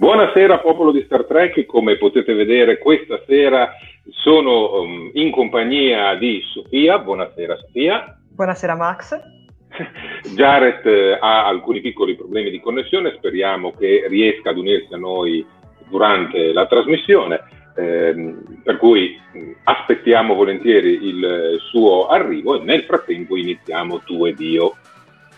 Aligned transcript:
Buonasera 0.00 0.60
popolo 0.60 0.92
di 0.92 1.02
Star 1.04 1.26
Trek, 1.26 1.66
come 1.66 1.98
potete 1.98 2.32
vedere 2.32 2.78
questa 2.78 3.20
sera 3.26 3.74
sono 4.08 4.80
um, 4.80 5.10
in 5.12 5.30
compagnia 5.30 6.14
di 6.14 6.40
Sofia, 6.54 6.98
buonasera 7.00 7.54
Sofia. 7.56 8.18
Buonasera 8.30 8.76
Max. 8.76 9.20
Jared 10.34 10.86
eh, 10.86 11.18
ha 11.20 11.44
alcuni 11.44 11.82
piccoli 11.82 12.16
problemi 12.16 12.48
di 12.48 12.60
connessione, 12.60 13.12
speriamo 13.18 13.72
che 13.72 14.06
riesca 14.08 14.48
ad 14.48 14.56
unirsi 14.56 14.94
a 14.94 14.96
noi 14.96 15.46
durante 15.90 16.54
la 16.54 16.66
trasmissione, 16.66 17.42
ehm, 17.76 18.62
per 18.64 18.78
cui 18.78 19.20
mm, 19.36 19.52
aspettiamo 19.64 20.32
volentieri 20.32 21.08
il 21.08 21.58
suo 21.68 22.06
arrivo 22.06 22.58
e 22.58 22.64
nel 22.64 22.84
frattempo 22.84 23.36
iniziamo 23.36 23.98
tu 23.98 24.24
ed 24.24 24.40
io. 24.40 24.76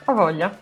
A 0.05 0.13
voglia. 0.13 0.57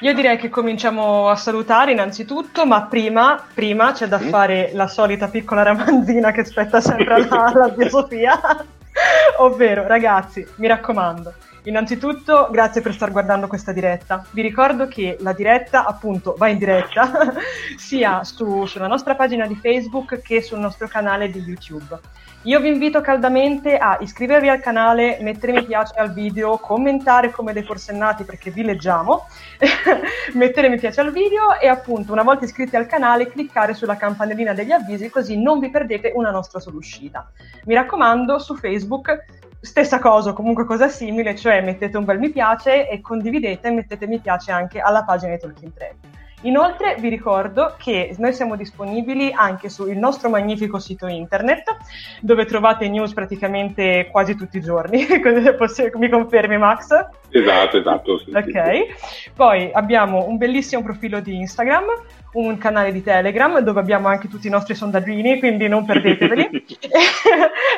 Io 0.00 0.14
direi 0.14 0.36
che 0.36 0.48
cominciamo 0.48 1.28
a 1.28 1.36
salutare 1.36 1.92
innanzitutto, 1.92 2.66
ma 2.66 2.82
prima, 2.82 3.42
prima 3.52 3.92
c'è 3.92 4.06
da 4.06 4.18
mm. 4.18 4.28
fare 4.28 4.70
la 4.72 4.86
solita 4.86 5.28
piccola 5.28 5.62
ramanzina 5.62 6.30
che 6.30 6.44
spetta 6.44 6.80
sempre 6.80 7.14
alla, 7.14 7.44
alla 7.44 7.74
zia 7.74 7.88
Sofia. 7.88 8.40
Ovvero, 9.38 9.86
ragazzi, 9.86 10.46
mi 10.56 10.68
raccomando, 10.68 11.34
innanzitutto 11.64 12.48
grazie 12.50 12.80
per 12.80 12.92
star 12.92 13.10
guardando 13.10 13.48
questa 13.48 13.72
diretta. 13.72 14.24
Vi 14.30 14.42
ricordo 14.42 14.86
che 14.86 15.16
la 15.20 15.32
diretta, 15.32 15.84
appunto, 15.84 16.34
va 16.38 16.48
in 16.48 16.58
diretta 16.58 17.34
sia 17.76 18.22
su, 18.22 18.66
sulla 18.66 18.86
nostra 18.86 19.14
pagina 19.14 19.46
di 19.46 19.56
Facebook 19.56 20.20
che 20.20 20.42
sul 20.42 20.58
nostro 20.60 20.86
canale 20.86 21.30
di 21.30 21.40
YouTube. 21.40 21.98
Io 22.46 22.60
vi 22.60 22.68
invito 22.68 23.00
caldamente 23.00 23.78
a 23.78 23.96
iscrivervi 23.98 24.50
al 24.50 24.60
canale, 24.60 25.16
mettere 25.22 25.52
mi 25.52 25.64
piace 25.64 25.94
al 25.96 26.12
video, 26.12 26.58
commentare 26.58 27.30
come 27.30 27.54
dei 27.54 27.62
forsennati 27.62 28.24
perché 28.24 28.50
vi 28.50 28.62
leggiamo, 28.62 29.26
mettere 30.34 30.68
mi 30.68 30.78
piace 30.78 31.00
al 31.00 31.10
video 31.10 31.58
e 31.58 31.68
appunto 31.68 32.12
una 32.12 32.22
volta 32.22 32.44
iscritti 32.44 32.76
al 32.76 32.84
canale 32.84 33.30
cliccare 33.30 33.72
sulla 33.72 33.96
campanellina 33.96 34.52
degli 34.52 34.72
avvisi 34.72 35.08
così 35.08 35.40
non 35.40 35.58
vi 35.58 35.70
perdete 35.70 36.12
una 36.14 36.30
nostra 36.30 36.60
sola 36.60 36.76
uscita. 36.76 37.30
Mi 37.64 37.72
raccomando, 37.72 38.38
su 38.38 38.54
Facebook 38.56 39.24
stessa 39.58 39.98
cosa, 39.98 40.34
comunque 40.34 40.66
cosa 40.66 40.88
simile, 40.88 41.34
cioè 41.34 41.62
mettete 41.62 41.96
un 41.96 42.04
bel 42.04 42.18
mi 42.18 42.28
piace 42.28 42.90
e 42.90 43.00
condividete 43.00 43.68
e 43.68 43.70
mettete 43.70 44.06
mi 44.06 44.18
piace 44.18 44.52
anche 44.52 44.80
alla 44.80 45.02
pagina 45.02 45.32
di 45.32 45.40
Talking 45.40 45.72
Trade. 45.72 46.23
Inoltre 46.44 46.96
vi 46.98 47.08
ricordo 47.08 47.74
che 47.78 48.14
noi 48.18 48.32
siamo 48.32 48.56
disponibili 48.56 49.32
anche 49.32 49.68
sul 49.68 49.96
nostro 49.96 50.28
magnifico 50.28 50.78
sito 50.78 51.06
internet, 51.06 51.76
dove 52.20 52.44
trovate 52.44 52.88
news 52.88 53.12
praticamente 53.12 54.08
quasi 54.10 54.34
tutti 54.34 54.58
i 54.58 54.60
giorni. 54.60 55.06
Mi 55.98 56.08
confermi, 56.08 56.58
Max? 56.58 56.88
Esatto, 57.30 57.78
esatto. 57.78 58.18
Sì, 58.18 58.30
ok. 58.30 58.44
Sì. 58.44 59.30
Poi 59.34 59.70
abbiamo 59.72 60.26
un 60.26 60.36
bellissimo 60.36 60.82
profilo 60.82 61.20
di 61.20 61.36
Instagram, 61.36 61.84
un 62.34 62.58
canale 62.58 62.92
di 62.92 63.02
Telegram 63.02 63.58
dove 63.60 63.80
abbiamo 63.80 64.08
anche 64.08 64.28
tutti 64.28 64.46
i 64.46 64.50
nostri 64.50 64.74
sondaggini, 64.74 65.38
quindi 65.38 65.68
non 65.68 65.84
perdeteveli. 65.84 66.48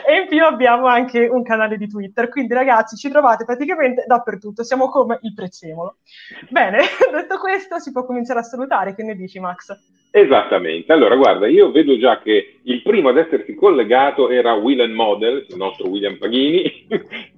e 0.07 0.21
in 0.21 0.29
più 0.29 0.45
abbiamo 0.45 0.87
anche 0.87 1.27
un 1.27 1.43
canale 1.43 1.77
di 1.77 1.89
Twitter, 1.89 2.29
quindi 2.29 2.55
ragazzi 2.55 2.97
ci 2.97 3.11
trovate 3.11 3.45
praticamente 3.45 4.05
dappertutto, 4.07 4.63
siamo 4.63 4.89
come 4.89 5.19
il 5.23 5.35
prezzemolo. 5.35 5.97
Bene, 6.49 6.79
detto 7.13 7.39
questo 7.39 7.79
si 7.79 7.93
può 7.93 8.05
cominciare 8.05 8.41
a 8.41 8.45
salutare, 8.45 8.95
che 8.95 9.03
ne 9.03 9.15
dici 9.15 9.39
Max? 9.39 9.75
Esattamente, 10.11 10.93
allora 10.93 11.15
guarda, 11.15 11.47
io 11.47 11.71
vedo 11.71 11.99
già 11.99 12.21
che 12.21 12.61
il 12.63 12.83
primo 12.83 13.11
ad 13.11 13.19
essersi 13.19 13.55
collegato 13.55 14.31
era 14.31 14.55
Will 14.55 14.91
Model, 14.91 15.45
il 15.49 15.57
nostro 15.57 15.89
William 15.89 16.17
Paghini, 16.17 16.87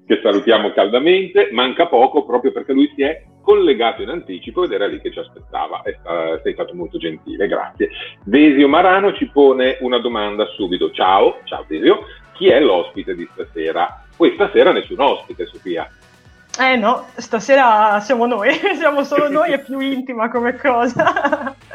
che 0.08 0.20
salutiamo 0.22 0.72
caldamente, 0.72 1.50
manca 1.52 1.86
poco 1.86 2.24
proprio 2.24 2.50
perché 2.50 2.72
lui 2.72 2.90
si 2.96 3.02
è 3.02 3.24
collegato 3.42 4.00
in 4.00 4.08
anticipo 4.08 4.64
ed 4.64 4.72
era 4.72 4.86
lì 4.86 4.98
che 5.02 5.12
ci 5.12 5.18
aspettava. 5.18 5.82
Sta, 6.00 6.40
sei 6.42 6.54
stato 6.54 6.74
molto 6.74 6.96
gentile, 6.96 7.46
grazie. 7.46 7.90
Desio 8.24 8.68
Marano 8.68 9.12
ci 9.12 9.28
pone 9.28 9.76
una 9.80 9.98
domanda 9.98 10.46
subito. 10.46 10.90
Ciao, 10.92 11.40
ciao 11.44 11.62
Desio, 11.68 12.06
chi 12.32 12.48
è 12.48 12.58
l'ospite 12.58 13.14
di 13.14 13.28
stasera? 13.32 14.02
Questa 14.16 14.50
sera 14.50 14.72
nessun 14.72 14.98
ospite, 14.98 15.44
Sofia. 15.44 15.86
Eh 16.60 16.76
no, 16.76 17.06
stasera 17.16 18.00
siamo 18.00 18.26
noi, 18.26 18.50
siamo 18.76 19.04
solo 19.04 19.28
noi, 19.28 19.52
è 19.52 19.60
più 19.60 19.78
intima 19.78 20.28
come 20.28 20.56
cosa. 20.56 21.54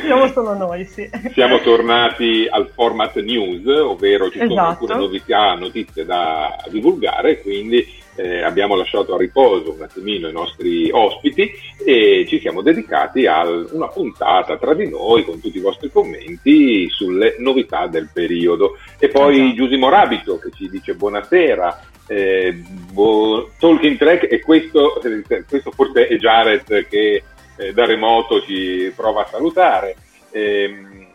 Siamo 0.00 0.26
solo 0.28 0.54
noi, 0.54 0.84
sì. 0.86 1.08
Siamo 1.34 1.60
tornati 1.60 2.48
al 2.50 2.70
format 2.74 3.20
news, 3.20 3.66
ovvero 3.66 4.30
ci 4.30 4.38
sono 4.38 4.52
esatto. 4.52 4.68
alcune 4.70 4.94
novità, 4.94 5.54
notizie 5.54 6.04
da 6.06 6.56
divulgare, 6.68 7.40
quindi 7.42 7.86
eh, 8.20 8.42
abbiamo 8.42 8.74
lasciato 8.74 9.14
a 9.14 9.18
riposo 9.18 9.72
un 9.72 9.82
attimino 9.82 10.28
i 10.28 10.32
nostri 10.32 10.90
ospiti 10.90 11.50
e 11.84 12.26
ci 12.28 12.38
siamo 12.38 12.60
dedicati 12.60 13.26
a 13.26 13.48
una 13.48 13.88
puntata 13.88 14.58
tra 14.58 14.74
di 14.74 14.88
noi 14.88 15.24
con 15.24 15.40
tutti 15.40 15.56
i 15.56 15.62
vostri 15.62 15.90
commenti 15.90 16.88
sulle 16.90 17.36
novità 17.38 17.86
del 17.86 18.10
periodo. 18.12 18.76
E 18.98 19.08
poi 19.08 19.36
esatto. 19.36 19.54
Giusimo 19.54 19.88
Rabito 19.88 20.38
che 20.38 20.50
ci 20.54 20.68
dice 20.68 20.94
buonasera, 20.94 21.80
eh, 22.06 22.62
bo- 22.92 23.50
Talking 23.58 23.96
Track 23.96 24.30
e 24.30 24.40
questo, 24.40 25.00
eh, 25.02 25.44
questo 25.48 25.70
forse 25.70 26.06
è 26.06 26.16
Jared 26.16 26.86
che 26.88 27.22
eh, 27.56 27.72
da 27.72 27.86
remoto 27.86 28.42
ci 28.42 28.92
prova 28.94 29.22
a 29.22 29.28
salutare. 29.28 29.96
Eh, 30.30 31.08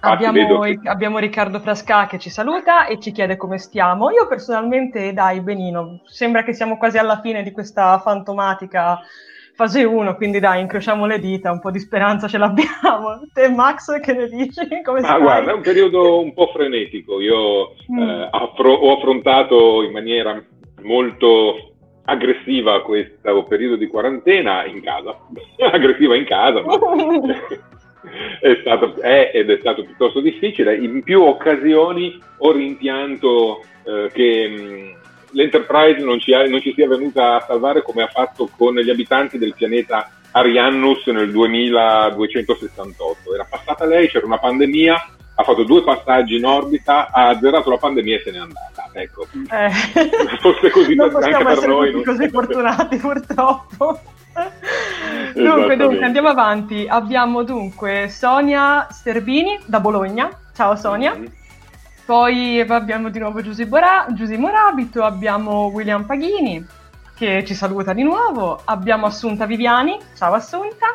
abbiamo, 0.00 0.60
che... 0.60 0.80
abbiamo, 0.84 1.18
Riccardo 1.18 1.60
Frasca 1.60 2.06
che 2.06 2.18
ci 2.18 2.30
saluta 2.30 2.86
e 2.86 2.98
ci 2.98 3.12
chiede 3.12 3.36
come 3.36 3.58
stiamo. 3.58 4.10
Io 4.10 4.26
personalmente, 4.26 5.12
dai, 5.12 5.40
benino. 5.40 6.00
Sembra 6.04 6.42
che 6.42 6.52
siamo 6.52 6.76
quasi 6.76 6.98
alla 6.98 7.20
fine 7.20 7.42
di 7.42 7.52
questa 7.52 7.98
fantomatica 7.98 9.00
fase 9.58 9.82
1, 9.82 10.14
quindi 10.14 10.38
dai, 10.38 10.60
incrociamo 10.60 11.04
le 11.04 11.18
dita, 11.18 11.50
un 11.50 11.58
po' 11.58 11.72
di 11.72 11.80
speranza 11.80 12.28
ce 12.28 12.38
l'abbiamo. 12.38 13.22
Te 13.34 13.48
Max, 13.48 13.98
che 14.00 14.12
ne 14.12 14.28
dici? 14.28 14.60
Come 14.84 15.00
ah, 15.00 15.18
guarda, 15.18 15.50
è 15.50 15.54
un 15.54 15.62
periodo 15.62 16.20
un 16.20 16.32
po' 16.32 16.46
frenetico. 16.54 17.20
Io 17.20 17.74
mm. 17.90 17.98
eh, 17.98 18.28
affro- 18.30 18.72
ho 18.72 18.96
affrontato 18.96 19.82
in 19.82 19.90
maniera 19.90 20.40
molto 20.82 21.72
aggressiva 22.04 22.82
questo 22.82 23.42
periodo 23.48 23.74
di 23.74 23.88
quarantena 23.88 24.64
in 24.64 24.80
casa. 24.80 25.18
aggressiva 25.72 26.14
in 26.14 26.24
casa, 26.24 26.62
ma 26.62 26.78
è 28.40 28.58
stato, 28.60 29.00
è 29.00 29.30
ed 29.34 29.50
è 29.50 29.58
stato 29.58 29.84
piuttosto 29.84 30.20
difficile. 30.20 30.76
In 30.76 31.02
più 31.02 31.22
occasioni 31.22 32.20
ho 32.38 32.52
rimpianto 32.52 33.64
eh, 33.84 34.10
che 34.12 34.48
mh, 34.48 34.96
l'Enterprise 35.32 36.04
non 36.04 36.18
ci, 36.18 36.32
ha, 36.32 36.46
non 36.46 36.60
ci, 36.60 36.72
sia 36.74 36.88
venuta 36.88 37.36
a 37.36 37.44
salvare 37.46 37.82
come 37.82 38.02
ha 38.02 38.08
fatto 38.08 38.48
con 38.56 38.76
gli 38.76 38.90
abitanti 38.90 39.38
del 39.38 39.54
pianeta 39.54 40.10
Ariannus 40.32 41.06
nel 41.06 41.30
2268. 41.30 43.34
Era 43.34 43.46
passata 43.48 43.84
lei, 43.84 44.08
c'era 44.08 44.26
una 44.26 44.38
pandemia, 44.38 45.16
ha 45.40 45.44
fatto 45.44 45.62
due 45.62 45.84
passaggi 45.84 46.36
in 46.36 46.44
orbita, 46.44 47.10
ha 47.12 47.28
azzerato 47.28 47.70
la 47.70 47.76
pandemia 47.76 48.16
e 48.16 48.22
se 48.24 48.32
n'è 48.32 48.38
andata. 48.38 48.90
Ecco, 48.92 49.24
eh. 49.50 49.70
forse 50.42 50.70
così 50.70 50.96
non 50.96 51.14
anche 51.14 51.44
per 51.44 51.68
noi. 51.68 51.92
Non 51.92 52.02
così 52.02 52.28
fortunati 52.28 52.96
purtroppo. 52.98 54.00
dunque, 55.34 55.76
dunque, 55.76 56.04
andiamo 56.04 56.28
avanti. 56.28 56.86
Abbiamo 56.88 57.44
dunque 57.44 58.08
Sonia 58.08 58.88
Sterbini 58.90 59.60
da 59.64 59.78
Bologna. 59.78 60.28
Ciao 60.54 60.74
Sonia. 60.74 61.14
Mm-hmm. 61.14 61.26
Poi 62.04 62.60
abbiamo 62.60 63.08
di 63.08 63.20
nuovo 63.20 63.40
Giusy, 63.40 63.64
Bora- 63.64 64.06
Giusy 64.10 64.36
Morabito, 64.36 65.04
abbiamo 65.04 65.66
William 65.66 66.04
Paghini 66.04 66.66
che 67.14 67.44
ci 67.44 67.54
saluta 67.54 67.92
di 67.92 68.02
nuovo, 68.02 68.60
abbiamo 68.64 69.06
Assunta 69.06 69.44
Viviani, 69.44 69.98
ciao 70.16 70.32
Assunta, 70.32 70.86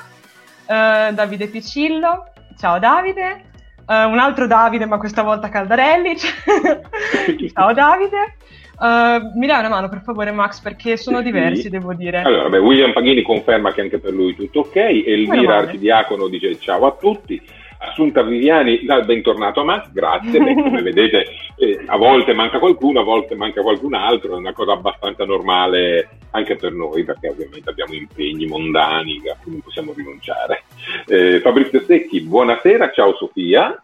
uh, 0.65 1.13
Davide 1.13 1.47
Piccillo, 1.47 2.31
ciao 2.57 2.79
Davide, 2.79 3.51
uh, 3.85 4.09
un 4.09 4.19
altro 4.19 4.47
Davide 4.47 4.85
ma 4.85 4.97
questa 4.97 5.21
volta 5.23 5.49
Caldarelli, 5.49 6.15
ciao 7.53 7.73
Davide, 7.73 8.35
Uh, 8.75 9.37
mi 9.37 9.45
dai 9.45 9.59
una 9.59 9.69
mano 9.69 9.87
per 9.87 10.01
favore 10.01 10.31
Max 10.31 10.59
perché 10.59 10.97
sono 10.97 11.19
sì, 11.19 11.25
diversi 11.25 11.69
devo 11.69 11.93
dire. 11.93 12.21
Allora, 12.21 12.49
beh, 12.49 12.57
William 12.57 12.91
Paghini 12.91 13.21
conferma 13.21 13.71
che 13.71 13.81
anche 13.81 13.99
per 13.99 14.11
lui 14.11 14.35
tutto 14.35 14.61
ok, 14.61 14.75
Elvira 14.75 15.57
Archidiacono 15.57 16.27
dice 16.27 16.59
ciao 16.59 16.87
a 16.87 16.97
tutti, 16.99 17.39
Assunta 17.85 18.23
Viviani 18.23 18.85
dal 18.85 19.05
bentornato 19.05 19.59
a 19.59 19.63
Max, 19.65 19.91
grazie, 19.91 20.39
beh, 20.39 20.53
come 20.53 20.81
vedete 20.83 21.27
eh, 21.57 21.83
a 21.85 21.97
volte 21.97 22.33
manca 22.33 22.57
qualcuno, 22.57 23.01
a 23.01 23.03
volte 23.03 23.35
manca 23.35 23.61
qualcun 23.61 23.93
altro, 23.93 24.33
è 24.33 24.37
una 24.37 24.53
cosa 24.53 24.71
abbastanza 24.71 25.25
normale 25.25 26.19
anche 26.31 26.55
per 26.55 26.71
noi 26.71 27.03
perché 27.03 27.27
ovviamente 27.29 27.69
abbiamo 27.69 27.93
impegni 27.93 28.45
mondani 28.45 29.21
a 29.29 29.37
cui 29.41 29.51
non 29.51 29.61
possiamo 29.61 29.93
rinunciare. 29.93 30.63
Eh, 31.07 31.41
Fabrizio 31.41 31.81
Secchi, 31.81 32.21
buonasera, 32.21 32.91
ciao 32.91 33.15
Sofia 33.15 33.83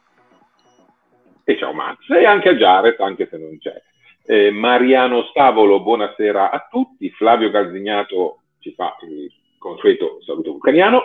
e 1.44 1.58
ciao 1.58 1.74
Max 1.74 2.10
e 2.10 2.26
anche 2.26 2.50
a 2.50 2.56
Jared 2.56 3.00
anche 3.00 3.28
se 3.30 3.38
non 3.38 3.58
c'è. 3.60 3.82
Eh, 4.26 4.52
Mariano 4.52 5.24
Stavolo, 5.24 5.82
buonasera 5.82 6.52
a 6.52 6.68
tutti. 6.70 7.10
Flavio 7.10 7.50
Gazzignato 7.50 8.42
ci 8.60 8.72
fa 8.74 8.96
il 9.02 9.32
consueto 9.58 10.20
saluto 10.24 10.52
vulcaniano. 10.52 11.02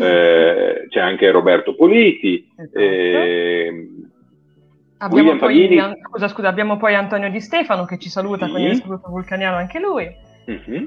Eh, 0.00 0.86
c'è 0.88 1.00
anche 1.00 1.30
Roberto 1.30 1.74
Politi. 1.74 2.48
Esatto. 2.56 2.78
Eh, 2.78 3.88
abbiamo, 4.98 5.36
poi, 5.36 5.68
scusa, 6.02 6.28
scusa, 6.28 6.48
abbiamo 6.48 6.76
poi 6.76 6.94
Antonio 6.94 7.30
Di 7.30 7.40
Stefano 7.40 7.84
che 7.84 7.98
ci 7.98 8.08
saluta 8.08 8.46
sì. 8.46 8.52
con 8.52 8.60
il 8.60 8.76
saluto 8.76 9.08
vulcaniano 9.08 9.56
anche 9.56 9.78
lui. 9.78 10.10
Mm-hmm. 10.50 10.84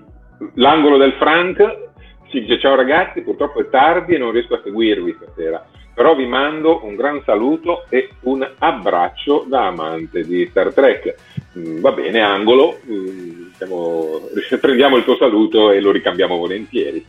L'angolo 0.56 0.98
del 0.98 1.14
Frank 1.14 1.92
ci 2.30 2.42
dice 2.42 2.60
ciao 2.60 2.76
ragazzi, 2.76 3.22
purtroppo 3.22 3.62
è 3.62 3.70
tardi 3.70 4.16
e 4.16 4.18
non 4.18 4.32
riesco 4.32 4.56
a 4.56 4.62
seguirvi 4.64 5.18
stasera 5.22 5.66
però 5.96 6.14
vi 6.14 6.28
mando 6.28 6.84
un 6.84 6.96
gran 6.96 7.22
saluto 7.24 7.86
e 7.88 8.10
un 8.24 8.46
abbraccio 8.60 9.46
da 9.48 9.68
amante 9.68 10.24
di 10.26 10.46
Star 10.50 10.74
Trek. 10.74 11.16
Mm, 11.58 11.80
va 11.80 11.94
bene, 11.94 12.20
angolo, 12.20 12.80
mm, 12.86 13.52
siamo, 13.56 14.20
prendiamo 14.60 14.98
il 14.98 15.06
tuo 15.06 15.16
saluto 15.16 15.72
e 15.72 15.80
lo 15.80 15.92
ricambiamo 15.92 16.36
volentieri. 16.36 17.04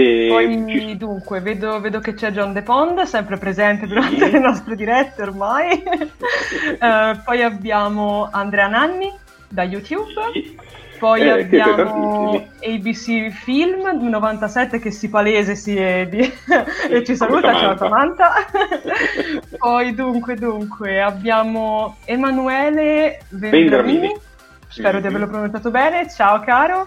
E 0.00 0.28
poi 0.28 0.64
ci... 0.68 0.96
dunque, 0.96 1.40
vedo, 1.40 1.80
vedo, 1.80 1.98
che 1.98 2.14
c'è 2.14 2.30
John 2.30 2.52
De 2.52 2.62
Pond, 2.62 3.02
sempre 3.02 3.36
presente 3.36 3.88
durante 3.88 4.26
sì. 4.26 4.30
le 4.30 4.38
nostre 4.38 4.76
dirette 4.76 5.22
ormai. 5.22 5.82
uh, 5.82 7.18
poi 7.24 7.42
abbiamo 7.42 8.28
Andrea 8.30 8.68
Nanni 8.68 9.12
da 9.48 9.64
YouTube. 9.64 10.12
Sì. 10.32 10.56
Poi 11.00 11.22
eh, 11.22 11.30
abbiamo 11.30 12.48
ABC 12.60 13.30
Film 13.30 13.88
97 14.08 14.78
che 14.78 14.92
si 14.92 15.08
palese 15.08 15.56
si 15.56 15.76
è 15.76 16.06
di... 16.06 16.18
e 16.90 17.04
ci 17.04 17.16
saluta, 17.16 17.54
ciao 17.54 17.76
Samantha. 17.76 18.34
Poi 19.58 19.94
dunque, 19.94 20.36
dunque, 20.36 21.00
abbiamo 21.00 21.96
Emanuele 22.04 23.20
Vendramini, 23.30 24.12
spero 24.68 24.94
mm-hmm. 24.94 25.00
di 25.00 25.06
averlo 25.06 25.26
pronunciato 25.28 25.70
bene, 25.72 26.08
ciao 26.08 26.40
caro. 26.40 26.86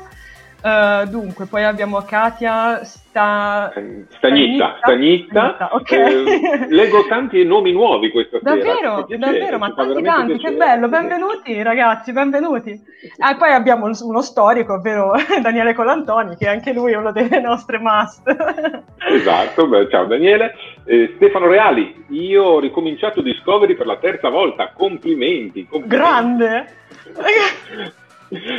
Uh, 0.64 1.10
dunque, 1.10 1.48
poi 1.48 1.64
abbiamo 1.64 2.04
Katia 2.04 2.84
Sta... 2.84 3.74
Stagnitta. 4.10 4.78
Stagnitta. 4.78 5.70
Okay. 5.72 6.24
Eh, 6.24 6.68
leggo 6.70 7.08
tanti 7.08 7.44
nomi 7.44 7.72
nuovi 7.72 8.12
questa 8.12 8.38
davvero, 8.40 9.06
sera. 9.08 9.18
Davvero, 9.18 9.58
ma 9.58 9.74
tanti 9.74 10.04
tanti, 10.04 10.34
piacere. 10.34 10.52
che 10.52 10.58
bello. 10.58 10.88
Benvenuti 10.88 11.62
ragazzi, 11.64 12.12
benvenuti. 12.12 12.70
E 12.70 13.12
ah, 13.18 13.36
poi 13.36 13.54
abbiamo 13.54 13.86
uno 13.86 14.22
storico, 14.22 14.74
ovvero 14.74 15.14
Daniele 15.42 15.74
Colantoni, 15.74 16.36
che 16.38 16.48
anche 16.48 16.74
lui 16.74 16.92
è 16.92 16.98
uno 16.98 17.12
delle 17.12 17.40
nostre 17.40 17.80
must. 17.80 18.22
esatto, 19.10 19.68
beh, 19.68 19.90
ciao 19.90 20.06
Daniele. 20.06 20.54
Eh, 20.86 21.14
Stefano 21.16 21.48
Reali, 21.48 22.06
io 22.10 22.44
ho 22.44 22.60
ricominciato 22.60 23.22
Discovery 23.22 23.76
per 23.76 23.88
la 23.88 23.98
terza 23.98 24.30
volta, 24.30 24.72
complimenti. 24.76 25.66
complimenti. 25.66 25.88
Grande! 25.88 26.76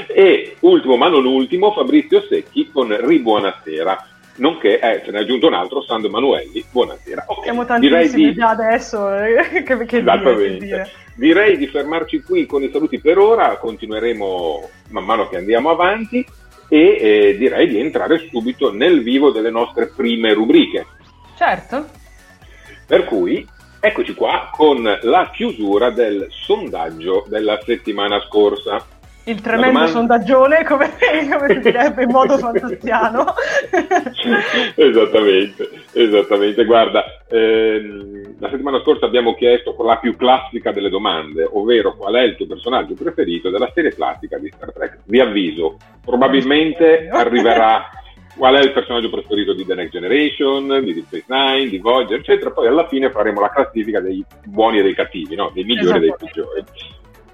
E 0.09 0.57
ultimo 0.61 0.97
ma 0.97 1.09
non 1.09 1.25
ultimo, 1.25 1.73
Fabrizio 1.73 2.23
Secchi 2.29 2.71
con 2.71 2.95
Ribuonasera. 3.07 4.07
Nonché, 4.37 4.81
eh, 4.81 5.03
se 5.05 5.11
ne 5.11 5.19
è 5.19 5.21
aggiunto 5.23 5.47
un 5.47 5.55
altro, 5.55 5.83
Sandro 5.83 6.09
Emanuelli. 6.09 6.65
Buonasera. 6.71 7.25
Okay. 7.27 7.45
Siamo 7.45 7.65
tantissimi 7.65 8.27
di... 8.27 8.35
già 8.35 8.51
adesso. 8.51 9.15
Eh, 9.15 9.63
che, 9.63 9.85
che 9.85 9.99
Esattamente. 9.99 10.65
Dire, 10.65 10.91
Direi 11.15 11.59
di 11.59 11.67
fermarci 11.67 12.23
qui 12.23 12.47
con 12.47 12.63
i 12.63 12.71
saluti 12.71 12.99
per 12.99 13.19
ora, 13.19 13.59
continueremo 13.59 14.69
man 14.91 15.05
mano 15.05 15.29
che 15.29 15.37
andiamo 15.37 15.69
avanti 15.69 16.25
e 16.69 16.79
eh, 16.79 17.37
direi 17.37 17.69
di 17.69 17.79
entrare 17.79 18.29
subito 18.31 18.73
nel 18.73 19.03
vivo 19.03 19.31
delle 19.31 19.51
nostre 19.51 19.89
prime 19.95 20.33
rubriche. 20.33 20.87
Certo. 21.37 21.87
Per 22.87 23.05
cui 23.05 23.47
eccoci 23.79 24.15
qua 24.15 24.49
con 24.51 24.83
la 25.03 25.31
chiusura 25.35 25.91
del 25.91 26.29
sondaggio 26.31 27.27
della 27.29 27.61
settimana 27.63 28.19
scorsa. 28.21 28.83
Il 29.25 29.41
tremendo 29.41 29.73
domanda... 29.73 29.93
sondaggione, 29.93 30.65
come, 30.65 30.91
come 31.31 31.55
si 31.55 31.61
direbbe 31.61 32.03
in 32.03 32.11
modo 32.11 32.39
fantastiano. 32.39 33.25
esattamente, 34.75 35.71
esattamente. 35.93 36.65
Guarda, 36.65 37.05
ehm, 37.29 38.37
la 38.41 38.51
settimana 38.51 38.81
scorsa 38.81 39.07
abbiamo 39.07 39.35
chiesto 39.35 39.77
la 39.81 39.99
più 39.99 40.17
classica 40.17 40.73
delle 40.73 40.89
domande, 40.89 41.49
ovvero 41.49 41.97
qual 41.97 42.15
è 42.15 42.23
il 42.23 42.35
tuo 42.35 42.47
personaggio 42.47 42.95
preferito 42.95 43.49
della 43.51 43.71
serie 43.73 43.95
classica 43.95 44.39
di 44.39 44.51
Star 44.53 44.73
Trek. 44.73 44.99
Vi 45.05 45.21
avviso, 45.21 45.77
probabilmente 46.05 47.09
arriverà 47.09 47.91
qual 48.37 48.57
è 48.57 48.61
il 48.61 48.73
personaggio 48.73 49.09
preferito 49.09 49.53
di 49.53 49.65
The 49.65 49.75
Next 49.77 49.93
Generation, 49.93 50.81
di 50.83 50.95
Deep 50.95 51.07
Space 51.07 51.27
Nine, 51.29 51.69
di 51.69 51.79
Voyager, 51.79 52.19
eccetera. 52.19 52.51
Poi 52.51 52.67
alla 52.67 52.89
fine 52.89 53.09
faremo 53.11 53.41
la 53.41 53.51
classifica 53.51 54.01
dei 54.01 54.25
buoni 54.47 54.81
e 54.81 54.83
dei 54.83 54.95
cattivi, 54.95 55.37
no? 55.37 55.53
dei 55.55 55.63
migliori 55.63 55.87
esatto. 55.87 55.97
e 55.97 56.01
dei 56.01 56.15
peggiori. 56.19 56.65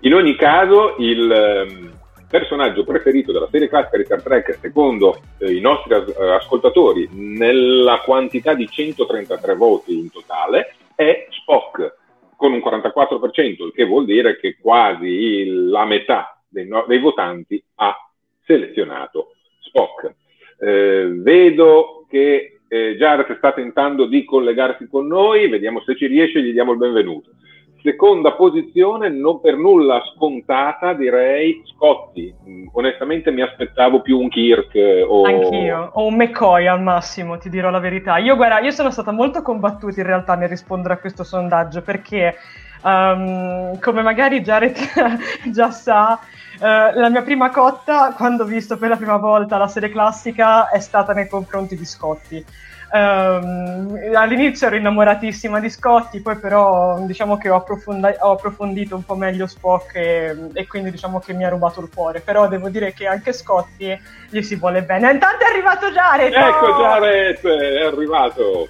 In 0.01 0.15
ogni 0.15 0.37
caso, 0.37 0.95
il, 0.99 1.31
ehm, 1.31 1.99
personaggio 2.29 2.85
preferito 2.85 3.33
della 3.33 3.49
serie 3.51 3.69
classica 3.69 3.97
di 3.97 4.05
Star 4.05 4.23
Trek 4.23 4.59
secondo 4.61 5.19
eh, 5.39 5.53
i 5.53 5.61
nostri 5.61 5.95
eh, 5.95 6.31
ascoltatori 6.31 7.09
nella 7.13 8.01
quantità 8.05 8.55
di 8.55 8.69
133 8.69 9.55
voti 9.55 9.99
in 9.99 10.11
totale 10.11 10.75
è 10.95 11.27
Spock 11.31 11.97
con 12.37 12.53
un 12.53 12.59
44%, 12.59 13.65
il 13.65 13.73
che 13.75 13.85
vuol 13.85 14.05
dire 14.05 14.39
che 14.39 14.59
quasi 14.61 15.47
la 15.47 15.85
metà 15.85 16.41
dei, 16.47 16.69
no- 16.69 16.85
dei 16.87 17.01
votanti 17.01 17.63
ha 17.77 17.97
selezionato 18.45 19.33
Spock. 19.61 20.15
Eh, 20.61 21.09
vedo 21.15 22.07
che 22.09 22.61
eh, 22.69 22.97
Jared 22.97 23.37
sta 23.39 23.53
tentando 23.53 24.07
di 24.07 24.25
collegarsi 24.25 24.87
con 24.87 25.07
noi, 25.07 25.49
vediamo 25.49 25.81
se 25.81 25.97
ci 25.97 26.07
riesce, 26.07 26.43
gli 26.43 26.53
diamo 26.53 26.73
il 26.73 26.79
benvenuto. 26.79 27.31
Seconda 27.81 28.33
posizione, 28.33 29.09
non 29.09 29.41
per 29.41 29.57
nulla 29.57 30.03
scontata, 30.15 30.95
direi 30.95 31.63
Scotti. 31.65 32.35
Mm, 32.47 32.69
onestamente 32.73 33.31
mi 33.31 33.41
aspettavo 33.41 34.03
più 34.03 34.19
un 34.19 34.29
Kirk 34.29 34.75
o... 35.07 35.25
Anch'io, 35.25 35.91
o 35.93 36.07
un 36.07 36.17
McCoy 36.17 36.67
al 36.67 36.83
massimo, 36.83 37.39
ti 37.39 37.49
dirò 37.49 37.71
la 37.71 37.79
verità. 37.79 38.19
Io, 38.19 38.35
guarda, 38.35 38.59
io 38.59 38.73
sono 38.73 38.91
stata 38.91 39.13
molto 39.13 39.43
combattuta 39.43 40.01
in 40.01 40.07
realtà 40.07 40.35
nel 40.35 40.49
rispondere 40.49 40.95
a 40.95 40.99
questo 40.99 41.23
sondaggio 41.23 41.83
perché, 41.83 42.35
um, 42.83 43.79
come 43.79 44.03
magari 44.03 44.41
Jared 44.41 44.77
già 45.53 45.71
sa, 45.71 46.19
uh, 46.59 46.99
la 46.99 47.09
mia 47.11 47.23
prima 47.23 47.51
cotta, 47.51 48.13
quando 48.17 48.43
ho 48.43 48.47
visto 48.47 48.77
per 48.77 48.89
la 48.89 48.97
prima 48.97 49.19
volta 49.19 49.57
la 49.57 49.69
serie 49.69 49.91
classica, 49.91 50.69
è 50.69 50.81
stata 50.81 51.13
nei 51.13 51.29
confronti 51.29 51.77
di 51.77 51.85
Scotti 51.85 52.45
Um, 52.91 54.13
all'inizio 54.15 54.67
ero 54.67 54.77
innamoratissima 54.77 55.61
di 55.61 55.69
Scotti, 55.69 56.23
poi 56.23 56.39
però 56.39 56.99
diciamo 57.05 57.37
che 57.37 57.51
ho, 57.51 57.57
approfondi- 57.57 58.17
ho 58.19 58.31
approfondito 58.31 58.95
un 58.95 59.05
po' 59.05 59.15
meglio 59.15 59.47
Spock 59.47 59.95
e, 59.95 60.35
e, 60.55 60.67
quindi 60.67 60.91
diciamo 60.91 61.21
che 61.21 61.35
mi 61.35 61.45
ha 61.45 61.51
rubato 61.51 61.83
il 61.83 61.91
cuore. 61.95 62.21
Però 62.21 62.49
devo 62.49 62.71
dire 62.71 62.95
che 62.95 63.07
anche 63.07 63.35
Scotti 63.35 63.95
gli 64.31 64.41
si 64.41 64.57
vuole 64.57 64.83
bene. 64.83 65.11
Intanto 65.11 65.45
è 65.45 65.49
arrivato 65.49 65.91
Jared! 65.91 66.33
Ecco 66.33 66.67
Jared, 66.79 67.47
è 67.47 67.85
arrivato! 67.85 68.69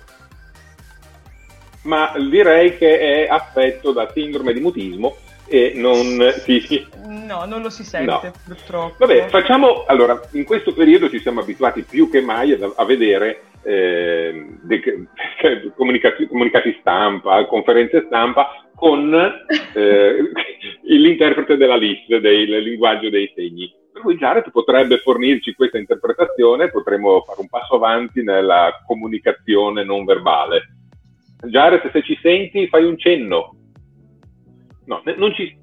Ma 1.82 2.12
direi 2.18 2.76
che 2.76 2.98
è 2.98 3.28
affetto 3.28 3.92
da 3.92 4.10
sindrome 4.12 4.52
di 4.52 4.60
mutismo 4.60 5.16
e 5.46 5.72
non 5.76 6.34
si... 6.42 6.86
No, 7.06 7.44
non 7.44 7.62
lo 7.62 7.70
si 7.70 7.84
sente 7.84 8.10
no. 8.10 8.32
purtroppo. 8.44 9.06
Vabbè, 9.06 9.28
facciamo... 9.28 9.84
Allora, 9.86 10.20
in 10.32 10.44
questo 10.44 10.74
periodo 10.74 11.08
ci 11.08 11.20
siamo 11.20 11.40
abituati 11.40 11.82
più 11.82 12.10
che 12.10 12.20
mai 12.20 12.52
a, 12.52 12.72
a 12.74 12.84
vedere 12.84 13.42
eh, 13.62 14.58
de- 14.62 15.08
comunicati-, 15.76 16.26
comunicati 16.26 16.76
stampa, 16.80 17.44
conferenze 17.46 18.04
stampa 18.06 18.48
con 18.74 19.12
eh, 19.74 20.16
l'interprete 20.82 21.56
della 21.56 21.76
list, 21.76 22.16
del 22.16 22.62
linguaggio 22.62 23.10
dei 23.10 23.30
segni. 23.34 23.74
Per 23.92 24.02
cui 24.02 24.16
Jared 24.16 24.50
potrebbe 24.50 24.98
fornirci 24.98 25.54
questa 25.54 25.78
interpretazione, 25.78 26.70
potremmo 26.70 27.22
fare 27.22 27.40
un 27.40 27.48
passo 27.48 27.74
avanti 27.74 28.22
nella 28.22 28.70
comunicazione 28.86 29.82
non 29.84 30.04
verbale. 30.04 30.74
Jared, 31.46 31.90
se 31.90 32.02
ci 32.02 32.16
senti, 32.22 32.68
fai 32.68 32.84
un 32.84 32.98
cenno. 32.98 33.56
No, 34.84 35.02
non 35.16 35.34
ci... 35.34 35.56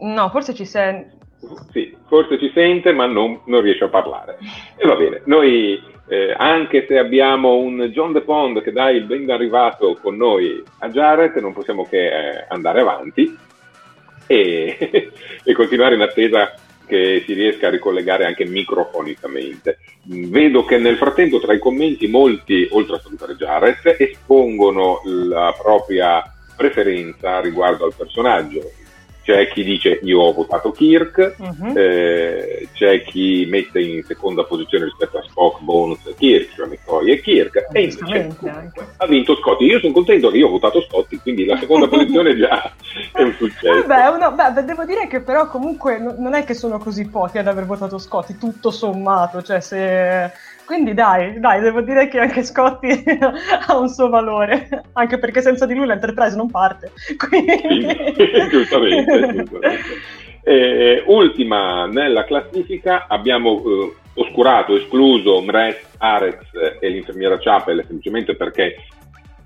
No, 0.00 0.28
forse 0.30 0.54
ci 0.54 0.64
sente. 0.64 1.16
Sì, 1.70 1.95
forse 2.06 2.38
ci 2.38 2.50
sente, 2.54 2.92
ma 2.92 3.06
non, 3.06 3.40
non 3.46 3.60
riesce 3.60 3.84
a 3.84 3.88
parlare. 3.88 4.38
E 4.76 4.86
va 4.86 4.96
bene, 4.96 5.22
noi 5.24 5.82
eh, 6.08 6.34
anche 6.36 6.86
se 6.86 6.98
abbiamo 6.98 7.56
un 7.56 7.88
John 7.92 8.12
De 8.12 8.20
Pond 8.20 8.62
che 8.62 8.72
dà 8.72 8.90
il 8.90 9.04
ben 9.04 9.28
arrivato 9.30 9.98
con 10.00 10.16
noi 10.16 10.62
a 10.78 10.88
Jared, 10.88 11.34
non 11.36 11.52
possiamo 11.52 11.84
che 11.84 12.06
eh, 12.06 12.46
andare 12.48 12.80
avanti 12.80 13.36
e, 14.26 14.76
e, 15.42 15.52
continuare 15.52 15.96
in 15.96 16.02
attesa 16.02 16.54
che 16.86 17.24
si 17.26 17.32
riesca 17.32 17.66
a 17.66 17.70
ricollegare 17.70 18.24
anche 18.24 18.44
microfonicamente. 18.44 19.78
Vedo 20.04 20.64
che 20.64 20.78
nel 20.78 20.96
frattempo 20.96 21.40
tra 21.40 21.52
i 21.52 21.58
commenti 21.58 22.06
molti, 22.06 22.68
oltre 22.70 22.96
a 22.96 23.00
salutare 23.00 23.34
Jared, 23.34 23.96
espongono 23.98 25.00
la 25.04 25.52
propria 25.60 26.22
preferenza 26.56 27.40
riguardo 27.40 27.84
al 27.84 27.94
personaggio 27.96 28.70
c'è 29.26 29.48
chi 29.48 29.64
dice 29.64 29.98
io 30.04 30.20
ho 30.20 30.32
votato 30.32 30.70
Kirk, 30.70 31.34
uh-huh. 31.36 31.76
eh, 31.76 32.68
c'è 32.72 33.02
chi 33.02 33.44
mette 33.50 33.80
in 33.80 34.04
seconda 34.04 34.44
posizione 34.44 34.84
rispetto 34.84 35.18
a 35.18 35.22
Spock, 35.28 35.62
Bones, 35.62 36.14
Kirk, 36.16 36.54
cioè 36.54 36.68
McCoy 36.68 37.10
e 37.10 37.20
Kirk, 37.20 37.66
e 37.72 37.82
invece 37.82 38.36
ha 38.98 39.06
vinto 39.06 39.34
Scotty. 39.34 39.64
Io 39.64 39.80
sono 39.80 39.92
contento 39.92 40.30
che 40.30 40.36
io 40.36 40.46
ho 40.46 40.50
votato 40.50 40.80
Scotty, 40.80 41.16
quindi 41.16 41.44
la 41.44 41.56
seconda 41.58 41.88
posizione 41.90 42.36
già 42.36 42.72
è 43.10 43.22
un 43.22 43.34
successo. 43.36 43.84
Vabbè, 43.84 44.14
uno, 44.14 44.30
beh, 44.30 44.62
devo 44.62 44.84
dire 44.84 45.08
che 45.08 45.18
però 45.18 45.48
comunque 45.48 45.98
non 45.98 46.34
è 46.34 46.44
che 46.44 46.54
sono 46.54 46.78
così 46.78 47.08
pochi 47.08 47.38
ad 47.38 47.48
aver 47.48 47.66
votato 47.66 47.98
Scotty, 47.98 48.38
tutto 48.38 48.70
sommato, 48.70 49.42
cioè 49.42 49.58
se 49.58 50.30
quindi 50.66 50.92
dai, 50.94 51.38
dai, 51.38 51.60
devo 51.60 51.80
dire 51.80 52.08
che 52.08 52.18
anche 52.18 52.42
Scotti 52.42 52.88
ha 53.66 53.78
un 53.78 53.88
suo 53.88 54.08
valore, 54.08 54.68
anche 54.92 55.18
perché 55.18 55.40
senza 55.40 55.64
di 55.64 55.74
lui 55.74 55.86
l'Enterprise 55.86 56.36
non 56.36 56.50
parte. 56.50 56.92
Quindi... 57.16 57.56
giustamente, 58.50 59.32
giustamente. 59.32 59.88
Eh, 60.42 61.02
ultima 61.06 61.86
nella 61.86 62.24
classifica 62.24 63.06
abbiamo 63.08 63.62
eh, 63.64 63.94
oscurato, 64.14 64.76
escluso 64.76 65.40
Mres, 65.40 65.94
Arex 65.98 66.38
e 66.80 66.88
l'infermiera 66.88 67.38
Chapel 67.38 67.84
semplicemente 67.86 68.36
perché 68.36 68.76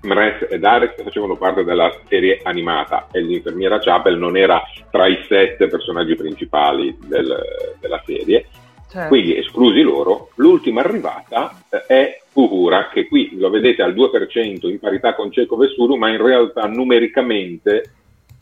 Mres 0.01 0.47
ed 0.49 0.63
Arex 0.63 1.01
facevano 1.03 1.37
parte 1.37 1.63
della 1.63 1.91
serie 2.07 2.39
animata 2.43 3.07
e 3.11 3.21
l'infermiera 3.21 3.79
Chapel 3.79 4.17
non 4.17 4.37
era 4.37 4.61
tra 4.89 5.07
i 5.07 5.23
sette 5.27 5.67
personaggi 5.67 6.15
principali 6.15 6.95
del, 7.07 7.35
della 7.79 8.01
serie 8.05 8.45
Certo. 8.91 9.07
Quindi 9.07 9.37
esclusi 9.37 9.81
loro, 9.83 10.31
l'ultima 10.35 10.81
arrivata 10.81 11.63
eh, 11.69 11.85
è 11.85 12.21
Uhura, 12.33 12.89
che 12.89 13.07
qui 13.07 13.37
lo 13.37 13.49
vedete 13.49 13.81
al 13.81 13.93
2% 13.93 14.67
in 14.67 14.79
parità 14.79 15.15
con 15.15 15.31
Ceco 15.31 15.55
Vessuru, 15.55 15.95
ma 15.95 16.09
in 16.09 16.21
realtà 16.21 16.65
numericamente 16.67 17.93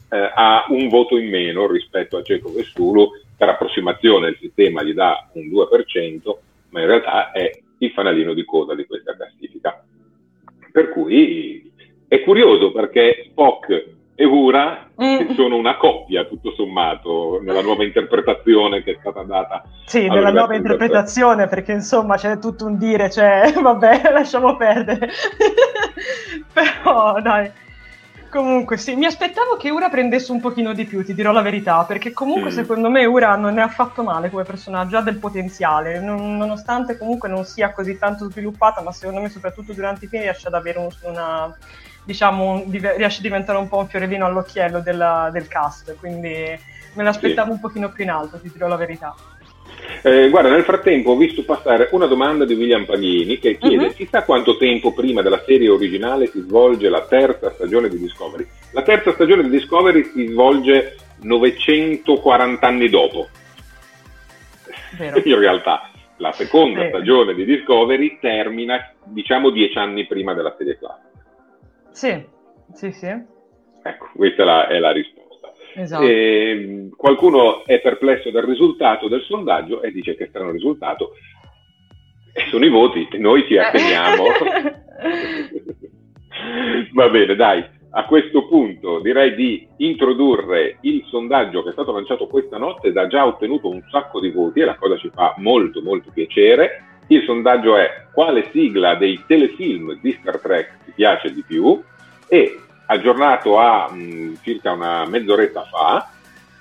eh, 0.09 0.31
ha 0.33 0.65
un 0.69 0.87
voto 0.89 1.17
in 1.17 1.29
meno 1.29 1.67
rispetto 1.67 2.17
a 2.17 2.23
Ceco 2.23 2.51
Vessuru, 2.51 3.11
per 3.37 3.49
approssimazione 3.49 4.29
il 4.29 4.37
sistema 4.39 4.81
gli 4.81 4.93
dà 4.93 5.29
un 5.33 5.43
2%, 5.43 6.37
ma 6.69 6.81
in 6.81 6.87
realtà 6.87 7.31
è 7.31 7.51
il 7.77 7.91
fanalino 7.91 8.33
di 8.33 8.43
coda 8.43 8.73
di 8.73 8.87
questa 8.87 9.15
classifica. 9.15 9.83
Per 10.71 10.89
cui 10.89 11.71
è 12.07 12.21
curioso 12.21 12.71
perché 12.71 13.27
Spock 13.29 13.85
e 14.19 14.25
Ura 14.25 14.89
mm. 15.01 15.31
sono 15.33 15.55
una 15.55 15.77
coppia 15.77 16.25
tutto 16.25 16.51
sommato 16.51 17.39
nella 17.41 17.61
nuova 17.61 17.85
interpretazione 17.85 18.83
che 18.83 18.91
è 18.91 18.97
stata 18.99 19.23
data. 19.23 19.63
Sì, 19.85 20.09
nella 20.09 20.29
nuova 20.29 20.55
interpretazione 20.55 21.47
perché 21.47 21.71
insomma 21.71 22.17
c'è 22.17 22.37
tutto 22.37 22.65
un 22.65 22.77
dire, 22.77 23.09
cioè 23.09 23.53
vabbè 23.55 24.11
lasciamo 24.11 24.57
perdere. 24.57 25.09
Però 26.51 27.21
dai. 27.21 27.49
Comunque 28.29 28.75
sì, 28.75 28.95
mi 28.95 29.05
aspettavo 29.05 29.55
che 29.55 29.69
Ura 29.69 29.87
prendesse 29.87 30.33
un 30.33 30.41
pochino 30.41 30.73
di 30.73 30.83
più, 30.83 31.03
ti 31.03 31.13
dirò 31.13 31.31
la 31.31 31.41
verità, 31.41 31.85
perché 31.85 32.11
comunque 32.11 32.49
mm. 32.51 32.53
secondo 32.53 32.89
me 32.89 33.05
Ura 33.05 33.37
non 33.37 33.57
è 33.57 33.61
affatto 33.61 34.03
male 34.03 34.29
come 34.29 34.43
personaggio, 34.43 34.97
ha 34.97 35.01
del 35.01 35.17
potenziale, 35.17 36.01
non, 36.01 36.35
nonostante 36.35 36.97
comunque 36.97 37.29
non 37.29 37.45
sia 37.45 37.71
così 37.71 37.97
tanto 37.97 38.29
sviluppata, 38.29 38.81
ma 38.81 38.91
secondo 38.91 39.21
me 39.21 39.29
soprattutto 39.29 39.71
durante 39.71 40.05
i 40.05 40.07
film 40.09 40.23
riesce 40.23 40.47
ad 40.47 40.53
avere 40.53 40.77
un, 40.77 40.89
una, 41.03 41.57
diciamo, 42.09 42.63
div- 42.65 42.95
riesce 42.97 43.19
a 43.19 43.21
diventare 43.21 43.59
un 43.59 43.67
po' 43.67 43.77
un 43.77 43.87
fiorellino 43.87 44.25
all'occhiello 44.25 44.79
della, 44.79 45.29
del 45.31 45.47
cast, 45.47 45.95
quindi 45.99 46.27
me 46.29 47.03
l'aspettavo 47.03 47.49
sì. 47.49 47.53
un 47.53 47.59
pochino 47.59 47.91
più 47.91 48.03
in 48.03 48.09
alto, 48.09 48.39
ti 48.39 48.49
dirò 48.51 48.67
la 48.67 48.77
verità. 48.77 49.15
Eh, 50.01 50.27
guarda, 50.29 50.49
nel 50.49 50.63
frattempo 50.63 51.11
ho 51.11 51.15
visto 51.15 51.43
passare 51.43 51.89
una 51.91 52.07
domanda 52.07 52.45
di 52.45 52.55
William 52.55 52.85
Paghini 52.85 53.37
che 53.37 53.57
chiede 53.59 53.85
uh-huh. 53.85 53.93
chissà 53.93 54.23
quanto 54.23 54.57
tempo 54.57 54.91
prima 54.91 55.21
della 55.21 55.43
serie 55.45 55.69
originale 55.69 56.25
si 56.27 56.39
svolge 56.41 56.89
la 56.89 57.05
terza 57.05 57.51
stagione 57.51 57.89
di 57.89 57.99
Discovery. 57.99 58.47
La 58.71 58.81
terza 58.81 59.13
stagione 59.13 59.43
di 59.43 59.49
Discovery 59.49 60.03
si 60.11 60.27
svolge 60.27 60.95
940 61.21 62.67
anni 62.67 62.89
dopo. 62.89 63.27
Vero. 64.97 65.21
In 65.23 65.37
realtà 65.37 65.91
la 66.17 66.31
seconda 66.31 66.79
Vero. 66.79 66.97
stagione 66.97 67.35
di 67.35 67.45
Discovery 67.45 68.17
termina 68.19 68.93
diciamo 69.03 69.51
dieci 69.51 69.77
anni 69.77 70.07
prima 70.07 70.33
della 70.33 70.55
serie 70.57 70.77
classica. 70.77 71.08
Sì, 71.99 72.25
sì, 72.71 72.91
sì. 72.93 73.07
Ecco, 73.07 74.09
questa 74.15 74.43
è 74.43 74.45
la, 74.45 74.67
è 74.67 74.79
la 74.79 74.91
risposta. 74.91 75.51
Esatto. 75.75 76.05
E, 76.05 76.87
qualcuno 76.95 77.65
è 77.65 77.81
perplesso 77.81 78.31
del 78.31 78.43
risultato 78.43 79.09
del 79.09 79.21
sondaggio 79.23 79.81
e 79.81 79.91
dice 79.91 80.15
che 80.15 80.27
strano 80.27 80.51
risultato. 80.51 81.15
E 82.31 82.45
sono 82.49 82.63
i 82.63 82.69
voti, 82.69 83.05
noi 83.17 83.45
ci 83.47 83.57
atteniamo. 83.57 84.23
Va 86.93 87.09
bene, 87.09 87.35
dai. 87.35 87.65
A 87.91 88.05
questo 88.05 88.47
punto 88.47 89.01
direi 89.01 89.35
di 89.35 89.67
introdurre 89.77 90.77
il 90.81 91.03
sondaggio 91.09 91.63
che 91.63 91.69
è 91.71 91.73
stato 91.73 91.91
lanciato 91.91 92.27
questa 92.27 92.57
notte 92.57 92.87
ed 92.87 92.97
ha 92.97 93.07
già 93.07 93.25
ottenuto 93.25 93.67
un 93.67 93.83
sacco 93.91 94.21
di 94.21 94.31
voti 94.31 94.61
e 94.61 94.65
la 94.65 94.75
cosa 94.75 94.95
ci 94.95 95.11
fa 95.13 95.33
molto 95.39 95.81
molto 95.81 96.11
piacere. 96.13 96.83
Il 97.09 97.23
sondaggio 97.25 97.75
è 97.75 98.05
quale 98.11 98.49
sigla 98.51 98.95
dei 98.95 99.23
telefilm 99.27 99.99
di 100.01 100.17
Star 100.19 100.39
Trek 100.39 100.77
ti 100.85 100.91
piace 100.95 101.31
di 101.31 101.43
più 101.45 101.81
e 102.27 102.59
aggiornato 102.85 103.59
a 103.59 103.91
mh, 103.91 104.39
circa 104.41 104.71
una 104.71 105.05
mezz'oretta 105.05 105.63
fa 105.63 106.09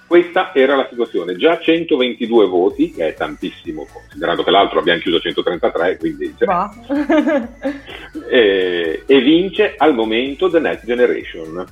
questa 0.08 0.54
era 0.54 0.74
la 0.74 0.86
situazione, 0.88 1.36
già 1.36 1.60
122 1.60 2.46
voti, 2.46 2.90
che 2.90 3.08
è 3.08 3.14
tantissimo, 3.14 3.86
considerando 3.92 4.42
che 4.42 4.50
l'altro 4.50 4.78
abbiamo 4.78 5.00
chiuso 5.00 5.20
133, 5.20 5.98
quindi... 5.98 6.34
Cioè, 6.38 6.48
e, 8.30 9.02
e 9.06 9.20
vince 9.20 9.74
al 9.76 9.92
momento 9.92 10.48
The 10.48 10.60
Next 10.60 10.86
Generation. 10.86 11.62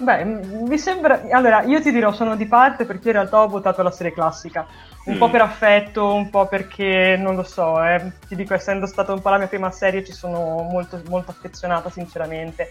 Beh, 0.00 0.24
mi 0.24 0.78
sembra. 0.78 1.22
Allora, 1.30 1.62
io 1.62 1.80
ti 1.80 1.90
dirò, 1.90 2.12
sono 2.12 2.36
di 2.36 2.46
parte 2.46 2.84
perché 2.84 3.08
in 3.08 3.14
realtà 3.14 3.42
ho 3.42 3.48
votato 3.48 3.82
la 3.82 3.90
serie 3.90 4.12
classica. 4.12 4.64
Un 5.06 5.14
mm. 5.14 5.18
po' 5.18 5.28
per 5.28 5.40
affetto, 5.40 6.14
un 6.14 6.30
po' 6.30 6.46
perché 6.46 7.16
non 7.18 7.34
lo 7.34 7.42
so, 7.42 7.82
eh. 7.82 8.12
ti 8.28 8.36
dico, 8.36 8.54
essendo 8.54 8.86
stata 8.86 9.12
un 9.12 9.20
po' 9.20 9.30
la 9.30 9.38
mia 9.38 9.48
prima 9.48 9.70
serie, 9.70 10.04
ci 10.04 10.12
sono 10.12 10.62
molto, 10.70 11.02
molto 11.08 11.32
affezionata, 11.32 11.90
sinceramente. 11.90 12.68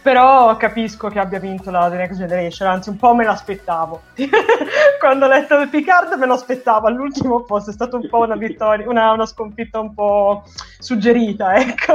Però 0.00 0.56
capisco 0.56 1.08
che 1.08 1.18
abbia 1.18 1.38
vinto 1.38 1.70
la 1.70 1.88
The 1.90 1.96
Next 1.96 2.18
Generation, 2.18 2.68
anzi, 2.68 2.88
un 2.88 2.96
po' 2.96 3.14
me 3.14 3.24
l'aspettavo. 3.24 4.00
Quando 4.98 5.26
ho 5.26 5.28
letto 5.28 5.58
il 5.58 5.68
Picard 5.68 6.14
me 6.14 6.26
lo 6.26 6.34
aspettavo, 6.34 6.86
all'ultimo 6.86 7.42
posto 7.42 7.70
è 7.70 7.74
stata 7.74 7.96
un 7.96 8.08
po' 8.08 8.20
una 8.20 8.36
vittoria, 8.36 8.88
una, 8.88 9.12
una 9.12 9.26
sconfitta 9.26 9.78
un 9.78 9.92
po' 9.92 10.42
suggerita, 10.78 11.54
ecco. 11.54 11.94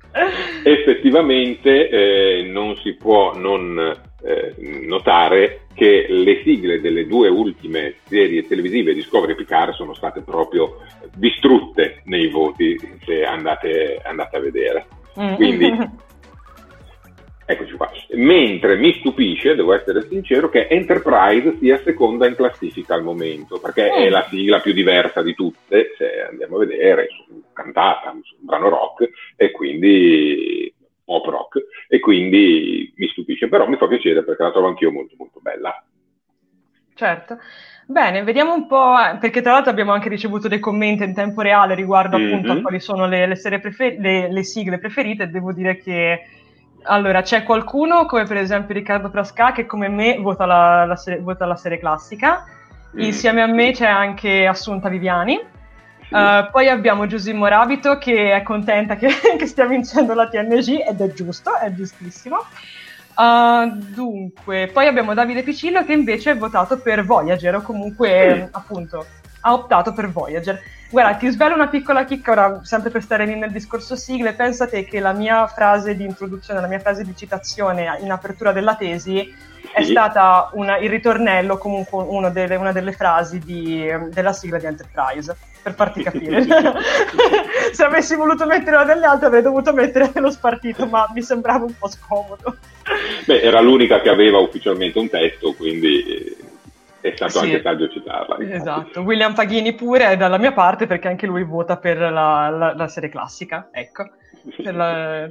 effettivamente 0.63 1.89
eh, 1.89 2.43
non 2.43 2.75
si 2.77 2.93
può 2.93 3.35
non 3.35 3.77
eh, 4.23 4.53
notare 4.85 5.61
che 5.73 6.07
le 6.09 6.41
sigle 6.43 6.81
delle 6.81 7.05
due 7.05 7.29
ultime 7.29 7.95
serie 8.05 8.47
televisive 8.47 8.93
Discovery 8.93 9.33
e 9.33 9.35
Picard 9.35 9.73
sono 9.73 9.93
state 9.93 10.21
proprio 10.21 10.77
distrutte 11.13 12.01
nei 12.05 12.27
voti 12.29 12.77
se 13.05 13.23
andate, 13.23 13.99
andate 14.03 14.37
a 14.37 14.39
vedere. 14.39 14.85
Mm. 15.19 15.33
Quindi 15.35 15.89
Eccoci 17.49 17.77
qua. 17.77 17.89
Mentre 18.15 18.75
mi 18.75 18.91
stupisce, 18.99 19.55
devo 19.55 19.73
essere 19.73 20.05
sincero, 20.05 20.49
che 20.49 20.67
Enterprise 20.67 21.55
sia 21.59 21.81
seconda 21.81 22.27
in 22.27 22.35
classifica 22.35 22.93
al 22.93 23.03
momento, 23.03 23.57
perché 23.57 23.89
è 23.89 24.09
mm. 24.09 24.11
la 24.11 24.27
sigla 24.29 24.59
più 24.59 24.73
diversa 24.73 25.21
di 25.21 25.33
tutte, 25.33 25.93
se 25.97 26.23
andiamo 26.29 26.57
a 26.57 26.65
vedere, 26.65 27.07
cantata, 27.53 28.11
un 28.11 28.19
brano 28.41 28.67
rock, 28.67 29.09
e 29.37 29.51
quindi 29.51 30.73
pop 31.05 31.25
rock, 31.27 31.61
e 31.87 32.01
quindi 32.01 32.91
mi 32.97 33.07
stupisce, 33.07 33.47
però 33.47 33.65
mi 33.65 33.77
fa 33.77 33.87
piacere 33.87 34.25
perché 34.25 34.43
la 34.43 34.51
trovo 34.51 34.67
anch'io 34.67 34.91
molto 34.91 35.15
molto 35.17 35.39
bella. 35.41 35.81
Certo. 36.95 37.37
Bene, 37.85 38.23
vediamo 38.23 38.53
un 38.53 38.67
po', 38.67 38.93
perché 39.21 39.41
tra 39.41 39.53
l'altro 39.53 39.71
abbiamo 39.71 39.93
anche 39.93 40.09
ricevuto 40.09 40.49
dei 40.49 40.59
commenti 40.59 41.05
in 41.05 41.13
tempo 41.13 41.39
reale 41.39 41.75
riguardo 41.75 42.17
mm-hmm. 42.17 42.33
appunto 42.33 42.51
a 42.51 42.61
quali 42.61 42.81
sono 42.81 43.07
le, 43.07 43.25
le, 43.25 43.59
prefer- 43.61 43.97
le, 43.99 44.29
le 44.29 44.43
sigle 44.43 44.79
preferite, 44.79 45.29
devo 45.29 45.53
dire 45.53 45.77
che 45.77 46.19
allora, 46.83 47.21
c'è 47.21 47.43
qualcuno 47.43 48.05
come 48.05 48.25
per 48.25 48.37
esempio 48.37 48.73
Riccardo 48.73 49.09
Frasca 49.09 49.51
che 49.51 49.65
come 49.65 49.87
me 49.89 50.17
vota 50.17 50.45
la, 50.45 50.85
la, 50.85 50.95
serie, 50.95 51.19
vota 51.19 51.45
la 51.45 51.55
serie, 51.55 51.79
classica. 51.79 52.45
Mm. 52.95 52.99
Insieme 52.99 53.41
a 53.41 53.47
me 53.47 53.71
c'è 53.71 53.87
anche 53.87 54.45
Assunta 54.45 54.89
Viviani. 54.89 55.55
Uh, 56.09 56.49
poi 56.51 56.69
abbiamo 56.69 57.05
Giusimo 57.05 57.47
Rabito 57.47 57.97
che 57.97 58.33
è 58.33 58.41
contenta 58.41 58.95
che, 58.95 59.09
che, 59.37 59.45
stia 59.45 59.65
vincendo 59.65 60.13
la 60.13 60.29
TNG 60.29 60.87
ed 60.87 61.01
è 61.01 61.11
giusto, 61.11 61.57
è 61.57 61.73
giustissimo. 61.73 62.37
Uh, 63.17 63.69
dunque, 63.75 64.69
poi 64.71 64.87
abbiamo 64.87 65.13
Davide 65.13 65.43
Piccillo 65.43 65.83
che 65.83 65.91
invece 65.91 66.29
ha 66.29 66.35
votato 66.35 66.77
per 66.77 67.03
Voyager 67.03 67.55
o 67.55 67.61
comunque 67.61 68.35
mm. 68.35 68.47
appunto 68.51 69.05
ha 69.47 69.53
optato 69.53 69.93
per 69.93 70.11
Voyager. 70.11 70.61
Guarda, 70.89 71.15
ti 71.15 71.29
svelo 71.29 71.55
una 71.55 71.67
piccola 71.67 72.05
chicca, 72.05 72.31
ora 72.31 72.59
sempre 72.63 72.89
per 72.89 73.01
stare 73.01 73.25
lì 73.25 73.35
nel 73.35 73.51
discorso 73.51 73.95
sigle, 73.95 74.33
pensate 74.33 74.85
che 74.85 74.99
la 74.99 75.13
mia 75.13 75.47
frase 75.47 75.95
di 75.95 76.03
introduzione, 76.03 76.61
la 76.61 76.67
mia 76.67 76.79
frase 76.79 77.03
di 77.03 77.15
citazione 77.15 77.97
in 78.01 78.11
apertura 78.11 78.51
della 78.51 78.75
tesi 78.75 79.33
è 79.73 79.83
stata 79.83 80.49
una, 80.53 80.77
il 80.77 80.89
ritornello, 80.89 81.57
comunque 81.57 82.31
delle, 82.31 82.55
una 82.55 82.71
delle 82.71 82.93
frasi 82.93 83.39
di, 83.39 83.85
della 84.11 84.31
sigla 84.31 84.57
di 84.59 84.65
Enterprise, 84.65 85.35
per 85.61 85.73
farti 85.75 86.03
capire. 86.03 86.45
Se 87.73 87.83
avessi 87.83 88.15
voluto 88.15 88.45
mettere 88.45 88.77
una 88.77 88.85
delle 88.85 89.05
altre 89.05 89.27
avrei 89.27 89.41
dovuto 89.41 89.73
mettere 89.73 90.09
lo 90.15 90.31
spartito, 90.31 90.85
ma 90.87 91.09
mi 91.13 91.21
sembrava 91.21 91.65
un 91.65 91.77
po' 91.77 91.89
scomodo. 91.89 92.57
Beh, 93.25 93.41
era 93.41 93.59
l'unica 93.59 93.99
che 93.99 94.09
aveva 94.09 94.39
ufficialmente 94.39 94.97
un 94.99 95.09
testo, 95.09 95.53
quindi 95.53 96.46
è 97.07 97.15
stato 97.15 97.39
sì. 97.39 97.45
anche 97.45 97.61
saggio 97.61 97.89
citarla. 97.89 98.37
Esatto, 98.39 99.01
William 99.01 99.33
Paghini 99.33 99.73
pure 99.73 100.09
è 100.09 100.17
dalla 100.17 100.37
mia 100.37 100.53
parte 100.53 100.87
perché 100.87 101.07
anche 101.07 101.25
lui 101.25 101.43
vota 101.43 101.77
per 101.77 101.97
la, 101.97 102.49
la, 102.49 102.73
la 102.75 102.87
serie 102.87 103.09
classica, 103.09 103.69
ecco. 103.71 104.09
La... 104.63 105.29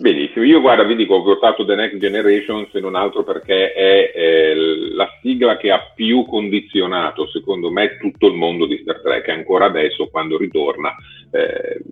Benissimo, 0.00 0.44
io 0.44 0.60
guarda, 0.60 0.84
vi 0.84 0.96
dico, 0.96 1.16
ho 1.16 1.22
votato 1.22 1.64
The 1.64 1.74
Next 1.74 1.98
Generation 1.98 2.66
se 2.72 2.80
non 2.80 2.94
altro 2.94 3.22
perché 3.22 3.72
è 3.72 4.12
eh, 4.14 4.54
la 4.94 5.06
sigla 5.20 5.56
che 5.56 5.70
ha 5.70 5.92
più 5.94 6.24
condizionato, 6.24 7.28
secondo 7.28 7.70
me, 7.70 7.98
tutto 7.98 8.28
il 8.28 8.34
mondo 8.34 8.66
di 8.66 8.78
Star 8.82 9.00
Trek, 9.02 9.28
ancora 9.28 9.66
adesso 9.66 10.08
quando 10.08 10.38
ritorna 10.38 10.94
eh, 11.30 11.82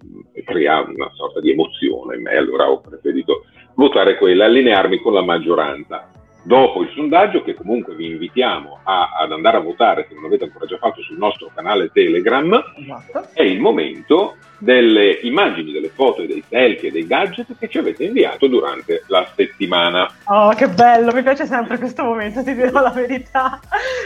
crea 0.44 0.80
una 0.80 1.10
sorta 1.14 1.40
di 1.40 1.50
emozione 1.50 2.16
in 2.16 2.22
me, 2.22 2.36
allora 2.36 2.70
ho 2.70 2.80
preferito 2.80 3.44
votare 3.74 4.16
quella, 4.16 4.46
allinearmi 4.46 4.98
con 4.98 5.12
la 5.12 5.22
maggioranza 5.22 6.10
dopo 6.42 6.82
il 6.82 6.90
sondaggio 6.94 7.42
che 7.42 7.54
comunque 7.54 7.94
vi 7.94 8.06
invitiamo 8.06 8.80
a, 8.82 9.16
ad 9.18 9.32
andare 9.32 9.58
a 9.58 9.60
votare 9.60 10.06
se 10.08 10.14
non 10.14 10.24
l'avete 10.24 10.44
ancora 10.44 10.66
già 10.66 10.78
fatto 10.78 11.02
sul 11.02 11.18
nostro 11.18 11.50
canale 11.54 11.90
Telegram 11.92 12.52
esatto. 12.76 13.28
è 13.32 13.42
il 13.42 13.60
momento 13.60 14.36
delle 14.60 15.18
immagini, 15.22 15.72
delle 15.72 15.88
foto 15.88 16.24
dei 16.26 16.44
selfie 16.46 16.90
e 16.90 16.92
dei 16.92 17.06
gadget 17.06 17.56
che 17.58 17.68
ci 17.68 17.78
avete 17.78 18.04
inviato 18.04 18.46
durante 18.46 19.04
la 19.06 19.26
settimana. 19.34 20.08
Oh, 20.24 20.50
che 20.50 20.68
bello, 20.68 21.12
mi 21.12 21.22
piace 21.22 21.46
sempre 21.46 21.78
questo 21.78 22.04
momento, 22.04 22.44
ti 22.44 22.54
dirò 22.54 22.80
la 22.80 22.90
verità, 22.90 23.58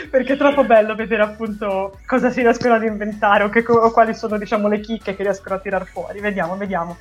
perché 0.09 0.35
è 0.35 0.37
troppo 0.37 0.64
bello 0.64 0.94
vedere 0.94 1.23
appunto 1.23 1.99
cosa 2.07 2.31
si 2.31 2.40
riescono 2.40 2.75
ad 2.75 2.85
inventare 2.85 3.42
o, 3.42 3.49
che, 3.49 3.64
o 3.66 3.90
quali 3.90 4.14
sono 4.14 4.38
diciamo 4.38 4.68
le 4.68 4.81
chicche 4.81 5.16
che 5.16 5.25
riescono 5.25 5.57
a 5.57 5.59
tirar 5.59 5.85
fuori. 5.87 6.20
Vediamo, 6.20 6.57
vediamo. 6.57 6.97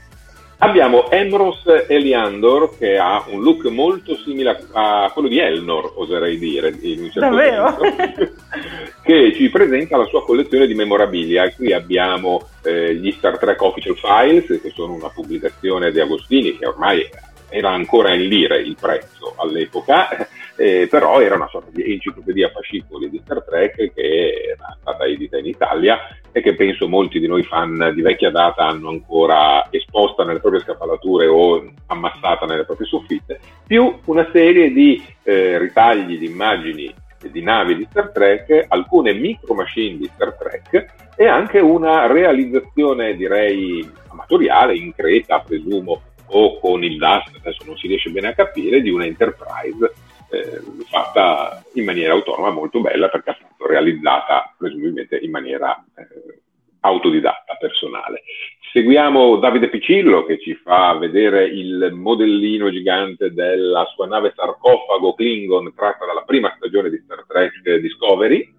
Abbiamo 0.63 1.12
Emros 1.12 1.62
Eliandor 1.89 2.78
che 2.78 2.97
ha 2.97 3.26
un 3.28 3.43
look 3.43 3.65
molto 3.65 4.15
simile 4.15 4.65
a, 4.71 5.12
quello 5.13 5.28
di 5.28 5.38
Elnor, 5.38 5.91
oserei 5.95 6.38
dire, 6.38 6.73
in 6.80 7.02
un 7.02 7.12
certo 7.12 7.36
Davvero? 7.36 7.76
che 9.04 9.34
ci 9.36 9.49
presenta 9.49 9.97
la 9.97 10.06
sua 10.06 10.23
collezione 10.23 10.65
di 10.65 10.73
memorabilia. 10.73 11.54
Qui 11.54 11.73
abbiamo 11.73 12.47
eh, 12.63 12.95
gli 12.95 13.12
Star 13.12 13.38
Trek 13.38 13.62
Official 13.62 13.97
Files, 13.97 14.62
che 14.62 14.71
sono 14.73 14.93
una 14.93 15.10
pubblicazione 15.10 15.91
di 15.91 15.99
Agostini 15.99 16.58
che 16.58 16.65
ormai 16.65 17.06
era 17.49 17.69
ancora 17.69 18.13
in 18.13 18.26
lire 18.26 18.62
il 18.62 18.78
prezzo 18.80 19.34
all'epoca, 19.36 20.30
eh, 20.56 20.88
però 20.89 21.20
era 21.20 21.36
una 21.36 21.48
sorta 21.48 21.70
di 21.72 21.94
enciclopedia 21.94 22.50
fascicoli 22.50 23.10
di 23.10 23.20
Star 23.24 23.44
Trek 23.44 23.94
che 23.94 24.54
era 24.56 24.78
stata 24.80 25.06
edita 25.06 25.38
in 25.38 25.48
Italia 25.48 26.00
e 26.32 26.42
che 26.42 26.56
penso 26.56 26.88
molti 26.88 27.20
di 27.20 27.28
noi 27.28 27.44
fan 27.44 27.92
di 27.94 28.02
vecchia 28.02 28.32
data 28.32 28.66
hanno 28.68 28.89
ancora 28.89 29.68
esposta 29.72 30.24
nelle 30.24 30.39
proprie 30.39 30.62
scaffalature 30.62 31.28
o 31.28 31.72
ammassata 31.88 32.46
nelle 32.46 32.66
proprie 32.66 32.88
soffitte, 32.88 33.39
più 33.66 34.00
una 34.06 34.28
serie 34.32 34.72
di 34.72 35.04
eh, 35.24 35.58
ritagli 35.58 36.18
di 36.18 36.26
immagini 36.26 36.94
di 37.32 37.42
navi 37.42 37.78
di 37.78 37.88
Star 37.89 38.12
Trek, 38.12 38.66
alcune 38.68 39.13
micro 39.13 39.54
machine 39.54 39.98
di 39.98 40.10
Star 40.13 40.36
Trek 40.36 40.94
e 41.16 41.26
anche 41.26 41.60
una 41.60 42.08
realizzazione 42.08 43.16
direi 43.16 43.88
amatoriale 44.10 44.76
in 44.76 44.94
Creta, 44.94 45.39
presumo, 45.39 46.02
o 46.26 46.60
con 46.60 46.84
il 46.84 46.98
DAS, 46.98 47.32
adesso 47.38 47.63
non 47.66 47.78
si 47.78 47.88
riesce 47.88 48.10
bene 48.10 48.30
a 48.30 48.34
capire, 48.34 48.82
di 48.82 48.89
una 48.89 49.06
Enterprise 49.06 49.94
eh, 50.34 50.62
fatta 50.89 51.63
in 51.74 51.86
maniera 51.86 52.13
autonoma 52.13 52.50
molto 52.50 52.82
bella 52.82 53.08
perché 53.10 53.30
appunto 53.32 53.67
realizzata 53.67 54.54
presumibilmente 54.58 55.17
in 55.17 55.32
maniera 55.32 55.84
eh, 55.96 56.41
autodidatta, 56.82 57.56
personale. 57.60 58.24
Seguiamo 58.72 59.38
Davide 59.38 59.69
Piccillo 59.69 60.26
che 60.26 60.39
ci 60.39 60.56
fa 60.56 60.98
vedere 60.98 61.46
il 61.46 61.91
modellino 61.93 62.72
gigante 62.72 63.32
della 63.32 63.86
sua 63.93 64.08
nave 64.08 64.34
sarcofago 64.36 65.13
Klingon 65.13 65.74
tratta 65.76 66.06
dalla 66.08 66.24
prima 66.24 66.52
stagione 66.58 66.89
di 66.89 67.00
Star 67.06 67.24
Trek 67.28 67.76
Discovery, 67.80 68.52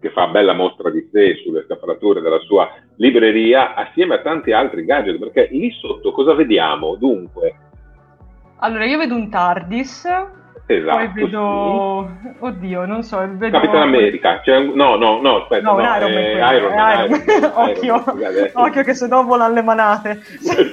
che 0.00 0.10
fa 0.10 0.28
bella 0.28 0.52
mostra 0.52 0.90
di 0.90 1.08
sé 1.10 1.34
sulle 1.42 1.64
scaffalature 1.64 2.20
della 2.20 2.38
sua 2.40 2.72
libreria, 2.96 3.74
assieme 3.74 4.14
a 4.14 4.22
tanti 4.22 4.52
altri 4.52 4.84
gadget, 4.84 5.18
perché 5.18 5.48
lì 5.50 5.70
sotto 5.72 6.12
cosa 6.12 6.34
vediamo? 6.34 6.94
Dunque, 6.94 7.65
allora, 8.58 8.84
io 8.86 8.98
vedo 8.98 9.14
un 9.14 9.28
TARDIS. 9.28 10.08
Esatto. 10.68 10.96
Poi 10.96 11.08
vedo. 11.12 12.10
Sì. 12.22 12.28
Oddio, 12.40 12.86
non 12.86 13.02
so. 13.02 13.18
Vedo... 13.18 13.58
Capitan 13.58 13.82
America. 13.82 14.40
Cioè, 14.44 14.60
no, 14.60 14.96
no, 14.96 15.20
no, 15.20 15.42
aspetta. 15.42 15.70
No, 15.70 15.78
no, 15.78 15.96
Iron 15.96 16.12
Man. 16.12 16.22
Eh, 16.22 16.56
Iron 16.56 16.74
Man. 16.74 17.04
Iron 17.04 17.24
Man. 17.26 17.52
Occhio. 17.68 18.04
Iron 18.06 18.50
Man. 18.52 18.66
Occhio 18.66 18.82
che 18.82 18.94
se 18.94 19.06
no 19.06 19.22
volano 19.24 19.54
le 19.54 19.62
manate. 19.62 20.22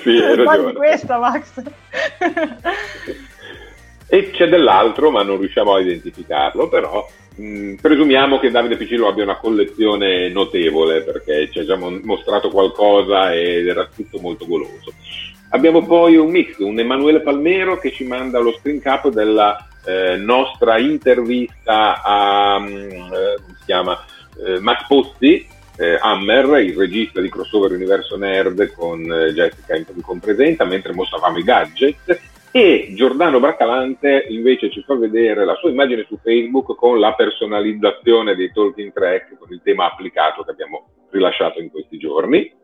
sì, 0.02 0.18
hai 0.18 0.74
questa, 0.74 1.20
Max. 1.20 1.62
e 4.08 4.32
c'è 4.32 4.48
dell'altro, 4.48 5.12
ma 5.12 5.22
non 5.24 5.38
riusciamo 5.38 5.76
a 5.76 5.80
identificarlo, 5.82 6.68
però. 6.70 7.06
Mh, 7.36 7.46
mm, 7.46 7.74
presumiamo 7.76 8.40
che 8.40 8.52
Davide 8.52 8.78
Piccillo 8.78 9.08
abbia 9.08 9.24
una 9.24 9.38
collezione 9.38 10.30
notevole 10.30 11.02
perché 11.02 11.50
ci 11.52 11.60
ha 11.60 11.66
già 11.66 11.76
mostrato 11.78 12.50
qualcosa 12.50 13.34
ed 13.34 13.68
era 13.68 13.88
tutto 13.94 14.20
molto 14.20 14.46
goloso. 14.48 14.92
Abbiamo 15.54 15.86
poi 15.86 16.16
un 16.16 16.32
mix, 16.32 16.58
un 16.58 16.80
Emanuele 16.80 17.22
Palmero 17.22 17.78
che 17.78 17.92
ci 17.92 18.06
manda 18.06 18.40
lo 18.40 18.54
screen 18.54 18.82
cap 18.82 19.10
della 19.10 19.56
eh, 19.86 20.16
nostra 20.16 20.80
intervista 20.80 22.02
a, 22.02 22.60
si 22.66 23.64
chiama, 23.64 24.04
eh, 24.44 24.60
Max 24.60 24.88
Pozzi, 24.88 25.46
eh, 25.78 25.98
Hammer, 26.02 26.60
il 26.60 26.76
regista 26.76 27.22
di 27.22 27.30
Crossover 27.30 27.72
Universo 27.72 28.18
Nerd 28.18 28.74
con 28.74 29.02
eh, 29.04 29.32
Jessica 29.32 29.76
in, 29.76 29.86
compresenza, 30.02 30.66
mentre 30.66 30.92
mostravamo 30.92 31.38
i 31.38 31.44
gadget. 31.44 32.20
E 32.50 32.92
Giordano 32.96 33.40
Bracalante 33.40 34.26
invece 34.30 34.72
ci 34.72 34.82
fa 34.82 34.96
vedere 34.96 35.46
la 35.46 35.56
sua 35.56 35.70
immagine 35.70 36.06
su 36.08 36.18
Facebook 36.18 36.76
con 36.76 37.00
la 37.00 37.14
personalizzazione 37.14 38.36
dei 38.36 38.52
talking 38.52 38.92
track 38.92 39.38
con 39.38 39.52
il 39.52 39.62
tema 39.64 39.86
applicato 39.86 40.44
che 40.44 40.50
abbiamo 40.50 40.88
rilasciato 41.12 41.60
in 41.60 41.70
questi 41.70 42.00
giorni 42.00 42.62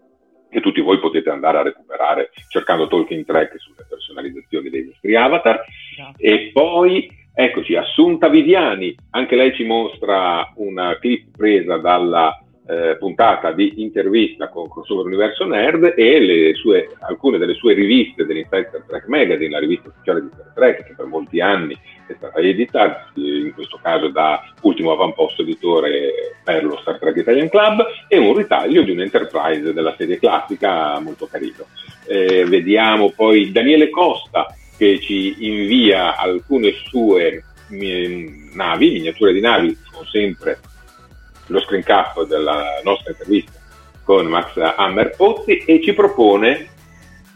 che 0.49 0.61
tutti 0.61 0.81
voi 0.81 0.99
potete 0.99 1.29
andare 1.29 1.59
a 1.59 1.63
recuperare 1.63 2.31
cercando 2.49 2.87
talking 2.87 3.25
track 3.25 3.59
sulle 3.59 3.85
personalizzazioni 3.87 4.69
dei 4.69 4.83
vostri 4.83 5.15
avatar. 5.15 5.63
E 6.17 6.49
poi 6.51 7.09
eccoci 7.33 7.75
Assunta 7.75 8.29
Viviani. 8.29 8.95
Anche 9.11 9.35
lei 9.35 9.53
ci 9.53 9.63
mostra 9.63 10.51
una 10.55 10.97
clip 10.99 11.35
presa 11.37 11.77
dalla 11.77 12.37
eh, 12.69 12.97
puntata 12.97 13.51
di 13.51 13.81
intervista 13.81 14.47
con 14.47 14.69
Crossover 14.69 15.07
Universo 15.07 15.43
Nerd 15.45 15.95
e 15.97 16.53
sue, 16.53 16.89
alcune 16.99 17.39
delle 17.39 17.55
sue 17.55 17.73
riviste 17.73 18.27
dell'Inside 18.27 18.83
Trek 18.85 19.07
Magazine, 19.07 19.49
la 19.49 19.59
rivista 19.59 19.89
ufficiale 19.89 20.21
di 20.21 20.29
Star 20.31 20.51
Trek 20.53 20.85
che 20.85 20.93
per 20.95 21.07
molti 21.07 21.41
anni 21.41 21.75
è 22.05 22.13
stata 22.15 22.39
editata, 22.39 23.11
in 23.15 23.51
questo 23.55 23.79
caso 23.81 24.09
da 24.09 24.53
ultimo 24.61 24.91
avamposto 24.91 25.41
editore 25.41 26.35
per 26.43 26.63
lo 26.63 26.77
Star 26.81 26.99
Trek 26.99 27.17
Italian 27.17 27.49
Club, 27.49 27.83
e 28.07 28.17
un 28.19 28.35
ritaglio 28.35 28.83
di 28.83 28.91
un 28.91 28.99
Enterprise 28.99 29.73
della 29.73 29.95
serie 29.97 30.19
classica 30.19 30.99
molto 30.99 31.25
carino. 31.25 31.65
Eh, 32.05 32.45
vediamo 32.45 33.11
poi 33.15 33.51
Daniele 33.51 33.89
Costa 33.89 34.45
che 34.77 34.99
ci 34.99 35.35
invia 35.39 36.15
alcune 36.17 36.71
sue 36.71 37.43
navi, 38.53 38.91
miniature 38.91 39.33
di 39.33 39.41
navi, 39.41 39.75
sono 39.91 40.05
sempre 40.05 40.59
lo 41.49 41.59
screen 41.61 41.83
cap 41.83 42.23
della 42.25 42.79
nostra 42.83 43.11
intervista 43.11 43.59
con 44.03 44.25
Max 44.25 44.57
Hammer 44.57 45.15
Pozzi 45.15 45.57
e 45.57 45.81
ci 45.83 45.93
propone 45.93 46.67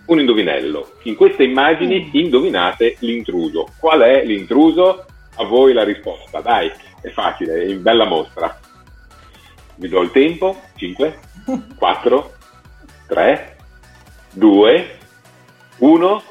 un 0.07 0.19
indovinello. 0.19 0.93
In 1.03 1.15
queste 1.15 1.43
immagini 1.43 2.05
mm. 2.05 2.09
indovinate 2.17 2.95
l'intruso. 2.99 3.67
Qual 3.79 4.01
è 4.01 4.25
l'intruso? 4.25 5.05
A 5.35 5.43
voi 5.45 5.73
la 5.73 5.83
risposta. 5.83 6.41
Dai, 6.41 6.71
è 7.01 7.09
facile, 7.09 7.61
è 7.61 7.65
in 7.65 7.81
bella 7.81 8.05
mostra. 8.05 8.59
Vi 9.75 9.87
do 9.87 10.01
il 10.01 10.11
tempo. 10.11 10.59
5, 10.75 11.19
4, 11.77 12.31
3, 13.07 13.55
2, 14.31 14.97
1. 15.77 16.23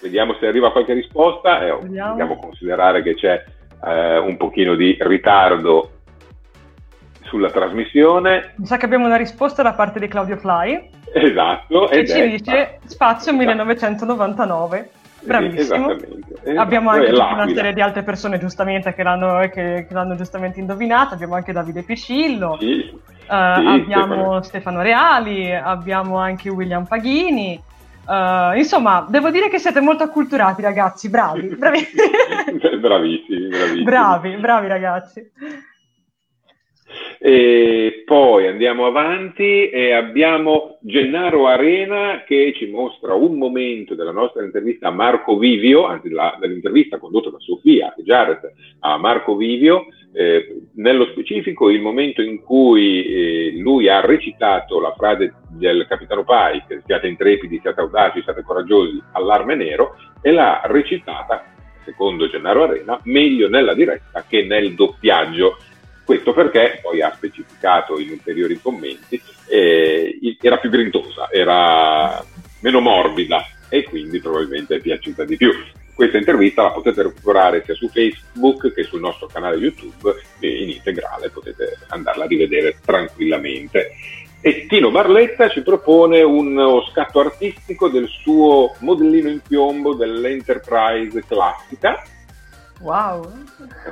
Vediamo 0.00 0.36
se 0.40 0.46
arriva 0.46 0.72
qualche 0.72 0.94
risposta. 0.94 1.64
Eh, 1.64 1.78
dobbiamo 1.78 2.36
considerare 2.36 3.02
che 3.02 3.14
c'è 3.14 3.44
eh, 3.84 4.18
un 4.18 4.36
pochino 4.36 4.74
di 4.74 4.96
ritardo 5.00 5.91
sulla 7.32 7.50
trasmissione. 7.50 8.52
Mi 8.56 8.66
sa 8.66 8.76
che 8.76 8.84
abbiamo 8.84 9.06
una 9.06 9.16
risposta 9.16 9.62
da 9.62 9.72
parte 9.72 9.98
di 9.98 10.06
Claudio 10.06 10.36
Fly. 10.36 10.90
Esatto. 11.14 11.86
Che 11.86 12.06
ci 12.06 12.28
dice 12.28 12.78
Spazio 12.84 13.32
1999. 13.32 14.90
Bravissimo. 15.22 15.92
Esatto. 15.92 16.60
Abbiamo 16.60 16.90
anche 16.90 17.12
una 17.12 17.48
serie 17.48 17.72
di 17.72 17.80
altre 17.80 18.02
persone 18.02 18.38
giustamente 18.38 18.92
che 18.92 19.02
l'hanno, 19.02 19.38
che, 19.48 19.86
che 19.88 19.94
l'hanno 19.94 20.14
giustamente 20.14 20.60
indovinato. 20.60 21.14
Abbiamo 21.14 21.34
anche 21.34 21.52
Davide 21.52 21.82
Piscillo. 21.82 22.58
Sì, 22.60 22.90
uh, 22.92 23.00
sì, 23.24 23.28
abbiamo 23.28 24.04
Stefano. 24.04 24.42
Stefano 24.42 24.82
Reali, 24.82 25.54
abbiamo 25.54 26.18
anche 26.18 26.50
William 26.50 26.84
Paghini. 26.84 27.60
Uh, 28.04 28.56
insomma, 28.56 29.06
devo 29.08 29.30
dire 29.30 29.48
che 29.48 29.58
siete 29.58 29.80
molto 29.80 30.02
acculturati, 30.02 30.60
ragazzi. 30.60 31.08
Bravi, 31.08 31.54
bravi. 31.56 31.86
bravissimi, 32.78 33.48
bravissimi. 33.48 33.82
Bravi, 33.84 34.36
bravi 34.36 34.66
ragazzi. 34.66 35.30
E 37.24 38.02
poi 38.04 38.48
andiamo 38.48 38.84
avanti 38.84 39.68
e 39.68 39.92
abbiamo 39.92 40.78
Gennaro 40.80 41.46
Arena 41.46 42.24
che 42.26 42.52
ci 42.56 42.66
mostra 42.66 43.14
un 43.14 43.38
momento 43.38 43.94
della 43.94 44.10
nostra 44.10 44.42
intervista 44.42 44.88
a 44.88 44.90
Marco 44.90 45.38
Vivio, 45.38 45.86
anzi 45.86 46.10
la, 46.10 46.36
dell'intervista 46.40 46.98
condotta 46.98 47.30
da 47.30 47.38
Sofia 47.38 47.94
e 47.94 48.02
Jared 48.02 48.40
a 48.80 48.96
Marco 48.96 49.36
Vivio, 49.36 49.86
eh, 50.12 50.62
nello 50.74 51.06
specifico 51.12 51.70
il 51.70 51.80
momento 51.80 52.22
in 52.22 52.42
cui 52.42 53.04
eh, 53.04 53.52
lui 53.56 53.88
ha 53.88 54.00
recitato 54.00 54.80
la 54.80 54.92
frase 54.96 55.32
del 55.48 55.86
capitano 55.88 56.24
Pike, 56.24 56.82
siate 56.84 57.06
intrepidi, 57.06 57.60
siate 57.60 57.82
audaci, 57.82 58.22
siate 58.22 58.42
coraggiosi, 58.42 59.00
allarme 59.12 59.54
nero, 59.54 59.94
e 60.20 60.32
l'ha 60.32 60.62
recitata, 60.64 61.44
secondo 61.84 62.28
Gennaro 62.28 62.64
Arena, 62.64 62.98
meglio 63.04 63.48
nella 63.48 63.74
diretta 63.74 64.24
che 64.28 64.42
nel 64.42 64.74
doppiaggio 64.74 65.58
questo 66.04 66.32
perché, 66.32 66.80
poi 66.82 67.00
ha 67.00 67.12
specificato 67.14 67.98
in 67.98 68.10
ulteriori 68.10 68.60
commenti, 68.60 69.20
eh, 69.48 70.36
era 70.40 70.58
più 70.58 70.70
grintosa, 70.70 71.28
era 71.30 72.24
meno 72.60 72.80
morbida 72.80 73.46
e 73.68 73.84
quindi 73.84 74.20
probabilmente 74.20 74.76
è 74.76 74.80
piaciuta 74.80 75.24
di 75.24 75.36
più. 75.36 75.52
Questa 75.94 76.16
intervista 76.16 76.62
la 76.62 76.70
potete 76.70 77.02
recuperare 77.02 77.62
sia 77.64 77.74
su 77.74 77.88
Facebook 77.88 78.72
che 78.72 78.82
sul 78.82 79.00
nostro 79.00 79.26
canale 79.26 79.56
YouTube 79.56 80.14
in 80.40 80.70
integrale, 80.70 81.30
potete 81.30 81.78
andarla 81.88 82.24
a 82.24 82.26
rivedere 82.26 82.78
tranquillamente. 82.84 83.90
E 84.40 84.66
Tino 84.66 84.90
Barletta 84.90 85.48
ci 85.48 85.62
propone 85.62 86.22
uno 86.22 86.84
scatto 86.90 87.20
artistico 87.20 87.88
del 87.88 88.08
suo 88.08 88.74
modellino 88.80 89.28
in 89.28 89.40
piombo 89.46 89.94
dell'Enterprise 89.94 91.22
classica, 91.26 92.02
Wow! 92.82 93.32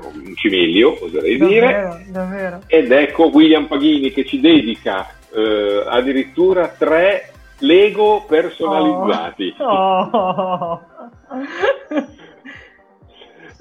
Un 0.02 0.34
cimelio, 0.34 0.98
oserei 1.00 1.36
davvero, 1.36 1.94
dire. 1.96 2.06
Davvero. 2.08 2.62
Ed 2.66 2.90
ecco 2.90 3.26
William 3.26 3.66
Paghini 3.66 4.10
che 4.10 4.24
ci 4.24 4.40
dedica 4.40 5.08
eh, 5.32 5.84
addirittura 5.86 6.68
tre 6.68 7.32
Lego 7.58 8.24
personalizzati. 8.26 9.54
Oh. 9.58 10.08
Oh. 10.12 10.86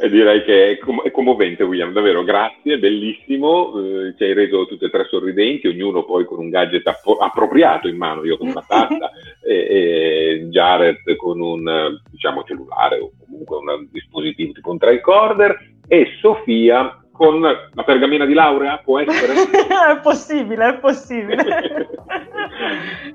E 0.02 0.10
direi 0.10 0.44
che 0.44 0.72
è, 0.72 0.78
com- 0.78 1.02
è, 1.02 1.12
commovente, 1.12 1.64
William, 1.64 1.92
davvero, 1.92 2.24
grazie, 2.24 2.80
bellissimo, 2.80 3.74
eh, 3.78 4.14
ci 4.16 4.24
hai 4.24 4.34
reso 4.34 4.66
tutte 4.66 4.86
e 4.86 4.90
tre 4.90 5.06
sorridenti, 5.10 5.68
ognuno 5.68 6.06
poi 6.06 6.24
con 6.26 6.40
un 6.40 6.50
gadget 6.50 6.88
app- 6.88 7.20
appropriato 7.20 7.88
in 7.90 7.98
mano, 7.98 8.24
io 8.24 8.38
con 8.38 8.48
una 8.48 8.64
tazza 8.66 9.12
e, 9.44 9.56
e 9.56 10.48
Jared 10.50 11.16
con 11.18 11.42
un 11.42 12.00
diciamo, 12.10 12.44
cellulare 12.44 13.00
o 13.00 13.12
comunque 13.26 13.58
un 13.58 13.88
dispositivo 13.92 14.54
tipo 14.54 14.72
un 14.72 14.78
tricorder 14.78 15.72
e 15.88 16.08
Sofia 16.22 17.04
con 17.12 17.42
la 17.42 17.84
pergamena 17.84 18.26
di 18.26 18.34
laurea, 18.34 18.78
può 18.78 19.00
essere? 19.00 19.34
è 19.92 20.00
possibile, 20.02 20.70
è 20.70 20.80
possibile. 20.80 21.90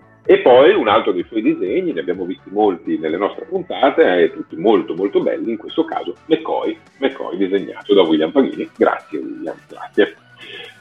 E 0.27 0.39
poi 0.39 0.73
un 0.73 0.89
altro 0.89 1.13
dei 1.13 1.25
suoi 1.29 1.43
disegni, 1.43 1.93
ne 1.93 2.01
abbiamo 2.01 2.25
visti 2.25 2.49
molti 2.51 2.99
nelle 2.99 3.19
nostre 3.19 3.45
puntate, 3.45 4.23
e 4.23 4.33
tutti 4.33 4.57
molto 4.57 4.95
molto 4.95 5.21
belli, 5.21 5.51
in 5.51 5.59
questo 5.59 5.85
caso 5.85 6.15
McCoy, 6.27 6.79
McCoy 6.99 7.37
disegnato 7.37 7.93
da 7.93 8.03
William 8.03 8.31
Paghini. 8.31 8.71
Grazie 8.75 9.19
William, 9.19 9.57
grazie. 9.69 10.17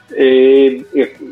E 0.08 0.86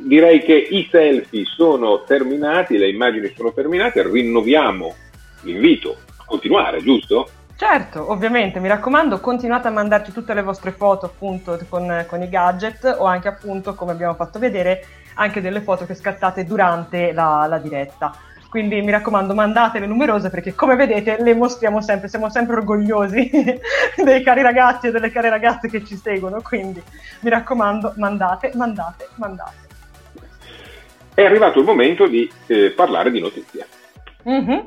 direi 0.04 0.40
che 0.40 0.54
i 0.54 0.86
selfie 0.90 1.44
sono 1.44 2.04
terminati, 2.04 2.76
le 2.76 2.90
immagini 2.90 3.32
sono 3.34 3.52
terminate, 3.52 4.06
rinnoviamo 4.06 4.94
l'invito 5.42 5.96
a 6.18 6.24
continuare, 6.26 6.82
giusto? 6.82 7.28
Certo, 7.56 8.10
ovviamente, 8.10 8.58
mi 8.60 8.68
raccomando, 8.68 9.20
continuate 9.20 9.68
a 9.68 9.70
mandarci 9.70 10.10
tutte 10.12 10.34
le 10.34 10.42
vostre 10.42 10.72
foto 10.72 11.06
appunto 11.06 11.58
con, 11.68 12.04
con 12.08 12.20
i 12.22 12.28
gadget 12.28 12.96
o 12.98 13.04
anche 13.04 13.28
appunto, 13.28 13.74
come 13.74 13.92
abbiamo 13.92 14.14
fatto 14.14 14.38
vedere, 14.38 14.84
anche 15.14 15.40
delle 15.40 15.60
foto 15.60 15.86
che 15.86 15.94
scattate 15.94 16.44
durante 16.44 17.12
la, 17.12 17.46
la 17.48 17.58
diretta. 17.58 18.12
Quindi 18.52 18.82
mi 18.82 18.90
raccomando, 18.90 19.32
mandatele 19.32 19.86
numerose 19.86 20.28
perché 20.28 20.54
come 20.54 20.76
vedete 20.76 21.16
le 21.22 21.34
mostriamo 21.34 21.80
sempre, 21.80 22.08
siamo 22.08 22.28
sempre 22.28 22.56
orgogliosi 22.56 23.30
dei 24.04 24.22
cari 24.22 24.42
ragazzi 24.42 24.88
e 24.88 24.90
delle 24.90 25.10
care 25.10 25.30
ragazze 25.30 25.70
che 25.70 25.82
ci 25.82 25.96
seguono. 25.96 26.42
Quindi 26.42 26.82
mi 27.20 27.30
raccomando, 27.30 27.94
mandate, 27.96 28.52
mandate, 28.54 29.08
mandate. 29.16 29.56
È 31.14 31.24
arrivato 31.24 31.60
il 31.60 31.64
momento 31.64 32.06
di 32.06 32.30
eh, 32.46 32.74
parlare 32.76 33.10
di 33.10 33.20
notizie. 33.20 33.66
Mm-hmm. 34.28 34.58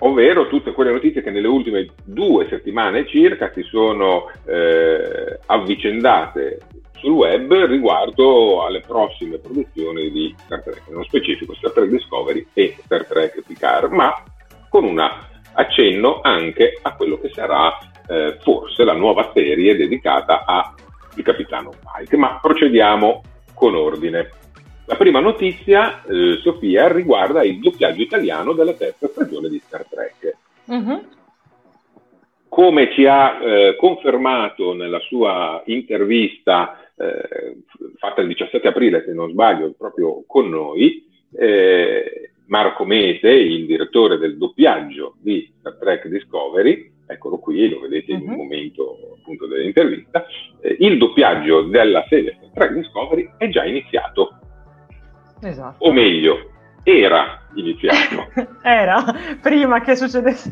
Ovvero 0.00 0.48
tutte 0.48 0.72
quelle 0.72 0.92
notizie 0.92 1.22
che 1.22 1.30
nelle 1.30 1.48
ultime 1.48 1.86
due 2.04 2.46
settimane 2.50 3.06
circa 3.06 3.50
si 3.54 3.62
sono 3.62 4.30
eh, 4.44 5.38
avvicendate 5.46 6.58
sul 7.04 7.12
web 7.12 7.52
riguardo 7.66 8.64
alle 8.64 8.80
prossime 8.80 9.36
produzioni 9.38 10.10
di 10.10 10.34
Star 10.38 10.62
Trek, 10.62 10.84
nello 10.88 11.04
specifico 11.04 11.54
Star 11.54 11.72
Trek 11.72 11.90
Discovery 11.90 12.46
e 12.54 12.76
Star 12.82 13.06
Trek 13.06 13.42
Picard, 13.46 13.92
ma 13.92 14.14
con 14.70 14.84
un 14.84 14.98
accenno 15.52 16.20
anche 16.22 16.78
a 16.80 16.94
quello 16.94 17.20
che 17.20 17.30
sarà 17.32 17.76
eh, 18.08 18.38
forse 18.40 18.84
la 18.84 18.94
nuova 18.94 19.30
serie 19.34 19.76
dedicata 19.76 20.44
al 20.46 20.72
capitano 21.22 21.70
Pike. 21.70 22.16
Ma 22.16 22.38
procediamo 22.40 23.22
con 23.52 23.74
ordine. 23.74 24.30
La 24.86 24.96
prima 24.96 25.20
notizia, 25.20 26.02
eh, 26.04 26.38
Sofia, 26.42 26.90
riguarda 26.90 27.44
il 27.44 27.60
doppiaggio 27.60 28.02
italiano 28.02 28.52
della 28.52 28.72
terza 28.72 29.08
stagione 29.08 29.48
di 29.48 29.60
Star 29.62 29.84
Trek. 29.86 30.36
Mm-hmm 30.70 30.98
come 32.54 32.92
ci 32.92 33.04
ha 33.04 33.36
eh, 33.42 33.76
confermato 33.76 34.74
nella 34.74 35.00
sua 35.00 35.60
intervista 35.66 36.83
eh, 36.96 37.58
fatta 37.96 38.20
il 38.20 38.28
17 38.28 38.68
aprile, 38.68 39.02
se 39.04 39.12
non 39.12 39.30
sbaglio, 39.30 39.72
proprio 39.76 40.24
con 40.26 40.48
noi, 40.48 41.04
eh, 41.36 42.30
Marco 42.46 42.84
Mete, 42.84 43.30
il 43.30 43.66
direttore 43.66 44.18
del 44.18 44.36
doppiaggio 44.36 45.16
di 45.20 45.52
Star 45.58 45.76
Trek 45.78 46.06
Discovery, 46.08 46.92
eccolo 47.06 47.38
qui, 47.38 47.68
lo 47.68 47.80
vedete 47.80 48.12
in 48.12 48.20
un 48.22 48.30
mhm. 48.30 48.36
momento 48.36 49.16
appunto 49.18 49.46
dell'intervista, 49.46 50.24
eh, 50.60 50.76
il 50.80 50.98
doppiaggio 50.98 51.62
della 51.62 52.04
serie 52.08 52.36
Star 52.36 52.50
Trek 52.52 52.72
Discovery 52.74 53.30
è 53.38 53.48
già 53.48 53.64
iniziato. 53.64 54.38
Esatto. 55.40 55.84
O 55.84 55.92
meglio, 55.92 56.50
era 56.82 57.40
iniziato. 57.54 58.28
era, 58.62 59.02
prima 59.40 59.80
che 59.80 59.96
succedesse. 59.96 60.50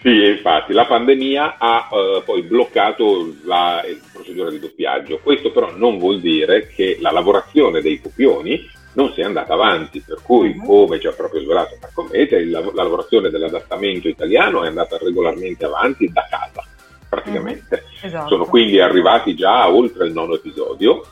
Sì, 0.00 0.24
infatti, 0.26 0.72
la 0.72 0.86
pandemia 0.86 1.56
ha 1.58 1.88
uh, 1.90 2.22
poi 2.24 2.42
bloccato 2.42 3.34
la, 3.44 3.84
procedura 4.12 4.50
di 4.50 4.58
doppiaggio. 4.58 5.20
Questo 5.22 5.50
però 5.50 5.70
non 5.74 5.98
vuol 5.98 6.20
dire 6.20 6.68
che 6.68 6.98
la 7.00 7.10
lavorazione 7.10 7.80
dei 7.80 8.00
copioni 8.00 8.76
non 8.94 9.12
sia 9.12 9.26
andata 9.26 9.54
avanti, 9.54 10.00
per 10.00 10.18
cui, 10.22 10.54
uh-huh. 10.56 10.64
come 10.64 10.98
ci 10.98 11.06
ha 11.06 11.12
proprio 11.12 11.42
svelato 11.42 11.76
Marco 11.80 12.08
Mete, 12.10 12.44
la, 12.44 12.60
la 12.60 12.82
lavorazione 12.82 13.30
dell'adattamento 13.30 14.08
italiano 14.08 14.64
è 14.64 14.68
andata 14.68 14.98
regolarmente 14.98 15.64
avanti 15.64 16.10
da 16.12 16.26
casa, 16.28 16.64
praticamente. 17.08 17.84
Uh-huh. 17.84 18.06
Esatto. 18.06 18.28
Sono 18.28 18.44
quindi 18.46 18.80
arrivati 18.80 19.34
già 19.34 19.68
oltre 19.70 20.06
il 20.06 20.12
nono 20.12 20.34
episodio, 20.34 21.04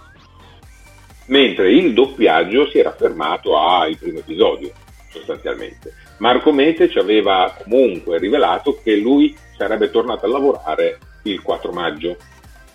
mentre 1.27 1.73
il 1.73 1.93
doppiaggio 1.93 2.69
si 2.69 2.79
era 2.79 2.93
fermato 2.93 3.59
al 3.59 3.97
primo 3.97 4.19
episodio, 4.19 4.73
sostanzialmente. 5.11 5.95
Marco 6.19 6.53
Mete 6.53 6.89
ci 6.89 6.99
aveva 6.99 7.55
comunque 7.63 8.19
rivelato 8.19 8.79
che 8.83 8.97
lui 8.97 9.37
sarebbe 9.57 9.91
tornato 9.91 10.27
a 10.27 10.29
lavorare 10.29 10.99
il 11.25 11.43
4 11.43 11.73
maggio. 11.73 12.17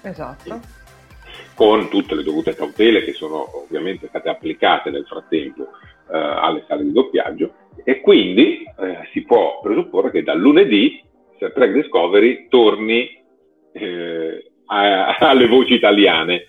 Esatto. 0.02 0.60
Con 1.56 1.90
tutte 1.90 2.16
le 2.16 2.24
dovute 2.24 2.56
cautele 2.56 3.04
che 3.04 3.14
sono 3.14 3.64
ovviamente 3.64 4.08
state 4.08 4.30
applicate 4.30 4.90
nel 4.90 5.06
frattempo 5.06 5.70
eh, 6.12 6.18
alle 6.18 6.64
sale 6.68 6.84
di 6.84 6.92
doppiaggio 6.92 7.54
e 7.84 8.02
quindi 8.02 8.64
eh, 8.64 9.08
si 9.12 9.24
può 9.24 9.60
presupporre 9.62 10.12
che 10.12 10.24
dal 10.24 10.40
lunedì 10.40 11.02
Star 11.36 11.54
Trek 11.54 11.72
Discovery 11.72 12.48
torni 12.50 13.10
eh, 13.74 14.52
a, 14.66 15.18
alle 15.30 15.48
voci 15.48 15.74
italiane 15.74 16.48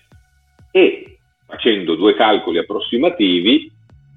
e 0.71 1.17
facendo 1.45 1.95
due 1.95 2.15
calcoli 2.15 2.57
approssimativi 2.57 3.71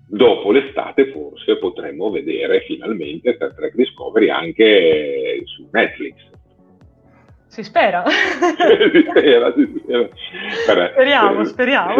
dopo 0.08 0.52
l'estate 0.52 1.10
forse 1.10 1.58
potremmo 1.58 2.10
vedere 2.10 2.60
finalmente 2.60 3.34
Star 3.34 3.54
Trek 3.54 3.74
Discovery 3.74 4.30
anche 4.30 5.42
su 5.44 5.68
Netflix. 5.70 6.34
Si 7.48 7.62
spera. 7.62 8.04
si 8.06 9.06
spera, 9.08 9.52
si 9.54 9.80
spera. 9.82 10.08
Speriamo, 10.90 11.44
speriamo. 11.44 11.94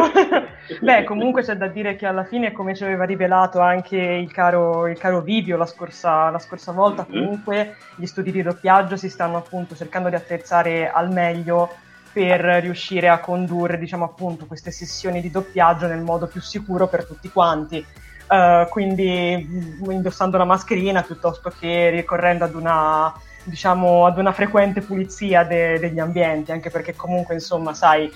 Beh, 0.82 1.04
comunque 1.04 1.42
c'è 1.42 1.54
da 1.56 1.68
dire 1.68 1.96
che 1.96 2.04
alla 2.04 2.24
fine, 2.24 2.52
come 2.52 2.74
ci 2.74 2.84
aveva 2.84 3.04
rivelato 3.04 3.60
anche 3.60 3.96
il 3.96 4.30
caro, 4.30 4.86
il 4.86 4.98
caro 4.98 5.22
Video 5.22 5.56
la 5.56 5.64
scorsa, 5.64 6.28
la 6.28 6.38
scorsa 6.38 6.72
volta, 6.72 7.06
mm-hmm. 7.08 7.22
comunque 7.22 7.76
gli 7.96 8.04
studi 8.04 8.32
di 8.32 8.42
doppiaggio 8.42 8.96
si 8.96 9.08
stanno 9.08 9.38
appunto 9.38 9.74
cercando 9.74 10.10
di 10.10 10.16
attrezzare 10.16 10.90
al 10.90 11.10
meglio 11.10 11.70
per 12.16 12.40
riuscire 12.62 13.10
a 13.10 13.20
condurre, 13.20 13.76
diciamo 13.76 14.06
appunto, 14.06 14.46
queste 14.46 14.70
sessioni 14.70 15.20
di 15.20 15.30
doppiaggio 15.30 15.86
nel 15.86 16.00
modo 16.00 16.26
più 16.26 16.40
sicuro 16.40 16.86
per 16.86 17.04
tutti 17.04 17.28
quanti. 17.28 17.84
Uh, 18.26 18.66
quindi 18.70 19.46
mm, 19.46 19.90
indossando 19.90 20.38
la 20.38 20.46
mascherina 20.46 21.02
piuttosto 21.02 21.52
che 21.60 21.90
ricorrendo 21.90 22.44
ad 22.44 22.54
una, 22.54 23.12
diciamo, 23.44 24.06
ad 24.06 24.16
una 24.16 24.32
frequente 24.32 24.80
pulizia 24.80 25.44
de- 25.44 25.78
degli 25.78 25.98
ambienti, 25.98 26.52
anche 26.52 26.70
perché 26.70 26.96
comunque, 26.96 27.34
insomma, 27.34 27.74
sai, 27.74 28.10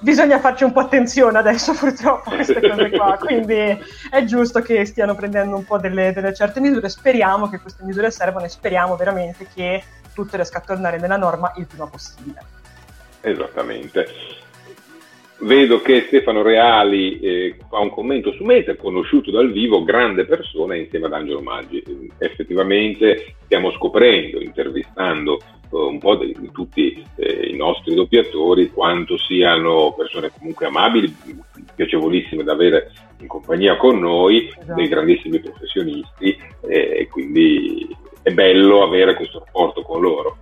bisogna 0.00 0.40
farci 0.40 0.64
un 0.64 0.72
po' 0.72 0.80
attenzione 0.80 1.38
adesso 1.38 1.70
purtroppo 1.78 2.30
a 2.30 2.34
queste 2.34 2.60
cose 2.60 2.90
qua, 2.90 3.16
quindi 3.16 3.78
è 4.10 4.24
giusto 4.24 4.60
che 4.60 4.84
stiano 4.86 5.14
prendendo 5.14 5.54
un 5.54 5.64
po' 5.64 5.78
delle, 5.78 6.12
delle 6.12 6.34
certe 6.34 6.58
misure, 6.58 6.88
speriamo 6.88 7.48
che 7.48 7.60
queste 7.60 7.84
misure 7.84 8.10
servano 8.10 8.46
e 8.46 8.48
speriamo 8.48 8.96
veramente 8.96 9.46
che 9.54 9.84
tutto 10.12 10.34
riesca 10.34 10.58
a 10.58 10.62
tornare 10.62 10.98
nella 10.98 11.16
norma 11.16 11.52
il 11.54 11.66
prima 11.66 11.86
possibile. 11.86 12.55
Esattamente. 13.26 14.06
Vedo 15.40 15.82
che 15.82 16.04
Stefano 16.06 16.42
Reali 16.42 17.18
eh, 17.18 17.56
fa 17.68 17.80
un 17.80 17.90
commento 17.90 18.32
su 18.32 18.44
Meta, 18.44 18.76
conosciuto 18.76 19.30
dal 19.32 19.50
vivo, 19.50 19.82
grande 19.82 20.24
persona 20.24 20.76
insieme 20.76 21.06
ad 21.06 21.12
Angelo 21.12 21.42
Maggi. 21.42 21.82
Effettivamente 22.18 23.34
stiamo 23.44 23.72
scoprendo, 23.72 24.40
intervistando 24.40 25.38
eh, 25.38 25.76
un 25.76 25.98
po' 25.98 26.14
di, 26.14 26.34
di 26.38 26.50
tutti 26.52 27.04
eh, 27.16 27.50
i 27.50 27.56
nostri 27.56 27.94
doppiatori, 27.94 28.70
quanto 28.70 29.18
siano 29.18 29.92
persone 29.94 30.30
comunque 30.30 30.66
amabili, 30.66 31.14
piacevolissime 31.74 32.44
da 32.44 32.52
avere 32.52 32.92
in 33.18 33.26
compagnia 33.26 33.76
con 33.76 33.98
noi, 33.98 34.48
esatto. 34.48 34.74
dei 34.74 34.88
grandissimi 34.88 35.40
professionisti 35.40 36.34
eh, 36.68 36.96
e 37.00 37.08
quindi 37.08 37.94
è 38.22 38.30
bello 38.30 38.84
avere 38.84 39.14
questo 39.14 39.40
rapporto 39.40 39.82
con 39.82 40.00
loro. 40.00 40.38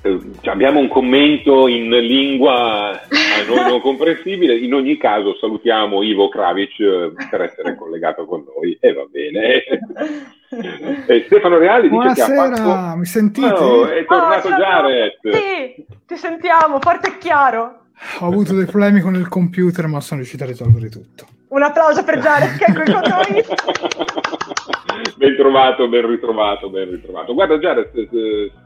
Eh, 0.00 0.20
abbiamo 0.44 0.78
un 0.78 0.88
commento 0.88 1.66
in 1.66 1.88
lingua 1.90 2.90
a 2.90 3.00
noi 3.48 3.68
non 3.68 3.80
comprensibile. 3.80 4.56
In 4.56 4.74
ogni 4.74 4.96
caso, 4.96 5.36
salutiamo 5.36 6.02
Ivo 6.02 6.28
Kravic 6.28 6.78
eh, 6.80 7.12
per 7.30 7.42
essere 7.42 7.74
collegato 7.74 8.24
con 8.24 8.44
noi 8.44 8.76
e 8.80 8.92
va 8.92 9.06
bene. 9.10 9.64
E 10.50 11.24
Stefano 11.26 11.58
Reali 11.58 11.90
dice 11.90 11.94
Buonasera, 11.94 12.48
che 12.48 12.60
ha 12.60 12.64
fatto... 12.64 12.96
mi 12.96 13.04
sentite? 13.04 13.48
Oh, 13.48 13.86
è 13.86 14.02
tornato 14.06 14.48
oh, 14.48 14.56
Jared. 14.56 15.18
Sì, 15.20 15.84
ti 16.06 16.16
sentiamo, 16.16 16.80
forte 16.80 17.08
e 17.08 17.18
chiaro. 17.18 17.80
Ho 18.20 18.26
avuto 18.28 18.54
dei 18.54 18.64
problemi 18.64 19.00
con 19.00 19.14
il 19.14 19.28
computer, 19.28 19.86
ma 19.88 20.00
sono 20.00 20.20
riuscito 20.20 20.44
a 20.44 20.46
risolvere 20.46 20.88
tutto. 20.88 21.26
Un 21.48 21.62
applauso 21.62 22.02
per 22.02 22.20
Jared 22.20 22.56
che 22.56 22.64
è 22.64 22.72
qui 22.72 22.84
con 22.90 23.02
noi. 23.02 23.44
ben 25.16 25.36
trovato, 25.36 25.86
ben 25.88 26.06
ritrovato, 26.06 26.70
ben 26.70 26.90
ritrovato. 26.92 27.34
Guarda 27.34 27.58
Jared, 27.58 27.90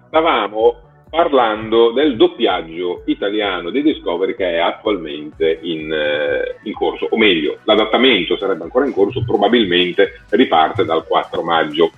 stavamo 0.06 0.90
parlando 1.12 1.90
del 1.90 2.16
doppiaggio 2.16 3.02
italiano 3.04 3.68
di 3.68 3.82
Discovery 3.82 4.34
che 4.34 4.52
è 4.52 4.56
attualmente 4.56 5.58
in, 5.60 5.92
eh, 5.92 6.56
in, 6.62 6.72
corso, 6.72 7.06
o 7.10 7.18
meglio, 7.18 7.58
l'adattamento 7.64 8.38
sarebbe 8.38 8.62
ancora 8.62 8.86
in 8.86 8.94
corso, 8.94 9.22
probabilmente 9.22 10.22
riparte 10.30 10.86
dal 10.86 11.04
4 11.06 11.42
maggio. 11.42 11.92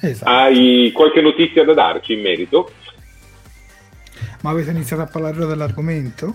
Esatto. 0.00 0.30
Hai 0.30 0.90
qualche 0.94 1.20
notizia 1.20 1.64
da 1.64 1.74
darci 1.74 2.14
in 2.14 2.22
merito? 2.22 2.72
Ma 4.40 4.48
avete 4.48 4.70
iniziato 4.70 5.02
a 5.02 5.06
parlare 5.06 5.44
dell'argomento? 5.44 6.34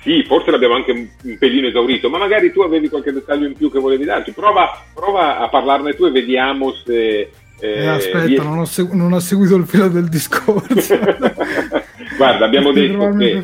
Sì, 0.00 0.22
forse 0.22 0.52
l'abbiamo 0.52 0.76
anche 0.76 0.92
un 0.92 1.38
pelino 1.40 1.66
esaurito, 1.66 2.08
ma 2.08 2.18
magari 2.18 2.52
tu 2.52 2.60
avevi 2.60 2.88
qualche 2.88 3.10
dettaglio 3.10 3.48
in 3.48 3.54
più 3.54 3.68
che 3.68 3.80
volevi 3.80 4.04
darci. 4.04 4.30
Prova, 4.30 4.80
prova 4.94 5.40
a 5.40 5.48
parlarne 5.48 5.94
tu 5.94 6.04
e 6.04 6.12
vediamo 6.12 6.70
se 6.70 7.30
eh, 7.58 7.82
eh, 7.82 7.86
aspetta, 7.86 8.42
non, 8.42 8.58
ho 8.58 8.64
segu- 8.64 8.92
non, 8.92 9.12
ho 9.12 9.20
seguito 9.20 9.56
il 9.56 9.66
filo 9.66 9.88
del 9.88 10.08
discorso. 10.08 10.98
Guarda, 12.16 12.44
abbiamo 12.44 12.72
detto, 12.72 13.10
che, 13.16 13.42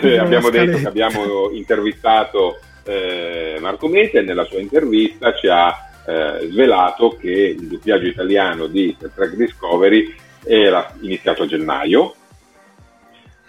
sì, 0.00 0.16
abbiamo 0.16 0.50
detto 0.50 0.78
che 0.78 0.86
abbiamo 0.86 1.50
intervistato 1.50 2.58
eh, 2.84 3.56
Marco 3.60 3.88
Mete 3.88 4.18
e 4.18 4.22
nella 4.22 4.44
sua 4.44 4.60
intervista 4.60 5.34
ci 5.34 5.48
ha 5.48 5.74
eh, 6.06 6.48
svelato 6.50 7.16
che 7.20 7.56
il 7.58 7.66
doppiaggio 7.66 8.06
italiano 8.06 8.66
di 8.66 8.94
Star 8.96 9.10
Trek 9.14 9.34
Discovery 9.34 10.14
era 10.44 10.92
iniziato 11.00 11.42
a 11.42 11.46
gennaio, 11.46 12.14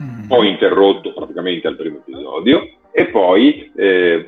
mm. 0.02 0.28
poi 0.28 0.50
interrotto 0.50 1.14
praticamente 1.14 1.68
al 1.68 1.76
primo 1.76 1.98
episodio 1.98 2.77
e 2.98 3.10
poi 3.10 3.72
eh, 3.76 4.28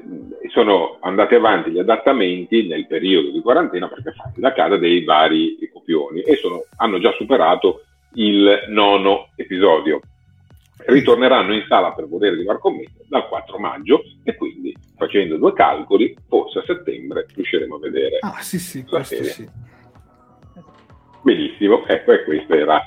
sono 0.50 1.00
andati 1.02 1.34
avanti 1.34 1.72
gli 1.72 1.80
adattamenti 1.80 2.68
nel 2.68 2.86
periodo 2.86 3.32
di 3.32 3.42
quarantena 3.42 3.88
perché 3.88 4.12
fatti 4.12 4.40
da 4.40 4.54
casa 4.54 4.78
dei 4.78 5.04
vari 5.04 5.58
copioni 5.74 6.22
e 6.22 6.36
sono, 6.36 6.64
hanno 6.78 7.00
già 7.00 7.12
superato 7.14 7.82
il 8.14 8.66
nono 8.68 9.30
episodio. 9.36 10.02
Ritorneranno 10.86 11.56
in 11.56 11.66
sala 11.68 11.94
per 11.94 12.08
volere 12.08 12.38
di 12.38 12.44
Marco 12.44 12.70
Mete 12.70 13.06
dal 13.08 13.28
4 13.28 13.58
maggio 13.58 14.04
e 14.24 14.36
quindi 14.36 14.72
facendo 14.96 15.38
due 15.38 15.54
calcoli, 15.54 16.16
forse 16.28 16.60
a 16.60 16.64
settembre 16.64 17.26
riusciremo 17.34 17.74
a 17.74 17.80
vedere. 17.80 18.18
Ah 18.20 18.40
sì 18.42 18.60
sì, 18.60 18.84
questo 18.84 19.24
sì. 19.24 19.50
Benissimo, 21.24 21.88
ecco 21.88 22.12
e 22.12 22.24
questa 22.24 22.56
era 22.56 22.80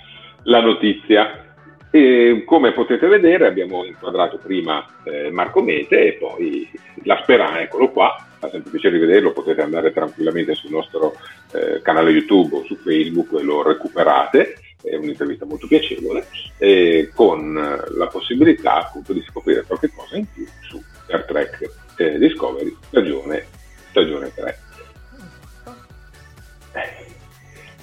la 0.45 0.61
notizia. 0.61 1.52
E 1.95 2.45
come 2.47 2.73
potete 2.73 3.07
vedere 3.07 3.47
abbiamo 3.47 3.85
inquadrato 3.85 4.39
prima 4.39 4.83
eh, 5.05 5.31
Marco 5.31 5.61
Mete 5.61 6.07
e 6.07 6.13
poi 6.15 6.67
la 7.03 7.21
Speranza, 7.23 7.61
eccolo 7.61 7.91
qua, 7.91 8.17
fa 8.39 8.49
sempre 8.49 8.71
piacere 8.71 8.99
vederlo, 8.99 9.33
potete 9.33 9.61
andare 9.61 9.93
tranquillamente 9.93 10.55
sul 10.55 10.71
nostro 10.71 11.13
eh, 11.53 11.83
canale 11.83 12.11
YouTube 12.11 12.57
o 12.57 12.65
su 12.65 12.77
Facebook 12.77 13.39
e 13.39 13.43
lo 13.43 13.63
recuperate, 13.63 14.57
è 14.83 14.97
un'intervista 14.97 15.45
molto 15.45 15.67
piacevole, 15.67 16.25
eh, 16.57 17.11
con 17.15 17.53
la 17.53 18.07
possibilità 18.07 18.87
appunto 18.87 19.13
di 19.13 19.23
scoprire 19.29 19.63
qualche 19.67 19.91
cosa 19.95 20.17
in 20.17 20.25
più 20.33 20.47
su 20.63 20.83
Star 21.05 21.27
Trek 21.27 21.71
eh, 21.99 22.17
Discovery 22.19 22.75
stagione, 22.89 23.47
stagione 23.91 24.33
3. 24.35 24.59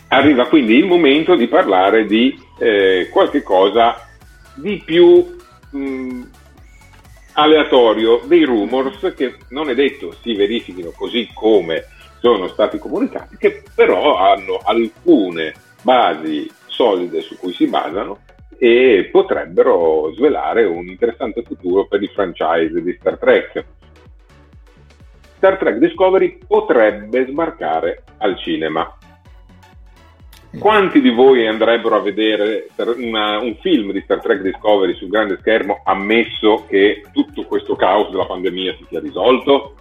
arriva 0.10 0.48
quindi 0.48 0.76
il 0.76 0.86
momento 0.86 1.36
di 1.36 1.48
parlare 1.48 2.06
di 2.06 2.36
eh, 2.60 3.10
qualche 3.12 3.42
cosa 3.42 4.08
di 4.54 4.82
più 4.86 5.38
mh, 5.72 6.22
aleatorio, 7.34 8.22
dei 8.26 8.44
rumors 8.44 9.14
che 9.16 9.36
non 9.50 9.70
è 9.70 9.74
detto 9.74 10.14
si 10.22 10.36
verifichino 10.36 10.92
così 10.92 11.30
come 11.34 11.86
sono 12.20 12.48
stati 12.50 12.78
comunicati, 12.78 13.38
che 13.38 13.64
però 13.74 14.18
hanno 14.18 14.60
alcune 14.64 15.54
basi 15.82 16.50
solide 16.66 17.22
su 17.22 17.38
cui 17.38 17.54
si 17.54 17.68
basano 17.68 18.20
e 18.58 19.08
potrebbero 19.10 20.12
svelare 20.14 20.66
un 20.66 20.88
interessante 20.88 21.44
futuro 21.44 21.88
per 21.88 22.04
il 22.04 22.10
franchise 22.10 22.82
di 22.82 22.98
Star 23.00 23.18
Trek. 23.18 23.66
Star 25.38 25.58
Trek 25.58 25.78
Discovery 25.78 26.40
potrebbe 26.46 27.26
sbarcare 27.26 28.04
al 28.18 28.38
cinema. 28.38 28.98
Quanti 30.58 31.00
di 31.00 31.12
voi 31.12 31.46
andrebbero 31.46 31.96
a 31.96 32.02
vedere 32.02 32.70
una, 32.98 33.38
un 33.40 33.56
film 33.62 33.92
di 33.92 34.02
Star 34.02 34.20
Trek 34.20 34.42
Discovery 34.42 34.96
sul 34.96 35.10
grande 35.10 35.38
schermo, 35.40 35.82
ammesso 35.84 36.66
che 36.68 37.04
tutto 37.12 37.44
questo 37.44 37.76
caos 37.76 38.10
della 38.10 38.26
pandemia 38.26 38.76
si 38.78 38.86
sia 38.90 39.00
risolto? 39.00 39.76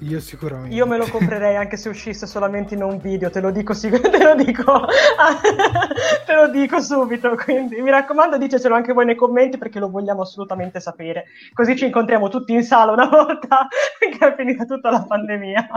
Io 0.00 0.18
sicuramente. 0.18 0.74
Io 0.74 0.86
me 0.86 0.96
lo 0.96 1.06
comprerei 1.10 1.56
anche 1.56 1.76
se 1.76 1.90
uscisse 1.90 2.26
solamente 2.26 2.74
in 2.74 2.82
un 2.82 2.98
video, 2.98 3.28
te 3.30 3.40
lo 3.40 3.50
dico, 3.50 3.74
te 3.76 4.22
lo 4.22 4.34
dico, 4.34 4.86
te 6.24 6.34
lo 6.34 6.48
dico 6.48 6.80
subito. 6.80 7.34
Quindi 7.36 7.82
mi 7.82 7.90
raccomando, 7.90 8.38
dicecelo 8.38 8.74
anche 8.74 8.94
voi 8.94 9.04
nei 9.04 9.14
commenti 9.14 9.58
perché 9.58 9.78
lo 9.78 9.90
vogliamo 9.90 10.22
assolutamente 10.22 10.80
sapere. 10.80 11.26
Così 11.52 11.76
ci 11.76 11.84
incontriamo 11.84 12.30
tutti 12.30 12.54
in 12.54 12.62
sala 12.62 12.92
una 12.92 13.08
volta 13.12 13.68
che 13.98 14.26
è 14.26 14.34
finita 14.34 14.64
tutta 14.64 14.90
la 14.90 15.04
pandemia. 15.06 15.68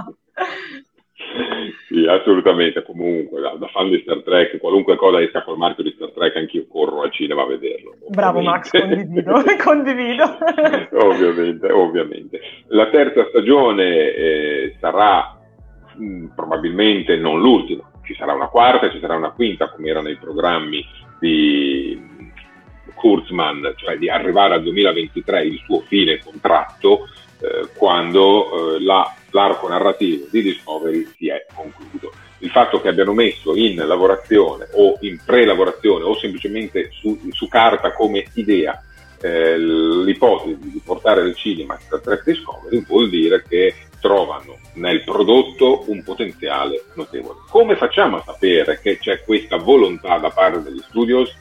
Sì, 1.87 2.05
assolutamente. 2.05 2.83
Comunque, 2.83 3.41
da, 3.41 3.55
da, 3.57 3.67
fan 3.67 3.89
di 3.89 3.99
Star 4.01 4.21
Trek, 4.23 4.57
qualunque 4.57 4.95
cosa 4.95 5.21
esca 5.21 5.43
col 5.43 5.57
marchio 5.57 5.83
di 5.83 5.93
Star 5.95 6.11
Trek, 6.11 6.35
anch'io 6.35 6.65
corro 6.67 7.01
al 7.01 7.11
cinema 7.11 7.43
a 7.43 7.47
vederlo. 7.47 7.95
Bravo 8.09 8.41
Max, 8.41 8.69
condivido. 8.69 9.43
condivido. 9.63 10.23
ovviamente, 11.05 11.71
ovviamente. 11.71 12.41
La 12.67 12.87
terza 12.87 13.25
stagione 13.29 14.13
eh, 14.13 14.75
sarà 14.79 15.39
mh, 15.95 16.05
mm, 16.05 16.25
probabilmente 16.35 17.15
non 17.15 17.39
l'ultima, 17.39 17.89
ci 18.03 18.15
sarà 18.15 18.33
una 18.33 18.47
quarta 18.47 18.91
ci 18.91 18.99
sarà 18.99 19.15
una 19.15 19.31
quinta, 19.31 19.69
come 19.69 19.89
era 19.89 20.01
nei 20.01 20.17
programmi 20.17 20.85
di 21.19 21.99
Kurzman, 22.93 23.73
cioè 23.77 23.97
di 23.97 24.09
arrivare 24.09 24.55
al 24.55 24.63
2023, 24.63 25.43
il 25.43 25.61
suo 25.65 25.81
fine 25.81 26.19
contratto, 26.19 27.07
eh, 27.41 27.69
quando 27.75 28.75
eh, 28.75 28.81
la 28.81 29.13
l'arco 29.33 29.67
narrativo 29.67 30.27
di 30.29 30.41
Discovery 30.41 31.07
si 31.17 31.27
è 31.27 31.45
concluso. 31.53 32.11
Il 32.39 32.49
fatto 32.49 32.81
che 32.81 32.89
abbiano 32.89 33.13
messo 33.13 33.55
in 33.55 33.75
lavorazione 33.75 34.67
o 34.73 34.97
in 35.01 35.19
pre-lavorazione 35.23 36.03
o 36.03 36.15
semplicemente 36.17 36.89
su, 36.91 37.19
su 37.31 37.47
carta 37.47 37.93
come 37.93 38.25
idea 38.33 38.81
eh, 39.21 39.57
l'ipotesi 39.57 40.57
di 40.59 40.81
portare 40.83 41.21
al 41.21 41.35
cinema 41.35 41.77
Star 41.79 42.01
Trek 42.01 42.23
Discovery 42.25 42.83
vuol 42.85 43.09
dire 43.09 43.43
che 43.47 43.73
trovano 44.01 44.57
nel 44.73 45.01
prodotto 45.03 45.85
un 45.87 46.03
potenziale 46.03 46.83
notevole. 46.95 47.39
Come 47.49 47.77
facciamo 47.77 48.17
a 48.17 48.23
sapere 48.25 48.79
che 48.81 48.97
c'è 48.97 49.23
questa 49.23 49.55
volontà 49.55 50.17
da 50.17 50.29
parte 50.29 50.61
degli 50.63 50.81
studios? 50.89 51.33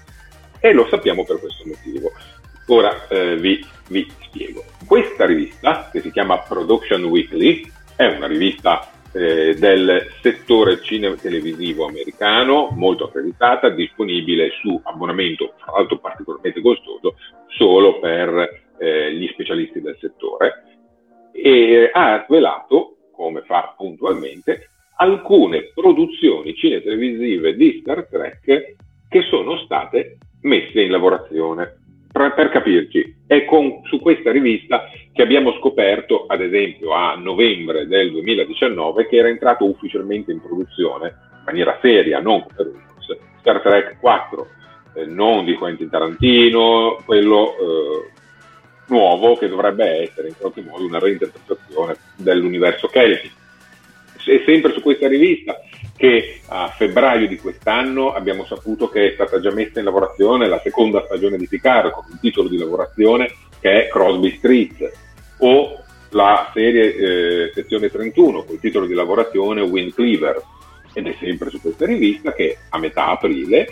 E 0.60 0.72
lo 0.72 0.86
sappiamo 0.88 1.24
per 1.24 1.40
questo 1.40 1.64
motivo. 1.66 2.12
Ora 2.66 3.08
eh, 3.08 3.36
vi, 3.36 3.66
vi 3.88 4.08
spiego. 4.20 4.64
Questa 4.86 5.26
rivista, 5.26 5.88
che 5.90 6.00
si 6.00 6.12
chiama 6.12 6.38
Production 6.38 7.02
Weekly, 7.02 7.68
è 8.02 8.16
una 8.16 8.26
rivista 8.26 8.90
eh, 9.12 9.54
del 9.54 10.08
settore 10.20 10.82
cinema-televisivo 10.82 11.86
americano, 11.86 12.70
molto 12.72 13.04
accreditata, 13.04 13.68
disponibile 13.68 14.50
su 14.60 14.80
abbonamento, 14.82 15.54
tra 15.62 15.72
l'altro 15.76 15.98
particolarmente 15.98 16.60
costoso, 16.60 17.16
solo 17.46 18.00
per 18.00 18.62
eh, 18.78 19.14
gli 19.14 19.28
specialisti 19.28 19.80
del 19.80 19.96
settore, 20.00 20.64
e 21.32 21.90
ha 21.92 22.24
svelato, 22.26 22.96
come 23.12 23.42
fa 23.42 23.74
puntualmente, 23.76 24.70
alcune 24.96 25.70
produzioni 25.72 26.54
cine-televisive 26.54 27.54
di 27.54 27.78
Star 27.80 28.06
Trek 28.08 28.74
che 29.08 29.22
sono 29.28 29.58
state 29.58 30.18
messe 30.42 30.80
in 30.80 30.90
lavorazione 30.90 31.81
per, 32.12 32.34
per 32.34 32.50
capirci, 32.50 33.22
è 33.26 33.44
con, 33.46 33.80
su 33.84 33.98
questa 33.98 34.30
rivista 34.30 34.88
che 35.12 35.22
abbiamo 35.22 35.52
scoperto, 35.54 36.26
ad 36.26 36.42
esempio 36.42 36.92
a 36.92 37.16
novembre 37.16 37.86
del 37.86 38.10
2019, 38.12 39.08
che 39.08 39.16
era 39.16 39.28
entrato 39.28 39.64
ufficialmente 39.64 40.30
in 40.30 40.40
produzione 40.40 41.06
in 41.08 41.42
maniera 41.44 41.78
seria, 41.80 42.20
non 42.20 42.42
come 42.42 42.70
Rumors, 42.70 43.18
Star 43.40 43.60
Trek 43.60 43.98
4, 43.98 44.46
eh, 44.94 45.06
non 45.06 45.44
di 45.44 45.54
Quentin 45.54 45.88
Tarantino, 45.88 46.98
quello 47.04 47.56
eh, 47.56 48.10
nuovo 48.88 49.36
che 49.36 49.48
dovrebbe 49.48 50.02
essere 50.02 50.28
in 50.28 50.34
qualche 50.38 50.62
modo 50.62 50.84
una 50.84 50.98
reinterpretazione 50.98 51.96
dell'universo 52.16 52.88
Kelvin. 52.88 53.30
E 54.26 54.42
sempre 54.44 54.72
su 54.72 54.80
questa 54.80 55.08
rivista 55.08 55.60
che 55.96 56.40
a 56.48 56.68
febbraio 56.68 57.28
di 57.28 57.36
quest'anno 57.36 58.12
abbiamo 58.12 58.44
saputo 58.44 58.88
che 58.88 59.10
è 59.10 59.12
stata 59.14 59.40
già 59.40 59.52
messa 59.52 59.78
in 59.78 59.84
lavorazione 59.84 60.48
la 60.48 60.60
seconda 60.62 61.04
stagione 61.04 61.36
di 61.36 61.46
Picard 61.46 61.90
con 61.90 62.04
un 62.10 62.18
titolo 62.20 62.48
di 62.48 62.58
lavorazione 62.58 63.32
che 63.60 63.86
è 63.86 63.88
Crosby 63.88 64.36
Street 64.36 64.92
o 65.38 65.82
la 66.10 66.50
serie 66.52 66.94
eh, 66.94 67.52
sezione 67.54 67.90
31 67.90 68.44
con 68.44 68.54
il 68.54 68.60
titolo 68.60 68.86
di 68.86 68.94
lavorazione 68.94 69.62
Wind 69.62 69.94
Cleaver. 69.94 70.42
Ed 70.94 71.06
è 71.06 71.16
sempre 71.18 71.50
su 71.50 71.60
questa 71.60 71.86
rivista 71.86 72.32
che 72.32 72.58
a 72.68 72.78
metà 72.78 73.08
aprile 73.08 73.66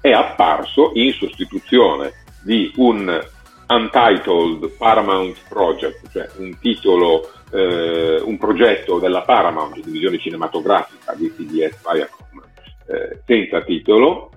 è 0.00 0.10
apparso 0.10 0.90
in 0.94 1.12
sostituzione 1.12 2.12
di 2.42 2.70
un 2.76 3.26
Untitled 3.68 4.70
Paramount 4.76 5.36
Project, 5.48 6.10
cioè 6.10 6.28
un 6.36 6.56
titolo, 6.58 7.30
eh, 7.52 8.20
un 8.22 8.36
progetto 8.38 8.98
della 8.98 9.22
Paramount, 9.22 9.80
divisione 9.80 10.18
cinematografica 10.18 11.14
di 11.14 11.32
CBS 11.32 11.80
Viacom, 11.82 12.42
eh, 12.86 13.20
senza 13.24 13.62
titolo. 13.62 14.30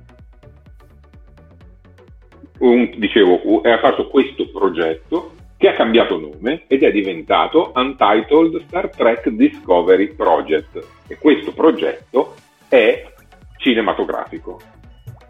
Un, 2.59 2.93
dicevo, 2.97 3.63
è 3.63 3.71
apparso 3.71 4.07
questo 4.07 4.49
progetto 4.51 5.33
che 5.57 5.67
ha 5.67 5.73
cambiato 5.73 6.19
nome 6.19 6.63
ed 6.67 6.83
è 6.83 6.91
diventato 6.91 7.71
Untitled 7.75 8.65
Star 8.67 8.89
Trek 8.89 9.29
Discovery 9.29 10.13
Project 10.13 10.79
e 11.07 11.17
questo 11.17 11.53
progetto 11.53 12.35
è 12.67 13.11
cinematografico 13.57 14.59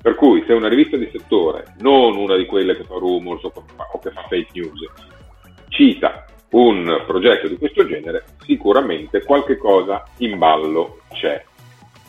per 0.02 0.16
cui 0.16 0.44
se 0.48 0.54
una 0.54 0.68
rivista 0.68 0.98
di 0.98 1.08
settore, 1.12 1.76
non 1.80 2.18
una 2.18 2.36
di 2.36 2.48
quelle 2.48 2.76
che 2.76 2.84
fa 2.84 2.96
rumors 2.96 3.44
o, 3.44 3.52
che 3.52 4.10
fa 4.10 4.26
fake 4.28 4.50
news, 4.54 4.80
cita 5.70 6.26
un 6.52 7.04
progetto 7.06 7.48
di 7.48 7.58
questo 7.58 7.86
genere, 7.86 8.26
sicuramente 8.40 9.24
qualche 9.24 9.58
cosa 9.58 10.04
in 10.18 10.38
ballo 10.38 11.02
c'è. 11.14 11.44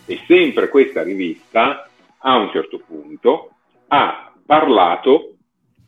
E 0.07 0.21
sempre 0.27 0.69
questa 0.69 1.03
rivista, 1.03 1.89
a 2.19 2.37
un 2.37 2.51
certo 2.51 2.79
punto, 2.79 3.51
ha 3.89 4.33
parlato 4.45 5.37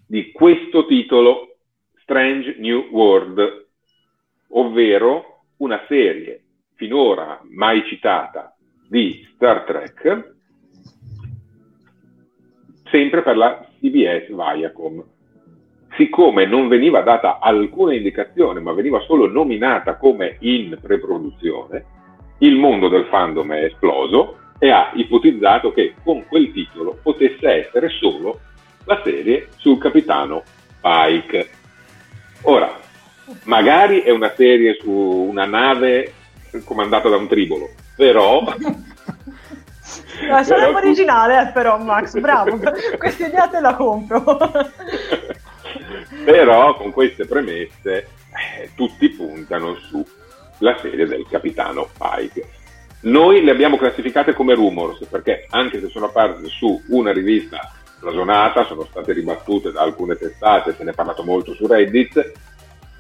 di 0.07 0.31
questo 0.33 0.87
titolo 0.87 1.57
Strange 2.03 2.57
New 2.59 2.89
World, 2.91 3.67
ovvero 4.49 5.43
una 5.59 5.83
serie 5.89 6.43
finora 6.75 7.41
mai 7.51 7.85
citata 7.87 8.55
di 8.89 9.27
Star 9.35 9.65
Trek 9.65 10.33
sempre 12.95 13.23
per 13.23 13.37
la 13.37 13.67
CBS 13.81 14.29
Viacom. 14.29 15.05
Siccome 15.97 16.47
non 16.47 16.69
veniva 16.69 17.03
data 17.03 17.39
alcuna 17.41 17.95
indicazione, 17.95 18.61
ma 18.61 18.73
veniva 18.73 19.01
solo 19.01 19.29
nominata 19.29 19.97
come 19.97 20.37
in 20.41 20.77
preproduzione, 20.81 21.85
il 22.39 22.57
mondo 22.57 22.89
del 22.89 23.07
fandom 23.07 23.53
è 23.53 23.65
esploso 23.65 24.39
e 24.59 24.71
ha 24.71 24.91
ipotizzato 24.95 25.73
che 25.73 25.95
con 26.03 26.25
quel 26.27 26.53
titolo 26.53 26.99
potesse 27.03 27.49
essere 27.49 27.89
solo 27.91 28.41
la 28.85 29.01
serie 29.05 29.49
sul 29.57 29.79
capitano 29.79 30.43
Pike. 30.81 31.49
Ora, 32.43 32.77
magari 33.45 34.01
è 34.01 34.11
una 34.11 34.33
serie 34.35 34.77
su 34.81 34.91
una 34.91 35.47
nave 35.47 36.13
comandata 36.65 37.09
da 37.09 37.17
un 37.17 37.29
tribolo, 37.29 37.69
però 37.97 38.45
No, 40.29 40.43
sarebbe 40.43 40.77
originale, 40.77 41.43
eh, 41.43 41.53
però, 41.53 41.79
Max, 41.79 42.19
bravo. 42.19 42.59
Questa 42.99 43.27
idea 43.27 43.49
te 43.49 43.61
la 43.61 43.75
compro. 43.75 44.25
però 46.25 46.75
con 46.77 46.91
queste 46.91 47.27
premesse 47.27 48.09
eh, 48.35 48.71
tutti 48.75 49.09
puntano 49.11 49.77
sulla 49.77 50.77
serie 50.81 51.07
del 51.07 51.27
capitano 51.29 51.89
Pike. 51.97 52.49
Noi 53.03 53.45
le 53.45 53.51
abbiamo 53.51 53.77
classificate 53.77 54.33
come 54.33 54.55
rumors 54.55 55.05
perché 55.07 55.47
anche 55.51 55.79
se 55.81 55.89
sono 55.89 56.07
apparse 56.07 56.49
su 56.49 56.83
una 56.89 57.13
rivista 57.13 57.71
ragionata, 58.01 58.65
sono 58.65 58.85
state 58.85 59.13
ribattute 59.13 59.73
da 59.73 59.83
alcune 59.83 60.17
testate, 60.17 60.75
se 60.75 60.85
ne 60.85 60.91
è 60.91 60.95
parlato 60.95 61.23
molto 61.23 61.55
su 61.55 61.67
Reddit, 61.67 62.33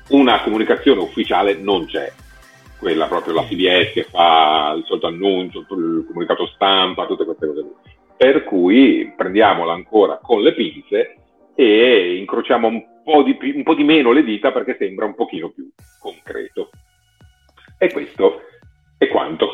una 0.09 0.43
comunicazione 0.43 1.01
ufficiale 1.01 1.55
non 1.55 1.87
c'è. 1.87 2.12
quella 2.79 3.07
proprio 3.07 3.33
la 3.33 3.45
CBS 3.45 3.93
che 3.93 4.07
fa 4.11 4.75
il 4.77 4.85
solito 4.85 5.07
annuncio, 5.07 5.61
il 5.61 6.05
comunicato 6.07 6.47
stampa, 6.49 7.07
tutte 7.07 7.25
queste 7.25 7.47
cose. 7.47 7.64
Per 8.16 8.45
cui 8.45 9.12
prendiamola 9.16 9.72
ancora 9.72 10.18
con 10.22 10.43
le 10.43 10.53
pinze 10.53 11.16
e 11.55 12.16
incrociamo 12.18 12.68
un 12.68 12.85
po, 13.05 13.22
di, 13.22 13.38
un 13.55 13.62
po' 13.62 13.74
di 13.74 13.84
meno 13.84 14.11
le 14.11 14.24
dita 14.24 14.50
perché 14.50 14.76
sembra 14.78 15.05
un 15.05 15.14
pochino 15.14 15.50
più 15.50 15.70
concreto. 16.00 16.70
E 17.78 17.92
questo 17.92 18.40
è 18.98 19.07
quanto. 19.09 19.52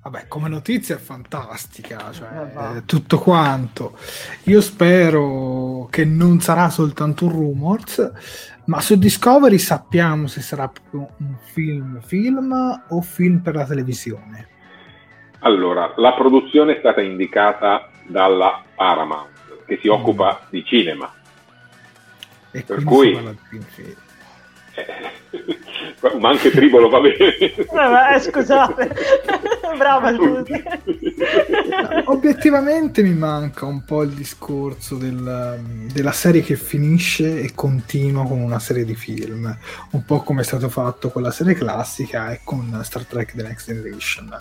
Vabbè, 0.00 0.28
come 0.28 0.48
notizia 0.48 0.94
è 0.94 0.98
fantastica, 0.98 2.12
cioè, 2.12 2.76
eh, 2.76 2.84
tutto 2.86 3.18
quanto. 3.18 3.98
Io 4.44 4.60
spero 4.60 5.88
che 5.90 6.04
non 6.04 6.40
sarà 6.40 6.70
soltanto 6.70 7.26
un 7.26 7.32
rumors, 7.32 8.12
ma 8.66 8.80
su 8.80 8.96
Discovery 8.96 9.58
sappiamo 9.58 10.26
se 10.26 10.40
sarà 10.40 10.68
proprio 10.68 11.14
un 11.18 11.36
film 11.40 12.00
film 12.00 12.84
o 12.88 13.00
film 13.02 13.40
per 13.40 13.56
la 13.56 13.66
televisione. 13.66 14.48
Allora, 15.40 15.92
la 15.96 16.14
produzione 16.14 16.76
è 16.76 16.78
stata 16.78 17.00
indicata 17.00 17.90
dalla 18.06 18.64
Paramount, 18.74 19.64
che 19.66 19.78
si 19.82 19.88
mm. 19.88 19.92
occupa 19.92 20.46
di 20.48 20.64
cinema. 20.64 21.12
E 22.58 22.62
per 22.62 22.84
cui... 22.84 23.14
Film. 23.14 23.96
ma 26.20 26.30
anche 26.30 26.50
Tribolo 26.50 26.88
va 26.88 27.00
bene. 27.00 27.36
Eh, 27.38 28.20
scusate, 28.20 28.94
brava 29.76 30.14
Giusi. 30.14 30.62
Obiettivamente 32.04 33.02
mi 33.02 33.14
manca 33.14 33.66
un 33.66 33.84
po' 33.84 34.02
il 34.02 34.10
discorso 34.10 34.96
del, 34.96 35.60
della 35.92 36.12
serie 36.12 36.42
che 36.42 36.56
finisce 36.56 37.40
e 37.40 37.52
continua 37.54 38.26
con 38.26 38.40
una 38.40 38.58
serie 38.58 38.84
di 38.84 38.94
film, 38.94 39.56
un 39.90 40.04
po' 40.04 40.22
come 40.22 40.42
è 40.42 40.44
stato 40.44 40.68
fatto 40.68 41.10
con 41.10 41.22
la 41.22 41.30
serie 41.30 41.54
classica 41.54 42.32
e 42.32 42.40
con 42.44 42.80
Star 42.82 43.04
Trek 43.04 43.34
The 43.34 43.42
Next 43.42 43.66
Generation. 43.66 44.36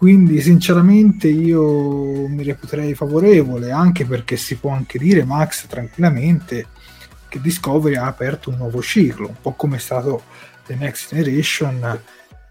Quindi 0.00 0.40
sinceramente 0.40 1.28
io 1.28 2.26
mi 2.26 2.42
reputerei 2.42 2.94
favorevole, 2.94 3.70
anche 3.70 4.06
perché 4.06 4.38
si 4.38 4.56
può 4.56 4.70
anche 4.70 4.98
dire, 4.98 5.24
Max, 5.24 5.66
tranquillamente, 5.66 6.68
che 7.30 7.40
Discovery 7.40 7.94
ha 7.94 8.04
aperto 8.04 8.50
un 8.50 8.56
nuovo 8.56 8.82
ciclo, 8.82 9.28
un 9.28 9.40
po' 9.40 9.52
come 9.52 9.76
è 9.76 9.80
stato 9.80 10.24
The 10.66 10.74
Next 10.74 11.14
Generation 11.14 12.00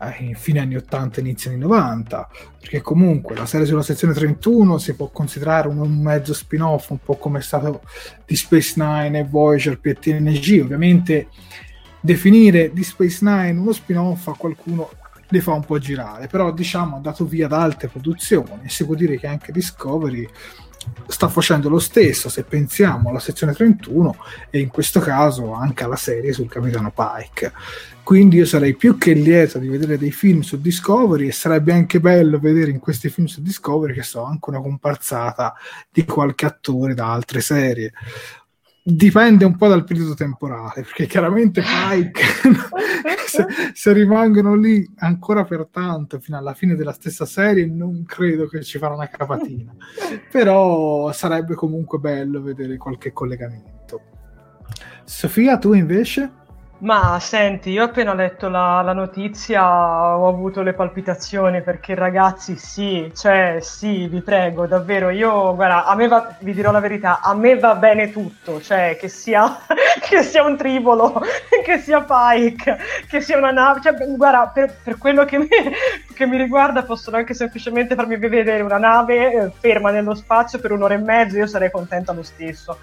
eh, 0.01 0.23
in 0.23 0.35
fine 0.35 0.59
anni 0.61 0.75
80 0.77 1.19
inizio 1.19 1.51
anni 1.51 1.59
90 1.59 2.29
perché 2.59 2.81
comunque 2.81 3.35
la 3.35 3.45
serie 3.45 3.65
sulla 3.65 3.83
sezione 3.83 4.13
31 4.13 4.77
si 4.77 4.95
può 4.95 5.09
considerare 5.09 5.67
un, 5.67 6.01
mezzo 6.01 6.33
spin-off 6.33 6.89
un 6.89 6.99
po' 7.03 7.17
come 7.17 7.39
è 7.39 7.41
stato 7.41 7.81
di 8.25 8.35
Space 8.35 8.73
Nine 8.77 9.19
e 9.19 9.25
Voyager 9.25 9.77
per 9.77 9.99
TNG 9.99 10.61
ovviamente 10.63 11.27
definire 11.99 12.71
di 12.71 12.83
Space 12.83 13.19
Nine 13.21 13.59
uno 13.59 13.73
spin-off 13.73 14.27
a 14.29 14.35
qualcuno 14.37 14.89
le 15.31 15.41
fa 15.41 15.51
un 15.51 15.65
po' 15.65 15.77
girare 15.79 16.27
però 16.27 16.51
diciamo 16.53 16.95
ha 16.95 16.99
dato 16.99 17.25
via 17.25 17.45
ad 17.45 17.53
altre 17.53 17.89
produzioni. 17.89 18.69
Si 18.69 18.85
può 18.85 18.95
dire 18.95 19.17
che 19.19 19.27
anche 19.27 19.51
Discovery 19.51 20.27
sta 21.07 21.27
facendo 21.27 21.69
lo 21.69 21.79
stesso 21.79 22.29
se 22.29 22.43
pensiamo 22.43 23.09
alla 23.09 23.19
sezione 23.19 23.53
31 23.53 24.15
e 24.49 24.59
in 24.59 24.69
questo 24.69 24.99
caso 24.99 25.53
anche 25.53 25.83
alla 25.83 25.95
serie 25.95 26.33
sul 26.33 26.49
capitano 26.49 26.91
Pike. 26.91 27.51
Quindi 28.03 28.37
io 28.37 28.45
sarei 28.45 28.75
più 28.75 28.97
che 28.97 29.13
lieto 29.13 29.59
di 29.59 29.67
vedere 29.67 29.97
dei 29.97 30.11
film 30.11 30.41
su 30.41 30.59
Discovery 30.59 31.27
e 31.27 31.31
sarebbe 31.31 31.73
anche 31.73 31.99
bello 31.99 32.39
vedere 32.39 32.71
in 32.71 32.79
questi 32.79 33.09
film 33.09 33.27
su 33.27 33.41
Discovery 33.41 33.93
che 33.93 34.03
so 34.03 34.23
anche 34.23 34.49
una 34.49 34.61
comparsata 34.61 35.53
di 35.91 36.05
qualche 36.05 36.47
attore 36.47 36.95
da 36.95 37.11
altre 37.11 37.41
serie 37.41 37.93
dipende 38.81 39.45
un 39.45 39.55
po' 39.55 39.67
dal 39.67 39.83
periodo 39.83 40.13
temporale, 40.13 40.81
perché 40.81 41.05
chiaramente 41.05 41.61
Pike, 41.61 42.23
se, 43.27 43.45
se, 43.73 43.93
rimangono 43.93 44.55
lì 44.55 44.87
ancora 44.97 45.43
per 45.43 45.67
tanto 45.71 46.19
fino 46.19 46.37
alla 46.37 46.53
fine 46.53 46.75
della 46.75 46.93
stessa 46.93 47.25
serie, 47.25 47.65
non 47.65 48.03
credo 48.05 48.47
che 48.47 48.63
ci 48.63 48.77
farà 48.77 48.93
una 48.93 49.07
capatina. 49.07 49.75
Però 50.31 51.11
sarebbe 51.11 51.55
comunque 51.55 51.99
bello 51.99 52.41
vedere 52.41 52.77
qualche 52.77 53.11
collegamento. 53.11 54.01
Sofia, 55.03 55.57
tu 55.57 55.73
invece? 55.73 56.31
Ma 56.81 57.19
senti, 57.19 57.71
io 57.71 57.83
appena 57.83 58.13
letto 58.13 58.47
la, 58.47 58.81
la, 58.81 58.93
notizia 58.93 60.15
ho 60.17 60.29
avuto 60.29 60.61
le 60.61 60.71
palpitazioni 60.71 61.61
perché 61.61 61.93
ragazzi 61.93 62.55
sì, 62.55 63.11
cioè 63.13 63.57
sì, 63.59 64.07
vi 64.07 64.21
prego, 64.21 64.65
davvero, 64.65 65.09
io 65.09 65.53
guarda, 65.55 65.83
a 65.83 65.93
me 65.95 66.07
va, 66.07 66.37
vi 66.39 66.53
dirò 66.53 66.71
la 66.71 66.79
verità, 66.79 67.19
a 67.19 67.35
me 67.35 67.57
va 67.57 67.75
bene 67.75 68.11
tutto, 68.11 68.61
cioè 68.61 68.95
che 68.97 69.09
sia, 69.09 69.57
che 69.99 70.23
sia 70.23 70.41
un 70.45 70.55
tribolo, 70.55 71.21
che 71.65 71.79
sia 71.79 72.01
Pike, 72.01 72.77
che 73.09 73.19
sia 73.19 73.37
una 73.37 73.51
nave, 73.51 73.81
cioè 73.81 73.95
guarda, 74.15 74.47
per, 74.47 74.73
per 74.81 74.97
quello 74.97 75.25
che 75.25 75.37
mi, 75.37 75.47
che 76.15 76.25
mi, 76.25 76.37
riguarda 76.37 76.83
possono 76.83 77.17
anche 77.17 77.33
semplicemente 77.33 77.93
farmi 77.93 78.15
vedere 78.15 78.61
una 78.61 78.77
nave 78.77 79.33
eh, 79.33 79.51
ferma 79.59 79.91
nello 79.91 80.15
spazio 80.15 80.59
per 80.59 80.71
un'ora 80.71 80.93
e 80.93 80.99
mezzo, 80.99 81.35
io 81.35 81.47
sarei 81.47 81.71
contenta 81.71 82.13
lo 82.13 82.23
stesso. 82.23 82.79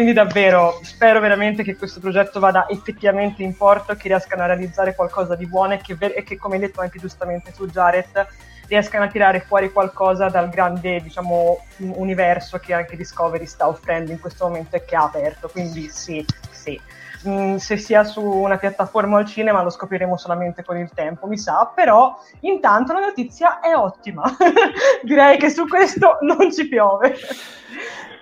Quindi 0.00 0.16
davvero 0.16 0.80
spero 0.80 1.20
veramente 1.20 1.62
che 1.62 1.76
questo 1.76 2.00
progetto 2.00 2.40
vada 2.40 2.66
effettivamente 2.68 3.42
in 3.42 3.54
porto, 3.54 3.94
che 3.96 4.08
riescano 4.08 4.42
a 4.42 4.46
realizzare 4.46 4.94
qualcosa 4.94 5.34
di 5.34 5.46
buono 5.46 5.74
e 5.74 5.80
che, 5.82 5.94
e 5.98 6.22
che 6.22 6.38
come 6.38 6.54
hai 6.54 6.62
detto 6.62 6.80
anche 6.80 6.98
giustamente 6.98 7.52
tu 7.52 7.66
Jared, 7.66 8.26
riescano 8.66 9.04
a 9.04 9.08
tirare 9.08 9.40
fuori 9.40 9.70
qualcosa 9.70 10.30
dal 10.30 10.48
grande 10.48 11.02
diciamo, 11.02 11.62
universo 11.80 12.56
che 12.56 12.72
anche 12.72 12.96
Discovery 12.96 13.44
sta 13.44 13.68
offrendo 13.68 14.10
in 14.10 14.20
questo 14.20 14.46
momento 14.46 14.76
e 14.76 14.86
che 14.86 14.96
ha 14.96 15.02
aperto. 15.02 15.48
Quindi 15.48 15.90
sì, 15.90 16.24
sì. 16.50 16.80
Mm, 17.28 17.56
se 17.56 17.76
sia 17.76 18.02
su 18.02 18.22
una 18.22 18.56
piattaforma 18.56 19.16
o 19.16 19.18
al 19.18 19.26
cinema 19.26 19.62
lo 19.62 19.68
scopriremo 19.68 20.16
solamente 20.16 20.64
con 20.64 20.78
il 20.78 20.90
tempo, 20.94 21.26
mi 21.26 21.36
sa, 21.36 21.70
però 21.74 22.18
intanto 22.40 22.94
la 22.94 23.00
notizia 23.00 23.60
è 23.60 23.74
ottima. 23.74 24.24
Direi 25.04 25.36
che 25.36 25.50
su 25.50 25.68
questo 25.68 26.16
non 26.22 26.50
ci 26.50 26.66
piove. 26.68 27.16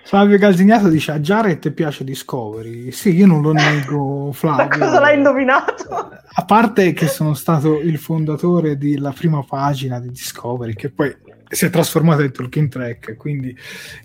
Flavio 0.03 0.37
Calzignato 0.37 0.87
dice 0.87 1.11
a 1.11 1.19
Jared 1.19 1.71
piace 1.71 2.03
Discovery. 2.03 2.91
Sì, 2.91 3.15
io 3.15 3.27
non 3.27 3.41
lo 3.41 3.51
nego, 3.51 4.31
Flavio. 4.33 4.77
Ma 4.77 4.85
cosa 4.85 4.99
l'hai 4.99 5.17
indovinato? 5.17 6.11
A 6.31 6.45
parte 6.45 6.93
che 6.93 7.07
sono 7.07 7.33
stato 7.33 7.79
il 7.79 7.97
fondatore 7.97 8.77
della 8.77 9.11
prima 9.11 9.43
pagina 9.43 9.99
di 9.99 10.09
Discovery, 10.09 10.73
che 10.73 10.89
poi 10.89 11.15
si 11.47 11.65
è 11.65 11.69
trasformata 11.69 12.23
in 12.23 12.31
Talking 12.31 12.69
Track, 12.69 13.15
quindi 13.17 13.55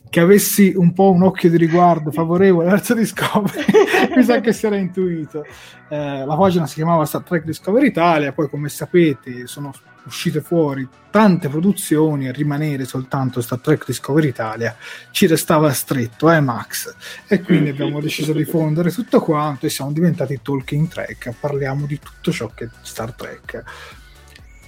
che 0.09 0.20
avessi 0.20 0.72
un 0.76 0.92
po' 0.92 1.11
un 1.11 1.22
occhio 1.22 1.51
di 1.51 1.57
riguardo 1.57 2.11
favorevole 2.11 2.68
verso 2.68 2.95
Discovery, 2.95 3.64
mi 4.16 4.22
sa 4.22 4.40
che 4.40 4.53
si 4.53 4.66
era 4.66 4.76
intuito. 4.76 5.45
Eh, 5.88 6.24
la 6.24 6.36
pagina 6.36 6.66
si 6.66 6.74
chiamava 6.74 7.05
Star 7.05 7.22
Trek 7.22 7.45
Discovery 7.45 7.88
Italia, 7.88 8.32
poi 8.32 8.49
come 8.49 8.68
sapete 8.68 9.47
sono 9.47 9.72
uscite 10.07 10.40
fuori 10.40 10.86
tante 11.11 11.48
produzioni 11.48 12.26
e 12.26 12.32
rimanere 12.32 12.84
soltanto 12.84 13.40
Star 13.40 13.61
Trek 13.61 13.86
Discovery 13.86 14.28
Italia 14.28 14.76
ci 15.11 15.26
restava 15.26 15.72
stretto, 15.72 16.30
eh 16.30 16.40
Max? 16.40 16.94
E 17.28 17.40
quindi 17.40 17.70
abbiamo 17.70 18.00
deciso 18.00 18.32
di 18.32 18.44
fondere 18.44 18.90
tutto 18.90 19.20
quanto 19.20 19.66
e 19.66 19.70
siamo 19.70 19.92
diventati 19.92 20.40
Talking 20.42 20.88
Track, 20.88 21.34
parliamo 21.38 21.86
di 21.86 21.98
tutto 21.98 22.32
ciò 22.32 22.50
che 22.55 22.64
è 22.64 22.68
Star 22.82 23.12
Trek. 23.12 23.62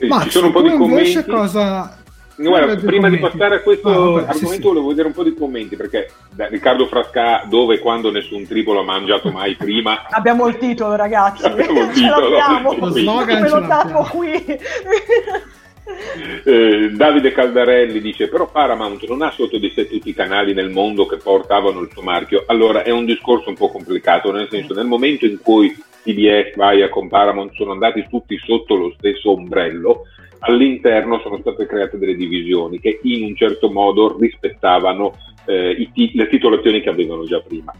Max, 0.08 0.24
ci 0.24 0.30
sono 0.30 0.46
un 0.48 0.52
po' 0.52 0.62
di 0.62 0.76
commenti. 0.76 1.24
cosa 1.24 2.04
Guarda, 2.36 2.76
prima 2.76 3.08
di 3.08 3.18
passare 3.18 3.56
a 3.56 3.60
questo 3.60 3.88
ah, 3.88 3.92
vabbè, 3.92 4.28
argomento 4.28 4.46
sì, 4.46 4.54
sì. 4.54 4.60
volevo 4.60 4.88
vedere 4.88 5.06
un 5.08 5.14
po' 5.14 5.22
di 5.22 5.34
commenti 5.34 5.74
perché 5.74 6.10
da 6.30 6.48
Riccardo 6.48 6.86
Frasca 6.86 7.44
dove 7.48 7.76
e 7.76 7.78
quando 7.78 8.10
nessun 8.10 8.46
tripolo 8.46 8.80
ha 8.80 8.84
mangiato 8.84 9.30
mai 9.30 9.54
prima? 9.58 10.06
Abbiamo 10.10 10.46
il 10.46 10.58
titolo 10.58 10.96
ragazzi. 10.96 11.44
Abbiamo 11.46 11.80
il 11.80 11.90
titolo 11.90 12.28
lo 12.78 12.90
slogan 12.90 13.42
me 13.42 13.48
lo 13.48 13.66
tappo 13.66 14.02
qui. 14.10 14.44
Eh, 16.42 16.90
Davide 16.94 17.30
Caldarelli 17.30 18.00
dice 18.00 18.28
però 18.28 18.50
Paramount 18.50 19.06
non 19.06 19.22
ha 19.22 19.30
sotto 19.30 19.56
di 19.56 19.70
sé 19.70 19.88
tutti 19.88 20.08
i 20.08 20.14
canali 20.14 20.52
nel 20.52 20.70
mondo 20.70 21.06
che 21.06 21.16
portavano 21.16 21.80
il 21.80 21.90
suo 21.92 22.02
marchio. 22.02 22.42
Allora 22.46 22.82
è 22.82 22.90
un 22.90 23.04
discorso 23.04 23.50
un 23.50 23.54
po' 23.54 23.68
complicato 23.68 24.32
nel 24.32 24.48
senso 24.50 24.74
nel 24.74 24.86
momento 24.86 25.26
in 25.26 25.38
cui 25.40 25.74
CBS, 26.06 26.54
Viacom, 26.54 27.08
Paramount 27.08 27.52
sono 27.54 27.72
andati 27.72 28.06
tutti 28.08 28.38
sotto 28.38 28.76
lo 28.76 28.94
stesso 28.96 29.32
ombrello 29.32 30.04
all'interno 30.40 31.18
sono 31.20 31.38
state 31.38 31.66
create 31.66 31.98
delle 31.98 32.14
divisioni 32.14 32.78
che 32.78 33.00
in 33.02 33.24
un 33.24 33.36
certo 33.36 33.70
modo 33.70 34.16
rispettavano 34.18 35.16
eh, 35.44 35.90
t- 35.92 36.12
le 36.14 36.28
titolazioni 36.28 36.80
che 36.80 36.88
avevano 36.88 37.24
già 37.24 37.40
prima. 37.40 37.72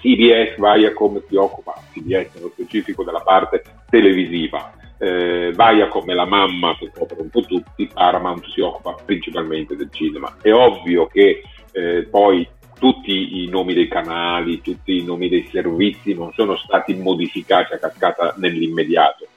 CBS, 0.00 0.56
Viacom 0.56 1.22
si 1.28 1.36
occupa, 1.36 1.74
CBS 1.92 2.34
nello 2.34 2.50
specifico, 2.52 3.04
della 3.04 3.20
parte 3.20 3.62
televisiva, 3.88 4.72
eh, 4.98 5.52
Viacom 5.54 6.10
è 6.10 6.14
la 6.14 6.26
mamma 6.26 6.76
che 6.76 6.90
copre 6.92 7.20
un 7.20 7.28
po' 7.28 7.42
tutti, 7.42 7.88
Paramount 7.92 8.44
si 8.48 8.60
occupa 8.60 8.96
principalmente 9.04 9.76
del 9.76 9.90
cinema. 9.92 10.36
È 10.40 10.52
ovvio 10.52 11.06
che 11.06 11.42
eh, 11.72 12.08
poi 12.10 12.46
tutti 12.82 13.44
i 13.44 13.46
nomi 13.46 13.74
dei 13.74 13.86
canali, 13.86 14.60
tutti 14.60 14.96
i 14.96 15.04
nomi 15.04 15.28
dei 15.28 15.46
servizi 15.52 16.14
non 16.14 16.32
sono 16.32 16.56
stati 16.56 16.94
modificati 16.94 17.74
a 17.74 17.78
cascata 17.78 18.34
nell'immediato 18.38 19.28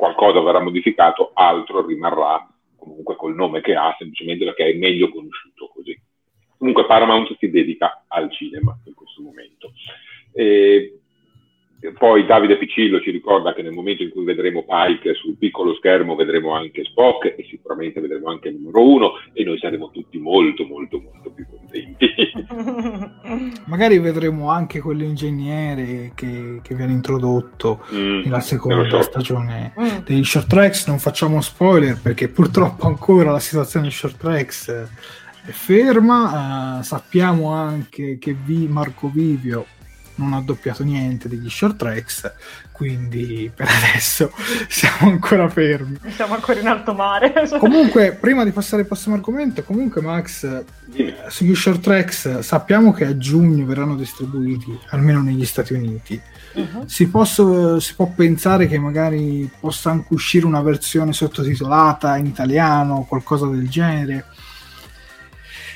qualcosa 0.00 0.40
verrà 0.40 0.60
modificato, 0.60 1.30
altro 1.32 1.86
rimarrà 1.86 2.46
comunque 2.76 3.16
col 3.16 3.34
nome 3.34 3.62
che 3.62 3.74
ha, 3.74 3.94
semplicemente 3.98 4.44
perché 4.44 4.66
è 4.66 4.74
meglio 4.74 5.08
conosciuto 5.08 5.70
così. 5.74 5.98
Comunque 6.58 6.84
Paramount 6.84 7.36
si 7.38 7.48
dedica 7.48 8.04
al 8.06 8.30
cinema 8.30 8.78
in 8.84 8.94
questo 8.94 9.22
momento. 9.22 9.72
E 10.32 10.99
poi 11.96 12.26
Davide 12.26 12.58
Piccillo 12.58 13.00
ci 13.00 13.10
ricorda 13.10 13.54
che 13.54 13.62
nel 13.62 13.72
momento 13.72 14.02
in 14.02 14.10
cui 14.10 14.24
vedremo 14.24 14.64
Pike 14.64 15.14
sul 15.14 15.36
piccolo 15.38 15.74
schermo 15.74 16.14
vedremo 16.14 16.52
anche 16.52 16.84
Spock 16.84 17.24
e 17.24 17.46
sicuramente 17.48 18.00
vedremo 18.00 18.28
anche 18.28 18.48
il 18.48 18.56
numero 18.56 18.86
uno 18.86 19.12
e 19.32 19.44
noi 19.44 19.58
saremo 19.58 19.90
tutti 19.90 20.18
molto 20.18 20.66
molto 20.66 21.00
molto 21.00 21.30
più 21.30 21.46
contenti. 21.48 22.06
Magari 23.66 23.98
vedremo 23.98 24.50
anche 24.50 24.80
quell'ingegnere 24.80 26.12
che, 26.14 26.60
che 26.62 26.74
viene 26.74 26.92
introdotto 26.92 27.82
mm, 27.94 28.24
nella 28.24 28.40
seconda 28.40 29.00
stagione 29.00 29.72
mm. 29.80 30.04
dei 30.04 30.22
short 30.22 30.48
tracks. 30.48 30.86
Non 30.86 30.98
facciamo 30.98 31.40
spoiler 31.40 31.98
perché 32.00 32.28
purtroppo 32.28 32.86
ancora 32.86 33.30
la 33.30 33.40
situazione 33.40 33.86
dei 33.86 33.94
short 33.94 34.18
tracks 34.18 34.68
è 34.68 35.50
ferma. 35.50 36.78
Uh, 36.78 36.82
sappiamo 36.82 37.52
anche 37.52 38.18
che 38.18 38.34
V 38.34 38.66
Marco 38.68 39.08
Vivio 39.08 39.64
non 40.20 40.34
ha 40.34 40.40
doppiato 40.40 40.84
niente 40.84 41.28
degli 41.28 41.48
short 41.48 41.76
tracks, 41.76 42.32
quindi 42.72 43.50
per 43.54 43.66
adesso 43.68 44.32
siamo 44.68 45.10
ancora 45.10 45.48
fermi. 45.48 45.98
Siamo 46.14 46.34
ancora 46.34 46.60
in 46.60 46.68
alto 46.68 46.94
mare. 46.94 47.32
comunque, 47.58 48.12
prima 48.12 48.44
di 48.44 48.52
passare 48.52 48.82
al 48.82 48.88
prossimo 48.88 49.14
argomento, 49.14 49.62
comunque 49.62 50.00
Max, 50.00 50.44
eh, 50.44 51.16
sugli 51.28 51.54
short 51.54 51.80
tracks 51.80 52.38
sappiamo 52.40 52.92
che 52.92 53.04
a 53.04 53.16
giugno 53.16 53.64
verranno 53.64 53.96
distribuiti, 53.96 54.78
almeno 54.90 55.22
negli 55.22 55.44
Stati 55.44 55.72
Uniti. 55.72 56.20
Uh-huh. 56.52 56.82
Si, 56.86 57.08
posso, 57.08 57.78
si, 57.78 57.94
può 57.94 58.10
pensare 58.14 58.66
che 58.66 58.78
magari 58.78 59.48
possa 59.60 59.90
anche 59.90 60.12
uscire 60.14 60.46
una 60.46 60.62
versione 60.62 61.12
sottotitolata 61.12 62.16
in 62.16 62.26
italiano, 62.26 63.06
qualcosa 63.08 63.46
del 63.46 63.68
genere 63.68 64.24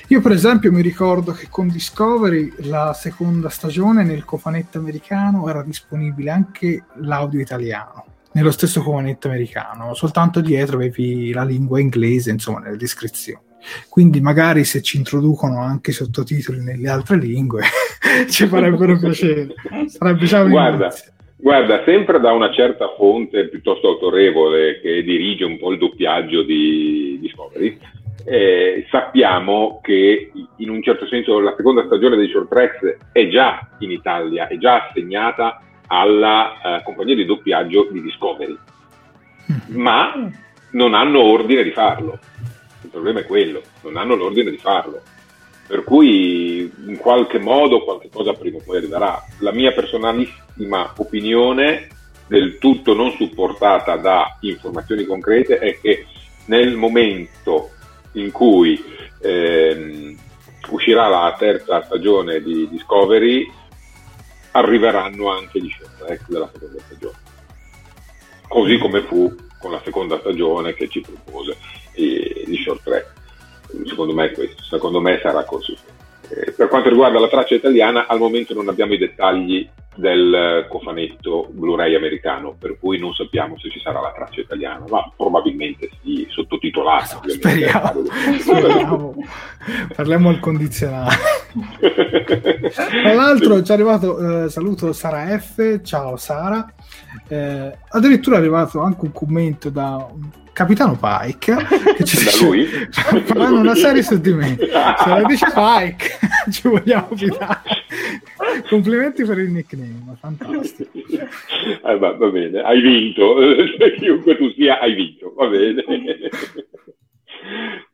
io 0.08 0.20
per 0.20 0.32
esempio 0.32 0.70
mi 0.70 0.82
ricordo 0.82 1.32
che 1.32 1.46
con 1.48 1.68
Discovery 1.68 2.52
la 2.68 2.92
seconda 2.92 3.48
stagione 3.48 4.04
nel 4.04 4.24
cofanetto 4.24 4.78
americano 4.78 5.48
era 5.48 5.62
disponibile 5.62 6.30
anche 6.30 6.84
l'audio 6.96 7.40
italiano, 7.40 8.04
nello 8.32 8.50
stesso 8.50 8.82
cofanetto 8.82 9.28
americano, 9.28 9.94
soltanto 9.94 10.40
dietro 10.40 10.76
avevi 10.76 11.32
la 11.32 11.44
lingua 11.44 11.80
inglese, 11.80 12.30
insomma, 12.30 12.58
nelle 12.58 12.76
descrizioni. 12.76 13.40
Quindi 13.88 14.20
magari 14.20 14.64
se 14.64 14.82
ci 14.82 14.98
introducono 14.98 15.60
anche 15.60 15.90
i 15.90 15.94
sottotitoli 15.94 16.62
nelle 16.62 16.88
altre 16.90 17.16
lingue 17.16 17.62
ci 18.28 18.46
farebbero 18.46 18.98
piacere. 18.98 19.54
Sarebbe 19.86 20.26
già 20.26 20.42
un 20.42 20.50
Guarda, 20.50 20.92
Guarda, 21.36 21.82
sempre 21.84 22.20
da 22.20 22.32
una 22.32 22.50
certa 22.52 22.94
fonte 22.96 23.48
piuttosto 23.48 23.88
autorevole 23.88 24.80
che 24.80 25.02
dirige 25.02 25.44
un 25.44 25.58
po' 25.58 25.72
il 25.72 25.78
doppiaggio 25.78 26.42
di 26.42 27.18
Discovery, 27.20 27.78
eh, 28.24 28.86
sappiamo 28.90 29.80
che 29.82 30.32
in 30.56 30.70
un 30.70 30.82
certo 30.82 31.06
senso 31.06 31.40
la 31.40 31.54
seconda 31.56 31.84
stagione 31.84 32.16
dei 32.16 32.28
short 32.28 32.48
tracks 32.48 32.96
è 33.12 33.28
già 33.28 33.68
in 33.78 33.90
Italia, 33.90 34.48
è 34.48 34.56
già 34.56 34.86
assegnata 34.86 35.60
alla 35.86 36.78
eh, 36.78 36.82
compagnia 36.84 37.14
di 37.14 37.26
doppiaggio 37.26 37.88
di 37.90 38.02
Discovery, 38.02 38.56
mm. 39.52 39.76
ma 39.76 40.30
non 40.70 40.94
hanno 40.94 41.20
ordine 41.20 41.62
di 41.62 41.70
farlo. 41.70 42.18
Il 42.82 42.90
problema 42.90 43.20
è 43.20 43.26
quello, 43.26 43.62
non 43.82 43.96
hanno 43.96 44.14
l'ordine 44.14 44.50
di 44.50 44.58
farlo. 44.58 45.00
Per 45.66 45.82
cui 45.82 46.70
in 46.86 46.98
qualche 46.98 47.38
modo 47.38 47.84
qualche 47.84 48.10
cosa 48.10 48.34
prima 48.34 48.58
o 48.58 48.62
poi 48.64 48.78
arriverà. 48.78 49.22
La 49.40 49.52
mia 49.52 49.72
personalissima 49.72 50.92
opinione, 50.96 51.88
del 52.26 52.58
tutto 52.58 52.94
non 52.94 53.12
supportata 53.12 53.96
da 53.96 54.36
informazioni 54.40 55.04
concrete, 55.04 55.58
è 55.58 55.78
che 55.80 56.06
nel 56.46 56.76
momento 56.76 57.70
in 58.14 58.30
cui 58.32 58.82
ehm, 59.20 60.16
uscirà 60.70 61.08
la 61.08 61.34
terza 61.38 61.82
stagione 61.84 62.42
di 62.42 62.68
Discovery, 62.68 63.50
arriveranno 64.52 65.30
anche 65.30 65.60
gli 65.60 65.70
short 65.70 65.98
track 65.98 66.28
della 66.28 66.50
seconda 66.52 66.80
stagione. 66.84 67.18
Così 68.48 68.78
come 68.78 69.02
fu 69.02 69.34
con 69.58 69.72
la 69.72 69.80
seconda 69.84 70.18
stagione 70.20 70.74
che 70.74 70.88
ci 70.88 71.00
propose 71.00 71.56
gli 71.94 72.62
short 72.62 72.82
track. 72.82 73.12
Secondo 73.86 74.14
me 74.14 74.26
è 74.26 74.32
questo, 74.32 74.62
secondo 74.62 75.00
me 75.00 75.18
sarà 75.20 75.42
così. 75.44 75.76
Eh, 76.34 76.52
per 76.52 76.68
quanto 76.68 76.88
riguarda 76.88 77.20
la 77.20 77.28
traccia 77.28 77.54
italiana, 77.54 78.06
al 78.08 78.18
momento 78.18 78.54
non 78.54 78.68
abbiamo 78.68 78.94
i 78.94 78.98
dettagli 78.98 79.68
del 79.94 80.66
cofanetto 80.68 81.46
Blu-ray 81.50 81.94
americano, 81.94 82.56
per 82.58 82.76
cui 82.80 82.98
non 82.98 83.14
sappiamo 83.14 83.56
se 83.58 83.70
ci 83.70 83.78
sarà 83.78 84.00
la 84.00 84.12
traccia 84.12 84.40
italiana, 84.40 84.84
ma 84.88 85.08
probabilmente 85.16 85.88
sì, 86.02 86.26
sottotitolata. 86.28 87.20
Speriamo, 87.24 88.04
speriamo. 88.40 89.14
Parliamo 89.94 90.28
al 90.30 90.40
condizionale. 90.40 91.14
Tra 92.74 93.14
l'altro 93.14 93.62
ci 93.62 93.70
è 93.70 93.74
arrivato, 93.74 94.44
eh, 94.44 94.48
saluto 94.48 94.92
Sara 94.92 95.38
F, 95.38 95.82
ciao 95.82 96.16
Sara, 96.16 96.72
eh, 97.28 97.78
addirittura 97.90 98.36
è 98.36 98.40
arrivato 98.40 98.80
anche 98.80 99.04
un 99.04 99.12
commento 99.12 99.70
da 99.70 100.04
Capitano 100.54 100.96
Pike 100.96 101.56
che 101.96 102.04
ci 102.04 102.16
dice, 102.16 102.44
lui? 102.44 102.64
faranno 103.26 103.58
una 103.58 103.74
serie 103.74 104.04
su 104.04 104.20
di 104.20 104.32
me. 104.32 104.56
Se 104.56 104.68
la 105.08 105.24
dice 105.26 105.46
Pike 105.46 106.10
ci 106.52 106.68
vogliamo 106.68 107.08
fidare. 107.16 107.62
Complimenti 108.68 109.24
per 109.24 109.38
il 109.38 109.50
nickname 109.50 110.16
fantastico. 110.18 110.90
Eh, 111.86 111.98
va, 111.98 112.12
va, 112.12 112.28
bene 112.28 112.60
hai 112.60 112.80
vinto. 112.80 113.36
Chiunque 113.96 114.36
tu 114.36 114.50
sia 114.52 114.78
hai 114.80 114.94
vinto 114.94 115.32
va 115.34 115.46
bene. 115.48 115.82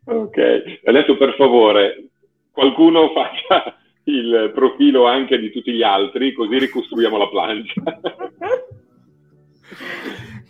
Ok 0.04 0.80
adesso 0.84 1.16
per 1.16 1.34
favore 1.36 2.10
qualcuno 2.50 3.10
faccia 3.12 3.76
il 4.04 4.50
profilo 4.54 5.06
anche 5.06 5.38
di 5.38 5.50
tutti 5.50 5.72
gli 5.72 5.82
altri 5.82 6.32
così 6.32 6.58
ricostruiamo 6.58 7.16
la 7.16 7.28
plancia 7.28 7.82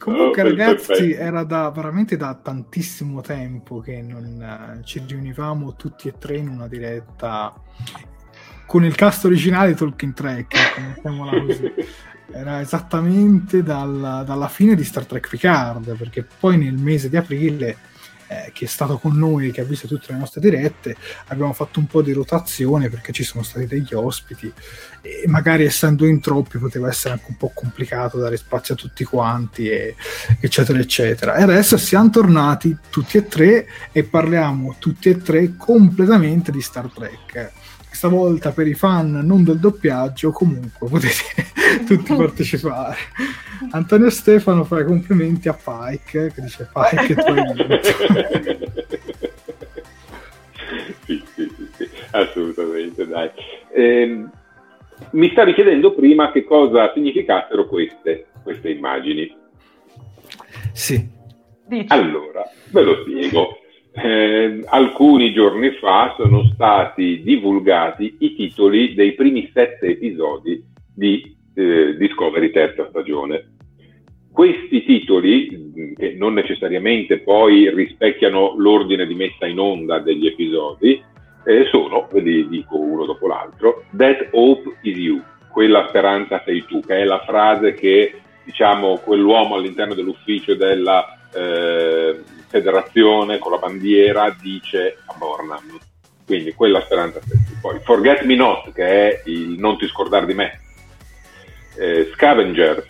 Comunque, 0.01 0.41
oh, 0.41 0.45
ragazzi, 0.47 0.87
perfetto. 0.87 1.21
era 1.21 1.45
da, 1.45 1.69
veramente 1.69 2.17
da 2.17 2.35
tantissimo 2.35 3.21
tempo 3.21 3.81
che 3.81 4.01
non 4.01 4.79
uh, 4.79 4.83
ci 4.83 5.03
riunivamo 5.07 5.77
tutti 5.77 6.09
e 6.09 6.15
tre 6.19 6.39
in 6.39 6.49
una 6.49 6.67
diretta 6.67 7.53
con 8.65 8.83
il 8.83 8.95
cast 8.95 9.27
originale 9.27 9.75
Talking 9.75 10.15
Track, 10.15 10.81
mettiamola 10.81 11.43
così. 11.43 11.73
Era 12.33 12.61
esattamente 12.61 13.63
dalla, 13.63 14.23
dalla 14.23 14.49
fine 14.49 14.75
di 14.75 14.85
Star 14.85 15.05
Trek 15.05 15.29
Picard, 15.29 15.95
perché 15.97 16.25
poi 16.25 16.57
nel 16.57 16.77
mese 16.77 17.11
di 17.11 17.19
aprile 17.19 17.77
eh, 18.31 18.53
che 18.53 18.67
è 18.67 18.69
stato 18.69 18.99
con 18.99 19.17
noi, 19.17 19.51
che 19.51 19.61
ha 19.61 19.65
visto 19.65 19.89
tutte 19.89 20.13
le 20.13 20.19
nostre 20.19 20.41
dirette, 20.41 20.97
abbiamo 21.27 21.53
fatto 21.53 21.81
un 21.81 21.87
po' 21.87 22.01
di 22.01 22.13
rotazione 22.13 22.89
perché 22.89 23.11
ci 23.11 23.25
sono 23.25 23.43
stati 23.43 23.67
degli 23.67 23.93
ospiti 23.93 24.53
e 25.03 25.25
magari 25.27 25.65
essendo 25.65 26.07
in 26.07 26.21
troppi 26.21 26.59
poteva 26.59 26.89
essere 26.89 27.15
anche 27.15 27.27
un 27.29 27.37
po' 27.37 27.51
complicato 27.53 28.19
dare 28.19 28.37
spazio 28.37 28.75
a 28.75 28.77
tutti 28.77 29.03
quanti, 29.03 29.69
e, 29.69 29.97
eccetera, 30.39 30.79
eccetera. 30.79 31.35
E 31.35 31.43
adesso 31.43 31.77
siamo 31.77 32.11
tornati 32.11 32.77
tutti 32.89 33.17
e 33.19 33.27
tre 33.27 33.67
e 33.91 34.05
parliamo 34.05 34.77
tutti 34.79 35.09
e 35.09 35.19
tre 35.19 35.57
completamente 35.57 36.53
di 36.53 36.61
Star 36.61 36.89
Trek 36.89 37.59
stavolta 38.01 38.51
per 38.53 38.67
i 38.67 38.73
fan 38.73 39.21
non 39.27 39.45
del 39.45 39.59
doppiaggio 39.59 40.31
comunque 40.31 40.89
potete 40.89 41.45
tutti 41.87 42.15
partecipare. 42.15 42.97
Antonio 43.73 44.09
Stefano 44.09 44.65
fa 44.65 44.81
i 44.81 44.87
complimenti 44.87 45.51
a 45.51 45.53
Pike 45.53 46.33
che 46.33 46.41
dice 46.41 46.71
Pike 46.73 47.15
tu 47.15 47.31
hai 47.31 47.43
vinto. 47.43 47.81
Sì, 51.05 51.21
sì, 51.35 51.53
sì, 51.57 51.69
sì, 51.77 51.91
assolutamente 52.13 53.07
dai. 53.07 53.29
Eh, 53.75 54.25
mi 55.11 55.31
stavi 55.31 55.53
chiedendo 55.55 55.93
prima 55.93 56.31
che 56.31 56.45
cosa 56.45 56.93
significassero 56.95 57.67
queste, 57.67 58.27
queste 58.45 58.71
immagini. 58.71 59.37
Sì. 60.73 61.09
Allora 61.89 62.45
ve 62.71 62.83
lo 62.83 63.01
spiego 63.03 63.60
eh, 64.03 64.63
alcuni 64.67 65.33
giorni 65.33 65.71
fa 65.73 66.15
sono 66.17 66.45
stati 66.55 67.23
divulgati 67.23 68.17
i 68.21 68.35
titoli 68.35 68.95
dei 68.95 69.15
primi 69.15 69.51
sette 69.53 69.89
episodi 69.89 70.63
di 70.95 71.37
eh, 71.55 71.97
Discovery 71.97 72.51
terza 72.51 72.87
stagione. 72.89 73.53
Questi 74.33 74.85
titoli, 74.85 75.95
che 75.97 76.15
non 76.17 76.35
necessariamente 76.35 77.19
poi 77.19 77.69
rispecchiano 77.75 78.55
l'ordine 78.57 79.07
di 79.07 79.15
messa 79.15 79.47
in 79.47 79.59
onda 79.59 79.99
degli 79.99 80.27
episodi, 80.27 81.03
eh, 81.45 81.65
sono, 81.71 82.09
ve 82.13 82.21
li 82.21 82.49
dico 82.49 82.79
uno 82.79 83.05
dopo 83.05 83.27
l'altro, 83.27 83.85
That 83.97 84.29
Hope 84.33 84.77
is 84.83 84.97
You, 84.97 85.21
quella 85.51 85.87
speranza 85.89 86.43
sei 86.45 86.65
tu, 86.65 86.81
che 86.81 86.99
è 86.99 87.05
la 87.05 87.23
frase 87.27 87.75
che 87.75 88.15
diciamo 88.45 88.99
quell'uomo 88.99 89.57
all'interno 89.57 89.95
dell'ufficio 89.95 90.55
della 90.55 91.05
eh, 91.35 92.21
federazione 92.51 93.39
con 93.39 93.53
la 93.53 93.59
bandiera 93.59 94.37
dice 94.39 94.99
a 95.07 95.15
Bornam. 95.17 95.79
Quindi 96.27 96.53
quella 96.53 96.81
speranza 96.83 97.21
Poi 97.61 97.81
Forget 97.83 98.23
Me 98.23 98.35
Not, 98.35 98.73
che 98.73 98.85
è 98.85 99.23
il 99.27 99.59
non 99.59 99.79
ti 99.79 99.87
scordare 99.87 100.27
di 100.27 100.35
me. 100.35 100.61
Eh, 101.77 102.11
Scavengers, 102.13 102.87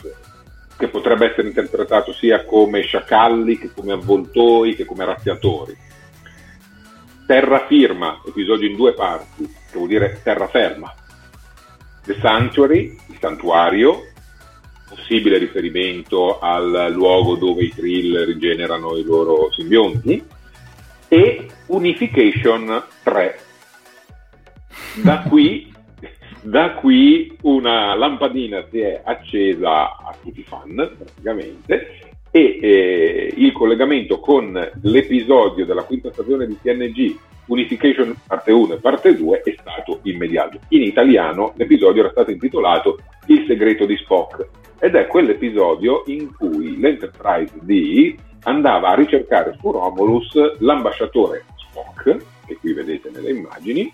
che 0.77 0.89
potrebbe 0.89 1.31
essere 1.31 1.49
interpretato 1.49 2.13
sia 2.15 2.45
come 2.45 2.81
sciacalli 2.81 3.59
che 3.59 3.71
come 3.73 3.93
avvoltoi 3.93 4.75
che 4.75 4.87
come 4.87 5.05
razziatori. 5.05 5.77
Terrafirma, 7.27 8.23
episodio 8.27 8.69
in 8.69 8.77
due 8.77 8.95
parti, 8.95 9.45
che 9.45 9.77
vuol 9.77 9.89
dire 9.89 10.21
terraferma. 10.23 10.93
The 12.05 12.19
Sanctuary, 12.21 12.99
il 13.09 13.19
santuario, 13.21 14.10
possibile 14.91 15.39
riferimento 15.39 16.41
al 16.41 16.91
luogo 16.93 17.37
dove 17.37 17.63
i 17.63 17.69
Krill 17.71 18.25
rigenerano 18.25 18.97
i 18.97 19.05
loro 19.05 19.51
simbionti, 19.53 20.23
e 21.07 21.47
Unification 21.67 22.83
3. 23.05 23.39
Da 25.03 25.23
qui, 25.31 25.73
da 26.43 26.75
qui 26.75 27.37
una 27.43 27.95
lampadina 27.95 28.65
si 28.71 28.81
è 28.81 29.01
accesa 29.05 29.97
a 29.97 30.15
tutti 30.21 30.41
i 30.41 30.45
fan, 30.45 30.75
praticamente, 30.75 31.99
e 32.33 32.59
eh, 32.61 33.35
il 33.37 33.53
collegamento 33.53 34.21
con 34.21 34.53
l'episodio 34.83 35.65
della 35.65 35.83
quinta 35.83 36.13
stagione 36.13 36.47
di 36.47 36.59
TNG 36.61 37.17
Unification 37.47 38.15
parte 38.27 38.53
1 38.53 38.75
e 38.75 38.77
parte 38.77 39.17
2 39.17 39.43
è 39.43 39.55
stato 39.59 39.99
immediato. 40.05 40.61
In 40.69 40.83
italiano 40.83 41.53
l'episodio 41.57 42.03
era 42.03 42.11
stato 42.13 42.31
intitolato 42.31 43.01
Il 43.27 43.45
segreto 43.47 43.87
di 43.87 43.97
Spock 43.97 44.47
ed 44.81 44.95
è 44.95 45.07
quell'episodio 45.07 46.05
in 46.07 46.35
cui 46.35 46.79
l'Enterprise 46.79 47.55
D 47.61 48.17
andava 48.45 48.89
a 48.89 48.95
ricercare 48.95 49.55
su 49.61 49.71
Romulus 49.71 50.59
l'ambasciatore 50.61 51.45
Spock, 51.57 52.17
che 52.47 52.57
qui 52.57 52.73
vedete 52.73 53.11
nelle 53.11 53.31
immagini, 53.31 53.93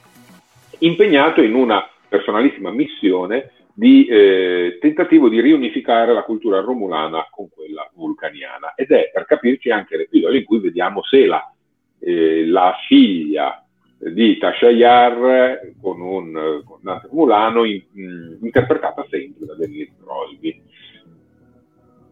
impegnato 0.78 1.42
in 1.42 1.54
una 1.54 1.86
personalissima 2.08 2.70
missione 2.70 3.50
di 3.74 4.06
eh, 4.06 4.78
tentativo 4.80 5.28
di 5.28 5.40
riunificare 5.40 6.14
la 6.14 6.22
cultura 6.22 6.60
romulana 6.60 7.26
con 7.30 7.48
quella 7.50 7.90
vulcaniana. 7.94 8.74
Ed 8.74 8.90
è 8.90 9.10
per 9.12 9.26
capirci 9.26 9.70
anche 9.70 9.96
l'episodio 9.96 10.38
in 10.38 10.44
cui 10.44 10.60
vediamo 10.60 11.02
Sela, 11.02 11.52
eh, 11.98 12.46
la 12.46 12.74
figlia 12.86 13.60
di 13.98 14.38
Tasha 14.38 14.70
Yar 14.70 15.72
con 15.80 16.00
un 16.00 16.62
comandante 16.64 17.08
romulano 17.08 17.64
in, 17.64 17.82
in, 17.94 18.38
interpretata 18.42 19.06
sempre 19.10 19.46
da 19.46 19.54
Denise 19.56 19.92
Crosby. 20.02 20.62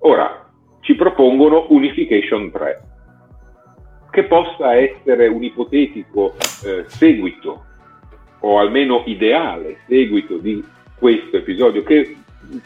Ora, 0.06 0.50
ci 0.80 0.94
propongono 0.96 1.66
Unification 1.70 2.50
3, 2.50 2.82
che 4.10 4.24
possa 4.24 4.74
essere 4.76 5.28
un 5.28 5.42
ipotetico 5.42 6.34
eh, 6.62 6.84
seguito, 6.88 7.64
o 8.40 8.58
almeno 8.58 9.02
ideale 9.06 9.78
seguito 9.88 10.36
di 10.36 10.62
questo 10.98 11.38
episodio, 11.38 11.82
che 11.82 12.16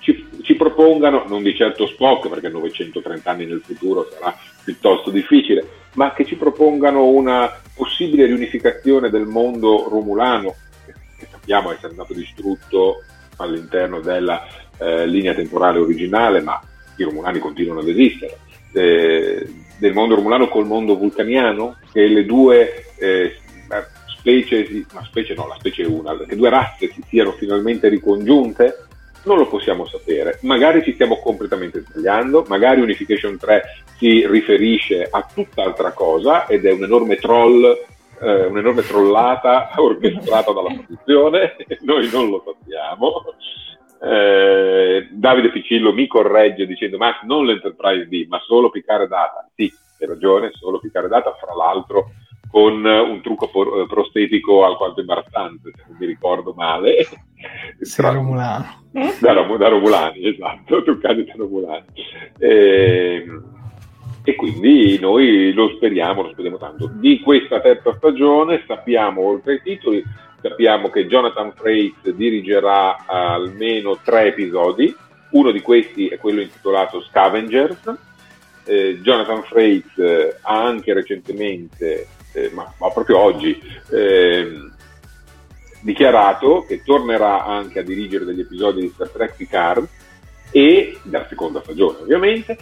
ci, 0.00 0.26
ci, 0.42 0.56
propongano, 0.56 1.26
non 1.28 1.44
di 1.44 1.54
certo 1.54 1.86
Spock, 1.86 2.28
perché 2.28 2.48
930 2.48 3.30
anni 3.30 3.46
nel 3.46 3.60
futuro 3.60 4.08
sarà 4.10 4.34
piuttosto 4.64 5.10
difficile, 5.10 5.64
ma 5.94 6.12
che 6.14 6.24
ci 6.24 6.34
propongano 6.34 7.06
una 7.06 7.48
possibile 7.72 8.26
riunificazione 8.26 9.10
del 9.10 9.26
mondo 9.26 9.88
romulano, 9.88 10.56
che, 10.84 11.28
sappiamo 11.30 11.70
essere 11.70 11.90
andato 11.90 12.14
distrutto 12.14 13.04
all'interno 13.36 14.00
della 14.00 14.44
eh, 14.76 15.06
linea 15.06 15.34
temporale 15.34 15.78
originale, 15.78 16.40
ma 16.40 16.60
i 17.02 17.04
romulani 17.04 17.38
continuano 17.38 17.80
ad 17.80 17.88
esistere, 17.88 18.38
eh, 18.72 19.46
del 19.78 19.92
mondo 19.92 20.14
romulano 20.14 20.48
col 20.48 20.66
mondo 20.66 20.96
vulcaniano, 20.96 21.76
che 21.92 22.06
le 22.06 22.24
due 22.24 22.84
eh, 22.98 23.36
specie, 24.28 24.84
ma 24.92 25.02
specie 25.04 25.34
no, 25.34 25.46
la 25.46 25.56
specie 25.58 25.84
è 25.84 25.86
una, 25.86 26.16
che 26.16 26.36
due 26.36 26.50
razze 26.50 26.90
si 26.92 27.02
siano 27.08 27.32
finalmente 27.32 27.88
ricongiunte, 27.88 28.86
non 29.24 29.38
lo 29.38 29.46
possiamo 29.46 29.86
sapere. 29.86 30.38
Magari 30.42 30.82
ci 30.82 30.92
stiamo 30.94 31.18
completamente 31.18 31.80
sbagliando, 31.80 32.44
magari 32.48 32.80
Unification 32.80 33.38
3 33.38 33.62
si 33.96 34.26
riferisce 34.26 35.06
a 35.10 35.26
tutt'altra 35.32 35.92
cosa 35.92 36.46
ed 36.46 36.64
è 36.66 36.72
un 36.72 36.84
enorme 36.84 37.16
troll, 37.16 37.64
eh, 38.20 38.46
un'enorme 38.46 38.82
trollata 38.82 39.70
orchestrata 39.76 40.52
dalla 40.52 40.74
produzione, 40.74 41.56
noi 41.80 42.08
non 42.10 42.28
lo 42.30 42.42
sappiamo. 42.44 43.34
Eh, 44.00 45.08
Davide 45.10 45.50
Ficillo 45.50 45.92
mi 45.92 46.06
corregge 46.06 46.66
dicendo 46.66 46.98
ma 46.98 47.18
non 47.24 47.44
l'Enterprise 47.44 48.08
D, 48.08 48.26
ma 48.28 48.38
solo 48.40 48.70
piccare 48.70 49.08
data. 49.08 49.48
Sì, 49.54 49.72
hai 50.00 50.06
ragione, 50.06 50.50
solo 50.52 50.78
piccare 50.78 51.08
data, 51.08 51.34
fra 51.40 51.54
l'altro 51.54 52.10
con 52.50 52.84
un 52.84 53.20
trucco 53.22 53.48
por- 53.48 53.86
prostetico 53.86 54.64
alquanto 54.64 55.00
imbarazzante, 55.00 55.70
se 55.74 55.82
non 55.86 55.96
mi 55.98 56.06
ricordo 56.06 56.52
male. 56.54 57.06
Sì, 57.80 58.02
Tra... 58.02 58.10
Romulano. 58.10 58.82
Da, 58.90 59.32
da, 59.32 59.68
Romulani, 59.68 60.26
esatto, 60.26 60.82
truccati 60.82 61.22
da 61.24 61.34
Romulani. 61.36 61.84
E, 62.36 63.24
e 64.24 64.34
quindi 64.34 64.98
noi 64.98 65.52
lo 65.52 65.68
speriamo, 65.76 66.22
lo 66.22 66.30
speriamo 66.32 66.56
tanto. 66.56 66.90
Di 66.94 67.20
questa 67.20 67.60
terza 67.60 67.94
stagione 67.96 68.64
sappiamo, 68.66 69.22
oltre 69.22 69.52
ai 69.52 69.62
titoli, 69.62 70.02
sappiamo 70.40 70.90
che 70.90 71.06
Jonathan 71.06 71.52
Frakes 71.52 72.12
dirigerà 72.12 73.04
almeno 73.06 73.98
tre 74.02 74.28
episodi, 74.28 74.94
uno 75.30 75.50
di 75.50 75.60
questi 75.60 76.08
è 76.08 76.18
quello 76.18 76.40
intitolato 76.40 77.02
Scavengers. 77.02 77.94
Eh, 78.64 79.00
Jonathan 79.00 79.42
Frakes 79.42 79.98
eh, 79.98 80.36
ha 80.42 80.64
anche 80.64 80.92
recentemente 80.92 82.06
eh, 82.32 82.50
ma, 82.52 82.72
ma, 82.78 82.90
proprio 82.90 83.18
oggi, 83.18 83.60
eh, 83.90 84.70
dichiarato 85.80 86.64
che 86.66 86.82
tornerà 86.82 87.44
anche 87.44 87.78
a 87.78 87.82
dirigere 87.82 88.24
degli 88.24 88.40
episodi 88.40 88.82
di 88.82 88.88
Star 88.88 89.08
Trek 89.08 89.36
Picard 89.36 89.86
e 90.50 90.98
della 91.02 91.26
seconda 91.28 91.60
stagione 91.62 91.98
ovviamente. 91.98 92.56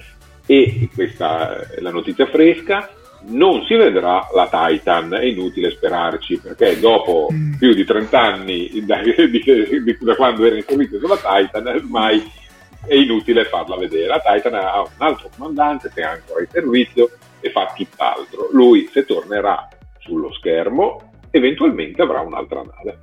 E 0.47 0.89
questa 0.95 1.68
è 1.68 1.81
la 1.81 1.91
notizia 1.91 2.27
fresca 2.27 2.89
non 3.29 3.64
si 3.64 3.74
vedrà 3.74 4.27
la 4.35 4.49
Titan, 4.51 5.12
è 5.14 5.24
inutile 5.24 5.70
sperarci 5.70 6.39
perché 6.39 6.79
dopo 6.79 7.29
mm. 7.33 7.55
più 7.55 7.74
di 7.74 7.85
30 7.85 8.20
anni 8.20 8.70
da, 8.85 9.01
di, 9.03 9.99
da 10.01 10.14
quando 10.14 10.45
era 10.45 10.57
in 10.57 10.64
servizio 10.66 10.99
sulla 10.99 11.16
Titan 11.16 11.66
ormai 11.66 12.31
è 12.87 12.95
inutile 12.95 13.45
farla 13.45 13.77
vedere. 13.77 14.07
La 14.07 14.22
Titan 14.24 14.55
ha 14.55 14.81
un 14.81 14.89
altro 14.99 15.29
comandante 15.37 15.91
che 15.93 16.03
è 16.03 16.05
ancora 16.05 16.41
in 16.41 16.49
servizio 16.51 17.11
e 17.41 17.51
fa 17.51 17.72
tutt'altro. 17.74 18.49
Lui, 18.53 18.89
se 18.93 19.05
tornerà 19.05 19.68
sullo 19.99 20.33
schermo, 20.35 21.12
eventualmente 21.31 22.03
avrà 22.03 22.20
un'altra 22.20 22.62
nave. 22.62 22.99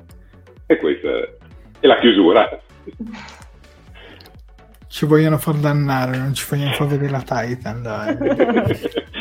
E 0.66 0.78
questa 0.78 1.10
è 1.80 1.88
la 1.88 2.00
chiusura. 2.00 2.62
Ci 4.88 5.06
vogliono 5.06 5.38
far 5.38 5.56
dannare, 5.56 6.18
non 6.18 6.34
ci 6.34 6.46
vogliono 6.50 6.72
far 6.72 6.88
vedere 6.88 7.12
la 7.12 7.22
Titan, 7.22 7.82
dai. 7.82 8.18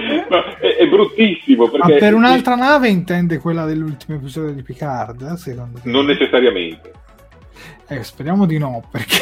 bruttissimo. 0.93 1.69
Perché 1.69 1.93
Ma 1.93 1.99
per 1.99 2.15
un'altra 2.15 2.55
nave 2.55 2.89
intende 2.89 3.39
quella 3.39 3.65
dell'ultimo 3.65 4.19
episodio 4.19 4.53
di 4.53 4.63
Picard? 4.63 5.35
Secondo 5.35 5.81
te? 5.81 5.89
Non 5.89 6.05
necessariamente. 6.05 6.93
Eh, 7.89 8.03
speriamo 8.03 8.47
di 8.47 8.59
no, 8.59 8.87
perché 8.91 9.19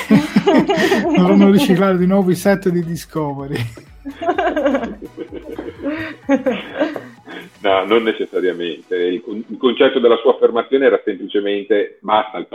dovranno 1.16 1.51
riciclare 1.51 1.97
di 1.97 2.07
nuovo 2.07 2.31
i 2.31 2.35
set 2.35 2.68
di 2.68 2.85
Discovery. 2.85 3.59
No, 7.62 7.85
non 7.85 8.03
necessariamente. 8.03 8.97
Il, 8.97 9.23
il, 9.49 9.57
concetto 9.59 9.99
della 9.99 10.16
sua 10.16 10.33
affermazione 10.33 10.87
era 10.87 11.01
semplicemente 11.05 11.99
basta, 12.01 12.39
il, 12.39 12.47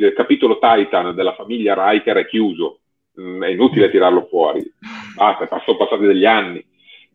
il 0.00 0.12
capitolo 0.14 0.58
Titan 0.58 1.14
della 1.14 1.34
famiglia 1.34 1.74
Riker 1.76 2.16
è 2.18 2.26
chiuso, 2.26 2.78
mm, 3.20 3.42
è 3.42 3.48
inutile 3.48 3.90
tirarlo 3.90 4.26
fuori, 4.28 4.62
basta, 5.16 5.48
sono 5.64 5.76
passati 5.76 6.04
degli 6.04 6.24
anni 6.24 6.64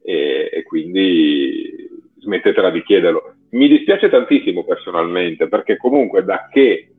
e, 0.02 0.50
e 0.52 0.64
quindi 0.64 1.88
smettetela 2.20 2.70
di 2.70 2.84
chiederlo. 2.84 3.34
Mi 3.52 3.68
dispiace 3.68 4.10
tantissimo 4.10 4.64
personalmente 4.64 5.47
perché 5.47 5.78
comunque 5.78 6.24
da 6.24 6.47
che 6.52 6.91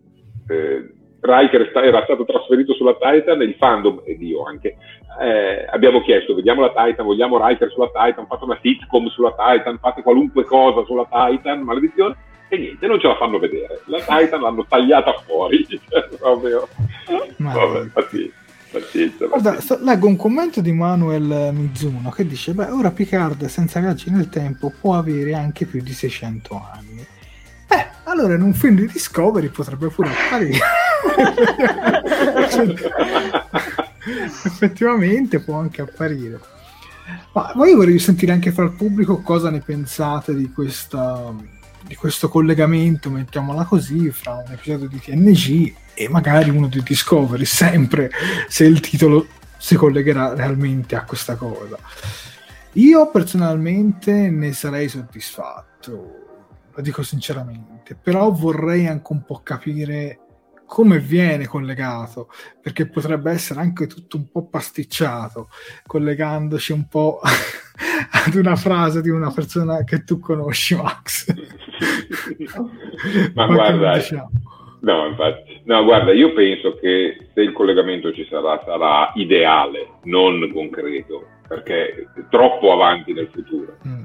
eh, 0.49 0.93
Riker 1.21 1.71
era 1.75 2.03
stato 2.05 2.25
trasferito 2.25 2.73
sulla 2.75 2.97
Titan, 2.99 3.43
il 3.43 3.55
fandom, 3.55 4.03
ed 4.05 4.23
io 4.23 4.43
anche, 4.45 4.77
eh, 5.21 5.67
abbiamo 5.71 6.01
chiesto, 6.01 6.35
vediamo 6.35 6.63
la 6.63 6.73
Titan, 6.75 7.05
vogliamo 7.05 7.47
Riker 7.47 7.71
sulla 7.71 7.91
Titan, 7.93 8.27
fate 8.27 8.45
una 8.45 8.59
sitcom 8.61 9.07
sulla 9.09 9.35
Titan, 9.37 9.79
fate 9.79 10.03
qualunque 10.03 10.45
cosa 10.45 10.83
sulla 10.85 11.07
Titan, 11.11 11.61
maledizione, 11.61 12.17
e 12.49 12.57
niente, 12.57 12.87
non 12.87 12.99
ce 12.99 13.07
la 13.07 13.17
fanno 13.17 13.39
vedere. 13.39 13.83
La 13.87 13.99
Titan 13.99 14.41
l'hanno 14.41 14.65
tagliata 14.67 15.13
fuori, 15.27 15.65
cioè, 15.69 16.09
proprio... 16.19 16.67
Vabbè, 17.37 17.91
pazienza. 18.71 19.27
Pazienza, 19.27 19.27
Guarda, 19.27 19.61
sto, 19.61 19.79
leggo 19.83 20.07
un 20.07 20.17
commento 20.17 20.61
di 20.61 20.73
Manuel 20.73 21.53
Mizuno 21.53 22.11
che 22.11 22.27
dice: 22.27 22.53
Beh, 22.53 22.67
ora 22.67 22.91
Picard 22.91 23.45
senza 23.47 23.81
viaggi 23.81 24.11
nel 24.11 24.29
tempo 24.29 24.73
può 24.81 24.97
avere 24.97 25.35
anche 25.35 25.67
più 25.67 25.83
di 25.83 25.93
600 25.93 26.69
anni. 26.73 27.07
Beh, 27.67 27.87
allora 28.05 28.35
in 28.35 28.43
un 28.43 28.55
film 28.55 28.77
di 28.77 28.87
Discovery 28.87 29.49
potrebbe 29.49 29.89
pure 29.89 30.11
apparire. 30.11 30.59
Effettivamente 34.45 35.41
può 35.41 35.59
anche 35.59 35.83
apparire. 35.83 36.41
Ma 37.33 37.53
voi 37.55 37.75
vorrei 37.75 37.99
sentire 37.99 38.33
anche 38.33 38.53
fra 38.53 38.65
il 38.65 38.73
pubblico 38.73 39.21
cosa 39.21 39.51
ne 39.51 39.61
pensate 39.61 40.35
di, 40.35 40.51
questa, 40.53 41.33
di 41.91 41.97
questo 41.97 42.29
collegamento, 42.29 43.11
mettiamola 43.11 43.65
così, 43.65 44.13
fra 44.13 44.35
un 44.35 44.53
episodio 44.53 44.87
di 44.87 45.01
TNG 45.01 45.75
e 45.93 46.09
magari 46.09 46.49
uno 46.49 46.69
di 46.69 46.81
Discovery, 46.85 47.45
sempre 47.45 48.13
se 48.47 48.65
il 48.65 48.79
titolo 48.79 49.27
si 49.59 49.75
collegherà 49.75 50.33
realmente 50.35 50.95
a 50.95 51.03
questa 51.03 51.35
cosa. 51.35 51.77
Io 52.75 53.11
personalmente 53.11 54.31
ne 54.31 54.53
sarei 54.53 54.89
soddisfatto, 54.89 55.89
lo 56.73 56.81
dico 56.81 57.03
sinceramente, 57.03 57.97
però 58.01 58.31
vorrei 58.31 58.87
anche 58.87 59.13
un 59.13 59.25
po' 59.25 59.41
capire 59.43 60.21
come 60.71 61.01
viene 61.01 61.49
collegato, 61.49 62.29
perché 62.63 62.87
potrebbe 62.87 63.33
essere 63.33 63.59
anche 63.59 63.89
tutto 63.89 64.17
un 64.17 64.31
po' 64.31 64.47
pasticciato, 64.47 65.49
collegandoci 65.85 66.71
un 66.71 66.87
po' 66.87 67.19
ad 67.27 68.35
una 68.37 68.55
frase 68.55 69.03
di 69.03 69.09
una 69.09 69.33
persona 69.33 69.83
che 69.83 70.05
tu 70.05 70.21
conosci, 70.21 70.77
Max. 70.77 71.27
Ma, 73.35 73.47
Ma 73.47 73.53
guarda, 73.53 73.95
diciamo. 73.95 74.31
no, 74.83 75.07
infatti, 75.09 75.61
no, 75.65 75.83
guarda, 75.83 76.13
io 76.13 76.33
penso 76.35 76.77
che 76.77 77.31
se 77.35 77.41
il 77.41 77.53
collegamento 77.53 78.13
ci 78.13 78.25
sarà, 78.31 78.63
sarà 78.65 79.11
ideale, 79.17 79.95
non 80.05 80.53
concreto, 80.53 81.27
perché 81.49 81.89
è 82.15 82.23
troppo 82.31 82.73
avanti 82.73 83.13
nel 83.13 83.29
futuro. 83.33 83.77
Mm. 83.89 84.05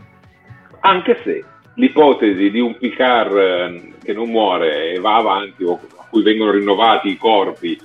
Anche 0.79 1.21
se 1.23 1.45
l'ipotesi 1.75 2.49
di 2.49 2.59
un 2.59 2.75
Picard 2.75 3.37
eh, 3.37 3.93
che 4.05 4.13
non 4.13 4.29
muore 4.29 4.93
e 4.93 4.99
va 4.99 5.15
avanti 5.15 5.63
o 5.63 5.79
a 5.97 6.05
cui 6.09 6.21
vengono 6.21 6.51
rinnovati 6.51 7.09
i 7.09 7.17
corpi 7.17 7.77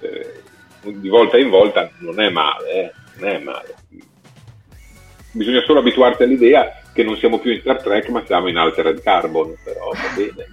eh, 0.00 0.42
di 0.82 1.08
volta 1.08 1.38
in 1.38 1.48
volta 1.48 1.90
non 1.98 2.20
è 2.20 2.28
male, 2.28 2.72
eh? 2.72 2.92
non 3.18 3.28
è 3.30 3.38
male. 3.38 3.74
Bisogna 5.32 5.62
solo 5.62 5.80
abituarsi 5.80 6.22
all'idea 6.22 6.82
che 6.92 7.04
non 7.04 7.16
siamo 7.16 7.38
più 7.38 7.52
in 7.52 7.60
Star 7.60 7.80
Trek 7.80 8.08
ma 8.08 8.24
siamo 8.26 8.48
in 8.48 8.56
Altered 8.56 9.00
Carbon, 9.02 9.54
però 9.62 9.90
va 9.90 10.14
bene. 10.16 10.46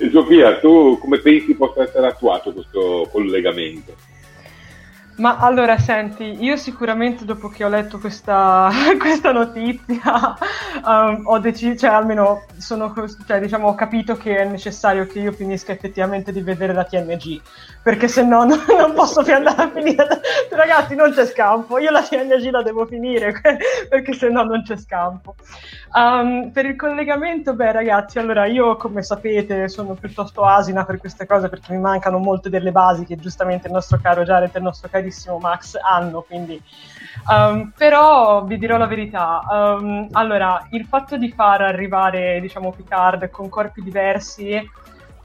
Sofia, 0.10 0.58
tu 0.58 0.98
come 1.00 1.18
pensi 1.18 1.54
possa 1.54 1.82
essere 1.82 2.06
attuato 2.06 2.52
questo 2.52 3.08
collegamento? 3.10 3.94
Ma 5.16 5.36
allora, 5.38 5.78
senti, 5.78 6.42
io 6.42 6.56
sicuramente 6.56 7.24
dopo 7.24 7.48
che 7.48 7.62
ho 7.62 7.68
letto 7.68 7.98
questa, 8.00 8.68
questa 8.98 9.30
notizia 9.30 10.36
um, 10.84 11.22
ho 11.26 11.38
deciso, 11.38 11.76
cioè 11.76 11.90
almeno 11.90 12.46
sono, 12.56 12.92
cioè, 13.24 13.38
diciamo, 13.38 13.68
ho 13.68 13.74
capito 13.76 14.16
che 14.16 14.38
è 14.38 14.44
necessario 14.44 15.06
che 15.06 15.20
io 15.20 15.30
finisca 15.30 15.70
effettivamente 15.70 16.32
di 16.32 16.40
vedere 16.40 16.72
la 16.72 16.82
TNG, 16.82 17.40
perché 17.82 18.08
se 18.08 18.24
no 18.24 18.42
non, 18.44 18.60
non 18.66 18.92
posso 18.92 19.22
più 19.22 19.34
andare 19.34 19.62
a 19.62 19.70
finire. 19.70 20.20
Ragazzi, 20.50 20.96
non 20.96 21.12
c'è 21.12 21.26
scampo, 21.26 21.78
io 21.78 21.92
la 21.92 22.02
TNG 22.02 22.50
la 22.50 22.62
devo 22.62 22.84
finire, 22.84 23.40
perché 23.88 24.14
se 24.14 24.28
no 24.30 24.42
non 24.42 24.64
c'è 24.64 24.76
scampo. 24.76 25.36
Um, 25.94 26.50
per 26.50 26.66
il 26.66 26.74
collegamento, 26.74 27.54
beh 27.54 27.70
ragazzi, 27.70 28.18
allora 28.18 28.46
io 28.46 28.76
come 28.76 29.04
sapete 29.04 29.68
sono 29.68 29.94
piuttosto 29.94 30.42
asina 30.42 30.84
per 30.84 30.98
queste 30.98 31.24
cose 31.24 31.48
perché 31.48 31.72
mi 31.72 31.78
mancano 31.78 32.18
molte 32.18 32.50
delle 32.50 32.72
basi 32.72 33.04
che 33.04 33.14
giustamente 33.14 33.68
il 33.68 33.74
nostro 33.74 34.00
caro 34.02 34.24
Jared 34.24 34.50
e 34.52 34.58
il 34.58 34.64
nostro 34.64 34.88
carissimo 35.04 35.38
Max 35.38 35.76
hanno, 35.76 36.22
quindi... 36.22 36.60
Um, 37.28 37.72
però 37.76 38.44
vi 38.44 38.58
dirò 38.58 38.76
la 38.76 38.86
verità, 38.86 39.40
um, 39.48 40.08
allora 40.12 40.66
il 40.72 40.84
fatto 40.84 41.16
di 41.16 41.30
far 41.30 41.62
arrivare 41.62 42.40
diciamo 42.40 42.72
Picard 42.72 43.30
con 43.30 43.48
corpi 43.48 43.82
diversi 43.82 44.82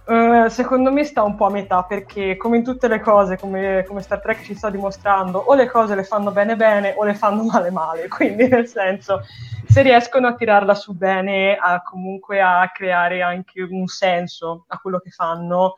Uh, 0.10 0.48
secondo 0.48 0.92
me 0.92 1.04
sta 1.04 1.22
un 1.22 1.36
po' 1.36 1.46
a 1.46 1.52
metà 1.52 1.84
perché 1.84 2.36
come 2.36 2.58
in 2.58 2.64
tutte 2.64 2.88
le 2.88 3.00
cose, 3.00 3.38
come, 3.38 3.86
come, 3.88 4.02
Star 4.02 4.20
Trek 4.20 4.42
ci 4.42 4.56
sta 4.56 4.72
dimostrando, 4.72 5.38
o 5.38 5.54
le 5.54 5.68
cose 5.68 5.94
le 5.94 6.04
fanno 6.04 6.32
bene 6.32 6.56
bene 6.56 6.96
o 6.98 7.04
le 7.04 7.14
fanno 7.14 7.44
male 7.44 7.70
male, 7.70 8.08
quindi 8.10 8.48
nel 8.48 8.66
senso 8.66 9.22
se 9.68 9.84
riescono 9.84 10.26
a 10.26 10.34
tirarla 10.34 10.74
su 10.74 10.96
bene, 10.96 11.56
a 11.56 11.84
comunque 11.84 12.42
a 12.42 12.68
creare 12.74 13.22
anche 13.22 13.62
un 13.62 13.86
senso 13.86 14.66
a 14.70 14.80
quello 14.80 14.98
che 14.98 15.12
fanno, 15.12 15.76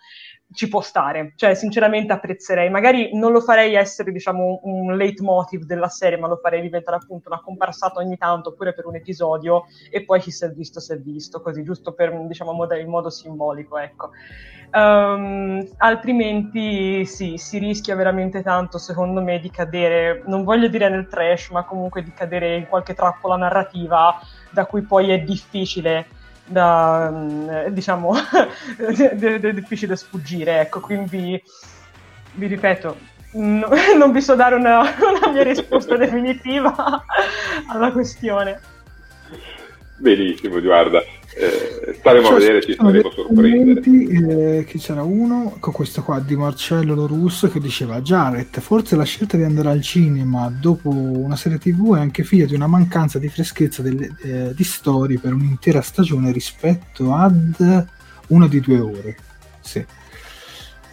ci 0.54 0.68
può 0.68 0.82
stare. 0.82 1.34
Cioè, 1.36 1.54
sinceramente 1.54 2.14
apprezzerei. 2.14 2.70
Magari 2.70 3.12
non 3.14 3.32
lo 3.32 3.42
farei 3.42 3.76
essere, 3.76 4.12
diciamo, 4.12 4.62
un 4.64 4.96
leitmotiv 4.96 5.64
della 5.64 5.88
serie, 5.88 6.18
ma 6.18 6.28
lo 6.28 6.38
farei 6.38 6.62
diventare 6.62 6.98
appunto 6.98 7.30
una 7.30 7.42
comparsata 7.42 8.00
ogni 8.00 8.18
tanto, 8.18 8.50
oppure 8.50 8.74
per 8.74 8.86
un 8.86 8.96
episodio, 8.96 9.66
e 9.90 10.04
poi 10.04 10.20
chi 10.20 10.32
si 10.32 10.46
è 10.46 10.50
visto 10.50 10.80
si 10.80 10.94
è 10.94 10.98
visto, 10.98 11.42
così, 11.42 11.64
giusto 11.64 11.94
per, 11.94 12.18
diciamo, 12.28 12.52
in 12.80 12.90
modo 12.90 13.10
simbolico, 13.10 13.78
ecco. 13.78 14.12
Um, 14.74 15.68
altrimenti 15.78 17.06
sì, 17.06 17.36
si 17.38 17.58
rischia 17.58 17.96
veramente 17.96 18.42
tanto, 18.42 18.78
secondo 18.78 19.22
me, 19.22 19.40
di 19.40 19.50
cadere, 19.50 20.24
non 20.28 20.44
voglio 20.44 20.68
dire 20.68 20.90
nel 20.90 21.08
trash, 21.08 21.50
ma 21.50 21.66
comunque 21.66 22.04
di 22.04 22.14
cadere 22.14 22.56
in 22.56 22.68
qualche 22.68 22.94
trappola 22.94 23.36
narrativa 23.36 24.20
da 24.50 24.66
cui 24.66 24.84
poi 24.84 25.12
è 25.12 25.20
difficile 25.20 26.08
da, 26.52 27.10
mm, 27.12 27.68
diciamo, 27.68 28.14
è 28.78 29.54
difficile 29.54 29.96
sfuggire, 29.96 30.60
ecco, 30.60 30.80
quindi 30.80 31.42
vi 32.34 32.48
ripeto, 32.48 32.98
no, 33.34 33.68
non 33.98 34.12
vi 34.12 34.22
so 34.22 34.36
dare 34.36 34.56
una, 34.56 34.82
una 35.00 35.32
mia 35.32 35.44
risposta 35.44 35.96
definitiva 35.96 37.04
alla 37.68 37.92
questione. 37.92 38.60
Benissimo, 40.02 40.60
guarda, 40.60 41.00
eh, 41.00 41.96
staremo 42.00 42.26
cioè, 42.26 42.36
a 42.36 42.40
vedere, 42.40 42.62
ci 42.64 42.74
staremo 42.74 43.12
sorprendere. 43.12 43.82
Eh, 44.60 44.64
che 44.66 44.80
c'era 44.80 45.04
uno, 45.04 45.58
con 45.60 45.72
questo 45.72 46.02
qua 46.02 46.20
di 46.20 46.36
Marcello 46.36 46.96
Lorusso 46.96 47.50
che 47.50 47.60
diceva 47.60 48.02
Jared, 48.02 48.60
forse 48.62 48.96
la 48.96 49.04
scelta 49.04 49.38
di 49.38 49.44
andare 49.44 49.70
al 49.70 49.82
cinema 49.84 50.52
dopo 50.60 50.90
una 50.90 51.36
serie 51.36 51.60
tv 51.60 51.96
è 51.96 52.00
anche 52.00 52.24
figlia 52.24 52.48
di 52.48 52.56
una 52.56 52.66
mancanza 52.66 53.20
di 53.20 53.30
freschezza 53.30 53.84
delle, 53.84 54.16
eh, 54.24 54.54
di 54.56 54.64
storie 54.64 55.20
per 55.20 55.34
un'intera 55.34 55.82
stagione 55.82 56.32
rispetto 56.32 57.14
ad 57.14 57.86
una 58.30 58.48
di 58.48 58.60
due 58.60 58.80
ore. 58.80 59.18
Sì. 59.60 59.86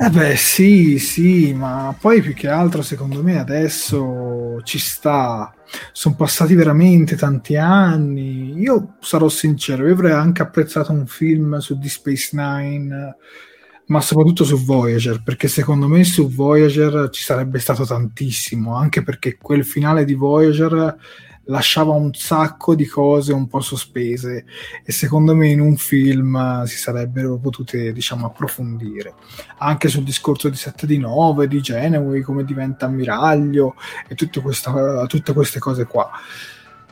Eh 0.00 0.10
beh, 0.10 0.36
sì, 0.36 0.98
sì, 0.98 1.52
ma 1.54 1.94
poi 1.98 2.20
più 2.22 2.32
che 2.32 2.46
altro 2.48 2.82
secondo 2.82 3.20
me 3.22 3.38
adesso 3.38 4.60
ci 4.62 4.78
sta. 4.78 5.52
Sono 5.92 6.14
passati 6.14 6.54
veramente 6.54 7.16
tanti 7.16 7.56
anni. 7.56 8.52
Io 8.60 8.94
sarò 9.00 9.28
sincero, 9.28 9.86
io 9.86 9.94
avrei 9.94 10.12
anche 10.12 10.42
apprezzato 10.42 10.92
un 10.92 11.06
film 11.06 11.58
su 11.58 11.76
Deep 11.78 11.90
Space 11.90 12.28
Nine, 12.32 13.16
ma 13.86 14.00
soprattutto 14.00 14.44
su 14.44 14.64
Voyager, 14.64 15.20
perché 15.22 15.48
secondo 15.48 15.88
me 15.88 16.04
su 16.04 16.30
Voyager 16.30 17.08
ci 17.10 17.22
sarebbe 17.24 17.58
stato 17.58 17.84
tantissimo, 17.84 18.76
anche 18.76 19.02
perché 19.02 19.36
quel 19.36 19.64
finale 19.64 20.04
di 20.04 20.14
Voyager 20.14 20.96
lasciava 21.48 21.92
un 21.92 22.12
sacco 22.12 22.74
di 22.74 22.86
cose 22.86 23.32
un 23.32 23.46
po' 23.46 23.60
sospese 23.60 24.44
e 24.84 24.92
secondo 24.92 25.34
me 25.34 25.48
in 25.48 25.60
un 25.60 25.76
film 25.76 26.64
si 26.64 26.76
sarebbero 26.76 27.38
potute 27.38 27.92
diciamo 27.92 28.26
approfondire. 28.26 29.14
Anche 29.58 29.88
sul 29.88 30.02
discorso 30.02 30.48
di 30.48 30.56
7 30.56 30.86
di 30.86 30.98
9 30.98 31.48
di 31.48 31.60
Geneway 31.60 32.20
come 32.20 32.44
diventa 32.44 32.86
ammiraglio 32.86 33.74
e 34.06 34.14
questa, 34.40 35.06
tutte 35.06 35.32
queste 35.32 35.58
cose 35.58 35.86
qua. 35.86 36.10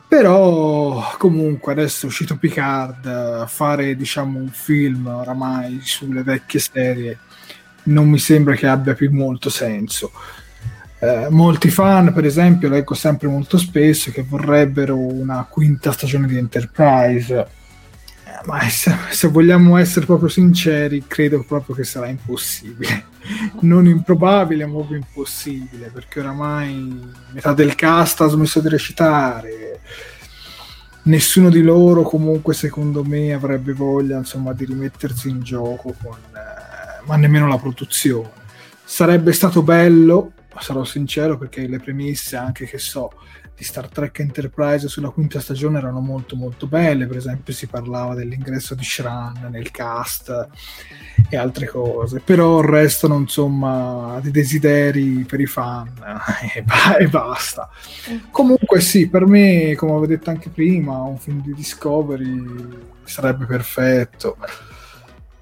Però 0.07 1.15
comunque 1.17 1.73
adesso 1.73 2.05
è 2.05 2.09
uscito 2.09 2.37
Picard 2.37 3.45
fare 3.47 3.95
diciamo 3.95 4.39
un 4.39 4.49
film 4.49 5.05
oramai 5.07 5.81
sulle 5.83 6.23
vecchie 6.23 6.59
serie 6.61 7.19
non 7.83 8.09
mi 8.09 8.17
sembra 8.17 8.55
che 8.55 8.67
abbia 8.67 8.93
più 8.93 9.11
molto 9.11 9.49
senso 9.49 10.11
eh, 10.99 11.27
molti 11.29 11.69
fan, 11.69 12.11
per 12.11 12.25
esempio, 12.25 12.69
leggo 12.69 12.95
sempre 12.95 13.27
molto 13.27 13.59
spesso 13.59 14.09
che 14.11 14.23
vorrebbero 14.23 14.97
una 14.97 15.45
quinta 15.47 15.91
stagione 15.91 16.25
di 16.25 16.37
Enterprise. 16.37 17.35
Eh, 17.35 18.45
ma 18.45 18.59
se, 18.67 18.95
se, 19.11 19.27
vogliamo 19.27 19.77
essere 19.77 20.07
proprio 20.07 20.29
sinceri, 20.29 21.03
credo 21.05 21.43
proprio 21.47 21.75
che 21.75 21.83
sarà 21.83 22.07
impossibile. 22.07 23.15
Non 23.59 23.85
improbabile, 23.85 24.65
ma 24.65 24.75
proprio 24.75 24.97
impossibile, 24.97 25.91
perché 25.93 26.21
oramai 26.21 27.11
metà 27.33 27.51
del 27.51 27.75
cast 27.75 28.21
ha 28.21 28.27
smesso 28.27 28.61
di 28.61 28.69
recitare. 28.69 29.81
Nessuno 31.03 31.49
di 31.49 31.61
loro, 31.61 32.03
comunque, 32.03 32.53
secondo 32.53 33.03
me, 33.03 33.33
avrebbe 33.33 33.73
voglia 33.73 34.17
insomma, 34.17 34.53
di 34.53 34.63
rimettersi 34.63 35.27
in 35.27 35.41
gioco, 35.41 35.93
con, 36.01 36.15
eh, 36.15 37.03
ma 37.05 37.17
nemmeno 37.17 37.47
la 37.49 37.57
produzione. 37.57 38.29
Sarebbe 38.85 39.33
stato 39.33 39.61
bello 39.61 40.31
sarò 40.59 40.83
sincero 40.83 41.37
perché 41.37 41.67
le 41.67 41.79
premesse 41.79 42.35
anche 42.35 42.65
che 42.65 42.77
so 42.77 43.11
di 43.57 43.63
Star 43.63 43.89
Trek 43.89 44.19
Enterprise 44.19 44.87
sulla 44.87 45.09
quinta 45.09 45.39
stagione 45.39 45.79
erano 45.79 45.99
molto 45.99 46.35
molto 46.35 46.67
belle, 46.67 47.07
per 47.07 47.17
esempio 47.17 47.53
si 47.53 47.65
parlava 47.65 48.13
dell'ingresso 48.13 48.75
di 48.75 48.83
Shran 48.83 49.47
nel 49.49 49.71
cast 49.71 50.47
e 51.27 51.35
altre 51.35 51.65
cose, 51.65 52.19
però 52.19 52.61
restano 52.61 53.17
insomma 53.17 54.19
dei 54.21 54.29
desideri 54.29 55.25
per 55.27 55.39
i 55.39 55.47
fan 55.47 55.91
e, 56.53 56.63
e 56.99 57.07
basta. 57.07 57.67
Comunque 58.29 58.79
sì, 58.79 59.09
per 59.09 59.25
me, 59.25 59.73
come 59.75 59.93
avevo 59.93 60.05
detto 60.05 60.29
anche 60.29 60.49
prima, 60.49 61.01
un 61.01 61.17
film 61.17 61.41
di 61.41 61.55
Discovery 61.55 62.95
sarebbe 63.05 63.45
perfetto. 63.45 64.37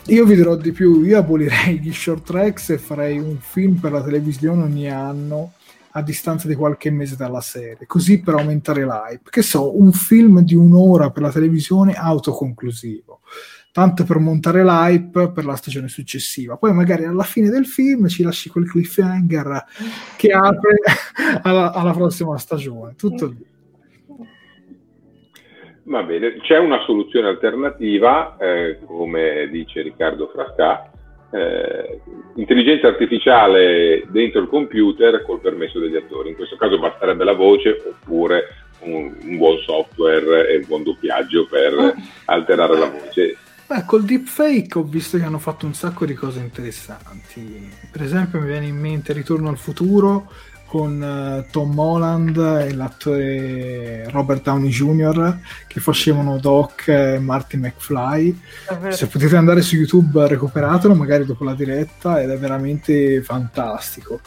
Io 0.09 0.23
vi 0.23 0.35
dirò 0.35 0.55
di 0.55 0.71
più, 0.71 1.01
io 1.01 1.17
abolirei 1.17 1.79
gli 1.79 1.91
short 1.91 2.25
tracks 2.25 2.69
e 2.69 2.77
farei 2.77 3.17
un 3.17 3.37
film 3.39 3.77
per 3.77 3.91
la 3.91 4.03
televisione 4.03 4.61
ogni 4.61 4.87
anno 4.87 5.53
a 5.91 6.03
distanza 6.03 6.47
di 6.47 6.53
qualche 6.53 6.91
mese 6.91 7.15
dalla 7.15 7.41
serie, 7.41 7.87
così 7.87 8.19
per 8.19 8.35
aumentare 8.35 8.85
l'hype. 8.85 9.31
Che 9.31 9.41
so, 9.41 9.75
un 9.79 9.91
film 9.93 10.41
di 10.41 10.53
un'ora 10.53 11.09
per 11.09 11.23
la 11.23 11.31
televisione 11.31 11.93
autoconclusivo, 11.93 13.21
tanto 13.71 14.03
per 14.03 14.19
montare 14.19 14.63
l'hype 14.63 15.31
per 15.31 15.43
la 15.43 15.55
stagione 15.55 15.87
successiva. 15.87 16.55
Poi 16.55 16.71
magari 16.71 17.05
alla 17.05 17.23
fine 17.23 17.49
del 17.49 17.65
film 17.65 18.07
ci 18.07 18.21
lasci 18.21 18.49
quel 18.49 18.69
cliffhanger 18.69 19.65
che 20.17 20.31
apre 20.31 20.77
alla, 21.41 21.71
alla 21.71 21.93
prossima 21.93 22.37
stagione. 22.37 22.93
Tutto 22.95 23.25
lì. 23.25 23.53
Va 25.88 26.01
bene, 26.01 26.38
c'è 26.41 26.57
una 26.57 26.81
soluzione 26.83 27.27
alternativa, 27.27 28.38
eh, 28.39 28.79
come 28.86 29.47
dice 29.51 29.83
Riccardo 29.83 30.31
Frascà, 30.33 30.89
eh, 31.31 32.01
intelligenza 32.36 32.88
artificiale 32.88 34.03
dentro 34.07 34.41
il 34.41 34.47
computer 34.47 35.21
col 35.23 35.41
permesso 35.41 35.77
degli 35.77 35.95
attori. 35.95 36.29
In 36.29 36.36
questo 36.36 36.55
caso 36.55 36.79
basterebbe 36.79 37.23
la 37.23 37.33
voce 37.33 37.83
oppure 37.88 38.45
un, 38.79 39.15
un 39.21 39.38
buon 39.38 39.57
software 39.59 40.49
e 40.49 40.57
un 40.57 40.63
buon 40.65 40.83
doppiaggio 40.83 41.45
per 41.47 41.73
mm. 41.73 41.89
alterare 42.25 42.77
la 42.79 42.89
voce. 42.89 43.38
Beh, 43.67 43.83
col 43.86 44.03
deepfake 44.03 44.79
ho 44.79 44.83
visto 44.83 45.17
che 45.17 45.23
hanno 45.23 45.39
fatto 45.39 45.67
un 45.67 45.73
sacco 45.73 46.05
di 46.05 46.13
cose 46.13 46.39
interessanti. 46.39 47.71
Per 47.91 48.01
esempio, 48.01 48.39
mi 48.39 48.47
viene 48.47 48.65
in 48.65 48.77
mente 48.77 49.13
Ritorno 49.13 49.49
al 49.49 49.57
futuro 49.57 50.31
con 50.76 51.01
uh, 51.01 51.49
Tom 51.51 51.80
Holland 51.80 52.36
e 52.36 52.73
l'attore 52.73 54.09
Robert 54.09 54.43
Downey 54.43 54.67
Jr. 54.69 55.38
che 55.67 55.80
facevano 55.80 56.38
Doc 56.38 56.89
e 56.89 57.17
Marty 57.17 57.55
McFly. 57.55 58.41
Se 58.89 59.07
potete 59.07 59.38
andare 59.38 59.61
su 59.61 59.78
YouTube, 59.78 60.28
recuperatelo 60.28 60.93
magari 60.93 61.23
dopo 61.23 61.45
la 61.45 61.55
diretta 61.55 62.21
ed 62.21 62.30
è 62.30 62.38
veramente 62.38 63.21
fantastico. 63.21 64.19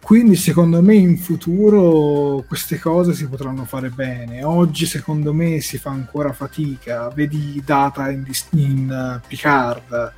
Quindi 0.00 0.36
secondo 0.36 0.80
me 0.80 0.94
in 0.94 1.18
futuro 1.18 2.44
queste 2.46 2.78
cose 2.78 3.12
si 3.12 3.26
potranno 3.26 3.64
fare 3.64 3.88
bene. 3.88 4.44
Oggi 4.44 4.86
secondo 4.86 5.32
me 5.32 5.60
si 5.60 5.78
fa 5.78 5.90
ancora 5.90 6.32
fatica. 6.32 7.08
Vedi 7.08 7.60
data 7.64 8.08
in, 8.08 8.24
in 8.50 9.18
uh, 9.20 9.26
Picard. 9.26 10.12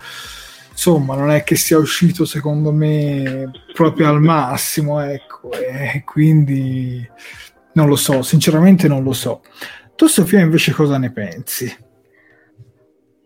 Insomma, 0.74 1.14
non 1.14 1.30
è 1.30 1.44
che 1.44 1.54
sia 1.54 1.78
uscito 1.78 2.24
secondo 2.24 2.72
me 2.72 3.50
proprio 3.72 4.08
al 4.08 4.20
massimo, 4.20 5.00
ecco. 5.00 5.52
E 5.52 6.02
quindi 6.04 7.08
non 7.74 7.88
lo 7.88 7.96
so, 7.96 8.22
sinceramente 8.22 8.88
non 8.88 9.04
lo 9.04 9.12
so. 9.12 9.42
Tu 9.94 10.08
Sofia 10.08 10.40
invece 10.40 10.72
cosa 10.72 10.98
ne 10.98 11.12
pensi? 11.12 11.64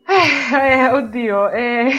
Eh, 0.07 0.73
eh 0.73 0.89
oddio, 0.89 1.51
eh 1.51 1.91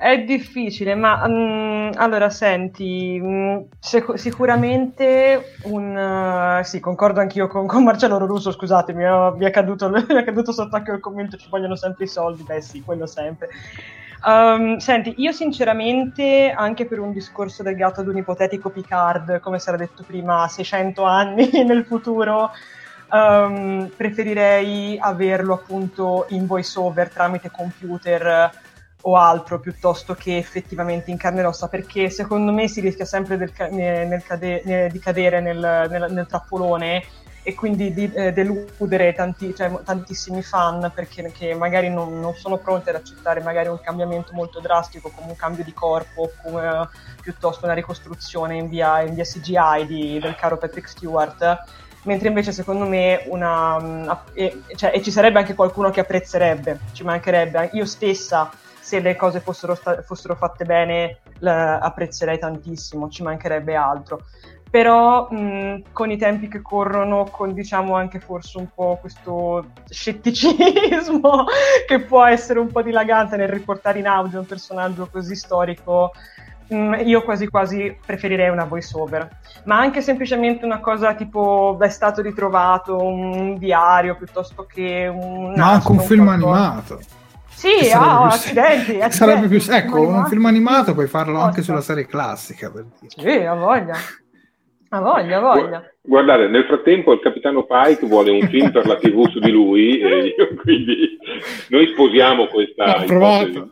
è 0.00 0.22
difficile, 0.22 0.94
ma 0.94 1.26
um, 1.26 1.90
allora 1.96 2.30
senti, 2.30 3.18
um, 3.20 3.66
sec- 3.80 4.16
sicuramente 4.16 5.56
un... 5.64 6.60
Uh, 6.60 6.62
sì, 6.62 6.78
concordo 6.78 7.18
anch'io 7.18 7.48
con, 7.48 7.66
con 7.66 7.82
Marcello 7.82 8.16
Rorusso, 8.16 8.52
scusatemi, 8.52 9.02
mi 9.36 9.44
è, 9.44 9.50
caduto, 9.50 9.90
mi 9.90 10.04
è 10.06 10.24
caduto 10.24 10.52
sott'acqua 10.52 10.94
il 10.94 11.00
commento, 11.00 11.36
ci 11.36 11.48
vogliono 11.50 11.74
sempre 11.74 12.04
i 12.04 12.08
soldi, 12.08 12.44
beh 12.44 12.60
sì, 12.60 12.80
quello 12.82 13.06
sempre. 13.06 13.48
Um, 14.24 14.78
senti, 14.78 15.14
io 15.18 15.32
sinceramente, 15.32 16.52
anche 16.54 16.86
per 16.86 16.98
un 16.98 17.12
discorso 17.12 17.62
legato 17.62 18.00
ad 18.00 18.08
un 18.08 18.16
ipotetico 18.16 18.70
Picard, 18.70 19.40
come 19.40 19.60
era 19.64 19.76
detto 19.76 20.02
prima, 20.04 20.48
600 20.48 21.02
anni 21.04 21.50
nel 21.64 21.84
futuro, 21.84 22.50
um, 23.10 23.90
preferirei 23.96 24.98
averlo 24.98 25.54
appunto 25.54 26.26
in 26.30 26.46
voice 26.46 26.78
over 26.78 27.10
tramite 27.10 27.50
computer 27.50 28.50
o 29.02 29.16
altro 29.16 29.60
piuttosto 29.60 30.14
che 30.14 30.36
effettivamente 30.36 31.10
in 31.10 31.16
carne 31.16 31.42
e 31.42 31.44
ossa 31.44 31.68
perché? 31.68 32.10
Secondo 32.10 32.52
me 32.52 32.66
si 32.66 32.80
rischia 32.80 33.04
sempre 33.04 33.36
del, 33.36 33.52
nel 33.70 34.22
cade, 34.24 34.62
nel, 34.64 34.90
di 34.90 34.98
cadere 34.98 35.40
nel, 35.40 35.86
nel, 35.88 36.26
trappolone 36.26 37.04
e 37.48 37.54
quindi 37.54 37.94
di 37.94 38.12
eh, 38.12 38.30
deludere 38.30 39.14
tanti, 39.14 39.54
cioè, 39.54 39.72
tantissimi 39.82 40.42
fan 40.42 40.92
perché 40.94 41.54
magari 41.54 41.88
non, 41.88 42.20
non, 42.20 42.34
sono 42.34 42.58
pronti 42.58 42.90
ad 42.90 42.96
accettare 42.96 43.40
magari 43.40 43.68
un 43.68 43.80
cambiamento 43.80 44.34
molto 44.34 44.60
drastico 44.60 45.08
come 45.08 45.28
un 45.30 45.36
cambio 45.36 45.64
di 45.64 45.72
corpo 45.72 46.30
come 46.42 46.68
uh, 46.68 46.86
piuttosto 47.22 47.64
una 47.64 47.72
ricostruzione 47.72 48.56
in 48.56 48.68
via, 48.68 49.00
in 49.00 49.14
via 49.14 49.24
CGI 49.24 49.86
di, 49.86 50.18
del 50.18 50.34
caro 50.34 50.58
Patrick 50.58 50.90
Stewart 50.90 51.64
mentre 52.02 52.28
invece 52.28 52.52
secondo 52.52 52.84
me 52.84 53.22
una, 53.28 53.76
um, 53.76 54.18
e, 54.34 54.60
cioè, 54.76 54.92
e 54.94 55.00
ci 55.00 55.10
sarebbe 55.10 55.38
anche 55.38 55.54
qualcuno 55.54 55.88
che 55.88 56.00
apprezzerebbe, 56.00 56.80
ci 56.92 57.02
mancherebbe, 57.02 57.70
io 57.72 57.86
stessa 57.86 58.50
se 58.88 59.00
le 59.00 59.16
cose 59.16 59.40
fossero, 59.40 59.74
sta- 59.74 60.00
fossero 60.02 60.34
fatte 60.34 60.64
bene 60.64 61.18
apprezzerei 61.40 62.38
tantissimo, 62.38 63.10
ci 63.10 63.22
mancherebbe 63.22 63.74
altro. 63.74 64.24
Però 64.70 65.28
mh, 65.30 65.84
con 65.92 66.10
i 66.10 66.18
tempi 66.18 66.48
che 66.48 66.60
corrono, 66.60 67.24
con 67.30 67.52
diciamo 67.54 67.94
anche 67.94 68.20
forse 68.20 68.58
un 68.58 68.68
po' 68.74 68.98
questo 69.00 69.72
scetticismo 69.88 71.44
che 71.86 72.00
può 72.00 72.24
essere 72.24 72.58
un 72.58 72.70
po' 72.70 72.82
dilagante 72.82 73.36
nel 73.36 73.48
riportare 73.48 73.98
in 73.98 74.06
audio 74.06 74.40
un 74.40 74.46
personaggio 74.46 75.08
così 75.10 75.34
storico, 75.34 76.12
io 76.70 77.22
quasi 77.22 77.48
quasi 77.48 77.96
preferirei 78.04 78.50
una 78.50 78.64
voice 78.64 78.94
over, 78.96 79.28
ma 79.64 79.78
anche 79.78 80.02
semplicemente 80.02 80.66
una 80.66 80.80
cosa 80.80 81.14
tipo 81.14 81.78
è 81.80 81.88
stato 81.88 82.20
ritrovato 82.20 83.02
un 83.02 83.56
diario 83.56 84.16
piuttosto 84.16 84.66
che 84.66 85.10
un... 85.10 85.54
Ma 85.56 85.72
anche 85.72 85.90
un 85.90 86.00
film 86.00 86.24
qualcosa. 86.24 86.56
animato. 86.56 87.00
Sì, 87.58 87.90
oh, 87.92 88.24
accidenti, 88.26 89.00
accidenti. 89.00 89.10
Sarebbe 89.16 89.48
più, 89.48 89.60
ecco, 89.68 90.00
un 90.00 90.26
film 90.26 90.46
animato 90.46 90.92
puoi 90.94 91.08
farlo 91.08 91.40
anche 91.40 91.62
sulla 91.62 91.80
serie 91.80 92.06
classica. 92.06 92.70
Per 92.70 92.84
dire. 93.00 93.12
Sì, 93.16 93.44
ha 93.44 93.54
voglia. 93.54 93.94
Voglia, 94.90 95.40
voglia. 95.40 95.92
Guardate, 96.00 96.48
nel 96.48 96.64
frattempo 96.64 97.12
il 97.12 97.20
capitano 97.20 97.66
Pike 97.66 98.06
vuole 98.06 98.30
un 98.30 98.48
film 98.48 98.70
per 98.70 98.86
la 98.86 98.96
TV 98.96 99.28
su 99.28 99.38
di 99.38 99.50
lui, 99.50 100.00
e 100.00 100.34
io, 100.36 100.54
quindi 100.62 101.18
noi 101.68 101.86
sposiamo 101.88 102.46
questa 102.46 102.96
no, 103.00 103.04
provata 103.04 103.68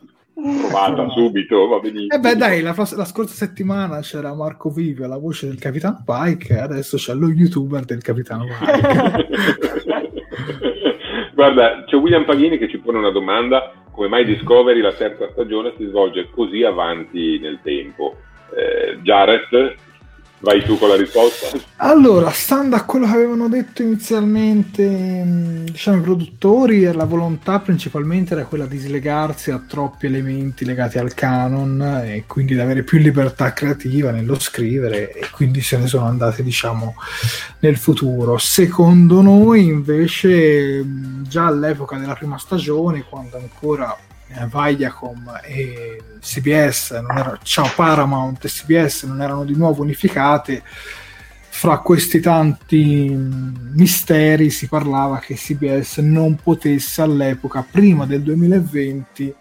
subito, 1.09 1.67
va 1.67 1.79
benissimo. 1.79 2.13
E 2.13 2.15
eh 2.15 2.19
beh 2.19 2.35
dai, 2.35 2.61
la, 2.61 2.75
la, 2.77 3.05
scorsa 3.05 3.33
settimana 3.33 3.99
c'era 4.01 4.35
Marco 4.35 4.69
Vivio, 4.69 5.07
la 5.07 5.17
voce 5.17 5.47
del 5.47 5.57
capitano 5.57 6.03
Pike, 6.05 6.59
adesso 6.59 6.97
c'è 6.97 7.15
lo 7.15 7.27
youtuber 7.29 7.83
del 7.85 8.03
capitano 8.03 8.45
Pike. 8.45 9.27
Guarda, 11.33 11.83
c'è 11.85 11.95
William 11.95 12.25
Paghini 12.25 12.57
che 12.57 12.69
ci 12.69 12.77
pone 12.77 12.99
una 12.99 13.11
domanda, 13.11 13.71
come 13.91 14.07
mai 14.07 14.25
Discovery 14.25 14.81
la 14.81 14.93
terza 14.93 15.29
stagione 15.31 15.73
si 15.77 15.85
svolge 15.85 16.29
così 16.29 16.63
avanti 16.63 17.39
nel 17.39 17.59
tempo? 17.63 18.15
Eh, 18.55 18.99
Jared, 19.01 19.75
Vai 20.39 20.63
tu 20.63 20.77
con 20.77 20.89
la 20.89 20.95
risposta. 20.95 21.47
Allora, 21.77 22.29
stando 22.29 22.75
a 22.75 22.83
quello 22.83 23.07
che 23.07 23.13
avevano 23.13 23.49
detto 23.49 23.81
inizialmente 23.81 24.83
mm, 24.87 25.65
diciamo, 25.65 25.97
i 25.97 26.01
produttori, 26.01 26.83
la 26.83 27.05
volontà 27.05 27.59
principalmente 27.59 28.33
era 28.33 28.45
quella 28.45 28.67
di 28.67 28.77
slegarsi 28.77 29.49
a 29.49 29.63
troppi 29.67 30.05
elementi 30.05 30.63
legati 30.63 30.99
al 30.99 31.15
canon 31.15 31.81
e 32.03 32.25
quindi 32.27 32.53
di 32.53 32.59
avere 32.59 32.83
più 32.83 32.99
libertà 32.99 33.51
creativa 33.51 34.11
nello 34.11 34.39
scrivere 34.39 35.11
e 35.11 35.27
quindi 35.31 35.61
se 35.61 35.77
ne 35.77 35.87
sono 35.87 36.05
andate 36.05 36.43
diciamo 36.43 36.93
nel 37.59 37.77
futuro. 37.77 38.37
Secondo 38.37 39.21
noi 39.21 39.65
invece 39.65 40.83
mm, 40.83 41.23
già 41.23 41.47
all'epoca 41.47 41.97
della 41.97 42.13
prima 42.13 42.37
stagione, 42.37 43.05
quando 43.09 43.37
ancora 43.37 43.95
eh, 43.95 44.06
Viacom 44.27 45.39
e 45.43 46.01
CBS, 46.19 46.91
era, 46.91 47.39
ciao 47.41 47.69
Paramount 47.75 48.43
e 48.45 48.49
CBS 48.49 49.03
non 49.03 49.21
erano 49.21 49.45
di 49.45 49.55
nuovo 49.55 49.81
unificate, 49.81 50.63
fra 51.49 51.79
questi 51.79 52.19
tanti 52.19 53.09
misteri 53.09 54.49
si 54.49 54.67
parlava 54.67 55.19
che 55.19 55.35
CBS 55.35 55.97
non 55.97 56.35
potesse 56.35 57.01
all'epoca, 57.01 57.65
prima 57.69 58.05
del 58.05 58.21
2020, 58.21 59.33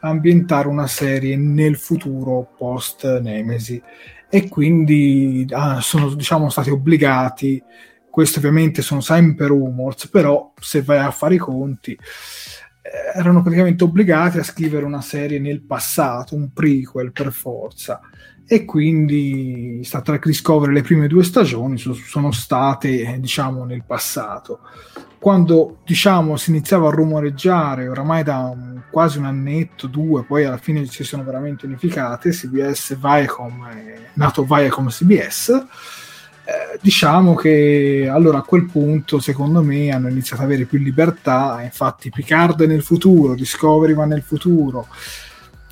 ambientare 0.00 0.68
una 0.68 0.86
serie 0.86 1.36
nel 1.36 1.76
futuro 1.76 2.54
post 2.56 3.18
Nemesi 3.20 3.82
e 4.30 4.48
quindi 4.48 5.46
ah, 5.50 5.80
sono 5.80 6.14
diciamo, 6.14 6.48
stati 6.48 6.70
obbligati, 6.70 7.62
questo 8.10 8.38
ovviamente 8.38 8.82
sono 8.82 9.00
sempre 9.00 9.46
rumors, 9.46 10.08
però 10.08 10.52
se 10.58 10.82
vai 10.82 10.98
a 10.98 11.10
fare 11.10 11.34
i 11.34 11.38
conti 11.38 11.98
erano 13.14 13.42
praticamente 13.42 13.84
obbligati 13.84 14.38
a 14.38 14.44
scrivere 14.44 14.84
una 14.84 15.00
serie 15.00 15.38
nel 15.38 15.60
passato, 15.60 16.34
un 16.34 16.52
prequel 16.52 17.12
per 17.12 17.32
forza. 17.32 18.00
E 18.50 18.64
quindi 18.64 19.80
Star 19.84 20.00
Trek 20.00 20.24
Discovery, 20.24 20.72
le 20.72 20.82
prime 20.82 21.06
due 21.06 21.22
stagioni 21.22 21.76
sono 21.76 22.32
state, 22.32 23.18
diciamo, 23.20 23.64
nel 23.64 23.84
passato. 23.84 24.60
Quando, 25.18 25.78
diciamo, 25.84 26.36
si 26.36 26.50
iniziava 26.50 26.88
a 26.88 26.92
rumoreggiare, 26.92 27.88
oramai 27.88 28.22
da 28.22 28.38
un, 28.38 28.82
quasi 28.90 29.18
un 29.18 29.26
annetto, 29.26 29.86
due, 29.86 30.24
poi 30.24 30.44
alla 30.44 30.56
fine 30.56 30.86
si 30.86 31.04
sono 31.04 31.24
veramente 31.24 31.66
unificate, 31.66 32.30
CBS, 32.30 32.96
Viacom, 32.96 33.66
è 33.66 33.98
nato 34.14 34.44
Viacom 34.44 34.88
CBS, 34.88 35.66
eh, 36.48 36.78
diciamo 36.80 37.34
che 37.34 38.08
allora 38.10 38.38
a 38.38 38.42
quel 38.42 38.64
punto 38.64 39.20
secondo 39.20 39.62
me 39.62 39.90
hanno 39.90 40.08
iniziato 40.08 40.40
ad 40.40 40.48
avere 40.48 40.64
più 40.64 40.78
libertà. 40.78 41.60
Infatti 41.62 42.08
Picard 42.08 42.62
è 42.62 42.66
nel 42.66 42.82
futuro 42.82 43.34
Discovery 43.34 43.92
va 43.92 44.06
nel 44.06 44.22
futuro. 44.22 44.86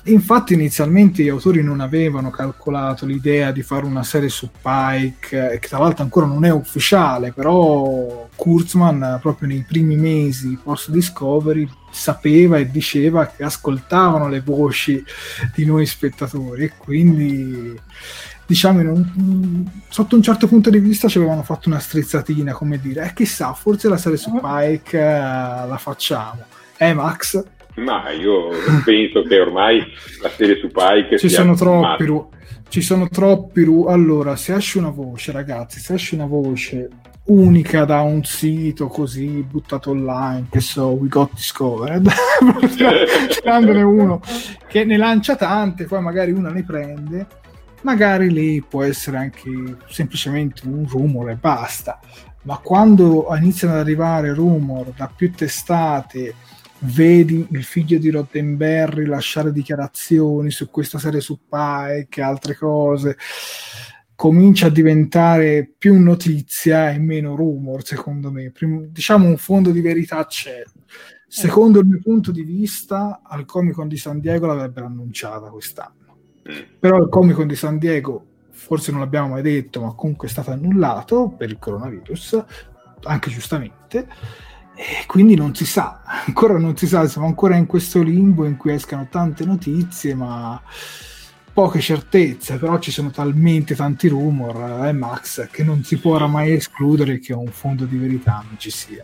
Infatti 0.03 0.53
inizialmente 0.53 1.23
gli 1.23 1.29
autori 1.29 1.63
non 1.63 1.79
avevano 1.79 2.29
calcolato 2.29 3.07
l'idea 3.07 3.51
di 3.51 3.63
fare 3.63 3.85
una 3.85 4.03
serie 4.03 4.29
su 4.29 4.49
Pike 4.51 5.53
eh, 5.53 5.59
che 5.59 5.67
tra 5.67 5.79
l'altro 5.79 6.03
ancora 6.03 6.27
non 6.27 6.45
è 6.45 6.49
ufficiale 6.51 7.33
però 7.33 8.29
Kurtzman 8.35 9.17
proprio 9.19 9.49
nei 9.49 9.65
primi 9.67 9.97
mesi 9.97 10.59
post 10.63 10.91
Discovery 10.91 11.67
sapeva 11.89 12.57
e 12.57 12.69
diceva 12.69 13.25
che 13.25 13.43
ascoltavano 13.43 14.29
le 14.29 14.41
voci 14.41 15.03
di 15.55 15.65
noi 15.65 15.87
spettatori. 15.87 16.65
E 16.65 16.73
quindi 16.77 17.75
diciamo, 18.47 18.79
un, 18.79 19.65
sotto 19.89 20.15
un 20.15 20.21
certo 20.23 20.47
punto 20.47 20.69
di 20.69 20.79
vista 20.79 21.07
ci 21.07 21.17
avevano 21.17 21.43
fatto 21.43 21.67
una 21.67 21.79
strizzatina, 21.79 22.53
come 22.53 22.79
dire, 22.79 23.05
eh, 23.05 23.13
chissà, 23.13 23.53
forse 23.53 23.89
la 23.89 23.97
serie 23.97 24.17
su 24.17 24.31
Pike 24.31 24.97
uh, 24.97 25.67
la 25.67 25.77
facciamo. 25.77 26.45
Eh, 26.77 26.93
Max? 26.93 27.43
Ma 27.75 28.09
io 28.11 28.49
penso 28.85 29.21
che 29.23 29.39
ormai 29.39 29.83
la 30.21 30.29
serie 30.29 30.57
su 30.57 30.69
Pike 30.71 31.19
ci 31.19 31.29
sono 31.29 31.53
troppi 31.53 32.05
ru- 32.05 32.29
ci 32.69 32.81
sono 32.81 33.07
troppi 33.07 33.63
ru- 33.63 33.87
allora 33.87 34.35
se 34.35 34.55
esce 34.55 34.79
una 34.79 34.89
voce 34.89 35.31
ragazzi 35.31 35.79
se 35.79 35.93
esce 35.93 36.15
una 36.15 36.25
voce 36.25 36.89
unica 37.25 37.85
da 37.85 38.01
un 38.01 38.23
sito 38.23 38.87
così 38.87 39.45
buttato 39.47 39.91
online 39.91 40.47
che 40.49 40.59
so 40.59 40.87
We 40.87 41.07
Got 41.07 41.33
Discovered 41.35 42.09
tirandone 43.39 43.81
uno 43.83 44.21
che 44.67 44.83
ne 44.83 44.97
lancia 44.97 45.35
tante 45.35 45.85
poi 45.85 46.01
magari 46.01 46.31
una 46.31 46.49
ne 46.49 46.63
prende 46.63 47.27
magari 47.81 48.31
lì 48.31 48.61
può 48.61 48.83
essere 48.83 49.17
anche 49.17 49.49
semplicemente 49.89 50.67
un 50.67 50.87
rumore 50.87 51.33
e 51.33 51.35
basta. 51.35 51.99
Ma 52.43 52.57
quando 52.59 53.27
iniziano 53.37 53.73
ad 53.73 53.81
arrivare 53.81 54.33
rumor 54.33 54.93
da 54.95 55.11
più 55.13 55.31
testate 55.31 56.33
vedi 56.79 57.45
il 57.49 57.63
figlio 57.63 57.97
di 57.97 58.09
Roddenberry 58.09 59.05
lasciare 59.05 59.51
dichiarazioni 59.51 60.51
su 60.51 60.69
questa 60.69 60.99
serie 60.99 61.19
su 61.19 61.39
Pike 61.49 62.21
e 62.21 62.23
altre 62.23 62.55
cose 62.55 63.17
comincia 64.15 64.67
a 64.67 64.71
diventare 64.71 65.71
più 65.77 65.99
notizia 65.99 66.89
e 66.91 66.97
meno 66.97 67.35
rumor 67.35 67.85
secondo 67.85 68.31
me. 68.31 68.49
Prim- 68.51 68.87
diciamo 68.87 69.27
un 69.27 69.37
fondo 69.37 69.71
di 69.71 69.81
verità 69.81 70.25
c'è. 70.25 70.63
Secondo 71.27 71.79
il 71.79 71.85
mio 71.85 71.99
punto 72.01 72.31
di 72.31 72.43
vista 72.43 73.21
al 73.23 73.45
Comic 73.45 73.75
Con 73.75 73.87
di 73.87 73.97
San 73.97 74.19
Diego 74.19 74.45
l'avrebbero 74.45 74.85
annunciata 74.85 75.49
quest'anno 75.49 76.06
però 76.79 76.97
il 76.97 77.09
Comic 77.09 77.35
Con 77.35 77.47
di 77.47 77.55
San 77.55 77.77
Diego 77.77 78.25
forse 78.49 78.91
non 78.91 79.01
l'abbiamo 79.01 79.29
mai 79.29 79.41
detto 79.41 79.81
ma 79.81 79.93
comunque 79.93 80.27
è 80.27 80.31
stato 80.31 80.51
annullato 80.51 81.33
per 81.37 81.49
il 81.49 81.59
coronavirus 81.59 82.43
anche 83.03 83.29
giustamente 83.29 84.07
e 84.79 85.07
quindi 85.07 85.35
non 85.35 85.55
si 85.55 85.65
sa, 85.65 86.03
ancora 86.27 86.59
non 86.59 86.77
si 86.77 86.85
sa, 86.85 87.07
siamo 87.07 87.25
ancora 87.25 87.55
in 87.55 87.65
questo 87.65 88.01
limbo 88.03 88.45
in 88.45 88.57
cui 88.57 88.73
escano 88.73 89.07
tante 89.09 89.43
notizie, 89.43 90.13
ma 90.13 90.61
poche 91.51 91.79
certezze, 91.79 92.57
però 92.57 92.77
ci 92.77 92.91
sono 92.91 93.09
talmente 93.09 93.73
tanti 93.73 94.07
rumor, 94.07 94.85
eh, 94.85 94.91
Max, 94.91 95.49
che 95.49 95.63
non 95.63 95.83
si 95.83 95.97
può 95.97 96.13
oramai 96.13 96.53
escludere 96.53 97.17
che 97.17 97.33
un 97.33 97.47
fondo 97.47 97.85
di 97.85 97.97
verità 97.97 98.43
non 98.47 98.59
ci 98.59 98.69
sia. 98.69 99.03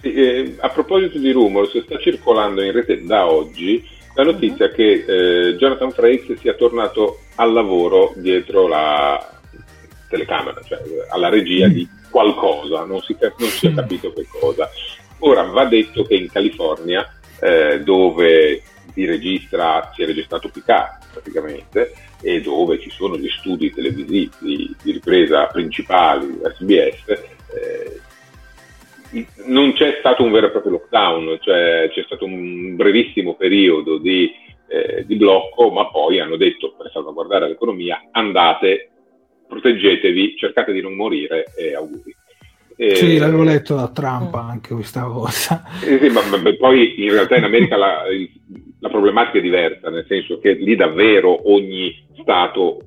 Sì, 0.00 0.12
eh, 0.12 0.56
a 0.60 0.68
proposito 0.68 1.18
di 1.18 1.32
rumors, 1.32 1.76
sta 1.82 1.98
circolando 1.98 2.62
in 2.62 2.70
rete 2.70 3.04
da 3.04 3.26
oggi 3.26 3.84
la 4.18 4.24
notizia 4.24 4.66
uh-huh. 4.66 4.72
che 4.72 5.04
eh, 5.06 5.56
Jonathan 5.56 5.92
Frakes 5.92 6.40
sia 6.40 6.54
tornato 6.54 7.20
al 7.36 7.52
lavoro 7.52 8.12
dietro 8.16 8.66
la 8.66 9.38
telecamera, 10.08 10.60
cioè 10.66 10.80
alla 11.10 11.28
regia 11.28 11.68
mm. 11.68 11.72
di 11.72 11.88
qualcosa, 12.10 12.84
non 12.84 13.00
si, 13.00 13.16
non 13.20 13.48
si 13.48 13.68
è 13.68 13.74
capito 13.74 14.12
che 14.12 14.26
cosa. 14.28 14.68
Ora 15.20 15.42
va 15.42 15.66
detto 15.66 16.02
che 16.02 16.14
in 16.14 16.28
California, 16.30 17.08
eh, 17.40 17.80
dove 17.82 18.62
si 18.92 19.04
registra, 19.04 19.92
si 19.94 20.02
è 20.02 20.06
registrato 20.06 20.48
Picard 20.48 21.04
praticamente, 21.12 21.92
e 22.20 22.40
dove 22.40 22.80
ci 22.80 22.90
sono 22.90 23.16
gli 23.16 23.28
studi 23.28 23.72
televisivi 23.72 24.30
di, 24.40 24.76
di 24.82 24.92
ripresa 24.92 25.46
principali 25.46 26.40
SBS, 26.42 27.08
eh, 27.08 28.00
non 29.46 29.72
c'è 29.72 29.96
stato 30.00 30.22
un 30.22 30.30
vero 30.30 30.46
e 30.46 30.50
proprio 30.50 30.72
lockdown, 30.72 31.38
cioè 31.40 31.88
c'è 31.92 32.02
stato 32.04 32.24
un 32.24 32.76
brevissimo 32.76 33.34
periodo 33.34 33.98
di, 33.98 34.30
eh, 34.68 35.04
di 35.06 35.16
blocco, 35.16 35.70
ma 35.70 35.88
poi 35.88 36.20
hanno 36.20 36.36
detto 36.36 36.74
per 36.76 36.90
salvaguardare 36.92 37.48
l'economia 37.48 38.08
andate 38.10 38.90
proteggetevi, 39.48 40.36
cercate 40.36 40.72
di 40.72 40.82
non 40.82 40.92
morire 40.92 41.46
e 41.56 41.74
auguri. 41.74 42.14
E... 42.76 42.94
Sì, 42.94 43.18
l'avevo 43.18 43.42
letto 43.42 43.74
da 43.74 43.88
Trump 43.88 44.34
anche 44.34 44.72
questa 44.74 45.02
cosa. 45.02 45.64
Eh, 45.84 45.98
sì, 45.98 46.08
ma, 46.10 46.20
ma, 46.24 46.38
poi 46.56 47.02
in 47.02 47.10
realtà 47.10 47.36
in 47.36 47.44
America 47.44 47.76
la, 47.76 48.02
la, 48.78 48.88
problematica 48.88 49.38
è 49.38 49.42
diversa, 49.42 49.90
nel 49.90 50.04
senso 50.06 50.38
che 50.38 50.52
lì 50.52 50.76
davvero 50.76 51.50
ogni 51.50 52.06
Stato 52.20 52.78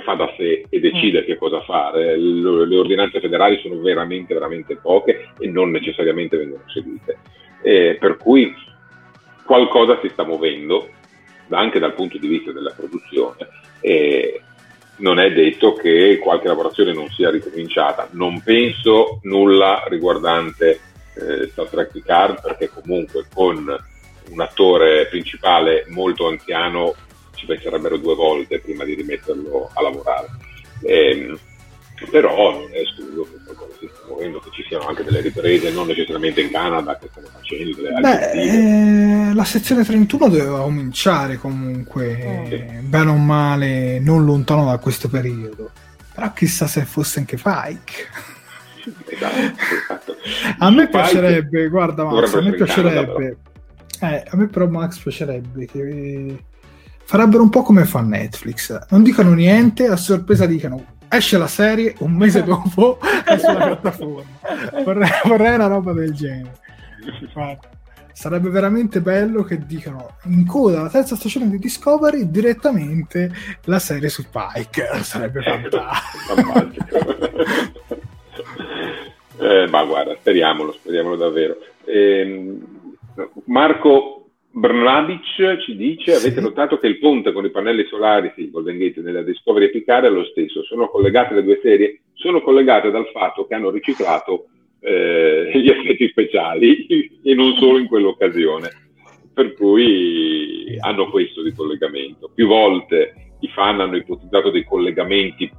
fa 0.00 0.14
da 0.14 0.32
sé 0.36 0.64
e 0.68 0.80
decide 0.80 1.22
mm. 1.22 1.24
che 1.24 1.36
cosa 1.36 1.60
fare. 1.62 2.16
Le, 2.16 2.66
le, 2.66 2.76
ordinanze 2.76 3.20
federali 3.20 3.58
sono 3.62 3.80
veramente, 3.80 4.34
veramente 4.34 4.76
poche 4.76 5.30
e 5.38 5.48
non 5.48 5.70
necessariamente 5.70 6.36
vengono 6.36 6.62
seguite. 6.66 7.18
Eh, 7.62 7.96
per 8.00 8.16
cui 8.16 8.54
qualcosa 9.44 9.98
si 10.00 10.08
sta 10.08 10.24
muovendo 10.24 10.88
anche 11.50 11.78
dal 11.78 11.94
punto 11.94 12.18
di 12.18 12.28
vista 12.28 12.52
della 12.52 12.72
produzione. 12.76 13.48
Eh, 13.80 14.40
non 14.96 15.18
è 15.18 15.32
detto 15.32 15.72
che 15.72 16.18
qualche 16.22 16.48
lavorazione 16.48 16.92
non 16.92 17.08
sia 17.08 17.30
ricominciata. 17.30 18.08
Non 18.12 18.42
penso 18.42 19.20
nulla 19.22 19.84
riguardante 19.88 20.80
eh, 21.14 21.48
Star 21.48 21.66
Trek 21.66 21.90
Picard 21.90 22.40
perché 22.42 22.68
comunque 22.68 23.26
con 23.32 23.76
un 24.30 24.40
attore 24.40 25.06
principale 25.06 25.84
molto 25.88 26.28
anziano 26.28 26.94
ci 27.40 27.46
penserebbero 27.46 27.96
due 27.96 28.14
volte 28.14 28.60
prima 28.60 28.84
di 28.84 28.94
rimetterlo 28.94 29.70
a 29.72 29.82
lavorare. 29.82 30.28
Eh, 30.82 31.38
però 32.10 32.52
non 32.52 32.68
è 32.72 32.78
escluso 32.78 33.24
che 33.30 33.38
qualcosa 33.44 33.72
si 33.78 33.90
stia 33.92 34.06
muovendo, 34.08 34.40
che 34.40 34.50
ci 34.52 34.64
siano 34.68 34.86
anche 34.86 35.04
delle 35.04 35.20
riprese, 35.20 35.70
non 35.70 35.86
necessariamente 35.86 36.40
in 36.42 36.50
Canada 36.50 36.98
che 36.98 37.08
stanno 37.10 37.28
facendo 37.32 37.76
delle 37.76 38.00
Beh, 38.00 38.30
eh, 39.30 39.34
la 39.34 39.44
sezione 39.44 39.84
31 39.84 40.28
doveva 40.28 40.62
cominciare 40.62 41.36
comunque, 41.36 42.18
eh, 42.48 42.80
bene 42.82 43.10
o 43.10 43.16
male, 43.16 43.98
non 44.00 44.24
lontano 44.24 44.66
da 44.66 44.78
questo 44.78 45.08
periodo. 45.08 45.70
Però 46.14 46.32
chissà 46.32 46.66
se 46.66 46.84
fosse 46.84 47.20
anche 47.20 47.36
Pike. 47.36 48.28
Esatto, 49.06 49.60
esatto. 49.74 50.16
a 50.58 50.70
me 50.70 50.88
piacerebbe, 50.88 51.68
guarda 51.68 52.02
Max, 52.02 52.32
a 52.32 52.40
me 52.40 52.52
piacerebbe, 52.52 53.36
eh, 54.00 54.24
a 54.26 54.36
me 54.36 54.46
però 54.46 54.66
Max 54.66 54.98
piacerebbe 54.98 55.66
che 55.66 56.44
farebbero 57.10 57.42
un 57.42 57.48
po' 57.48 57.62
come 57.62 57.86
fa 57.86 58.02
Netflix, 58.02 58.86
non 58.90 59.02
dicano 59.02 59.34
niente, 59.34 59.88
a 59.88 59.96
sorpresa 59.96 60.46
dicano 60.46 60.98
esce 61.08 61.38
la 61.38 61.48
serie 61.48 61.96
un 61.98 62.12
mese 62.12 62.44
dopo 62.44 63.00
è 63.26 63.36
sulla 63.36 63.66
piattaforma. 63.66 64.38
Vorrei, 64.84 65.10
vorrei, 65.24 65.56
una 65.56 65.66
roba 65.66 65.92
del 65.92 66.14
genere. 66.14 66.60
Infatti, 67.20 67.66
sarebbe 68.12 68.48
veramente 68.48 69.00
bello 69.00 69.42
che 69.42 69.58
dicano 69.66 70.18
in 70.26 70.46
coda 70.46 70.78
alla 70.78 70.88
terza 70.88 71.16
stagione 71.16 71.50
di 71.50 71.58
Discovery 71.58 72.30
direttamente 72.30 73.32
la 73.64 73.80
serie 73.80 74.08
su 74.08 74.26
Pike. 74.30 74.88
Sarebbe 75.02 75.42
fantastico. 75.42 76.70
eh, 79.44 79.66
ma 79.68 79.82
guarda, 79.82 80.14
speriamolo, 80.14 80.70
speriamolo 80.74 81.16
davvero. 81.16 81.56
Eh, 81.86 82.56
Marco 83.46 84.19
Brnabic 84.52 85.58
ci 85.60 85.76
dice: 85.76 86.12
sì. 86.12 86.26
Avete 86.26 86.40
notato 86.40 86.78
che 86.78 86.88
il 86.88 86.98
ponte 86.98 87.32
con 87.32 87.44
i 87.44 87.50
pannelli 87.50 87.84
solari, 87.86 88.32
sì, 88.34 88.50
Golden 88.50 88.78
Gate 88.78 89.00
nella 89.00 89.22
Discovery 89.22 89.66
e 89.66 89.70
Picard 89.70 90.06
è 90.06 90.10
lo 90.10 90.24
stesso. 90.24 90.62
Sono 90.64 90.88
collegate 90.88 91.34
le 91.34 91.44
due 91.44 91.60
serie? 91.62 92.00
Sono 92.14 92.40
collegate 92.40 92.90
dal 92.90 93.08
fatto 93.12 93.46
che 93.46 93.54
hanno 93.54 93.70
riciclato 93.70 94.46
eh, 94.80 95.50
gli 95.54 95.68
effetti 95.68 96.08
speciali 96.08 96.86
e 97.22 97.34
non 97.34 97.54
solo 97.56 97.78
in 97.78 97.86
quell'occasione. 97.86 98.68
Per 99.32 99.54
cui 99.54 100.76
hanno 100.80 101.08
questo 101.08 101.42
di 101.42 101.52
collegamento. 101.52 102.30
Più 102.34 102.46
volte 102.48 103.34
i 103.40 103.48
fan 103.48 103.80
hanno 103.80 103.96
ipotizzato 103.96 104.50
dei 104.50 104.64
collegamenti 104.64 105.50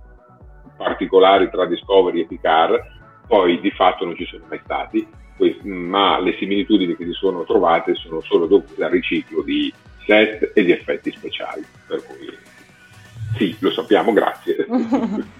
particolari 0.78 1.50
tra 1.50 1.66
Discovery 1.66 2.22
e 2.22 2.28
Picard, 2.28 2.80
poi 3.28 3.60
di 3.62 3.72
fatto 3.72 4.04
non 4.04 4.16
ci 4.16 4.26
sono 4.26 4.46
mai 4.50 4.60
stati 4.64 5.08
ma 5.64 6.20
le 6.20 6.36
similitudini 6.38 6.96
che 6.96 7.06
si 7.06 7.14
sono 7.14 7.44
trovate 7.44 7.96
sono 7.96 8.22
solo 8.22 8.46
dovute 8.46 8.84
al 8.84 8.92
riciclo 8.92 9.42
di 9.42 9.74
set 10.06 10.52
e 10.54 10.64
di 10.64 10.72
effetti 10.72 11.12
speciali. 11.12 11.66
Per 11.88 12.04
cui 12.06 12.38
sì, 13.38 13.56
lo 13.60 13.72
sappiamo, 13.72 14.14
grazie. 14.14 14.66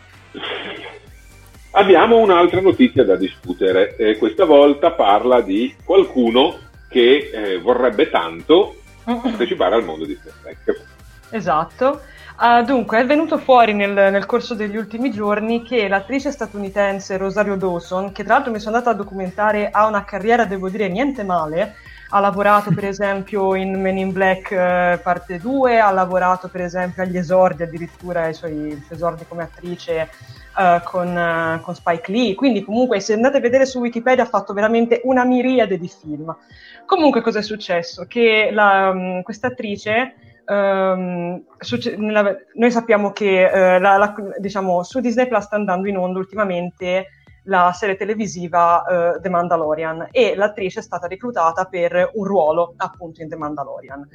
Abbiamo 1.74 2.18
un'altra 2.18 2.60
notizia 2.62 3.04
da 3.04 3.16
discutere. 3.16 3.96
Eh, 3.96 4.18
questa 4.18 4.46
volta 4.46 4.92
parla 4.92 5.42
di 5.42 5.74
qualcuno 5.84 6.58
che 6.90 7.30
eh, 7.34 7.58
vorrebbe 7.60 8.10
tanto 8.10 8.76
partecipare 9.04 9.76
al 9.76 9.86
mondo 9.86 10.06
di 10.06 10.18
Star 10.20 10.34
Trek. 10.42 10.86
Esatto. 11.30 12.02
Uh, 12.40 12.64
dunque, 12.64 13.00
è 13.00 13.06
venuto 13.06 13.38
fuori 13.38 13.74
nel, 13.74 13.92
nel, 13.92 14.26
corso 14.26 14.56
degli 14.56 14.76
ultimi 14.76 15.12
giorni 15.12 15.62
che 15.62 15.88
l'attrice 15.88 16.32
statunitense 16.32 17.18
Rosario 17.18 17.56
Dawson, 17.56 18.12
che 18.12 18.24
tra 18.24 18.36
l'altro 18.36 18.52
mi 18.52 18.60
sono 18.60 18.78
andata 18.78 18.94
a 18.94 18.98
documentare, 18.98 19.70
ha 19.70 19.86
una 19.86 20.04
carriera, 20.04 20.46
devo 20.46 20.70
dire, 20.70 20.88
niente 20.88 21.24
male. 21.24 21.76
Ha 22.14 22.20
lavorato 22.20 22.72
per 22.74 22.86
esempio 22.86 23.56
in 23.56 23.80
Men 23.80 23.98
in 23.98 24.12
Black 24.12 24.52
uh, 24.52 25.02
parte 25.02 25.38
2, 25.38 25.80
ha 25.80 25.92
lavorato 25.92 26.50
per 26.50 26.62
esempio 26.62 27.04
agli 27.04 27.18
esordi, 27.18 27.64
addirittura 27.64 28.24
ai 28.24 28.34
suoi 28.34 28.84
esordi 28.90 29.26
come 29.28 29.44
attrice 29.44 30.10
uh, 30.58 30.84
con, 30.84 31.60
con, 31.62 31.76
Spike 31.76 32.12
Lee. 32.12 32.36
Quindi 32.36 32.64
comunque 32.64 33.00
se 33.00 33.14
andate 33.14 33.38
a 33.38 33.40
vedere 33.42 33.66
su 33.66 33.80
Wikipedia 33.80 34.24
ha 34.24 34.28
fatto 34.28 34.52
veramente 34.52 35.02
una 35.04 35.24
miriade 35.24 35.78
di 35.78 35.88
film. 35.88 36.36
Comunque 36.86 37.22
cosa 37.22 37.40
è 37.40 37.44
successo? 37.44 38.06
Che 38.08 38.52
um, 38.54 39.22
questa 39.22 39.48
attrice 39.48 40.16
Um, 40.46 41.44
nella, 41.98 42.36
noi 42.56 42.72
sappiamo 42.72 43.12
che 43.12 43.50
uh, 43.52 43.82
la, 43.82 43.98
la, 43.98 44.16
diciamo, 44.38 44.84
su 44.84 45.00
Disney 45.00 45.28
Plus 45.28 45.44
sta 45.44 45.56
andando 45.56 45.88
in 45.88 45.98
onda 45.98 46.20
ultimamente 46.20 47.08
la 47.46 47.72
serie 47.74 47.96
televisiva 47.96 48.84
uh, 49.16 49.20
The 49.20 49.30
Mandalorian 49.30 50.10
e 50.12 50.36
l'attrice 50.36 50.80
è 50.80 50.84
stata 50.84 51.08
reclutata 51.08 51.66
per 51.66 52.12
un 52.14 52.24
ruolo 52.24 52.74
appunto 52.78 53.22
in 53.22 53.30
The 53.30 53.36
Mandalorian. 53.36 54.08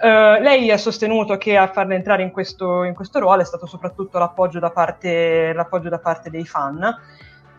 Uh, 0.00 0.40
lei 0.40 0.70
ha 0.70 0.78
sostenuto 0.78 1.36
che 1.36 1.56
a 1.56 1.70
farla 1.70 1.94
entrare 1.94 2.22
in 2.22 2.30
questo, 2.30 2.84
in 2.84 2.94
questo 2.94 3.18
ruolo 3.18 3.42
è 3.42 3.44
stato 3.44 3.66
soprattutto 3.66 4.18
l'appoggio 4.18 4.58
da, 4.58 4.70
parte, 4.70 5.52
l'appoggio 5.52 5.88
da 5.88 5.98
parte 5.98 6.30
dei 6.30 6.46
fan. 6.46 6.96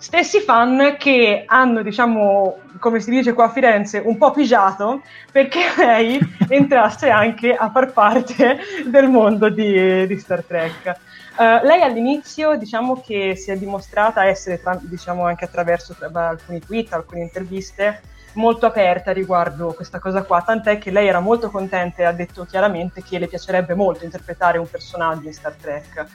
Stessi 0.01 0.39
fan 0.39 0.95
che 0.97 1.43
hanno, 1.45 1.83
diciamo, 1.83 2.57
come 2.79 2.99
si 2.99 3.11
dice 3.11 3.33
qua 3.33 3.45
a 3.45 3.49
Firenze, 3.51 3.99
un 3.99 4.17
po' 4.17 4.31
pigiato 4.31 5.03
perché 5.31 5.59
lei 5.77 6.19
entrasse 6.49 7.11
anche 7.11 7.53
a 7.53 7.69
far 7.69 7.93
parte 7.93 8.57
del 8.87 9.07
mondo 9.09 9.47
di, 9.49 10.07
di 10.07 10.17
Star 10.17 10.43
Trek. 10.43 10.97
Uh, 11.37 11.63
lei 11.63 11.83
all'inizio 11.83 12.55
diciamo 12.55 12.99
che 12.99 13.35
si 13.35 13.51
è 13.51 13.57
dimostrata 13.57 14.25
essere, 14.25 14.59
diciamo 14.81 15.23
anche 15.23 15.45
attraverso 15.45 15.93
tra, 15.93 16.09
alcuni 16.29 16.59
tweet, 16.59 16.91
alcune 16.93 17.21
interviste, 17.21 18.01
molto 18.33 18.65
aperta 18.65 19.11
riguardo 19.11 19.71
questa 19.73 19.99
cosa 19.99 20.23
qua, 20.23 20.41
tant'è 20.41 20.79
che 20.79 20.89
lei 20.89 21.09
era 21.09 21.19
molto 21.19 21.51
contenta 21.51 22.01
e 22.01 22.05
ha 22.05 22.11
detto 22.11 22.45
chiaramente 22.45 23.03
che 23.03 23.19
le 23.19 23.27
piacerebbe 23.27 23.75
molto 23.75 24.03
interpretare 24.03 24.57
un 24.57 24.67
personaggio 24.67 25.27
in 25.27 25.33
Star 25.33 25.53
Trek. 25.53 26.05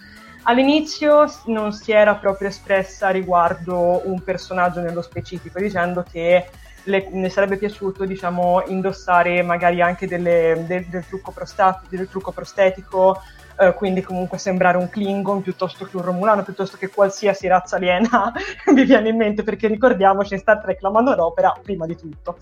All'inizio 0.49 1.25
non 1.47 1.73
si 1.73 1.91
era 1.91 2.15
proprio 2.15 2.49
espressa 2.49 3.11
riguardo 3.11 4.03
un 4.09 4.23
personaggio 4.23 4.81
nello 4.81 5.03
specifico, 5.03 5.59
dicendo 5.59 6.05
che 6.09 6.49
le, 6.85 7.09
ne 7.11 7.29
sarebbe 7.31 7.57
piaciuto 7.57 8.05
diciamo, 8.05 8.63
indossare 8.69 9.43
magari 9.43 9.83
anche 9.83 10.07
delle, 10.07 10.65
del, 10.67 10.87
del, 10.87 11.05
trucco 11.05 11.33
prostatico, 11.33 11.97
del 11.97 12.09
trucco 12.09 12.31
prostetico 12.31 13.21
eh, 13.59 13.73
quindi 13.75 14.03
comunque 14.03 14.39
sembrare 14.39 14.77
un 14.77 14.89
Klingon 14.89 15.41
piuttosto 15.43 15.85
che 15.85 15.97
un 15.97 16.03
Romulano, 16.03 16.43
piuttosto 16.43 16.77
che 16.77 16.91
qualsiasi 16.91 17.47
razza 17.49 17.77
aliena 17.77 18.33
mi 18.73 18.85
viene 18.85 19.09
in 19.09 19.17
mente, 19.17 19.43
perché 19.43 19.67
ricordiamoci 19.67 20.35
in 20.35 20.41
Star 20.41 20.61
Trek 20.61 20.81
la 20.83 20.91
manodopera 20.91 21.55
prima 21.63 21.87
di 21.87 21.97
tutto. 21.97 22.37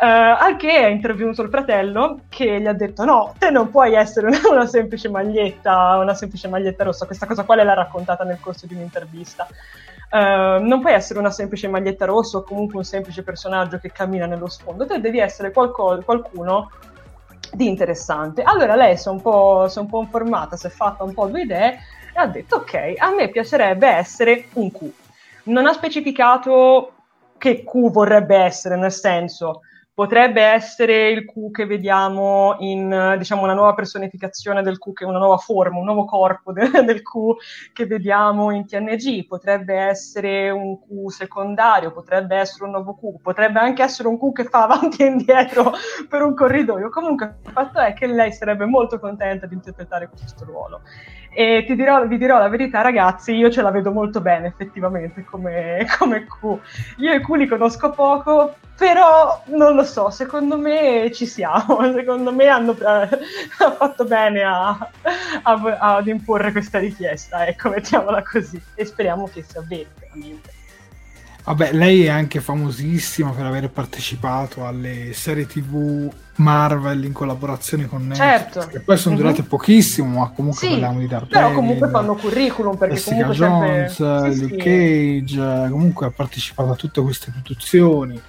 Uh, 0.00 0.36
al 0.38 0.56
che 0.56 0.70
è 0.70 0.86
intervenuto 0.86 1.42
il 1.42 1.48
fratello 1.48 2.20
che 2.28 2.60
gli 2.60 2.66
ha 2.66 2.72
detto 2.72 3.04
no, 3.04 3.34
te 3.38 3.50
non 3.50 3.70
puoi 3.70 3.94
essere 3.94 4.26
una, 4.26 4.38
una 4.50 4.66
semplice 4.66 5.08
maglietta, 5.08 5.96
una 5.98 6.14
semplice 6.14 6.48
maglietta 6.48 6.84
rossa, 6.84 7.06
questa 7.06 7.26
cosa 7.26 7.44
qua 7.44 7.56
l'ha 7.56 7.74
raccontata 7.74 8.24
nel 8.24 8.40
corso 8.40 8.66
di 8.66 8.74
un'intervista. 8.74 9.46
Uh, 10.10 10.62
non 10.62 10.80
puoi 10.80 10.92
essere 10.92 11.18
una 11.18 11.30
semplice 11.30 11.66
maglietta 11.66 12.04
rossa 12.04 12.38
o 12.38 12.42
comunque 12.44 12.78
un 12.78 12.84
semplice 12.84 13.24
personaggio 13.24 13.78
che 13.78 13.90
cammina 13.90 14.26
nello 14.26 14.48
sfondo, 14.48 14.86
te 14.86 15.00
devi 15.00 15.18
essere 15.18 15.50
qualco, 15.50 16.00
qualcuno 16.04 16.70
di 17.54 17.68
interessante. 17.68 18.42
Allora 18.42 18.74
lei 18.74 18.96
si 18.96 19.08
è 19.08 19.10
un 19.10 19.20
po', 19.20 19.66
si 19.68 19.78
è 19.78 19.80
un 19.80 19.88
po' 19.88 20.00
informata, 20.00 20.56
si 20.56 20.66
è 20.66 20.70
fatta 20.70 21.04
un 21.04 21.14
po' 21.14 21.26
due 21.26 21.42
idee 21.42 21.78
e 22.14 22.20
ha 22.20 22.26
detto 22.26 22.56
ok, 22.56 22.94
a 22.96 23.14
me 23.14 23.28
piacerebbe 23.28 23.88
essere 23.88 24.48
un 24.54 24.70
Q. 24.70 24.90
Non 25.44 25.66
ha 25.66 25.72
specificato 25.72 26.92
che 27.38 27.64
Q 27.64 27.90
vorrebbe 27.90 28.36
essere, 28.36 28.76
nel 28.76 28.92
senso 28.92 29.60
potrebbe 29.94 30.42
essere 30.42 31.10
il 31.10 31.24
Q 31.24 31.52
che 31.52 31.66
vediamo 31.66 32.56
in 32.58 33.14
diciamo 33.16 33.42
una 33.42 33.54
nuova 33.54 33.74
personificazione 33.74 34.60
del 34.60 34.78
Q, 34.78 34.92
che 34.92 35.04
è 35.04 35.06
una 35.06 35.18
nuova 35.18 35.36
forma, 35.36 35.78
un 35.78 35.84
nuovo 35.84 36.04
corpo 36.04 36.52
de- 36.52 36.68
del 36.84 37.00
Q 37.02 37.72
che 37.72 37.86
vediamo 37.86 38.50
in 38.50 38.66
TNG, 38.66 39.24
potrebbe 39.26 39.74
essere 39.74 40.50
un 40.50 40.80
Q 40.80 41.10
secondario, 41.10 41.92
potrebbe 41.92 42.36
essere 42.36 42.64
un 42.64 42.72
nuovo 42.72 42.94
Q, 42.94 43.22
potrebbe 43.22 43.60
anche 43.60 43.84
essere 43.84 44.08
un 44.08 44.18
Q 44.18 44.32
che 44.32 44.44
fa 44.44 44.64
avanti 44.64 45.02
e 45.02 45.06
indietro 45.06 45.72
per 46.10 46.22
un 46.22 46.34
corridoio. 46.34 46.90
Comunque 46.90 47.36
il 47.44 47.52
fatto 47.52 47.78
è 47.78 47.92
che 47.94 48.06
lei 48.06 48.32
sarebbe 48.32 48.64
molto 48.64 48.98
contenta 48.98 49.46
di 49.46 49.54
interpretare 49.54 50.08
questo 50.08 50.44
ruolo. 50.44 50.80
E 51.36 51.64
dirò, 51.68 52.06
vi 52.06 52.16
dirò 52.16 52.38
la 52.38 52.48
verità, 52.48 52.80
ragazzi, 52.80 53.32
io 53.32 53.50
ce 53.50 53.60
la 53.60 53.72
vedo 53.72 53.90
molto 53.90 54.20
bene 54.20 54.46
effettivamente 54.46 55.24
come, 55.24 55.84
come 55.98 56.26
Q. 56.26 56.58
io 56.98 57.12
i 57.12 57.20
Q 57.20 57.34
li 57.34 57.46
conosco 57.46 57.90
poco, 57.90 58.54
però 58.76 59.42
non 59.46 59.74
lo 59.74 59.82
so, 59.82 60.10
secondo 60.10 60.56
me 60.56 61.10
ci 61.12 61.26
siamo, 61.26 61.80
secondo 61.92 62.32
me 62.32 62.46
hanno 62.46 62.72
eh, 62.72 63.08
fatto 63.76 64.04
bene 64.04 64.42
a, 64.42 64.68
a, 65.42 65.76
ad 65.96 66.06
imporre 66.06 66.52
questa 66.52 66.78
richiesta, 66.78 67.46
ecco, 67.46 67.70
mettiamola 67.70 68.22
così, 68.22 68.60
e 68.74 68.84
speriamo 68.84 69.26
che 69.26 69.42
si 69.42 69.58
avveri 69.58 69.88
veramente. 69.98 70.53
Vabbè, 71.44 71.72
lei 71.72 72.04
è 72.04 72.08
anche 72.08 72.40
famosissima 72.40 73.30
per 73.30 73.44
aver 73.44 73.68
partecipato 73.68 74.66
alle 74.66 75.12
serie 75.12 75.46
tv 75.46 76.10
Marvel 76.36 77.04
in 77.04 77.12
collaborazione 77.12 77.86
con 77.86 78.06
Netflix, 78.06 78.54
certo. 78.54 78.66
che 78.70 78.80
poi 78.80 78.96
sono 78.96 79.14
durate 79.14 79.40
mm-hmm. 79.40 79.48
pochissimo, 79.48 80.20
ma 80.20 80.30
comunque 80.30 80.66
sì, 80.66 80.68
parliamo 80.70 80.98
di 80.98 81.06
Dark 81.06 81.28
Però 81.28 81.52
comunque 81.52 81.90
fanno 81.90 82.14
curriculum 82.14 82.76
perché 82.76 82.94
Jessica 82.94 83.26
comunque 83.26 83.36
Jones, 83.36 83.94
sempre... 83.94 84.36
Luke 84.36 84.54
sì. 84.54 85.24
Cage, 85.36 85.70
comunque 85.70 86.06
ha 86.06 86.10
partecipato 86.10 86.70
a 86.70 86.76
tutte 86.76 87.02
queste 87.02 87.30
produzioni. 87.30 88.20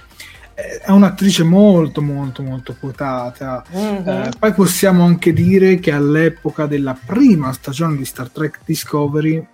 È 0.53 0.91
un'attrice 0.91 1.43
molto 1.43 2.01
molto 2.01 2.41
molto 2.41 2.76
quotata. 2.78 3.63
Mm-hmm. 3.76 4.07
Eh, 4.07 4.30
poi 4.38 4.53
possiamo 4.53 5.05
anche 5.05 5.32
dire 5.32 5.80
che 5.80 5.91
all'epoca 5.91 6.66
della 6.66 6.97
prima 7.05 7.53
stagione 7.53 7.95
di 7.95 8.05
Star 8.05 8.30
Trek 8.30 8.59
Discovery 8.66 9.45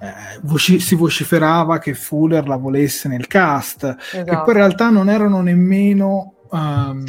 eh, 0.00 0.38
voci- 0.42 0.80
si 0.80 0.94
vociferava 0.94 1.78
che 1.78 1.94
Fuller 1.94 2.46
la 2.48 2.56
volesse 2.56 3.08
nel 3.08 3.26
cast, 3.26 3.84
esatto. 3.84 4.24
che 4.24 4.36
poi 4.36 4.46
in 4.48 4.52
realtà 4.52 4.88
non 4.88 5.10
erano 5.10 5.42
nemmeno 5.42 6.34
um, 6.50 7.04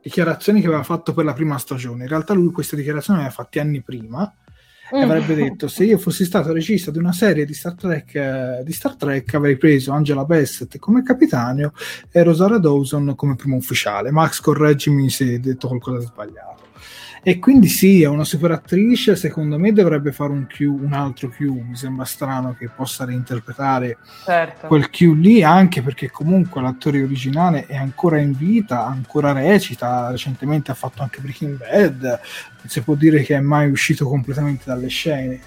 dichiarazioni 0.00 0.60
che 0.60 0.66
aveva 0.66 0.82
fatto 0.82 1.12
per 1.12 1.24
la 1.24 1.34
prima 1.34 1.58
stagione. 1.58 2.04
In 2.04 2.08
realtà 2.08 2.32
lui 2.34 2.52
queste 2.52 2.76
dichiarazioni 2.76 3.18
le 3.18 3.26
aveva 3.26 3.42
fatte 3.42 3.60
anni 3.60 3.82
prima 3.82 4.32
e 4.90 5.02
avrebbe 5.02 5.34
detto 5.34 5.66
se 5.66 5.84
io 5.84 5.98
fossi 5.98 6.24
stato 6.24 6.52
regista 6.52 6.90
di 6.90 6.98
una 6.98 7.12
serie 7.12 7.44
di 7.44 7.54
Star 7.54 7.74
Trek, 7.74 8.14
eh, 8.14 8.62
di 8.64 8.72
Star 8.72 8.96
Trek 8.96 9.32
avrei 9.34 9.56
preso 9.56 9.92
Angela 9.92 10.24
Bassett 10.24 10.78
come 10.78 11.02
capitano 11.02 11.72
e 12.10 12.22
Rosaria 12.22 12.58
Dawson 12.58 13.14
come 13.14 13.34
primo 13.34 13.56
ufficiale. 13.56 14.10
Max, 14.10 14.40
correggimi 14.40 15.10
se 15.10 15.24
hai 15.24 15.40
detto 15.40 15.68
qualcosa 15.68 15.98
di 15.98 16.04
sbagliato. 16.04 16.63
E 17.26 17.38
quindi 17.38 17.68
sì, 17.68 18.02
è 18.02 18.06
una 18.06 18.22
super 18.22 18.50
attrice, 18.50 19.16
secondo 19.16 19.58
me 19.58 19.72
dovrebbe 19.72 20.12
fare 20.12 20.30
un, 20.30 20.46
Q, 20.46 20.60
un 20.60 20.92
altro 20.92 21.30
Q, 21.30 21.40
mi 21.40 21.74
sembra 21.74 22.04
strano 22.04 22.54
che 22.54 22.68
possa 22.68 23.06
reinterpretare 23.06 23.96
certo. 24.26 24.66
quel 24.66 24.90
Q 24.90 25.14
lì, 25.16 25.42
anche 25.42 25.80
perché 25.80 26.10
comunque 26.10 26.60
l'attore 26.60 27.02
originale 27.02 27.64
è 27.64 27.76
ancora 27.76 28.18
in 28.18 28.36
vita, 28.36 28.84
ancora 28.84 29.32
recita, 29.32 30.10
recentemente 30.10 30.70
ha 30.70 30.74
fatto 30.74 31.00
anche 31.00 31.22
Breaking 31.22 31.56
Bad, 31.56 32.20
si 32.66 32.80
può 32.80 32.94
dire 32.94 33.22
che 33.22 33.36
è 33.36 33.40
mai 33.40 33.70
uscito 33.70 34.08
completamente 34.08 34.64
dalle 34.66 34.88
scene. 34.88 35.40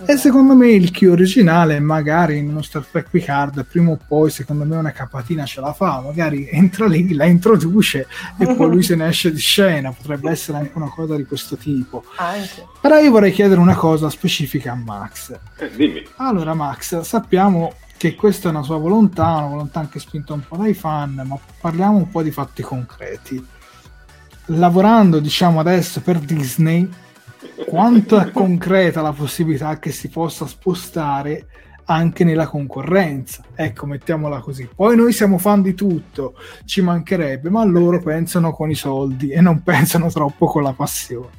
Okay. 0.00 0.14
E 0.14 0.18
secondo 0.18 0.54
me 0.54 0.70
il 0.70 0.90
Q 0.90 1.08
originale, 1.10 1.78
magari 1.80 2.38
in 2.38 2.48
uno 2.48 2.62
Star 2.62 2.84
Trek 2.84 3.08
Picard, 3.10 3.64
prima 3.64 3.90
o 3.90 3.98
poi, 4.06 4.30
secondo 4.30 4.64
me 4.64 4.76
una 4.76 4.92
capatina 4.92 5.44
ce 5.44 5.60
la 5.60 5.72
fa, 5.72 6.00
magari 6.00 6.48
entra 6.50 6.86
lì, 6.86 7.14
la 7.14 7.24
introduce 7.24 8.06
e 8.38 8.54
poi 8.54 8.68
lui 8.68 8.82
se 8.82 8.96
ne 8.96 9.08
esce 9.08 9.32
di 9.32 9.38
scena, 9.38 9.92
potrebbe 9.92 10.30
essere 10.30 10.58
anche 10.58 10.72
una 10.74 10.90
cosa 10.90 11.16
di 11.16 11.24
questo 11.24 11.56
tipo. 11.56 12.04
Anche. 12.16 12.66
Però 12.80 12.98
io 12.98 13.10
vorrei 13.10 13.32
chiedere 13.32 13.60
una 13.60 13.76
cosa 13.76 14.10
specifica 14.10 14.72
a 14.72 14.76
Max. 14.76 15.38
Eh, 15.58 15.70
dimmi. 15.74 16.02
Allora 16.16 16.54
Max, 16.54 17.00
sappiamo 17.00 17.74
che 17.96 18.16
questa 18.16 18.48
è 18.48 18.50
una 18.50 18.62
sua 18.62 18.76
volontà, 18.76 19.24
una 19.24 19.46
volontà 19.46 19.80
anche 19.80 19.98
spinta 19.98 20.32
un 20.32 20.42
po' 20.46 20.56
dai 20.56 20.74
fan, 20.74 21.22
ma 21.24 21.38
parliamo 21.60 21.96
un 21.96 22.10
po' 22.10 22.22
di 22.22 22.30
fatti 22.30 22.62
concreti 22.62 23.52
lavorando 24.46 25.18
diciamo 25.20 25.60
adesso 25.60 26.00
per 26.00 26.18
Disney 26.18 26.88
quanto 27.66 28.18
è 28.18 28.30
concreta 28.30 29.00
la 29.00 29.12
possibilità 29.12 29.78
che 29.78 29.90
si 29.90 30.08
possa 30.08 30.46
spostare 30.46 31.46
anche 31.86 32.24
nella 32.24 32.46
concorrenza. 32.46 33.44
Ecco, 33.54 33.86
mettiamola 33.86 34.40
così. 34.40 34.68
Poi 34.74 34.96
noi 34.96 35.12
siamo 35.12 35.38
fan 35.38 35.62
di 35.62 35.74
tutto, 35.74 36.34
ci 36.64 36.80
mancherebbe, 36.80 37.50
ma 37.50 37.64
loro 37.64 38.00
pensano 38.02 38.52
con 38.52 38.70
i 38.70 38.74
soldi 38.74 39.30
e 39.30 39.40
non 39.40 39.62
pensano 39.62 40.10
troppo 40.10 40.46
con 40.46 40.62
la 40.62 40.72
passione. 40.72 41.30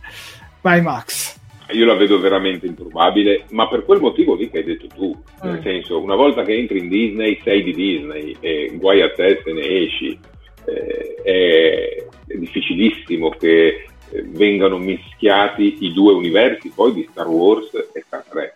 Vai 0.61 0.81
Max. 0.81 1.39
Io 1.71 1.85
la 1.85 1.95
vedo 1.95 2.19
veramente 2.19 2.67
improbabile, 2.67 3.45
ma 3.49 3.67
per 3.67 3.85
quel 3.85 3.99
motivo 3.99 4.35
lì 4.35 4.51
che 4.51 4.59
hai 4.59 4.63
detto 4.63 4.85
tu, 4.87 5.19
nel 5.41 5.57
mm. 5.57 5.63
senso, 5.63 5.99
una 5.99 6.15
volta 6.15 6.43
che 6.43 6.55
entri 6.55 6.77
in 6.77 6.89
Disney 6.89 7.39
sei 7.43 7.63
di 7.63 7.73
Disney 7.73 8.35
e 8.39 8.71
guai 8.75 9.01
a 9.01 9.11
te 9.11 9.41
se 9.43 9.51
ne 9.51 9.61
esci. 9.61 10.19
Eh, 10.65 11.15
è, 11.23 12.07
difficilissimo 12.25 13.29
che 13.29 13.87
eh, 14.09 14.21
vengano 14.23 14.77
mischiati 14.77 15.77
i 15.85 15.93
due 15.93 16.13
universi 16.13 16.69
poi 16.69 16.93
di 16.93 17.07
Star 17.11 17.27
Wars 17.27 17.71
e 17.93 18.01
Star 18.01 18.23
Trek. 18.23 18.55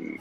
Mm, 0.00 0.14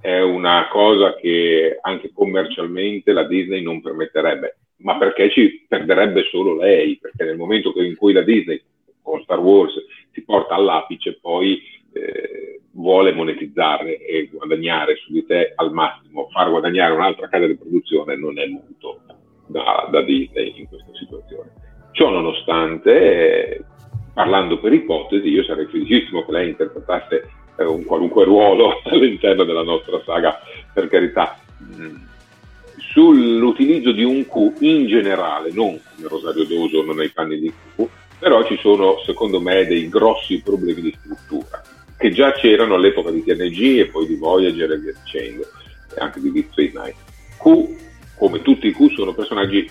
è 0.00 0.20
una 0.20 0.68
cosa 0.70 1.14
che 1.16 1.78
anche 1.80 2.10
commercialmente 2.14 3.12
la 3.12 3.24
Disney 3.24 3.62
non 3.62 3.82
permetterebbe, 3.82 4.56
ma 4.76 4.96
perché 4.96 5.30
ci 5.30 5.64
perderebbe 5.68 6.24
solo 6.30 6.56
lei, 6.56 6.96
perché 6.98 7.24
nel 7.24 7.36
momento 7.36 7.72
in 7.82 7.96
cui 7.96 8.12
la 8.12 8.22
Disney 8.22 8.62
con 9.02 9.20
Star 9.22 9.38
Wars 9.38 9.74
si 10.12 10.22
porta 10.22 10.54
all'apice, 10.54 11.18
poi 11.20 11.60
eh, 11.92 12.60
vuole 12.72 13.12
monetizzare 13.12 13.98
e 13.98 14.28
guadagnare 14.32 14.96
su 14.96 15.12
di 15.12 15.24
te 15.26 15.52
al 15.54 15.72
massimo, 15.72 16.28
far 16.30 16.48
guadagnare 16.50 16.94
un'altra 16.94 17.28
casa 17.28 17.46
di 17.46 17.56
produzione 17.56 18.16
non 18.16 18.38
è 18.38 18.46
molto 18.46 19.00
da, 19.50 19.88
da 19.90 20.02
Disney 20.02 20.60
in 20.60 20.68
questa 20.68 20.90
situazione. 20.98 21.50
Ciò 21.92 22.10
nonostante, 22.10 23.64
parlando 24.12 24.58
per 24.58 24.72
ipotesi, 24.72 25.28
io 25.28 25.44
sarei 25.44 25.66
felicissimo 25.66 26.24
che 26.24 26.32
lei 26.32 26.48
interpretasse 26.50 27.30
eh, 27.56 27.64
un 27.64 27.84
qualunque 27.84 28.24
ruolo 28.24 28.80
all'interno 28.84 29.44
della 29.44 29.62
nostra 29.62 30.00
saga, 30.04 30.38
per 30.72 30.88
carità. 30.88 31.38
Mm, 31.62 31.96
sull'utilizzo 32.76 33.92
di 33.92 34.04
un 34.04 34.26
Q 34.26 34.60
in 34.60 34.86
generale, 34.86 35.50
non 35.52 35.78
come 35.94 36.08
Rosario 36.08 36.44
Doso, 36.44 36.82
non 36.82 36.96
nei 36.96 37.10
panni 37.10 37.38
di 37.38 37.52
Q, 37.76 37.86
però 38.18 38.44
ci 38.44 38.56
sono 38.58 38.98
secondo 39.04 39.40
me 39.40 39.66
dei 39.66 39.88
grossi 39.88 40.42
problemi 40.42 40.82
di 40.82 40.96
struttura 40.98 41.62
che 42.00 42.12
già 42.12 42.32
c'erano 42.32 42.76
all'epoca 42.76 43.10
di 43.10 43.22
TNG 43.22 43.80
e 43.80 43.86
poi 43.88 44.06
di 44.06 44.14
Voyager 44.14 44.72
e 44.72 44.78
via 44.78 44.94
dicendo, 45.04 45.42
e 45.94 46.00
anche 46.00 46.18
di 46.18 46.32
Deep 46.32 46.50
Space 46.50 46.72
Nine. 46.72 46.94
Q, 47.36 47.89
come 48.20 48.42
tutti 48.42 48.66
i 48.66 48.74
Q, 48.74 48.92
sono 48.92 49.14
personaggi 49.14 49.66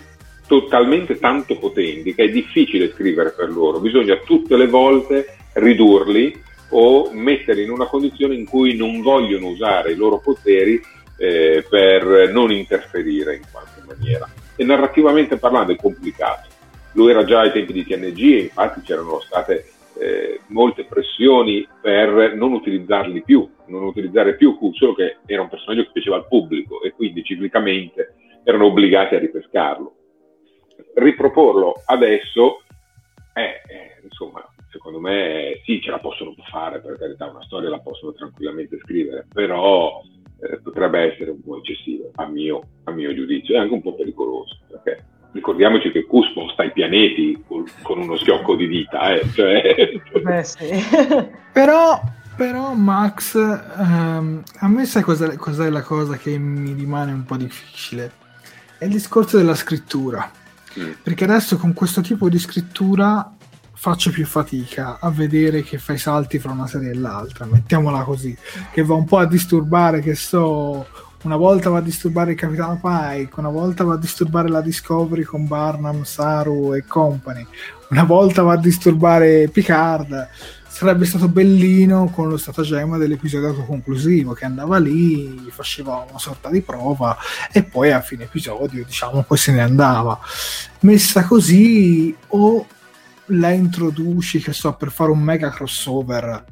totalmente 0.48 1.20
tanto 1.20 1.60
potenti 1.60 2.16
che 2.16 2.24
è 2.24 2.30
difficile 2.30 2.92
scrivere 2.92 3.32
per 3.38 3.52
loro, 3.52 3.80
bisogna 3.80 4.16
tutte 4.26 4.58
le 4.58 4.66
volte 4.66 5.38
ridurli 5.54 6.36
o 6.72 7.12
metterli 7.14 7.62
in 7.62 7.70
una 7.70 7.86
condizione 7.86 8.34
in 8.34 8.46
cui 8.46 8.76
non 8.76 9.02
vogliono 9.02 9.50
usare 9.50 9.92
i 9.92 9.96
loro 9.96 10.18
poteri 10.18 10.82
eh, 11.18 11.64
per 11.70 12.32
non 12.32 12.52
interferire 12.52 13.36
in 13.36 13.44
qualche 13.52 13.82
maniera. 13.86 14.28
E 14.56 14.64
narrativamente 14.64 15.38
parlando 15.38 15.74
è 15.74 15.76
complicato. 15.76 16.48
Lui 16.94 17.12
era 17.12 17.24
già 17.24 17.42
ai 17.42 17.52
tempi 17.52 17.72
di 17.72 17.86
TNG 17.86 18.18
infatti 18.42 18.82
c'erano 18.82 19.20
state 19.20 19.66
eh, 20.00 20.40
molte 20.48 20.86
pressioni 20.86 21.68
per 21.80 22.34
non 22.34 22.54
utilizzarli 22.54 23.22
più, 23.22 23.48
non 23.68 23.84
utilizzare 23.84 24.36
più 24.36 24.58
Q, 24.58 24.74
solo 24.74 24.96
che 24.96 25.18
era 25.28 25.44
un 25.44 25.50
personaggio 25.50 25.84
che 25.84 25.92
piaceva 25.94 26.16
al 26.16 26.28
pubblico 26.28 26.82
e 26.82 26.92
quindi 26.92 27.24
ciclicamente 27.24 28.16
erano 28.44 28.66
obbligati 28.66 29.16
a 29.16 29.20
ripescarlo. 29.20 29.96
Riproporlo 30.96 31.82
adesso 31.86 32.64
è, 33.34 33.62
eh, 33.68 34.02
insomma, 34.04 34.44
secondo 34.70 35.00
me 35.00 35.62
sì, 35.66 35.82
ce 35.82 35.92
la 35.92 36.00
possono 36.00 36.34
fare, 36.50 36.80
per 36.80 36.98
carità, 36.98 37.30
una 37.30 37.44
storia 37.44 37.70
la 37.70 37.80
possono 37.80 38.14
tranquillamente 38.14 38.78
scrivere, 38.80 39.28
però 39.32 40.02
eh, 40.42 40.60
potrebbe 40.62 41.14
essere 41.14 41.32
un 41.32 41.42
po' 41.42 41.58
eccessivo, 41.58 42.12
a 42.16 42.28
mio, 42.28 42.62
a 42.86 42.92
mio 42.92 43.14
giudizio, 43.14 43.56
e 43.56 43.60
anche 43.60 43.74
un 43.74 43.82
po' 43.82 43.96
pericoloso, 43.96 44.58
perché 44.68 45.06
ricordiamoci 45.32 45.92
che 45.92 46.06
Q 46.06 46.24
sposta 46.32 46.64
i 46.64 46.72
pianeti 46.72 47.44
con, 47.48 47.66
con 47.84 48.00
uno 48.00 48.16
schiocco 48.18 48.56
di 48.56 48.68
dita, 48.68 49.14
eh, 49.14 49.28
cioè... 49.34 49.92
Beh, 50.22 50.44
sì. 50.44 50.68
però, 51.54 52.00
però 52.36 52.74
Max, 52.74 53.36
um, 53.36 54.44
a 54.60 54.68
me 54.68 54.86
sai 54.86 55.04
cos'è, 55.04 55.36
cos'è 55.36 55.70
la 55.70 55.84
cosa 55.84 56.18
che 56.18 56.38
mi 56.38 56.74
rimane 56.74 57.12
un 57.12 57.26
po' 57.26 57.38
difficile? 57.38 58.28
È 58.80 58.86
il 58.86 58.92
discorso 58.92 59.38
della 59.38 59.56
scrittura. 59.56 60.32
Mm. 60.80 60.92
Perché 61.04 61.26
adesso 61.26 61.58
con 61.58 61.74
questo 61.74 62.02
tipo 62.02 62.30
di 62.30 62.40
scrittura 62.40 63.36
faccio 63.74 64.10
più 64.10 64.26
fatica 64.26 64.98
a 65.00 65.10
vedere 65.10 65.64
che 65.64 65.78
fai 65.78 65.98
salti 65.98 66.40
fra 66.40 66.52
una 66.52 66.68
serie 66.68 66.92
e 66.92 66.96
l'altra, 66.96 67.46
mettiamola 67.46 68.04
così, 68.04 68.36
che 68.72 68.84
va 68.84 68.94
un 68.94 69.06
po' 69.06 69.18
a 69.18 69.26
disturbare, 69.26 70.02
che 70.02 70.16
so, 70.16 70.88
una 71.24 71.36
volta 71.36 71.70
va 71.70 71.80
a 71.80 71.82
disturbare 71.82 72.32
il 72.32 72.38
Capitano 72.38 72.80
Pike, 72.82 73.40
una 73.40 73.50
volta 73.50 73.84
va 73.84 73.94
a 73.94 73.98
disturbare 73.98 74.48
la 74.48 74.62
Discovery 74.62 75.24
con 75.24 75.48
Barnum, 75.48 76.04
Saru 76.04 76.74
e 76.74 76.86
company, 76.86 77.46
una 77.90 78.04
volta 78.04 78.42
va 78.42 78.54
a 78.54 78.58
disturbare 78.58 79.50
Picard. 79.50 80.28
Sarebbe 80.80 81.04
stato 81.04 81.28
bellino 81.28 82.10
con 82.10 82.30
lo 82.30 82.38
stratagemma 82.38 82.96
dell'episodio 82.96 83.50
autoconclusivo 83.50 84.32
che 84.32 84.46
andava 84.46 84.78
lì, 84.78 85.46
faceva 85.50 86.06
una 86.10 86.20
sorta 86.20 86.50
di 86.50 86.62
prova 86.62 87.18
e 87.52 87.64
poi 87.64 87.92
a 87.92 88.00
fine 88.00 88.24
episodio, 88.24 88.86
diciamo, 88.86 89.24
poi 89.24 89.38
se 89.38 89.52
ne 89.52 89.60
andava. 89.60 90.18
Messa 90.80 91.26
così 91.26 92.16
o 92.28 92.66
la 93.26 93.50
introduci, 93.50 94.40
che 94.40 94.54
so, 94.54 94.72
per 94.76 94.90
fare 94.90 95.12
un 95.12 95.20
mega 95.20 95.50
crossover 95.50 96.46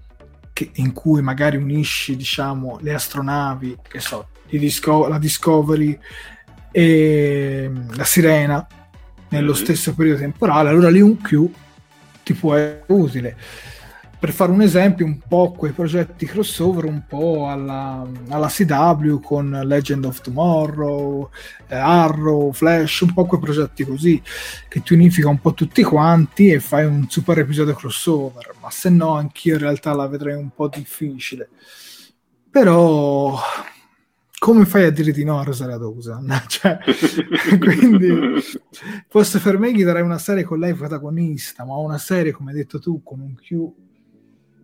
che, 0.51 0.71
in 0.73 0.91
cui 0.91 1.21
magari 1.21 1.55
unisci, 1.55 2.17
diciamo, 2.17 2.79
le 2.81 2.95
astronavi, 2.95 3.77
che 3.87 4.01
so, 4.01 4.27
Disco- 4.49 5.07
la 5.07 5.19
Discovery 5.19 5.97
e 6.73 7.71
la 7.91 8.03
Sirena 8.03 8.67
nello 9.29 9.53
mm-hmm. 9.53 9.63
stesso 9.63 9.95
periodo 9.95 10.19
temporale, 10.19 10.67
allora 10.67 10.89
lì 10.89 10.99
un 10.99 11.15
Q 11.15 11.49
ti 12.23 12.33
può 12.33 12.55
essere 12.55 12.83
utile 12.87 13.37
per 14.19 14.31
fare 14.31 14.51
un 14.51 14.61
esempio, 14.61 15.05
un 15.05 15.19
po' 15.27 15.51
quei 15.51 15.71
progetti 15.71 16.25
crossover, 16.25 16.85
un 16.85 17.03
po' 17.07 17.47
alla, 17.47 18.05
alla 18.29 18.47
CW 18.47 19.19
con 19.19 19.61
Legend 19.63 20.05
of 20.05 20.21
Tomorrow, 20.21 21.29
eh, 21.67 21.75
Arrow, 21.75 22.51
Flash, 22.51 23.01
un 23.01 23.13
po' 23.13 23.25
quei 23.25 23.39
progetti 23.39 23.85
così, 23.85 24.19
che 24.67 24.81
ti 24.81 24.93
unifica 24.93 25.29
un 25.29 25.39
po' 25.39 25.53
tutti 25.53 25.83
quanti 25.83 26.49
e 26.49 26.59
fai 26.59 26.85
un 26.85 27.07
super 27.07 27.37
episodio 27.37 27.75
crossover, 27.75 28.55
ma 28.59 28.71
se 28.71 28.89
no 28.89 29.13
anch'io 29.13 29.53
in 29.53 29.59
realtà 29.59 29.93
la 29.93 30.07
vedrei 30.07 30.35
un 30.35 30.49
po' 30.49 30.67
difficile. 30.67 31.49
Però 32.49 33.39
come 34.39 34.65
fai 34.65 34.85
a 34.85 34.91
dire 34.91 35.11
di 35.11 35.23
no 35.23 35.39
a 35.39 35.43
Rosaria 35.43 35.77
Dawson? 35.77 36.41
cioè, 36.47 36.79
quindi 37.59 38.41
forse 39.07 39.37
per 39.39 39.59
me 39.59 39.71
gli 39.71 39.83
darei 39.83 40.01
una 40.01 40.17
serie 40.17 40.43
con 40.43 40.57
lei 40.57 40.73
protagonista, 40.73 41.65
ma 41.65 41.75
una 41.75 41.99
serie 41.99 42.31
come 42.31 42.49
hai 42.49 42.57
detto 42.57 42.79
tu 42.79 43.03
con 43.03 43.19
un 43.19 43.35
Q 43.35 43.85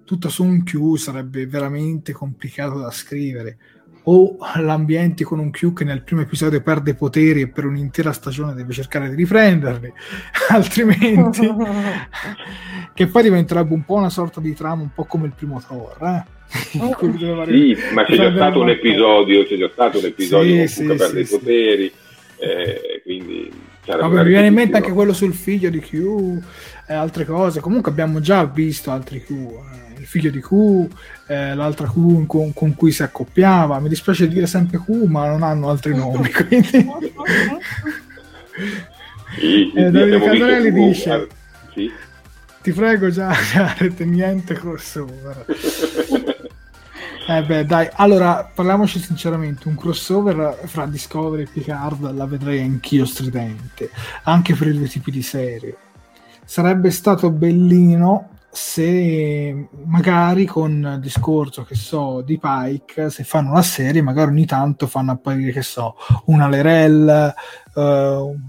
tutto 0.05 0.29
su 0.29 0.43
un 0.43 0.63
Q 0.63 0.97
sarebbe 0.97 1.45
veramente 1.47 2.11
complicato 2.11 2.79
da 2.79 2.91
scrivere. 2.91 3.57
O 4.05 4.35
l'ambiente 4.57 5.23
con 5.23 5.39
un 5.39 5.49
Q 5.49 5.71
che 5.71 5.85
nel 5.85 6.03
primo 6.03 6.21
episodio 6.21 6.61
perde 6.61 6.93
poteri 6.93 7.41
e 7.41 7.47
per 7.47 7.65
un'intera 7.65 8.11
stagione 8.11 8.53
deve 8.53 8.73
cercare 8.73 9.09
di 9.09 9.15
riprenderli, 9.15 9.93
altrimenti 10.51 11.47
che 12.93 13.07
poi 13.07 13.23
diventerebbe 13.23 13.73
un 13.73 13.85
po' 13.85 13.95
una 13.95 14.09
sorta 14.09 14.41
di 14.41 14.53
trama, 14.53 14.81
un 14.81 14.93
po' 14.93 15.05
come 15.05 15.27
il 15.27 15.33
primo 15.33 15.61
Thor. 15.65 15.97
Eh? 16.01 16.23
sì, 16.51 17.77
ma 17.93 18.03
c'è 18.03 18.17
già 18.17 18.33
stato 18.33 18.59
un 18.59 18.69
episodio, 18.69 19.45
c'è 19.45 19.57
già 19.57 19.69
stato 19.71 19.99
un 19.99 20.05
episodio 20.05 20.51
sì, 20.51 20.57
con 20.57 20.67
sì, 20.67 20.85
che 20.85 20.95
perde 20.95 21.25
sì, 21.25 21.33
i 21.33 21.37
poteri, 21.37 21.91
eh, 22.39 23.01
quindi 23.03 23.51
Vabbè, 23.85 24.23
mi 24.23 24.29
viene 24.29 24.47
in 24.47 24.53
mente 24.53 24.77
anche 24.77 24.91
quello 24.91 25.13
sul 25.13 25.33
figlio 25.33 25.69
di 25.69 25.79
Q 25.79 26.41
e 26.87 26.93
altre 26.93 27.25
cose. 27.25 27.59
Comunque 27.59 27.91
abbiamo 27.91 28.19
già 28.19 28.45
visto 28.45 28.91
altri 28.91 29.21
Q. 29.21 29.29
Eh 29.31 29.82
il 30.03 30.09
figlio 30.09 30.29
di 30.29 30.41
Q, 30.41 30.87
eh, 31.27 31.55
l'altra 31.55 31.87
Q 31.87 32.25
con, 32.27 32.53
con, 32.53 32.75
cui 32.75 32.91
si 32.91 33.03
accoppiava. 33.03 33.79
Mi 33.79 33.87
dispiace 33.87 34.27
dire 34.27 34.47
sempre 34.47 34.77
Q, 34.77 35.05
ma 35.05 35.27
non 35.27 35.43
hanno 35.43 35.69
altri 35.69 35.95
nomi. 35.95 36.29
Quindi... 36.31 36.91
sì, 39.39 39.71
eh, 39.73 39.89
Davide 39.89 40.19
Cadrelli 40.19 40.71
dice: 40.71 41.09
ah, 41.09 41.25
sì. 41.73 41.91
Ti 42.61 42.71
prego, 42.73 43.09
già, 43.09 43.33
già 43.51 43.75
niente 43.99 44.53
crossover. 44.55 45.45
eh 47.27 47.43
beh, 47.43 47.65
dai, 47.65 47.87
allora 47.93 48.51
parliamoci 48.53 48.99
sinceramente: 48.99 49.69
un 49.69 49.77
crossover 49.77 50.59
fra 50.65 50.85
Discovery 50.85 51.43
e 51.43 51.47
Picard 51.51 52.13
la 52.13 52.25
vedrei 52.25 52.59
anch'io 52.61 53.05
stridente, 53.05 53.89
anche 54.23 54.53
per 54.53 54.67
i 54.67 54.73
due 54.73 54.87
tipi 54.87 55.11
di 55.11 55.21
serie. 55.21 55.77
Sarebbe 56.45 56.91
stato 56.91 57.31
bellino 57.31 58.32
se 58.55 59.67
magari 59.85 60.45
con 60.45 60.91
il 60.93 60.99
discorso 60.99 61.63
che 61.63 61.73
so 61.73 62.21
di 62.21 62.37
Pike 62.37 63.09
se 63.09 63.23
fanno 63.23 63.51
la 63.51 63.63
serie 63.63 64.03
magari 64.03 64.29
ogni 64.29 64.45
tanto 64.45 64.85
fanno 64.85 65.11
apparire 65.11 65.51
che 65.51 65.63
so 65.63 65.95
una 66.25 66.47
Lerel 66.47 67.33
uh, 67.73 68.39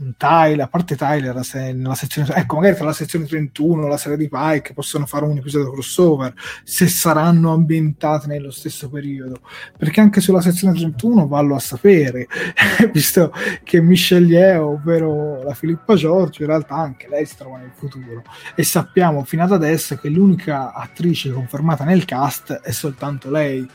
un 0.00 0.14
Tyler, 0.16 0.60
a 0.60 0.68
parte 0.68 0.96
Tyler 0.96 1.44
se, 1.44 1.72
nella 1.72 1.94
sezione, 1.94 2.34
ecco 2.34 2.56
magari 2.56 2.76
tra 2.76 2.84
la 2.84 2.92
sezione 2.92 3.26
31 3.26 3.86
e 3.86 3.88
la 3.88 3.96
serie 3.96 4.16
di 4.16 4.28
Pike 4.28 4.72
possono 4.72 5.06
fare 5.06 5.24
un 5.24 5.36
episodio 5.36 5.72
crossover 5.72 6.32
se 6.64 6.86
saranno 6.88 7.52
ambientate 7.52 8.26
nello 8.26 8.50
stesso 8.50 8.88
periodo. 8.88 9.40
Perché 9.76 10.00
anche 10.00 10.20
sulla 10.20 10.40
sezione 10.40 10.74
31 10.74 11.26
vallo 11.26 11.54
a 11.54 11.60
sapere 11.60 12.26
visto 12.92 13.32
che 13.64 13.80
Michelle 13.80 14.26
Yeo 14.28 14.66
ovvero 14.68 15.42
la 15.42 15.54
Filippa 15.54 15.94
Giorgio 15.94 16.42
in 16.42 16.48
realtà 16.48 16.76
anche 16.76 17.08
lei 17.08 17.26
si 17.26 17.36
trova 17.36 17.58
nel 17.58 17.72
futuro. 17.74 18.22
E 18.54 18.62
sappiamo 18.62 19.24
fino 19.24 19.42
ad 19.42 19.52
adesso 19.52 19.96
che 19.96 20.08
l'unica 20.08 20.72
attrice 20.72 21.32
confermata 21.32 21.84
nel 21.84 22.04
cast 22.04 22.52
è 22.52 22.70
soltanto 22.70 23.30
lei 23.30 23.66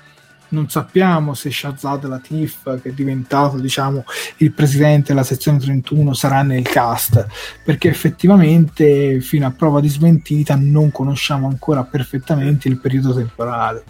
non 0.53 0.69
sappiamo 0.69 1.33
se 1.33 1.51
Shazad 1.51 2.07
Latif, 2.07 2.81
che 2.81 2.89
è 2.89 2.91
diventato 2.91 3.57
diciamo, 3.57 4.05
il 4.37 4.53
presidente 4.53 5.07
della 5.07 5.23
sezione 5.23 5.59
31, 5.59 6.13
sarà 6.13 6.43
nel 6.43 6.63
cast, 6.63 7.25
perché 7.65 7.89
effettivamente 7.89 9.19
fino 9.19 9.45
a 9.47 9.51
prova 9.51 9.81
di 9.81 9.89
smentita 9.89 10.55
non 10.55 10.91
conosciamo 10.91 11.47
ancora 11.47 11.83
perfettamente 11.83 12.67
il 12.67 12.79
periodo 12.79 13.13
temporale. 13.13 13.83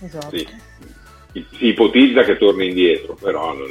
Esatto. 0.00 0.36
Sì. 0.36 0.46
Si 1.32 1.66
ipotizza 1.66 2.22
che 2.22 2.38
torni 2.38 2.68
indietro, 2.68 3.14
però 3.14 3.52
non, 3.52 3.68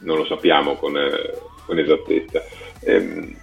non 0.00 0.16
lo 0.18 0.26
sappiamo 0.26 0.74
con, 0.74 0.92
con 1.64 1.78
esattezza. 1.78 2.42
Ehm, 2.80 3.34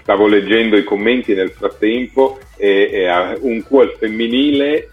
stavo 0.00 0.26
leggendo 0.26 0.76
i 0.76 0.84
commenti 0.84 1.34
nel 1.34 1.50
frattempo 1.50 2.38
e, 2.56 2.88
e 2.92 3.38
un 3.40 3.62
Q 3.62 3.72
al 3.72 3.96
femminile 3.98 4.88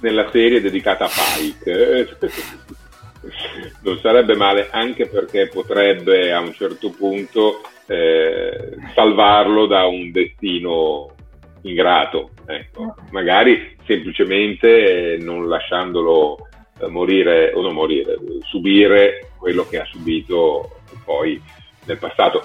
nella 0.00 0.28
serie 0.30 0.60
dedicata 0.60 1.06
a 1.06 1.08
Pike. 1.08 2.08
non 3.82 3.98
sarebbe 4.00 4.36
male 4.36 4.68
anche 4.70 5.06
perché 5.06 5.48
potrebbe 5.48 6.32
a 6.32 6.40
un 6.40 6.52
certo 6.52 6.90
punto 6.90 7.62
eh, 7.86 8.76
salvarlo 8.94 9.66
da 9.66 9.86
un 9.86 10.10
destino 10.10 11.14
ingrato, 11.62 12.30
ecco. 12.46 12.94
magari 13.10 13.76
semplicemente 13.84 15.16
non 15.20 15.48
lasciandolo 15.48 16.48
eh, 16.78 16.86
morire 16.88 17.52
o 17.54 17.62
non 17.62 17.74
morire, 17.74 18.16
subire 18.42 19.30
quello 19.38 19.66
che 19.66 19.80
ha 19.80 19.84
subito 19.84 20.80
poi 21.04 21.40
nel 21.86 21.98
passato. 21.98 22.42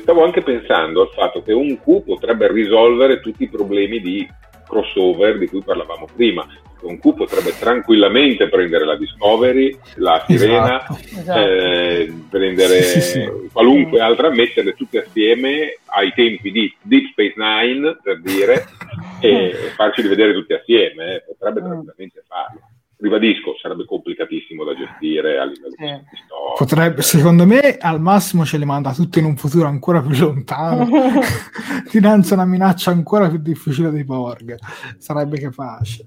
Stavo 0.00 0.24
anche 0.24 0.42
pensando 0.42 1.02
al 1.02 1.10
fatto 1.14 1.42
che 1.42 1.52
un 1.52 1.78
Q 1.80 2.04
potrebbe 2.04 2.52
risolvere 2.52 3.20
tutti 3.20 3.44
i 3.44 3.48
problemi 3.48 4.00
di 4.00 4.28
crossover 4.68 5.38
di 5.38 5.48
cui 5.48 5.62
parlavamo 5.62 6.06
prima. 6.14 6.46
Un 6.82 6.98
Q 6.98 7.14
potrebbe 7.14 7.56
tranquillamente 7.58 8.48
prendere 8.48 8.84
la 8.84 8.96
Discovery, 8.96 9.78
la 9.96 10.24
Sirena, 10.26 10.86
esatto. 10.88 11.38
eh, 11.38 12.12
prendere 12.28 12.82
sì, 12.82 13.00
sì, 13.00 13.10
sì. 13.10 13.48
qualunque 13.52 14.00
altra, 14.00 14.30
metterle 14.30 14.74
tutte 14.74 15.04
assieme 15.04 15.78
ai 15.86 16.12
tempi 16.14 16.50
di 16.50 16.74
Deep 16.82 17.10
Space 17.10 17.34
Nine, 17.36 17.98
per 18.02 18.20
dire, 18.20 18.66
e 19.20 19.72
farci 19.76 20.02
rivedere 20.02 20.32
tutti 20.32 20.52
assieme. 20.52 21.16
Eh. 21.16 21.24
Potrebbe 21.26 21.60
mm. 21.60 21.64
tranquillamente 21.64 22.24
farlo 22.26 22.60
ribadisco, 23.00 23.56
sarebbe 23.60 23.86
complicatissimo 23.86 24.62
da 24.62 24.74
gestire 24.74 25.38
a 25.38 25.44
livello 25.44 25.74
sì. 25.76 25.84
di 25.84 26.18
storia. 26.24 26.54
Potrebbe, 26.56 27.02
secondo 27.02 27.46
me, 27.46 27.76
al 27.78 28.00
massimo 28.00 28.44
ce 28.44 28.58
le 28.58 28.64
manda 28.64 28.92
tutte 28.92 29.18
in 29.18 29.24
un 29.24 29.36
futuro 29.36 29.66
ancora 29.66 30.02
più 30.02 30.16
lontano, 30.16 30.86
dinanzi 31.90 32.32
a 32.32 32.36
una 32.36 32.44
minaccia 32.44 32.90
ancora 32.90 33.28
più 33.28 33.38
difficile 33.38 33.90
dei 33.90 34.04
Borg. 34.04 34.56
Sarebbe 34.98 35.40
capace. 35.40 36.06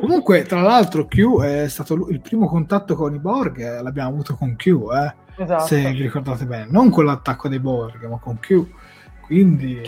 Comunque, 0.00 0.42
tra 0.42 0.62
l'altro, 0.62 1.06
Q 1.06 1.40
è 1.42 1.68
stato 1.68 2.08
il 2.08 2.20
primo 2.20 2.46
contatto 2.46 2.94
con 2.94 3.14
i 3.14 3.18
Borg, 3.18 3.60
eh, 3.60 3.82
l'abbiamo 3.82 4.08
avuto 4.08 4.34
con 4.34 4.56
Q, 4.56 4.66
eh, 4.66 5.14
esatto. 5.42 5.66
se 5.66 5.92
vi 5.92 6.02
ricordate 6.02 6.46
bene, 6.46 6.66
non 6.70 6.90
con 6.90 7.04
l'attacco 7.04 7.48
dei 7.48 7.60
Borg, 7.60 8.04
ma 8.08 8.18
con 8.18 8.38
Q. 8.40 8.64
Quindi 9.20 9.80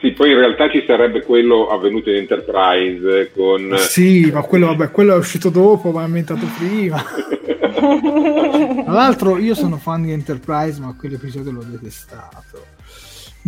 sì, 0.00 0.12
poi 0.12 0.32
in 0.32 0.38
realtà 0.38 0.68
ci 0.70 0.84
sarebbe 0.86 1.22
quello 1.22 1.68
avvenuto 1.68 2.10
in 2.10 2.16
Enterprise 2.16 3.32
con... 3.34 3.74
Sì, 3.78 4.30
ma 4.30 4.42
quello, 4.42 4.66
vabbè, 4.66 4.90
quello 4.90 5.14
è 5.14 5.16
uscito 5.16 5.48
dopo, 5.48 5.90
ma 5.90 6.02
è 6.02 6.06
inventato 6.06 6.46
prima. 6.58 7.02
Tra 8.88 8.92
l'altro 8.92 9.38
io 9.38 9.54
sono 9.54 9.78
fan 9.78 10.02
di 10.02 10.12
Enterprise, 10.12 10.78
ma 10.80 10.94
quell'episodio 10.96 11.52
l'ho 11.52 11.62
detestato. 11.62 12.77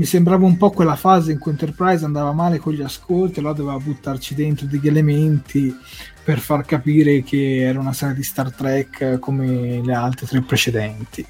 Mi 0.01 0.07
sembrava 0.07 0.47
un 0.47 0.57
po' 0.57 0.71
quella 0.71 0.97
fase 0.97 1.31
in 1.31 1.39
cui 1.39 1.51
Enterprise 1.51 2.07
andava 2.07 2.33
male 2.33 2.57
con 2.57 2.73
gli 2.73 2.81
ascolti, 2.81 3.39
allora 3.39 3.53
doveva 3.53 3.77
buttarci 3.77 4.35
dentro 4.35 4.65
degli 4.65 4.89
elementi 4.89 5.77
per 6.25 6.39
far 6.39 6.65
capire 6.65 7.23
che 7.23 7.61
era 7.61 7.79
una 7.79 7.93
serie 7.93 8.15
di 8.15 8.23
Star 8.23 8.51
Trek 8.51 9.19
come 9.19 9.83
le 9.85 9.93
altre 9.93 10.27
tre 10.27 10.41
precedenti. 10.41 11.27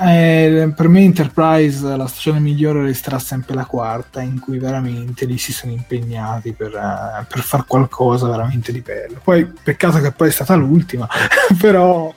Eh, 0.00 0.72
per 0.76 0.86
me 0.86 1.00
Enterprise 1.00 1.96
la 1.96 2.06
stagione 2.06 2.38
migliore 2.38 2.82
resterà 2.82 3.18
sempre 3.18 3.56
la 3.56 3.64
quarta 3.64 4.20
in 4.20 4.38
cui 4.38 4.58
veramente 4.58 5.24
lì 5.24 5.36
si 5.36 5.52
sono 5.52 5.72
impegnati 5.72 6.52
per, 6.52 6.72
uh, 6.72 7.26
per 7.26 7.40
far 7.40 7.64
qualcosa 7.66 8.28
veramente 8.28 8.72
di 8.72 8.80
bello 8.80 9.20
poi 9.22 9.44
peccato 9.44 10.00
che 10.00 10.10
poi 10.10 10.28
è 10.28 10.32
stata 10.32 10.56
l'ultima 10.56 11.06
però 11.60 12.12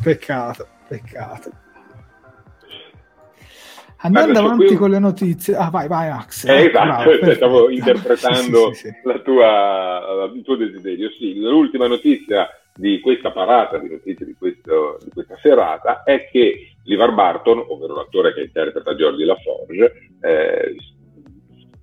peccato 0.00 0.68
peccato 0.86 1.50
andando 3.98 4.32
Guarda, 4.32 4.48
avanti 4.48 4.66
qui... 4.66 4.76
con 4.76 4.90
le 4.90 4.98
notizie. 4.98 5.54
Ah 5.54 5.70
vai 5.70 5.88
vai 5.88 6.10
Max 6.10 6.44
eh, 6.44 6.66
esatto, 6.66 7.10
bravo, 7.10 7.34
stavo 7.34 7.70
interpretando 7.72 8.72
sì, 8.72 8.80
sì, 8.80 8.88
sì. 8.88 9.08
La 9.08 9.18
tua, 9.20 10.30
il 10.34 10.42
tuo 10.42 10.56
desiderio. 10.56 11.10
Sì, 11.10 11.40
l'ultima 11.40 11.86
notizia 11.86 12.48
di 12.76 13.00
questa 13.00 13.30
parata 13.30 13.78
di 13.78 13.88
notizie 13.88 14.26
di, 14.26 14.34
questo, 14.38 14.98
di 15.02 15.10
questa 15.10 15.36
serata 15.40 16.02
è 16.02 16.28
che 16.30 16.76
Livar 16.84 17.12
Barton, 17.14 17.64
ovvero 17.68 17.94
l'attore 17.94 18.34
che 18.34 18.42
interpreta 18.42 18.94
George 18.94 19.24
LaForge, 19.24 20.10
eh, 20.20 20.76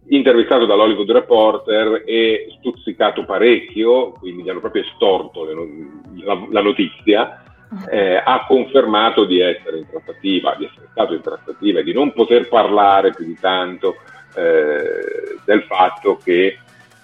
intervistato 0.07 0.65
dall'Hollywood 0.65 1.11
Reporter 1.11 2.03
e 2.05 2.47
stuzzicato 2.59 3.25
parecchio, 3.25 4.11
quindi 4.11 4.43
gli 4.43 4.49
hanno 4.49 4.59
proprio 4.59 4.83
estorto 4.83 5.45
le, 5.45 6.23
la, 6.23 6.47
la, 6.49 6.61
notizia, 6.61 7.42
eh, 7.89 8.21
ha 8.23 8.45
confermato 8.47 9.25
di 9.25 9.39
essere 9.39 9.77
in 9.77 9.89
trattativa, 9.89 10.55
di 10.55 10.65
essere 10.65 10.87
stato 10.91 11.13
in 11.13 11.21
trattativa 11.21 11.79
e 11.79 11.83
di 11.83 11.93
non 11.93 12.13
poter 12.13 12.47
parlare 12.47 13.11
più 13.11 13.25
di 13.25 13.37
tanto 13.39 13.95
eh, 14.35 15.37
del 15.45 15.63
fatto 15.63 16.17
che 16.23 16.57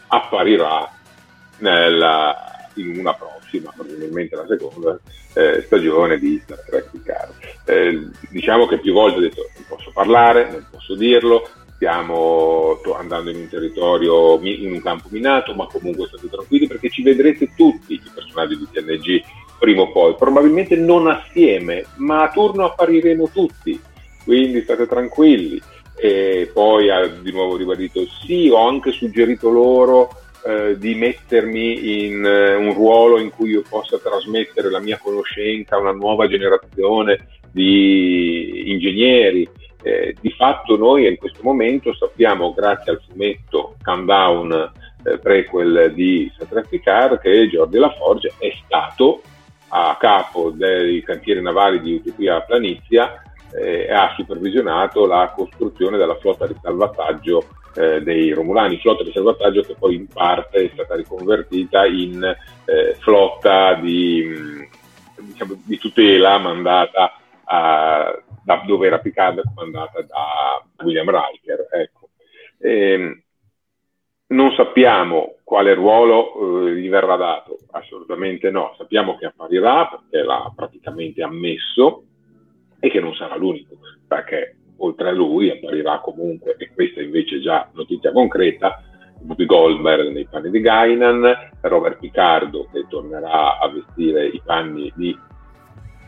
apparirà 0.07 0.89
nella, 1.59 2.35
in 2.75 2.97
una 2.97 3.13
prossima, 3.13 3.71
probabilmente 3.75 4.35
la 4.35 4.45
seconda 4.47 4.99
eh, 5.33 5.61
stagione 5.65 6.17
di 6.17 6.39
Star 6.43 6.63
Trek 6.65 6.89
Picard. 6.91 7.33
Eh, 7.65 8.07
diciamo 8.29 8.65
che 8.65 8.79
più 8.79 8.93
volte 8.93 9.17
ho 9.17 9.21
detto 9.21 9.49
non 9.55 9.65
posso 9.67 9.91
parlare, 9.91 10.49
non 10.49 10.65
posso 10.69 10.95
dirlo, 10.95 11.47
stiamo 11.75 12.81
andando 12.97 13.29
in 13.29 13.37
un 13.37 13.47
territorio, 13.47 14.39
in 14.41 14.73
un 14.73 14.81
campo 14.81 15.07
minato, 15.11 15.53
ma 15.53 15.65
comunque 15.67 16.07
state 16.07 16.29
tranquilli 16.29 16.67
perché 16.67 16.89
ci 16.89 17.01
vedrete 17.03 17.53
tutti 17.55 17.93
i 17.93 18.11
personaggi 18.13 18.57
di 18.57 18.67
TNG 18.69 19.21
prima 19.59 19.81
o 19.81 19.91
poi, 19.91 20.15
probabilmente 20.15 20.75
non 20.75 21.07
assieme, 21.07 21.85
ma 21.97 22.23
a 22.23 22.29
turno 22.31 22.65
appariremo 22.65 23.29
tutti, 23.29 23.79
quindi 24.23 24.61
state 24.61 24.87
tranquilli. 24.87 25.61
E 26.01 26.49
poi 26.53 26.89
ha 26.89 27.05
di 27.07 27.31
nuovo 27.31 27.57
ribadito 27.57 28.05
sì, 28.25 28.47
ho 28.49 28.65
anche 28.65 28.91
suggerito 28.91 29.49
loro 29.49 30.09
eh, 30.45 30.77
di 30.77 30.95
mettermi 30.95 32.05
in 32.05 32.25
eh, 32.25 32.55
un 32.55 32.73
ruolo 32.73 33.19
in 33.19 33.29
cui 33.31 33.49
io 33.49 33.63
possa 33.67 33.99
trasmettere 33.99 34.69
la 34.69 34.79
mia 34.79 34.97
conoscenza 34.97 35.75
a 35.75 35.79
una 35.79 35.91
nuova 35.91 36.27
generazione 36.27 37.27
di 37.51 38.71
ingegneri. 38.71 39.47
Eh, 39.81 40.15
di 40.19 40.29
fatto 40.31 40.77
noi 40.77 41.07
in 41.07 41.17
questo 41.17 41.39
momento 41.41 41.93
sappiamo, 41.93 42.53
grazie 42.53 42.93
al 42.93 43.01
fumetto 43.05 43.75
Countdown 43.81 44.71
eh, 45.03 45.17
prequel 45.17 45.93
di 45.93 46.31
Satraficar, 46.37 47.19
che 47.19 47.49
Giorgio 47.49 47.79
Laforge 47.79 48.33
è 48.37 48.51
stato 48.65 49.21
a 49.69 49.97
capo 49.99 50.51
dei 50.51 51.03
cantieri 51.03 51.41
navali 51.41 51.81
di 51.81 51.95
Utopia 51.95 52.41
Planizia 52.41 53.21
eh, 53.51 53.91
ha 53.91 54.13
supervisionato 54.15 55.05
la 55.05 55.31
costruzione 55.35 55.97
della 55.97 56.17
flotta 56.17 56.47
di 56.47 56.55
salvataggio 56.61 57.47
eh, 57.75 58.01
dei 58.01 58.31
Romulani, 58.31 58.79
flotta 58.79 59.03
di 59.03 59.11
salvataggio 59.11 59.61
che 59.61 59.75
poi 59.77 59.95
in 59.95 60.07
parte 60.07 60.65
è 60.65 60.69
stata 60.73 60.95
riconvertita 60.95 61.85
in 61.85 62.23
eh, 62.23 62.95
flotta 62.99 63.75
di, 63.75 64.23
mm, 64.25 64.61
diciamo, 65.19 65.61
di, 65.63 65.77
tutela 65.77 66.37
mandata 66.37 67.13
a, 67.43 68.21
da 68.43 68.63
dove 68.65 68.87
era 68.87 68.99
Picard 68.99 69.41
comandata 69.53 70.01
da 70.01 70.63
William 70.83 71.09
Riker. 71.09 71.67
Ecco. 71.71 72.09
E, 72.59 72.91
ehm, 72.91 73.21
non 74.29 74.51
sappiamo 74.53 75.35
quale 75.43 75.73
ruolo 75.73 76.67
eh, 76.67 76.75
gli 76.75 76.89
verrà 76.89 77.15
dato, 77.15 77.59
assolutamente 77.71 78.51
no. 78.51 78.75
Sappiamo 78.77 79.17
che 79.17 79.25
apparirà 79.25 79.87
perché 79.87 80.23
l'ha 80.23 80.51
praticamente 80.55 81.23
ammesso 81.23 82.03
e 82.79 82.89
che 82.89 82.99
non 82.99 83.15
sarà 83.15 83.35
l'unico, 83.35 83.75
perché 84.07 84.55
oltre 84.77 85.09
a 85.09 85.13
lui 85.13 85.49
apparirà 85.49 85.99
comunque, 85.99 86.55
e 86.57 86.71
questa 86.73 87.01
invece 87.01 87.37
è 87.37 87.39
già 87.39 87.69
notizia 87.73 88.11
concreta, 88.11 88.83
Bobby 89.21 89.45
Goldberg 89.45 90.11
nei 90.11 90.27
panni 90.29 90.49
di 90.49 90.61
Gainan, 90.61 91.51
Robert 91.61 91.99
Picardo 91.99 92.69
che 92.71 92.85
tornerà 92.87 93.59
a 93.59 93.67
vestire 93.67 94.27
i 94.27 94.41
panni 94.45 94.91
di 94.95 95.17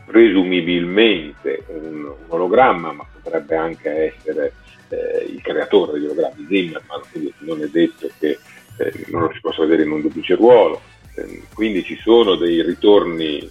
presumibilmente 0.06 1.64
un, 1.68 2.04
un 2.04 2.14
ologramma, 2.28 2.92
ma 2.92 3.06
potrebbe 3.12 3.54
anche 3.56 4.14
essere 4.14 4.52
eh, 4.92 5.24
il 5.24 5.40
creatore 5.40 5.92
degli 5.92 6.04
ologrammi 6.04 6.46
Zimmerman, 6.46 7.00
quindi 7.10 7.32
non 7.38 7.62
è 7.62 7.66
detto 7.66 8.10
che 8.18 8.38
eh, 8.76 9.06
non 9.08 9.22
lo 9.22 9.30
si 9.32 9.40
possa 9.40 9.62
vedere 9.62 9.84
in 9.84 9.90
un 9.90 10.02
duplice 10.02 10.34
ruolo. 10.34 10.80
Eh, 11.14 11.42
quindi 11.54 11.82
ci 11.82 11.98
sono 12.02 12.36
dei 12.36 12.62
ritorni 12.62 13.50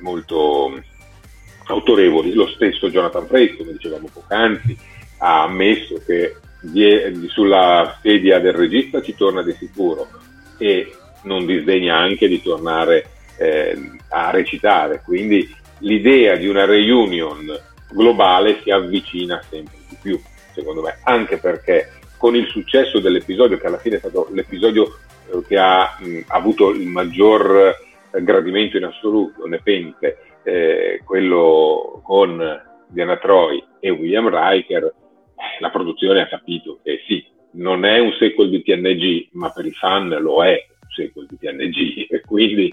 molto 0.00 0.80
autorevoli. 1.66 2.32
Lo 2.32 2.46
stesso 2.48 2.88
Jonathan 2.88 3.26
Frakes, 3.26 3.56
come 3.56 3.72
dicevamo 3.72 4.08
poc'anzi, 4.12 4.76
ha 5.18 5.42
ammesso 5.42 6.00
che 6.06 6.36
sulla 7.28 7.98
sedia 8.02 8.38
del 8.38 8.54
regista 8.54 9.02
ci 9.02 9.14
torna 9.14 9.42
di 9.42 9.52
sicuro 9.52 10.08
e 10.58 10.92
non 11.22 11.46
disdegna 11.46 11.96
anche 11.96 12.28
di 12.28 12.40
tornare 12.40 13.10
eh, 13.38 13.78
a 14.08 14.30
recitare. 14.30 15.02
Quindi 15.04 15.52
l'idea 15.78 16.36
di 16.36 16.46
una 16.46 16.64
reunion 16.64 17.46
globale 17.90 18.60
si 18.62 18.70
avvicina 18.70 19.40
sempre 19.48 19.74
di 19.88 19.96
più, 20.00 20.20
secondo 20.56 20.80
me, 20.80 20.98
anche 21.04 21.36
perché 21.36 21.90
con 22.16 22.34
il 22.34 22.46
successo 22.48 22.98
dell'episodio, 22.98 23.58
che 23.58 23.66
alla 23.66 23.78
fine 23.78 23.96
è 23.96 23.98
stato 23.98 24.28
l'episodio 24.32 24.98
eh, 25.30 25.42
che 25.46 25.58
ha 25.58 25.96
mh, 26.00 26.20
avuto 26.28 26.70
il 26.70 26.86
maggior 26.86 27.76
eh, 28.12 28.22
gradimento 28.22 28.78
in 28.78 28.84
assoluto, 28.84 29.46
Nepente, 29.46 30.18
eh, 30.42 31.02
quello 31.04 32.00
con 32.02 32.62
Diana 32.88 33.18
Troy 33.18 33.62
e 33.80 33.90
William 33.90 34.28
Riker, 34.28 34.84
eh, 34.84 35.60
la 35.60 35.70
produzione 35.70 36.22
ha 36.22 36.28
capito 36.28 36.80
che 36.82 37.02
sì, 37.06 37.24
non 37.52 37.84
è 37.84 37.98
un 37.98 38.12
sequel 38.18 38.48
di 38.48 38.62
TNG, 38.62 39.28
ma 39.32 39.50
per 39.50 39.66
i 39.66 39.72
fan 39.72 40.08
lo 40.08 40.42
è 40.42 40.52
un 40.52 40.88
sequel 40.88 41.26
di 41.28 41.36
TNG 41.38 42.06
e 42.10 42.20
quindi 42.22 42.72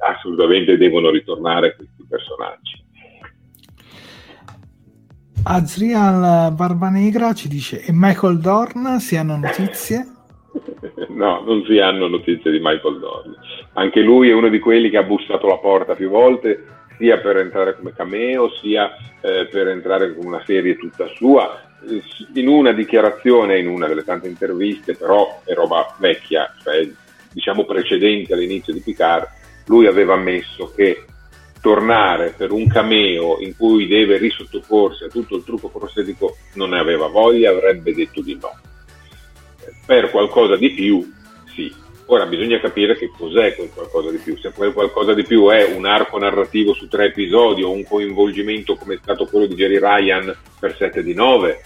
assolutamente 0.00 0.76
devono 0.78 1.10
ritornare 1.10 1.76
questi 1.76 2.06
personaggi. 2.08 2.86
Azrial 5.44 6.52
Barbanegra 6.52 7.32
ci 7.32 7.48
dice 7.48 7.80
e 7.82 7.90
Michael 7.92 8.38
Dorn 8.38 8.98
si 9.00 9.16
hanno 9.16 9.36
notizie? 9.36 10.06
no, 11.10 11.42
non 11.46 11.64
si 11.66 11.78
hanno 11.78 12.08
notizie 12.08 12.50
di 12.50 12.58
Michael 12.60 12.98
Dorn. 12.98 13.34
anche 13.74 14.00
lui 14.00 14.28
è 14.28 14.34
uno 14.34 14.48
di 14.48 14.58
quelli 14.58 14.90
che 14.90 14.98
ha 14.98 15.02
bussato 15.02 15.46
la 15.46 15.58
porta 15.58 15.94
più 15.94 16.10
volte, 16.10 16.64
sia 16.98 17.18
per 17.18 17.38
entrare 17.38 17.76
come 17.76 17.92
cameo, 17.94 18.50
sia 18.60 18.90
eh, 19.20 19.46
per 19.46 19.68
entrare 19.68 20.14
con 20.14 20.26
una 20.26 20.42
serie 20.44 20.76
tutta 20.76 21.06
sua. 21.14 21.62
In 22.34 22.48
una 22.48 22.72
dichiarazione, 22.72 23.58
in 23.58 23.68
una 23.68 23.86
delle 23.86 24.02
tante 24.02 24.26
interviste, 24.26 24.94
però 24.94 25.42
è 25.44 25.54
roba 25.54 25.94
vecchia, 25.98 26.52
cioè 26.62 26.88
diciamo 27.32 27.64
precedente 27.64 28.34
all'inizio 28.34 28.72
di 28.72 28.80
Picard, 28.80 29.26
lui 29.66 29.86
aveva 29.86 30.14
ammesso 30.14 30.72
che 30.74 31.04
tornare 31.68 32.32
per 32.34 32.50
un 32.50 32.66
cameo 32.66 33.40
in 33.40 33.54
cui 33.54 33.86
deve 33.86 34.16
risottoporsi 34.16 35.04
a 35.04 35.08
tutto 35.08 35.36
il 35.36 35.44
trucco 35.44 35.68
prostetico 35.68 36.38
non 36.54 36.70
ne 36.70 36.78
aveva 36.78 37.08
voglia, 37.08 37.50
avrebbe 37.50 37.92
detto 37.92 38.22
di 38.22 38.38
no. 38.40 38.58
Per 39.84 40.08
qualcosa 40.08 40.56
di 40.56 40.70
più, 40.70 41.06
sì. 41.54 41.70
Ora 42.06 42.24
bisogna 42.24 42.58
capire 42.58 42.96
che 42.96 43.10
cos'è 43.14 43.54
quel 43.54 43.68
qualcosa 43.68 44.10
di 44.10 44.16
più. 44.16 44.38
Se 44.38 44.50
quel 44.52 44.72
qualcosa 44.72 45.12
di 45.12 45.24
più 45.24 45.46
è 45.48 45.66
un 45.66 45.84
arco 45.84 46.18
narrativo 46.18 46.72
su 46.72 46.88
tre 46.88 47.08
episodi 47.08 47.62
o 47.62 47.70
un 47.70 47.84
coinvolgimento 47.84 48.74
come 48.76 48.94
è 48.94 48.98
stato 49.02 49.26
quello 49.26 49.44
di 49.44 49.54
Jerry 49.54 49.78
Ryan 49.78 50.34
per 50.58 50.74
7 50.74 51.02
di 51.02 51.12
9, 51.12 51.62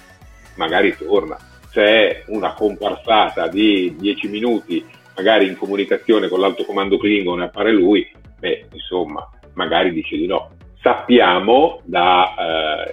magari 0.56 0.96
torna. 0.96 1.38
Se 1.70 1.80
è 1.80 2.24
una 2.26 2.54
comparsata 2.54 3.46
di 3.46 3.94
10 3.96 4.26
minuti, 4.26 4.84
magari 5.14 5.46
in 5.46 5.56
comunicazione 5.56 6.26
con 6.26 6.40
l'alto 6.40 6.64
comando 6.64 6.98
Klingon 6.98 7.40
e 7.40 7.44
appare 7.44 7.70
lui, 7.70 8.10
beh, 8.40 8.66
insomma, 8.72 9.30
magari 9.54 9.92
dice 9.92 10.16
di 10.16 10.26
no. 10.26 10.50
Sappiamo 10.80 11.80
da 11.84 12.34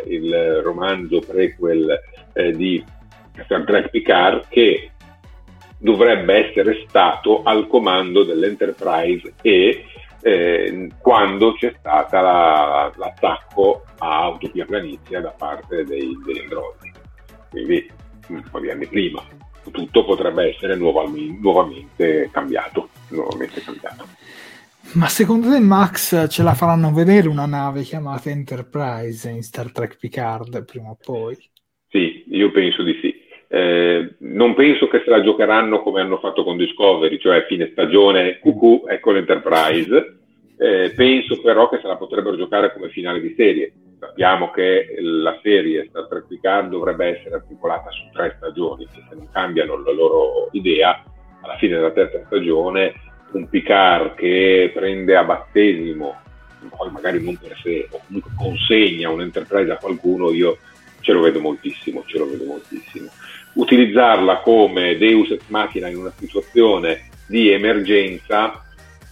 eh, 0.06 0.62
romanzo 0.62 1.20
prequel 1.20 2.00
eh, 2.34 2.52
di 2.52 2.84
Star 3.44 3.64
Trek 3.64 3.90
Picard 3.90 4.46
che 4.50 4.92
dovrebbe 5.80 6.50
essere 6.50 6.86
stato 6.88 7.42
al 7.44 7.68
comando 7.68 8.24
dell'Enterprise 8.24 9.34
e 9.42 9.86
eh, 10.22 10.90
quando 11.00 11.54
c'è 11.54 11.74
stato 11.80 12.16
la, 12.16 12.92
l'attacco 12.96 13.84
a 14.00 14.28
Utopia 14.28 14.66
Planizia 14.66 15.22
da 15.22 15.32
parte 15.32 15.86
dei, 15.86 16.18
degli 16.26 16.40
androidi. 16.40 16.92
Quindi 17.50 17.92
un 18.28 18.44
po' 18.50 18.60
di 18.60 18.70
anni 18.70 18.88
prima. 18.88 19.24
Tutto 19.72 20.04
potrebbe 20.04 20.50
essere 20.50 20.76
nuovamente, 20.76 21.40
nuovamente 21.42 22.30
cambiato. 22.32 22.90
Nuovamente 23.10 23.62
cambiato. 23.62 24.08
Ma 24.94 25.08
secondo 25.08 25.52
te 25.52 25.60
Max 25.60 26.28
ce 26.30 26.42
la 26.42 26.56
faranno 26.56 26.92
vedere 26.92 27.28
una 27.28 27.46
nave 27.46 27.84
chiamata 27.84 28.30
Enterprise 28.30 29.30
in 29.30 29.44
Star 29.44 29.72
Trek 29.72 29.98
Picard 30.00 30.66
prima 30.66 30.90
o 30.90 30.98
poi? 31.00 31.38
Sì, 31.90 32.24
io 32.30 32.50
penso 32.52 32.82
di 32.82 32.98
sì. 33.00 33.14
Eh, 33.48 34.16
non 34.20 34.56
penso 34.56 34.88
che 34.88 35.02
se 35.04 35.10
la 35.10 35.22
giocheranno 35.22 35.82
come 35.82 36.02
hanno 36.02 36.18
fatto 36.18 36.44
con 36.44 36.58
Discovery, 36.58 37.20
cioè 37.20 37.46
fine 37.48 37.70
stagione 37.72 38.40
QQ, 38.40 38.88
ecco 38.88 39.12
l'Enterprise. 39.12 40.18
Eh, 40.58 40.92
penso 40.96 41.40
però 41.42 41.70
che 41.70 41.80
se 41.82 41.88
la 41.88 41.96
potrebbero 41.96 42.36
giocare 42.36 42.74
come 42.74 42.90
finale 42.90 43.22
di 43.22 43.34
serie. 43.38 43.72
Sappiamo 44.00 44.50
che 44.50 44.96
la 45.00 45.38
serie 45.44 45.86
Star 45.90 46.08
Trek 46.08 46.26
Picard 46.28 46.70
dovrebbe 46.70 47.18
essere 47.18 47.36
articolata 47.36 47.92
su 47.92 48.10
tre 48.12 48.34
stagioni, 48.38 48.88
se 48.92 49.04
non 49.16 49.30
cambiano 49.32 49.78
la 49.84 49.92
loro 49.92 50.50
idea, 50.52 51.04
alla 51.42 51.58
fine 51.58 51.76
della 51.76 51.92
terza 51.92 52.24
stagione 52.26 52.94
un 53.32 53.50
Picard 53.50 54.16
che 54.16 54.72
prende 54.74 55.16
a 55.16 55.24
battesimo, 55.24 56.18
poi 56.76 56.92
magari 56.92 57.24
non 57.24 57.38
per 57.38 57.58
sé, 57.62 57.88
o 57.92 58.02
comunque 58.06 58.32
consegna 58.36 59.10
un'enterprise 59.10 59.72
a 59.72 59.78
qualcuno, 59.78 60.32
io 60.32 60.58
ce 61.02 61.14
lo 61.14 61.22
vedo 61.22 61.40
moltissimo, 61.40 62.04
ce 62.06 62.18
lo 62.18 62.30
vedo 62.30 62.46
moltissimo. 62.46 63.10
Utilizzarla 63.54 64.38
come 64.38 64.98
Deus 64.98 65.32
ex 65.32 65.42
machina 65.48 65.88
in 65.88 65.98
una 65.98 66.14
situazione 66.16 67.10
di 67.26 67.50
emergenza 67.50 68.64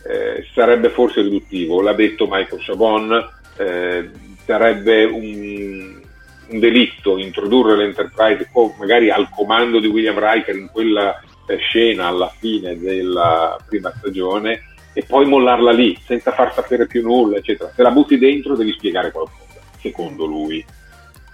eh, 0.03 0.45
sarebbe 0.53 0.89
forse 0.89 1.21
riduttivo, 1.21 1.81
l'ha 1.81 1.93
detto 1.93 2.27
Michael 2.29 2.63
Chabon, 2.63 3.29
eh, 3.57 4.09
sarebbe 4.45 5.03
un, 5.03 6.01
un, 6.49 6.59
delitto 6.59 7.17
introdurre 7.17 7.75
l'Enterprise 7.75 8.49
magari 8.79 9.09
al 9.09 9.29
comando 9.29 9.79
di 9.79 9.87
William 9.87 10.17
Riker 10.17 10.55
in 10.55 10.69
quella 10.71 11.21
scena 11.55 12.07
alla 12.07 12.31
fine 12.37 12.77
della 12.77 13.57
prima 13.65 13.93
stagione 13.95 14.61
e 14.93 15.03
poi 15.07 15.25
mollarla 15.25 15.71
lì 15.71 15.97
senza 16.03 16.31
far 16.31 16.53
sapere 16.53 16.87
più 16.87 17.03
nulla, 17.03 17.37
eccetera. 17.37 17.71
Se 17.73 17.83
la 17.83 17.91
butti 17.91 18.17
dentro 18.17 18.55
devi 18.55 18.73
spiegare 18.73 19.11
qualcosa, 19.11 19.59
secondo 19.79 20.25
lui. 20.25 20.65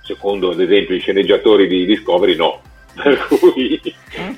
Secondo 0.02 0.52
ad 0.52 0.60
esempio 0.60 0.96
i 0.96 1.00
sceneggiatori 1.00 1.68
di 1.68 1.86
Discovery 1.86 2.36
no. 2.36 2.62
Per 2.94 3.26
cui... 3.28 3.82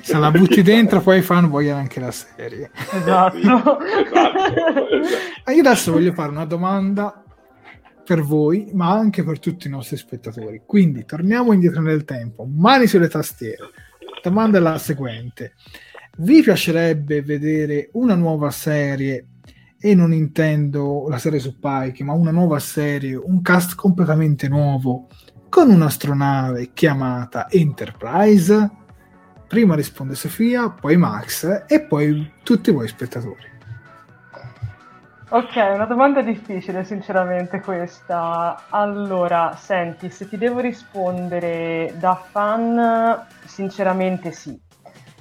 Se 0.00 0.16
la 0.16 0.30
butti 0.30 0.62
dentro 0.62 1.00
poi 1.00 1.18
i 1.18 1.22
fan 1.22 1.50
vogliono 1.50 1.78
anche 1.78 2.00
la 2.00 2.12
serie. 2.12 2.70
Esatto. 2.72 3.36
esatto, 3.36 3.78
esatto. 3.80 5.50
Io 5.52 5.60
adesso 5.60 5.92
voglio 5.92 6.12
fare 6.12 6.30
una 6.30 6.46
domanda 6.46 7.22
per 8.04 8.22
voi, 8.22 8.70
ma 8.72 8.92
anche 8.92 9.24
per 9.24 9.40
tutti 9.40 9.66
i 9.66 9.70
nostri 9.70 9.96
spettatori. 9.96 10.62
Quindi 10.64 11.04
torniamo 11.04 11.52
indietro 11.52 11.82
nel 11.82 12.04
tempo, 12.04 12.46
mani 12.48 12.86
sulle 12.86 13.08
tastiere 13.08 13.70
domanda 14.28 14.58
è 14.58 14.60
la 14.60 14.78
seguente. 14.78 15.54
Vi 16.18 16.42
piacerebbe 16.42 17.22
vedere 17.22 17.90
una 17.92 18.14
nuova 18.14 18.50
serie 18.50 19.26
e 19.78 19.94
non 19.94 20.12
intendo 20.12 21.06
la 21.08 21.18
serie 21.18 21.38
su 21.38 21.58
Pike, 21.58 22.02
ma 22.02 22.12
una 22.12 22.30
nuova 22.30 22.58
serie, 22.58 23.14
un 23.14 23.42
cast 23.42 23.74
completamente 23.74 24.48
nuovo 24.48 25.08
con 25.48 25.70
un'astronave 25.70 26.70
chiamata 26.72 27.48
Enterprise? 27.50 28.70
Prima 29.46 29.74
risponde 29.74 30.14
Sofia, 30.14 30.70
poi 30.70 30.96
Max 30.96 31.64
e 31.68 31.82
poi 31.82 32.32
tutti 32.42 32.72
voi 32.72 32.88
spettatori. 32.88 33.55
Ok, 35.28 35.56
una 35.56 35.86
domanda 35.86 36.22
difficile 36.22 36.84
sinceramente 36.84 37.60
questa. 37.60 38.66
Allora, 38.68 39.56
senti, 39.56 40.08
se 40.08 40.28
ti 40.28 40.38
devo 40.38 40.60
rispondere 40.60 41.92
da 41.98 42.14
fan, 42.14 43.26
sinceramente 43.44 44.30
sì. 44.30 44.56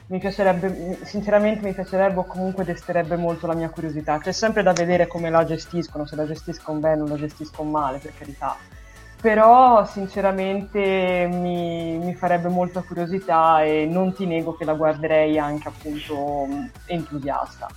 Mi 0.07 0.19
piacerebbe, 0.19 0.99
sinceramente 1.06 1.65
mi 1.65 1.73
piacerebbe 1.73 2.19
o 2.19 2.26
comunque 2.26 2.64
desterebbe 2.64 3.15
molto 3.15 3.48
la 3.48 3.56
mia 3.56 3.72
curiosità. 3.72 4.19
C'è 4.19 4.32
sempre 4.32 4.61
da 4.61 4.73
vedere 4.73 5.07
come 5.07 5.32
la 5.32 5.44
gestiscono, 5.44 6.06
se 6.06 6.15
la 6.15 6.27
gestiscono 6.27 6.77
bene 6.77 7.02
o 7.02 7.07
la 7.07 7.15
gestiscono 7.15 7.72
male, 7.72 7.98
per 7.98 8.14
carità. 8.15 8.56
Però 9.19 9.84
sinceramente 9.86 11.27
mi, 11.32 11.98
mi 11.98 12.14
farebbe 12.14 12.49
molta 12.49 12.84
curiosità 12.84 13.64
e 13.64 13.88
non 13.90 14.14
ti 14.14 14.27
nego 14.27 14.56
che 14.56 14.65
la 14.65 14.76
guarderei 14.76 15.40
anche 15.40 15.68
appunto 15.68 16.48
entusiasta. 16.86 17.68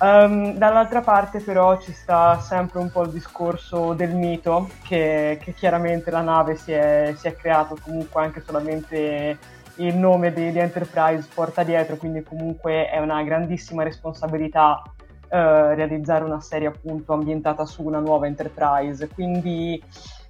Um, 0.00 0.54
dall'altra 0.54 1.00
parte 1.00 1.40
però 1.40 1.78
ci 1.78 1.92
sta 1.92 2.40
sempre 2.40 2.80
un 2.80 2.90
po' 2.90 3.02
il 3.02 3.10
discorso 3.10 3.92
del 3.92 4.14
mito 4.14 4.68
che, 4.84 5.38
che 5.40 5.52
chiaramente 5.52 6.10
la 6.10 6.22
nave 6.22 6.56
si 6.56 6.72
è, 6.72 7.14
si 7.16 7.28
è 7.28 7.36
creato 7.36 7.76
comunque 7.80 8.22
anche 8.22 8.42
solamente 8.44 9.38
il 9.76 9.96
nome 9.96 10.32
di, 10.32 10.50
di, 10.50 10.58
Enterprise 10.58 11.28
porta 11.32 11.62
dietro, 11.62 11.96
quindi 11.96 12.22
comunque 12.22 12.88
è 12.90 12.98
una 12.98 13.22
grandissima 13.22 13.84
responsabilità 13.84 14.82
uh, 14.84 15.28
realizzare 15.28 16.24
una 16.24 16.40
serie 16.40 16.68
appunto 16.68 17.12
ambientata 17.12 17.64
su 17.64 17.82
una 17.82 18.00
nuova 18.00 18.26
Enterprise. 18.26 19.08
Quindi 19.08 19.82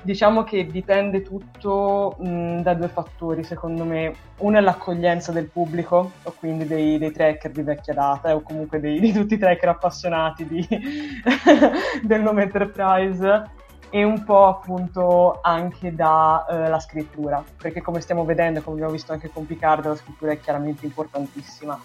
Diciamo 0.05 0.43
che 0.43 0.67
dipende 0.67 1.23
tutto 1.23 2.17
mh, 2.19 2.63
da 2.63 2.75
due 2.75 2.89
fattori, 2.89 3.45
secondo 3.45 3.85
me. 3.85 4.13
Uno 4.39 4.59
è 4.59 4.61
l'accoglienza 4.61 5.31
del 5.31 5.49
pubblico, 5.49 6.11
o 6.25 6.35
quindi 6.39 6.67
dei, 6.67 6.99
dei 6.99 7.13
tracker 7.13 7.53
di 7.53 7.63
vecchia 7.63 7.95
data, 7.95 8.31
eh, 8.31 8.33
o 8.33 8.41
comunque 8.41 8.81
dei, 8.81 8.99
di 8.99 9.13
tutti 9.13 9.35
i 9.35 9.39
tracker 9.39 9.69
appassionati 9.69 10.45
di, 10.47 10.67
del 12.03 12.21
nome 12.21 12.43
Enterprise, 12.43 13.51
e 13.91 14.03
un 14.03 14.25
po' 14.25 14.47
appunto 14.47 15.39
anche 15.41 15.95
dalla 15.95 16.75
uh, 16.75 16.81
scrittura, 16.81 17.45
perché 17.59 17.81
come 17.81 18.01
stiamo 18.01 18.25
vedendo, 18.25 18.61
come 18.61 18.77
abbiamo 18.77 18.93
visto 18.93 19.13
anche 19.13 19.31
con 19.31 19.47
Picard, 19.47 19.87
la 19.87 19.95
scrittura 19.95 20.33
è 20.33 20.41
chiaramente 20.41 20.85
importantissima. 20.85 21.81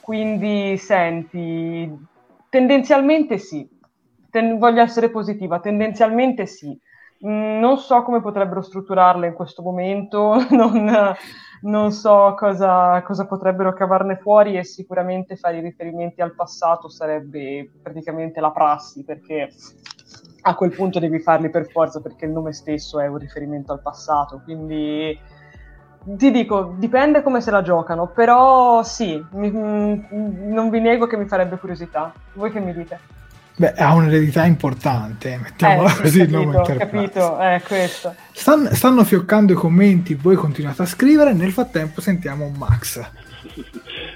Quindi, 0.00 0.76
senti, 0.78 1.88
tendenzialmente 2.48 3.38
sì, 3.38 3.68
Ten- 4.30 4.58
voglio 4.58 4.82
essere 4.82 5.10
positiva, 5.10 5.60
tendenzialmente 5.60 6.46
sì 6.46 6.76
non 7.22 7.78
so 7.78 8.02
come 8.02 8.20
potrebbero 8.20 8.62
strutturarle 8.62 9.26
in 9.26 9.34
questo 9.34 9.62
momento, 9.62 10.36
non, 10.50 11.14
non 11.62 11.92
so 11.92 12.34
cosa, 12.36 13.02
cosa, 13.02 13.26
potrebbero 13.26 13.72
cavarne 13.72 14.16
fuori 14.16 14.56
e 14.56 14.64
sicuramente 14.64 15.36
fare 15.36 15.58
i 15.58 15.62
riferimenti 15.62 16.20
al 16.20 16.34
passato 16.34 16.88
sarebbe 16.88 17.70
praticamente 17.80 18.40
la 18.40 18.50
prassi 18.50 19.04
perché 19.04 19.50
a 20.44 20.54
quel 20.56 20.74
punto 20.74 20.98
devi 20.98 21.20
farli 21.20 21.50
per 21.50 21.70
forza 21.70 22.00
perché 22.00 22.24
il 22.24 22.32
nome 22.32 22.52
stesso 22.52 22.98
è 22.98 23.06
un 23.06 23.18
riferimento 23.18 23.72
al 23.72 23.80
passato, 23.80 24.40
quindi 24.42 25.16
ti 26.04 26.32
dico, 26.32 26.74
dipende 26.78 27.22
come 27.22 27.40
se 27.40 27.52
la 27.52 27.62
giocano, 27.62 28.08
però 28.08 28.82
sì, 28.82 29.24
mi, 29.32 29.50
mm, 29.50 30.52
non 30.52 30.68
vi 30.68 30.80
nego 30.80 31.06
che 31.06 31.16
mi 31.16 31.28
farebbe 31.28 31.58
curiosità. 31.58 32.12
Voi 32.32 32.50
che 32.50 32.58
mi 32.58 32.72
dite? 32.72 33.21
Beh, 33.54 33.74
ha 33.74 33.94
un'eredità 33.94 34.44
importante, 34.44 35.38
mettiamola 35.42 35.90
eh, 35.90 36.00
così. 36.00 36.18
Capito, 36.20 36.38
il 36.40 36.46
nome 36.46 36.62
capito, 36.78 37.38
è 37.38 37.60
questo. 37.66 38.14
Stan, 38.32 38.68
stanno 38.72 39.04
fioccando 39.04 39.52
i 39.52 39.56
commenti, 39.56 40.14
voi 40.14 40.36
continuate 40.36 40.82
a 40.82 40.86
scrivere, 40.86 41.32
nel 41.34 41.52
frattempo 41.52 42.00
sentiamo 42.00 42.50
Max. 42.56 43.00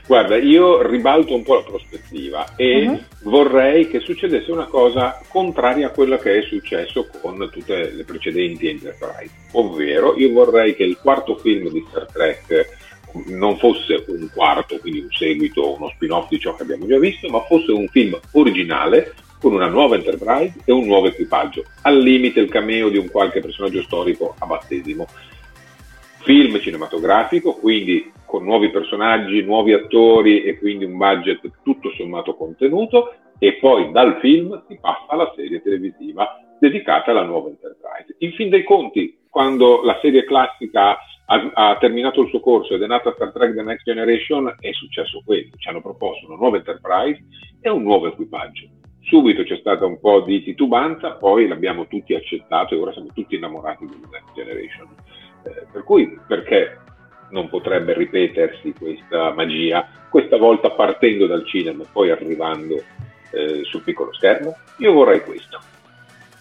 Guarda, 0.06 0.36
io 0.36 0.86
ribalto 0.86 1.34
un 1.34 1.42
po' 1.42 1.56
la 1.56 1.62
prospettiva 1.62 2.54
e 2.54 2.86
uh-huh. 2.86 3.30
vorrei 3.30 3.88
che 3.88 3.98
succedesse 4.00 4.52
una 4.52 4.66
cosa 4.66 5.20
contraria 5.28 5.88
a 5.88 5.90
quella 5.90 6.16
che 6.16 6.38
è 6.38 6.42
successo 6.42 7.08
con 7.20 7.48
tutte 7.50 7.92
le 7.92 8.04
precedenti 8.04 8.68
Enterprise, 8.68 9.30
ovvero 9.52 10.16
io 10.16 10.32
vorrei 10.32 10.76
che 10.76 10.84
il 10.84 10.96
quarto 10.96 11.36
film 11.36 11.70
di 11.70 11.84
Star 11.90 12.06
Trek 12.06 12.76
non 13.26 13.58
fosse 13.58 14.04
un 14.06 14.28
quarto, 14.32 14.78
quindi 14.78 15.00
un 15.00 15.10
seguito 15.10 15.74
uno 15.74 15.90
spin-off 15.94 16.28
di 16.28 16.38
ciò 16.38 16.54
che 16.54 16.62
abbiamo 16.62 16.86
già 16.86 16.98
visto, 16.98 17.28
ma 17.28 17.40
fosse 17.40 17.72
un 17.72 17.88
film 17.88 18.18
originale 18.32 19.12
con 19.40 19.52
una 19.52 19.68
nuova 19.68 19.96
Enterprise 19.96 20.60
e 20.64 20.72
un 20.72 20.86
nuovo 20.86 21.06
equipaggio, 21.06 21.64
al 21.82 21.98
limite 21.98 22.40
il 22.40 22.48
cameo 22.48 22.88
di 22.88 22.98
un 22.98 23.10
qualche 23.10 23.40
personaggio 23.40 23.82
storico 23.82 24.34
a 24.38 24.46
battesimo 24.46 25.06
film 26.22 26.58
cinematografico, 26.58 27.54
quindi 27.54 28.12
con 28.24 28.42
nuovi 28.42 28.70
personaggi, 28.70 29.42
nuovi 29.42 29.72
attori 29.72 30.42
e 30.42 30.58
quindi 30.58 30.84
un 30.84 30.96
budget 30.96 31.40
tutto 31.62 31.92
sommato 31.96 32.34
contenuto 32.34 33.14
e 33.38 33.54
poi 33.54 33.92
dal 33.92 34.18
film 34.20 34.64
si 34.66 34.78
passa 34.80 35.06
alla 35.08 35.32
serie 35.36 35.62
televisiva 35.62 36.40
dedicata 36.58 37.12
alla 37.12 37.22
nuova 37.22 37.48
Enterprise. 37.48 38.16
In 38.18 38.32
fin 38.32 38.48
dei 38.50 38.64
conti, 38.64 39.18
quando 39.30 39.82
la 39.84 39.98
serie 40.00 40.24
classica 40.24 40.96
ha, 41.26 41.50
ha, 41.54 41.76
terminato 41.78 42.22
il 42.22 42.28
suo 42.28 42.40
corso 42.40 42.74
ed 42.74 42.82
è 42.82 42.86
nata 42.86 43.12
Star 43.12 43.32
Trek 43.32 43.54
The 43.54 43.62
Next 43.62 43.84
Generation, 43.84 44.54
è 44.58 44.72
successo 44.72 45.22
questo, 45.24 45.56
ci 45.58 45.68
hanno 45.68 45.82
proposto 45.82 46.26
una 46.26 46.36
nuova 46.36 46.56
Enterprise 46.56 47.22
e 47.60 47.68
un 47.68 47.82
nuovo 47.82 48.08
equipaggio. 48.08 48.68
Subito 49.06 49.44
c'è 49.44 49.56
stata 49.58 49.86
un 49.86 50.00
po' 50.00 50.22
di 50.22 50.42
titubanza, 50.42 51.12
poi 51.12 51.46
l'abbiamo 51.46 51.86
tutti 51.86 52.12
accettato 52.12 52.74
e 52.74 52.78
ora 52.78 52.92
siamo 52.92 53.08
tutti 53.14 53.36
innamorati 53.36 53.86
di 53.86 53.94
Next 54.10 54.34
Generation. 54.34 54.88
Eh, 55.44 55.66
per 55.70 55.84
cui 55.84 56.18
perché 56.26 56.80
non 57.30 57.48
potrebbe 57.48 57.94
ripetersi 57.94 58.74
questa 58.76 59.32
magia, 59.32 59.88
questa 60.10 60.36
volta 60.36 60.70
partendo 60.70 61.26
dal 61.26 61.46
cinema 61.46 61.84
e 61.84 61.86
poi 61.92 62.10
arrivando 62.10 62.82
eh, 63.30 63.62
sul 63.62 63.82
piccolo 63.82 64.12
schermo? 64.12 64.56
Io 64.78 64.92
vorrei 64.92 65.22
questo. 65.22 65.60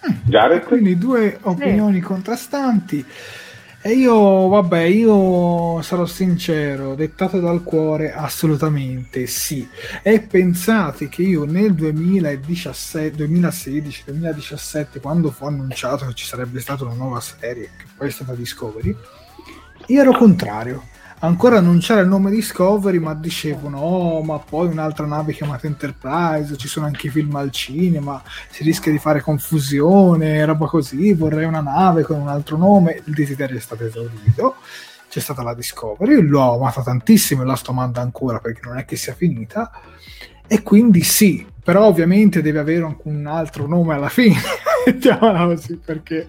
Mm, 0.10 0.16
Jared? 0.26 0.64
Quindi 0.64 0.98
due 0.98 1.38
opinioni 1.44 2.00
sì. 2.00 2.02
contrastanti. 2.02 3.06
E 3.88 3.92
io, 3.92 4.48
vabbè, 4.48 4.82
io 4.82 5.80
sarò 5.84 6.08
sincero, 6.08 6.96
dettato 6.96 7.40
dal 7.40 7.62
cuore, 7.62 8.14
assolutamente 8.14 9.28
sì. 9.28 9.70
E 10.02 10.22
pensate 10.22 11.08
che 11.08 11.22
io 11.22 11.46
nel 11.46 11.76
2017, 11.76 13.16
2016, 13.16 14.04
2017, 14.06 15.00
quando 15.00 15.30
fu 15.30 15.46
annunciato 15.46 16.08
che 16.08 16.16
ci 16.16 16.26
sarebbe 16.26 16.62
stata 16.62 16.84
una 16.84 16.96
nuova 16.96 17.20
serie, 17.20 17.70
che 17.78 17.86
poi 17.96 18.08
è 18.08 18.12
stata 18.12 18.34
Discovery, 18.34 18.96
io 19.86 20.02
ero 20.02 20.18
contrario 20.18 20.82
ancora 21.20 21.60
non 21.60 21.80
c'era 21.80 22.02
il 22.02 22.08
nome 22.08 22.30
Discovery, 22.32 23.00
ma 23.00 23.14
dicevano: 23.14 23.80
Oh, 23.80 24.24
ma 24.24 24.40
poi 24.40 24.68
un'altra 24.68 25.06
nave 25.06 25.34
chiamata 25.34 25.68
Enterprise, 25.68 26.58
ci 26.58 26.68
sono 26.68 26.86
anche 26.86 27.08
i 27.08 27.10
film 27.10 27.36
al 27.36 27.52
cinema, 27.52 28.22
si 28.50 28.64
rischia 28.64 28.92
di 28.92 29.00
fare 29.00 29.22
confusione, 29.22 30.44
roba 30.46 30.68
così. 30.68 31.14
Vorrei 31.14 31.46
una 31.46 31.62
nave 31.62 32.04
con 32.04 32.20
un 32.20 32.28
altro 32.28 32.58
nome. 32.58 33.02
Il 33.06 33.14
desiderio 33.14 33.58
è 33.58 33.62
stato 33.62 33.86
esaurito. 33.86 34.56
C'è 35.10 35.20
stata 35.20 35.44
la 35.44 35.54
Discovery, 35.54 36.22
l'ho 36.22 36.56
amata 36.56 36.82
tantissimo 36.82 37.44
e 37.44 37.46
la 37.46 37.56
sto 37.56 37.72
amando 37.72 38.02
ancora 38.02 38.40
perché 38.40 38.62
non 38.64 38.78
è 38.78 38.86
che 38.86 38.98
sia 38.98 39.14
finita. 39.14 39.72
E 40.48 40.62
quindi 40.62 41.02
sì, 41.02 41.46
però 41.64 41.86
ovviamente 41.86 42.42
deve 42.42 42.60
avere 42.60 42.84
anche 42.84 43.02
un 43.06 43.26
altro 43.26 43.66
nome 43.66 43.96
alla 43.96 44.10
fine, 44.10 44.36
mettiamola 44.86 45.46
così, 45.46 45.80
perché 45.84 46.28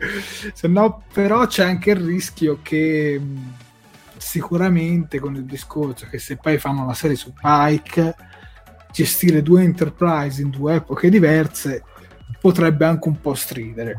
se 0.55 0.69
no, 0.69 1.03
però 1.13 1.47
c'è 1.47 1.65
anche 1.65 1.91
il 1.91 1.97
rischio 1.97 2.61
che 2.63 3.21
sicuramente 4.17 5.19
con 5.19 5.35
il 5.35 5.45
discorso 5.45 6.07
che 6.11 6.19
se 6.19 6.37
poi 6.37 6.59
fanno 6.59 6.87
la 6.87 6.95
serie 6.95 7.17
su 7.17 7.33
Pike, 7.33 8.15
gestire 8.93 9.43
due 9.43 9.63
Enterprise 9.63 10.41
in 10.41 10.51
due 10.51 10.77
epoche 10.77 11.11
diverse 11.11 11.83
potrebbe 12.41 12.85
anche 12.85 13.09
un 13.09 13.21
po' 13.21 13.35
stridere. 13.35 13.99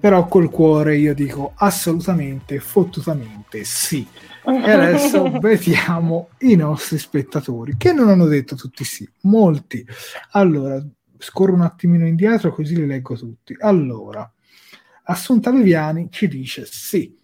Però 0.00 0.26
col 0.26 0.50
cuore 0.50 0.96
io 0.96 1.14
dico 1.14 1.52
assolutamente, 1.56 2.58
fottutamente 2.58 3.64
sì. 3.64 4.06
E 4.44 4.70
adesso 4.70 5.30
vediamo 5.40 6.30
i 6.40 6.54
nostri 6.56 6.98
spettatori, 6.98 7.76
che 7.76 7.92
non 7.92 8.08
hanno 8.08 8.26
detto 8.26 8.56
tutti 8.56 8.84
sì, 8.84 9.08
molti. 9.22 9.86
Allora, 10.32 10.84
scorro 11.18 11.54
un 11.54 11.62
attimino 11.62 12.06
indietro 12.06 12.52
così 12.52 12.74
li 12.74 12.86
leggo 12.86 13.16
tutti. 13.16 13.56
Allora, 13.60 14.28
Assunta 15.06 15.50
Viviani 15.50 16.08
ci 16.10 16.28
dice 16.28 16.66
sì. 16.66 17.14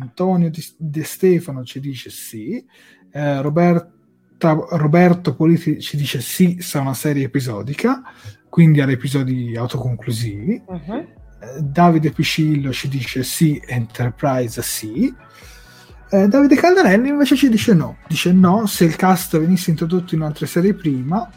Antonio 0.00 0.50
De 0.76 1.04
Stefano 1.04 1.64
ci 1.64 1.80
dice 1.80 2.10
sì, 2.10 2.64
eh, 3.12 3.40
Roberta, 3.40 3.92
Roberto 4.70 5.34
Politi 5.34 5.80
ci 5.80 5.96
dice 5.96 6.20
sì, 6.20 6.58
sa 6.60 6.80
una 6.80 6.94
serie 6.94 7.24
episodica, 7.24 8.02
quindi 8.48 8.80
ha 8.80 8.90
episodi 8.90 9.56
autoconclusivi. 9.56 10.62
Uh-huh. 10.66 10.94
Eh, 10.94 11.60
Davide 11.60 12.10
Piscillo 12.10 12.72
ci 12.72 12.88
dice 12.88 13.22
sì, 13.22 13.60
Enterprise 13.64 14.62
sì. 14.62 15.12
Eh, 16.10 16.28
Davide 16.28 16.54
Caldarelli 16.54 17.08
invece 17.08 17.36
ci 17.36 17.48
dice 17.48 17.74
no, 17.74 17.98
dice 18.06 18.32
no, 18.32 18.66
se 18.66 18.84
il 18.84 18.96
cast 18.96 19.38
venisse 19.38 19.70
introdotto 19.70 20.14
in 20.14 20.22
altre 20.22 20.46
serie 20.46 20.74
prima, 20.74 21.28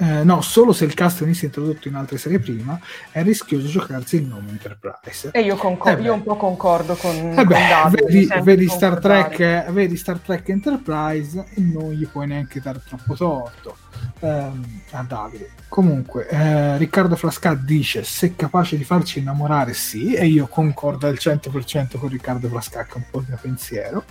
eh, 0.00 0.24
no, 0.24 0.40
solo 0.40 0.72
se 0.72 0.86
il 0.86 0.94
cast 0.94 1.20
venisse 1.20 1.44
introdotto 1.44 1.86
in 1.86 1.94
altre 1.94 2.16
serie 2.16 2.38
prima, 2.38 2.80
è 3.10 3.22
rischioso 3.22 3.68
giocarsi 3.68 4.16
il 4.16 4.24
nome 4.24 4.48
Enterprise. 4.48 5.28
E 5.30 5.42
io, 5.42 5.56
concor- 5.56 5.98
eh 5.98 6.02
io 6.02 6.14
un 6.14 6.22
po' 6.22 6.36
concordo 6.36 6.94
con, 6.94 7.14
eh 7.14 7.44
con 7.44 7.46
Davide, 7.46 8.04
vedi, 8.06 8.28
vedi, 8.42 8.68
Star 8.68 8.98
Trek, 8.98 9.70
vedi, 9.70 9.96
Star 9.96 10.18
Trek, 10.18 10.48
Enterprise 10.48 11.44
e 11.54 11.60
non 11.60 11.90
gli 11.92 12.06
puoi 12.08 12.26
neanche 12.28 12.60
dare 12.60 12.80
troppo 12.82 13.14
torto 13.14 13.76
ehm, 14.20 14.80
a 14.92 15.02
Davide. 15.02 15.50
Comunque, 15.68 16.26
eh, 16.28 16.78
Riccardo 16.78 17.14
Frascat 17.14 17.58
dice 17.58 18.02
se 18.02 18.28
è 18.28 18.36
capace 18.36 18.78
di 18.78 18.84
farci 18.84 19.18
innamorare 19.18 19.74
sì, 19.74 20.14
e 20.14 20.24
io 20.24 20.46
concordo 20.46 21.08
al 21.08 21.18
100% 21.20 21.98
con 21.98 22.08
Riccardo 22.08 22.48
Frascat, 22.48 22.86
che 22.86 22.94
è 22.94 22.96
un 22.96 23.04
po' 23.10 23.18
il 23.18 23.26
mio 23.28 23.38
pensiero. 23.38 24.04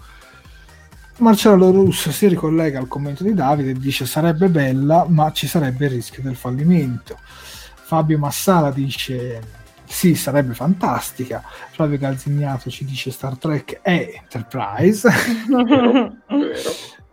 Marcello 1.19 1.71
Russo 1.71 2.11
si 2.11 2.27
ricollega 2.27 2.79
al 2.79 2.87
commento 2.87 3.23
di 3.23 3.33
Davide 3.33 3.71
e 3.71 3.73
dice 3.73 4.05
sarebbe 4.05 4.47
bella 4.47 5.05
ma 5.07 5.31
ci 5.31 5.47
sarebbe 5.47 5.85
il 5.85 5.91
rischio 5.91 6.23
del 6.23 6.35
fallimento. 6.35 7.17
Fabio 7.21 8.17
Massala 8.17 8.71
dice 8.71 9.57
sì, 9.85 10.15
sarebbe 10.15 10.53
fantastica. 10.53 11.43
Flavio 11.71 11.97
Galzignato 11.97 12.69
ci 12.69 12.85
dice 12.85 13.11
Star 13.11 13.37
Trek 13.37 13.81
è 13.81 14.21
Enterprise. 14.21 15.09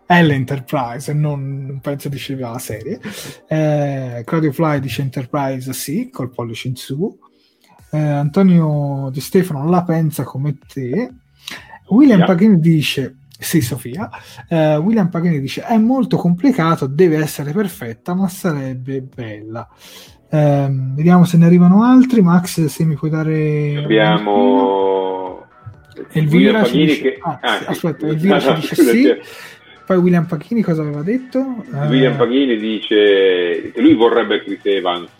è 0.06 0.22
l'Enterprise, 0.22 1.12
non, 1.12 1.80
penso 1.82 2.08
diceva 2.08 2.50
la 2.50 2.58
serie. 2.58 3.00
Eh, 3.48 4.22
Claudio 4.24 4.52
Fly 4.52 4.78
dice 4.78 5.02
Enterprise 5.02 5.72
sì, 5.72 6.10
col 6.10 6.30
pollice 6.30 6.68
in 6.68 6.76
su. 6.76 7.18
Eh, 7.90 7.98
Antonio 7.98 9.10
Di 9.10 9.20
Stefano 9.20 9.68
la 9.68 9.82
pensa 9.82 10.22
come 10.22 10.58
te. 10.58 11.10
William 11.88 12.18
yeah. 12.18 12.26
Paghini 12.26 12.60
dice 12.60 13.16
sì, 13.38 13.60
Sofia. 13.60 14.08
Uh, 14.48 14.76
William 14.76 15.08
Pagani 15.08 15.40
dice: 15.40 15.62
È 15.62 15.76
molto 15.76 16.16
complicato, 16.16 16.86
deve 16.86 17.18
essere 17.18 17.52
perfetta, 17.52 18.14
ma 18.14 18.28
sarebbe 18.28 19.02
bella. 19.02 19.68
Uh, 20.28 20.94
vediamo 20.94 21.24
se 21.24 21.36
ne 21.36 21.46
arrivano 21.46 21.84
altri. 21.84 22.22
Max, 22.22 22.64
se 22.64 22.84
mi 22.84 22.94
puoi 22.94 23.10
dare. 23.10 23.76
Abbiamo. 23.76 25.44
Elvira 26.12 26.64
ci 26.64 26.76
dice... 26.76 27.00
che... 27.00 27.18
ah, 27.20 27.38
ah, 27.40 27.58
aspetta, 27.66 28.06
Elvira 28.08 28.40
ci 28.40 28.52
dice 28.54 28.74
sì. 28.74 29.14
Poi 29.86 29.96
William 29.98 30.26
Pachini 30.26 30.62
cosa 30.62 30.82
aveva 30.82 31.02
detto? 31.02 31.64
William 31.88 32.14
uh, 32.14 32.16
Pachini 32.16 32.58
dice 32.58 33.70
che 33.72 33.80
lui 33.80 33.94
vorrebbe 33.94 34.42
Chris 34.42 34.60
Evans 34.64 35.10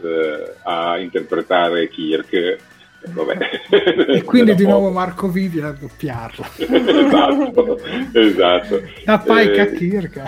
a 0.65 0.99
interpretare 0.99 1.89
Kirk 1.89 2.59
Vabbè. 3.13 3.39
E 4.09 4.23
quindi 4.23 4.55
di 4.55 4.65
nuovo 4.65 4.91
Marco 4.91 5.29
Vivi 5.29 5.61
a 5.61 5.71
doppiarlo. 5.73 6.45
esatto, 6.57 7.81
esatto. 8.13 8.83
A 9.05 9.19
Paika 9.19 9.63
eh, 9.63 9.75
Kirka. 9.75 10.25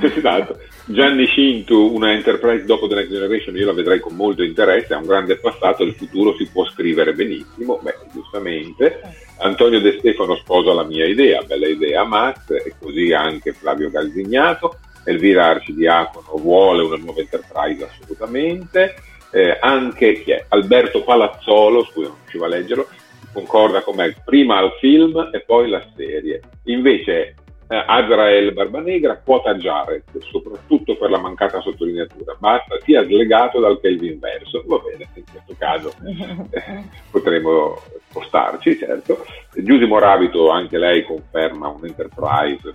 Esatto. 0.00 0.58
Gianni 0.90 1.26
Cintu, 1.26 1.94
una 1.94 2.12
Enterprise 2.12 2.64
dopo 2.64 2.88
The 2.88 2.94
Next 2.94 3.10
Generation, 3.10 3.56
io 3.56 3.66
la 3.66 3.72
vedrei 3.72 4.00
con 4.00 4.14
molto 4.14 4.42
interesse, 4.42 4.94
ha 4.94 4.98
un 4.98 5.06
grande 5.06 5.36
passato, 5.36 5.82
il 5.82 5.92
futuro 5.92 6.34
si 6.36 6.48
può 6.50 6.66
scrivere 6.66 7.12
benissimo, 7.12 7.78
beh, 7.82 7.96
giustamente. 8.12 9.00
Antonio 9.40 9.80
De 9.80 9.98
Stefano 9.98 10.36
sposa 10.36 10.72
la 10.72 10.84
mia 10.84 11.04
idea, 11.04 11.42
bella 11.42 11.66
idea 11.66 12.04
Max, 12.04 12.50
e 12.50 12.72
così 12.78 13.12
anche 13.12 13.52
Flavio 13.52 13.90
Galzignato. 13.90 14.78
Elvira 15.04 15.46
Arcidiacono 15.46 16.36
vuole 16.38 16.82
una 16.82 16.96
nuova 16.96 17.20
Enterprise 17.20 17.84
assolutamente 17.84 18.94
eh, 19.30 19.58
anche 19.60 20.22
chi 20.22 20.32
è? 20.32 20.44
Alberto 20.48 21.02
Palazzolo, 21.02 21.84
scusa 21.84 22.08
non 22.08 22.16
riuscivo 22.20 22.44
a 22.44 22.48
leggerlo, 22.48 22.88
concorda 23.32 23.82
con 23.82 23.96
me 23.96 24.14
prima 24.24 24.58
al 24.58 24.72
film 24.80 25.30
e 25.32 25.40
poi 25.40 25.68
la 25.68 25.84
serie. 25.94 26.40
Invece 26.64 27.34
eh, 27.68 27.84
Azrael 27.86 28.52
Barbanegra, 28.52 29.20
quota 29.22 29.54
Jared, 29.54 30.02
soprattutto 30.20 30.96
per 30.96 31.10
la 31.10 31.18
mancata 31.18 31.60
sottolineatura. 31.60 32.36
Basta, 32.38 32.78
sia 32.82 33.04
slegato 33.04 33.60
dal 33.60 33.78
Kelvin 33.80 34.18
verso. 34.18 34.64
Va 34.66 34.78
bene, 34.78 35.08
in 35.14 35.24
questo 35.30 35.54
caso 35.58 35.92
eh, 36.50 36.84
potremo 37.10 37.80
spostarci, 38.08 38.78
certo. 38.78 39.24
Giusy 39.54 39.86
Moravito, 39.86 40.50
anche 40.50 40.78
lei 40.78 41.04
conferma 41.04 41.68
un 41.68 41.84
Enterprise 41.84 42.74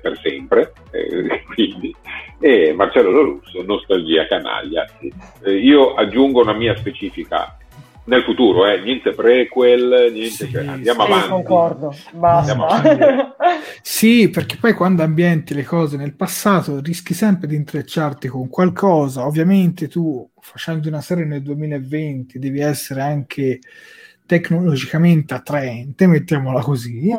per, 0.00 0.18
sempre, 0.22 0.72
eh, 0.90 1.42
quindi. 1.52 1.94
E 2.38 2.72
Marcello 2.72 3.10
Lorusso, 3.10 3.62
nostalgia 3.62 4.26
canaglia. 4.26 4.86
Eh, 5.42 5.56
io 5.56 5.94
aggiungo 5.94 6.42
una 6.42 6.52
mia 6.52 6.76
specifica 6.76 7.56
nel 8.06 8.22
futuro, 8.22 8.66
eh? 8.66 8.80
niente 8.80 9.10
prequel, 9.12 10.12
niente, 10.12 10.30
sì, 10.30 10.50
cioè, 10.50 10.66
andiamo 10.66 11.04
sì, 11.04 11.10
avanti. 11.10 11.28
concordo, 11.28 11.94
basta. 12.12 12.52
Andiamo 12.52 13.34
sì, 13.82 14.28
perché 14.28 14.56
poi 14.60 14.74
quando 14.74 15.02
ambienti 15.02 15.54
le 15.54 15.64
cose 15.64 15.96
nel 15.96 16.14
passato 16.14 16.80
rischi 16.80 17.14
sempre 17.14 17.48
di 17.48 17.56
intrecciarti 17.56 18.28
con 18.28 18.48
qualcosa. 18.48 19.26
Ovviamente 19.26 19.88
tu 19.88 20.28
facendo 20.40 20.86
una 20.88 21.00
serie 21.00 21.24
nel 21.24 21.42
2020 21.42 22.38
devi 22.38 22.60
essere 22.60 23.00
anche 23.00 23.58
tecnologicamente 24.26 25.34
attraente, 25.34 26.06
mettiamola 26.06 26.60
così, 26.60 27.10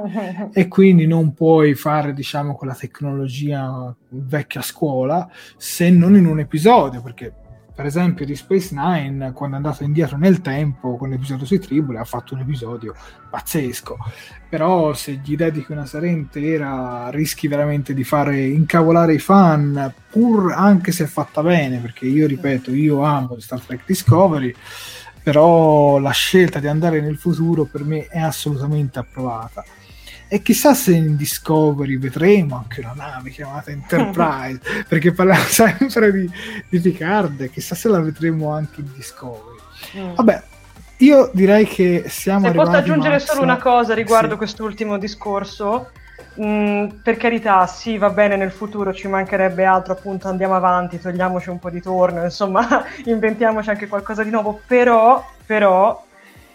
e 0.54 0.68
quindi 0.68 1.08
non 1.08 1.34
puoi 1.34 1.74
fare, 1.74 2.14
diciamo, 2.14 2.54
quella 2.54 2.76
tecnologia 2.76 3.96
vecchia 4.10 4.62
scuola 4.62 5.28
se 5.56 5.90
non 5.90 6.16
in 6.16 6.26
un 6.26 6.40
episodio, 6.40 7.02
perché 7.02 7.34
per 7.78 7.86
esempio 7.86 8.26
di 8.26 8.36
Space 8.36 8.74
Nine 8.74 9.34
quando 9.34 9.56
è 9.56 9.60
andato 9.60 9.84
indietro 9.84 10.18
nel 10.18 10.42
tempo 10.42 10.98
con 10.98 11.10
l'episodio 11.10 11.46
sui 11.46 11.60
tribuli 11.60 12.00
ha 12.00 12.04
fatto 12.06 12.34
un 12.34 12.40
episodio 12.40 12.96
pazzesco. 13.30 13.98
Però 14.50 14.96
se 14.96 15.22
gli 15.24 15.36
dedichi 15.36 15.74
una 15.74 15.86
serie 15.86 16.10
intera 16.10 17.10
rischi 17.10 17.48
veramente 17.48 17.94
di 17.94 18.04
fare 18.04 18.44
incavolare 18.48 19.14
i 19.14 19.20
fan 19.20 19.94
pur 20.10 20.54
anche 20.54 20.92
se 20.92 21.06
fatta 21.06 21.44
bene 21.44 21.78
perché 21.78 22.08
io 22.08 22.26
ripeto 22.26 22.74
io 22.74 23.04
amo 23.04 23.40
Star 23.40 23.62
Trek 23.62 23.84
Discovery 23.86 24.52
però 25.28 26.00
la 26.00 26.12
scelta 26.12 26.60
di 26.60 26.68
andare 26.68 27.02
nel 27.02 27.18
futuro 27.18 27.66
per 27.66 27.84
me 27.84 28.08
è 28.08 28.18
assolutamente 28.18 28.98
approvata 28.98 29.62
e 30.30 30.42
chissà 30.42 30.74
se 30.74 30.94
in 30.94 31.18
Discovery 31.18 31.98
vedremo 31.98 32.56
anche 32.56 32.80
una 32.80 32.94
nave 32.96 33.32
chiamata 33.32 33.70
Enterprise, 33.72 34.62
perché 34.88 35.12
parliamo 35.12 35.44
sempre 35.44 36.14
di, 36.14 36.32
di 36.70 36.80
Picard, 36.80 37.50
chissà 37.50 37.76
se 37.76 37.90
la 37.90 38.00
vedremo 38.00 38.54
anche 38.54 38.80
in 38.80 38.90
Discovery. 38.94 39.58
Mm. 39.98 40.14
Vabbè, 40.14 40.44
io 41.00 41.30
direi 41.34 41.66
che 41.66 42.06
siamo 42.08 42.44
se 42.44 42.48
arrivati... 42.48 42.70
posso 42.70 42.82
aggiungere 42.82 43.16
Max... 43.16 43.26
solo 43.26 43.42
una 43.42 43.58
cosa 43.58 43.94
riguardo 43.94 44.32
sì. 44.32 44.38
quest'ultimo 44.38 44.98
discorso, 44.98 45.92
Mm, 46.40 46.88
per 47.02 47.18
carità, 47.18 47.66
sì, 47.66 47.98
va 47.98 48.10
bene 48.12 48.36
nel 48.36 48.52
futuro, 48.52 48.94
ci 48.94 49.08
mancherebbe 49.08 49.66
altro, 49.66 49.94
appunto 49.94 50.28
andiamo 50.28 50.56
avanti, 50.56 51.00
togliamoci 51.00 51.50
un 51.50 51.58
po' 51.58 51.72
di 51.72 51.82
torno, 51.82 52.24
insomma, 52.24 52.84
inventiamoci 53.06 53.70
anche 53.70 53.88
qualcosa 53.88 54.24
di 54.24 54.30
nuovo, 54.30 54.60
però, 54.68 55.26
però 55.46 56.04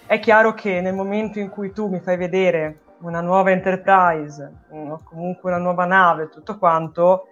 è 0.06 0.20
chiaro 0.20 0.54
che 0.54 0.80
nel 0.80 0.94
momento 0.94 1.40
in 1.40 1.48
cui 1.48 1.72
tu 1.72 1.88
mi 1.88 1.98
fai 1.98 2.16
vedere 2.16 2.78
una 3.00 3.20
nuova 3.20 3.50
Enterprise, 3.50 4.52
o 4.70 5.00
comunque 5.02 5.50
una 5.50 5.58
nuova 5.58 5.84
nave, 5.84 6.28
tutto 6.28 6.58
quanto, 6.58 7.26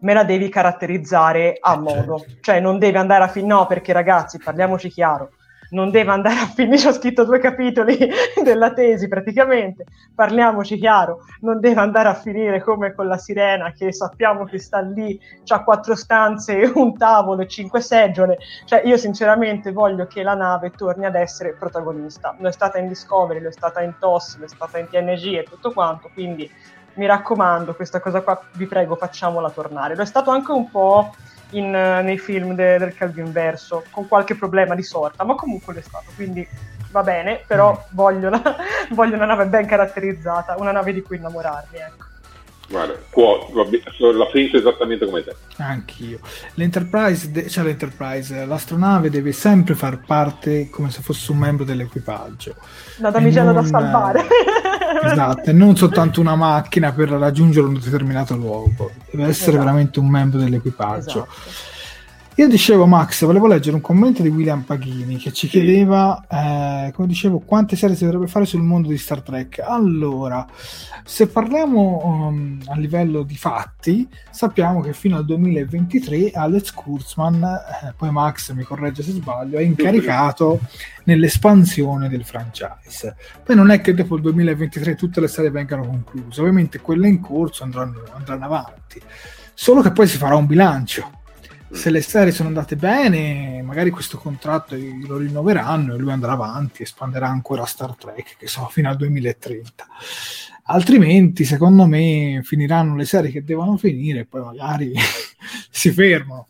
me 0.00 0.12
la 0.12 0.24
devi 0.24 0.50
caratterizzare 0.50 1.56
a 1.58 1.74
eh, 1.74 1.78
modo. 1.78 2.18
Certo. 2.18 2.34
Cioè 2.40 2.60
non 2.60 2.78
deve 2.78 2.98
andare 2.98 3.24
a 3.24 3.28
finire, 3.28 3.54
no, 3.54 3.66
perché 3.66 3.94
ragazzi, 3.94 4.38
parliamoci 4.38 4.90
chiaro, 4.90 5.30
non 5.74 5.90
deve 5.90 6.12
andare 6.12 6.40
a 6.40 6.46
finire, 6.46 6.86
ho 6.88 6.92
scritto 6.92 7.24
due 7.24 7.38
capitoli 7.38 7.98
della 8.42 8.72
tesi 8.72 9.08
praticamente, 9.08 9.84
parliamoci 10.14 10.78
chiaro, 10.78 11.20
non 11.40 11.60
deve 11.60 11.80
andare 11.80 12.08
a 12.08 12.14
finire 12.14 12.62
come 12.62 12.94
con 12.94 13.06
la 13.06 13.18
sirena 13.18 13.72
che 13.72 13.92
sappiamo 13.92 14.44
che 14.44 14.58
sta 14.58 14.80
lì, 14.80 15.20
ha 15.48 15.62
quattro 15.62 15.94
stanze, 15.94 16.70
un 16.74 16.96
tavolo 16.96 17.42
e 17.42 17.48
cinque 17.48 17.80
seggiole, 17.80 18.38
cioè 18.64 18.82
io 18.84 18.96
sinceramente 18.96 19.72
voglio 19.72 20.06
che 20.06 20.22
la 20.22 20.34
nave 20.34 20.70
torni 20.70 21.04
ad 21.04 21.16
essere 21.16 21.54
protagonista, 21.54 22.34
lo 22.38 22.48
è 22.48 22.52
stata 22.52 22.78
in 22.78 22.88
Discovery, 22.88 23.40
lo 23.40 23.48
è 23.48 23.52
stata 23.52 23.82
in 23.82 23.94
TOS, 23.98 24.38
lo 24.38 24.44
è 24.44 24.48
stata 24.48 24.78
in 24.78 24.88
TNG 24.88 25.34
e 25.34 25.42
tutto 25.42 25.72
quanto, 25.72 26.08
quindi 26.14 26.50
mi 26.94 27.06
raccomando, 27.06 27.74
questa 27.74 27.98
cosa 27.98 28.20
qua 28.20 28.40
vi 28.52 28.66
prego 28.66 28.94
facciamola 28.94 29.50
tornare. 29.50 29.96
Lo 29.96 30.02
è 30.02 30.06
stato 30.06 30.30
anche 30.30 30.52
un 30.52 30.70
po' 30.70 31.12
in, 31.56 31.70
nei 31.70 32.18
film 32.18 32.54
de, 32.54 32.78
del 32.78 32.94
Calvin 32.94 33.32
Verso, 33.32 33.84
con 33.90 34.06
qualche 34.08 34.34
problema 34.34 34.74
di 34.74 34.82
sorta, 34.82 35.24
ma 35.24 35.34
comunque 35.34 35.74
l'è 35.74 35.80
stato, 35.80 36.10
quindi 36.14 36.46
va 36.90 37.02
bene, 37.02 37.42
però 37.46 37.72
mm. 37.72 37.94
voglio, 37.94 38.30
la, 38.30 38.42
voglio, 38.90 39.14
una 39.16 39.26
nave 39.26 39.46
ben 39.46 39.66
caratterizzata, 39.66 40.56
una 40.58 40.72
nave 40.72 40.92
di 40.92 41.02
cui 41.02 41.16
innamorarmi, 41.16 41.78
ecco. 41.78 42.12
Guarda, 42.74 42.98
qua, 43.08 43.38
la 43.52 44.26
penso 44.26 44.56
esattamente 44.56 45.04
come 45.04 45.22
te. 45.22 45.36
Anch'io. 45.58 46.18
L'Enterprise, 46.54 47.30
de- 47.30 47.48
cioè 47.48 47.62
l'Enterprise, 47.62 48.44
l'astronave 48.44 49.10
deve 49.10 49.30
sempre 49.30 49.76
far 49.76 50.00
parte 50.04 50.68
come 50.70 50.90
se 50.90 51.00
fosse 51.00 51.30
un 51.30 51.38
membro 51.38 51.64
dell'equipaggio. 51.64 52.56
La 52.96 53.10
damigella 53.10 53.52
non... 53.52 53.62
da 53.62 53.68
salvare. 53.68 54.26
esatto, 55.06 55.50
e 55.50 55.52
non 55.52 55.76
soltanto 55.76 56.20
una 56.20 56.34
macchina 56.34 56.90
per 56.92 57.10
raggiungere 57.10 57.68
un 57.68 57.74
determinato 57.74 58.34
luogo, 58.34 58.90
deve 59.08 59.28
essere 59.28 59.52
esatto. 59.52 59.58
veramente 59.58 60.00
un 60.00 60.08
membro 60.08 60.40
dell'equipaggio. 60.40 61.28
Esatto. 61.28 61.72
Io 62.36 62.48
dicevo, 62.48 62.84
Max, 62.84 63.24
volevo 63.24 63.46
leggere 63.46 63.76
un 63.76 63.80
commento 63.80 64.20
di 64.20 64.28
William 64.28 64.62
Paghini 64.62 65.18
che 65.18 65.32
ci 65.32 65.46
chiedeva, 65.46 66.26
eh, 66.28 66.90
come 66.90 67.06
dicevo, 67.06 67.38
quante 67.38 67.76
serie 67.76 67.94
si 67.94 68.02
dovrebbe 68.02 68.26
fare 68.26 68.44
sul 68.44 68.60
mondo 68.60 68.88
di 68.88 68.98
Star 68.98 69.22
Trek. 69.22 69.60
Allora, 69.60 70.44
se 71.04 71.28
parliamo 71.28 72.00
um, 72.04 72.60
a 72.66 72.76
livello 72.76 73.22
di 73.22 73.36
fatti, 73.36 74.08
sappiamo 74.30 74.80
che 74.80 74.92
fino 74.94 75.16
al 75.16 75.24
2023 75.24 76.32
Alex 76.32 76.72
Kurtzman, 76.72 77.40
eh, 77.44 77.94
poi 77.96 78.10
Max 78.10 78.50
mi 78.50 78.64
corregge 78.64 79.04
se 79.04 79.12
sbaglio, 79.12 79.58
è 79.58 79.62
incaricato 79.62 80.58
nell'espansione 81.04 82.08
del 82.08 82.24
franchise. 82.24 83.14
Poi 83.44 83.54
non 83.54 83.70
è 83.70 83.80
che 83.80 83.94
dopo 83.94 84.16
il 84.16 84.22
2023 84.22 84.96
tutte 84.96 85.20
le 85.20 85.28
serie 85.28 85.52
vengano 85.52 85.86
concluse, 85.86 86.40
ovviamente 86.40 86.80
quelle 86.80 87.06
in 87.06 87.20
corso 87.20 87.62
andranno, 87.62 88.02
andranno 88.12 88.44
avanti, 88.44 89.00
solo 89.54 89.82
che 89.82 89.92
poi 89.92 90.08
si 90.08 90.16
farà 90.16 90.34
un 90.34 90.46
bilancio 90.46 91.22
se 91.70 91.90
le 91.90 92.00
serie 92.00 92.32
sono 92.32 92.48
andate 92.48 92.76
bene, 92.76 93.62
magari 93.62 93.90
questo 93.90 94.18
contratto 94.18 94.76
lo 94.76 95.16
rinnoveranno 95.16 95.94
e 95.94 95.98
lui 95.98 96.12
andrà 96.12 96.32
avanti, 96.32 96.82
espanderà 96.82 97.28
ancora 97.28 97.64
Star 97.64 97.96
Trek, 97.96 98.36
che 98.36 98.46
so, 98.46 98.66
fino 98.70 98.88
al 98.88 98.96
2030. 98.96 99.86
Altrimenti, 100.66 101.44
secondo 101.44 101.86
me, 101.86 102.40
finiranno 102.42 102.96
le 102.96 103.04
serie 103.04 103.30
che 103.30 103.44
devono 103.44 103.76
finire 103.76 104.20
e 104.20 104.24
poi 104.24 104.42
magari 104.42 104.92
si 105.70 105.90
fermano. 105.90 106.48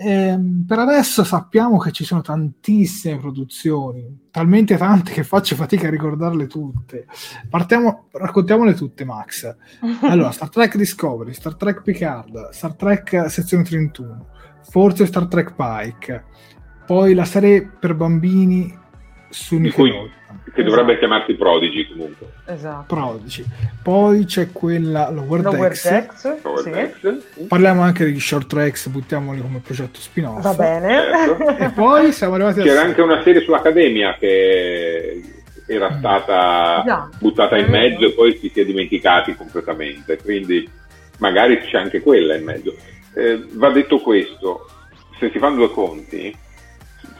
Eh, 0.00 0.38
per 0.64 0.78
adesso 0.78 1.24
sappiamo 1.24 1.76
che 1.78 1.90
ci 1.90 2.04
sono 2.04 2.20
tantissime 2.20 3.18
produzioni, 3.18 4.28
talmente 4.30 4.76
tante 4.76 5.10
che 5.10 5.24
faccio 5.24 5.56
fatica 5.56 5.88
a 5.88 5.90
ricordarle 5.90 6.46
tutte. 6.46 7.06
Partiamo, 7.48 8.06
raccontiamole 8.12 8.74
tutte, 8.74 9.04
Max. 9.04 9.56
Allora, 10.02 10.30
Star 10.30 10.50
Trek 10.50 10.76
Discovery, 10.76 11.32
Star 11.32 11.56
Trek 11.56 11.82
Picard, 11.82 12.50
Star 12.50 12.74
Trek 12.74 13.28
Sezione 13.28 13.64
31, 13.64 14.26
forse 14.68 15.06
Star 15.06 15.26
Trek 15.26 15.54
Pike, 15.54 16.24
poi 16.86 17.14
la 17.14 17.24
serie 17.24 17.68
per 17.78 17.94
bambini 17.94 18.76
su 19.30 19.58
Nickelodeon. 19.58 20.16
Che 20.52 20.62
dovrebbe 20.62 20.92
esatto. 20.92 21.06
chiamarsi 21.06 21.34
Prodigy 21.34 21.88
comunque. 21.88 22.26
Esatto. 22.46 22.94
Prodigy. 22.94 23.44
Poi 23.82 24.24
c'è 24.24 24.50
quella 24.50 25.10
Lower, 25.10 25.42
Lower 25.42 25.68
Decks. 25.68 25.88
Decks 25.88 26.42
Lower 26.42 26.62
sì. 26.62 26.70
Decks. 26.70 27.46
Parliamo 27.46 27.82
anche 27.82 28.04
di 28.10 28.18
Short 28.18 28.46
Tracks, 28.46 28.88
buttiamoli 28.88 29.40
come 29.40 29.60
progetto 29.60 30.00
spin-off. 30.00 30.42
Va 30.42 30.54
bene. 30.54 31.02
Certo. 31.12 31.56
e 31.56 31.70
poi 31.70 32.12
siamo 32.12 32.34
arrivati 32.34 32.62
C'era 32.62 32.82
anche 32.82 33.00
una 33.00 33.22
serie 33.22 33.42
sull'Accademia 33.42 34.16
che 34.18 35.22
era 35.66 35.90
mm. 35.90 35.98
stata 35.98 36.82
yeah. 36.84 37.08
buttata 37.18 37.56
in 37.56 37.68
mezzo 37.68 38.06
e 38.06 38.12
poi 38.12 38.36
si 38.38 38.50
si 38.52 38.60
è 38.60 38.64
dimenticati 38.64 39.34
completamente. 39.34 40.18
Quindi 40.18 40.68
magari 41.18 41.60
c'è 41.60 41.78
anche 41.78 42.00
quella 42.00 42.34
in 42.34 42.44
mezzo 42.44 42.74
eh, 43.14 43.44
va 43.52 43.70
detto 43.70 43.98
questo, 43.98 44.68
se 45.18 45.30
si 45.30 45.38
fanno 45.38 45.56
due 45.56 45.70
conti, 45.70 46.36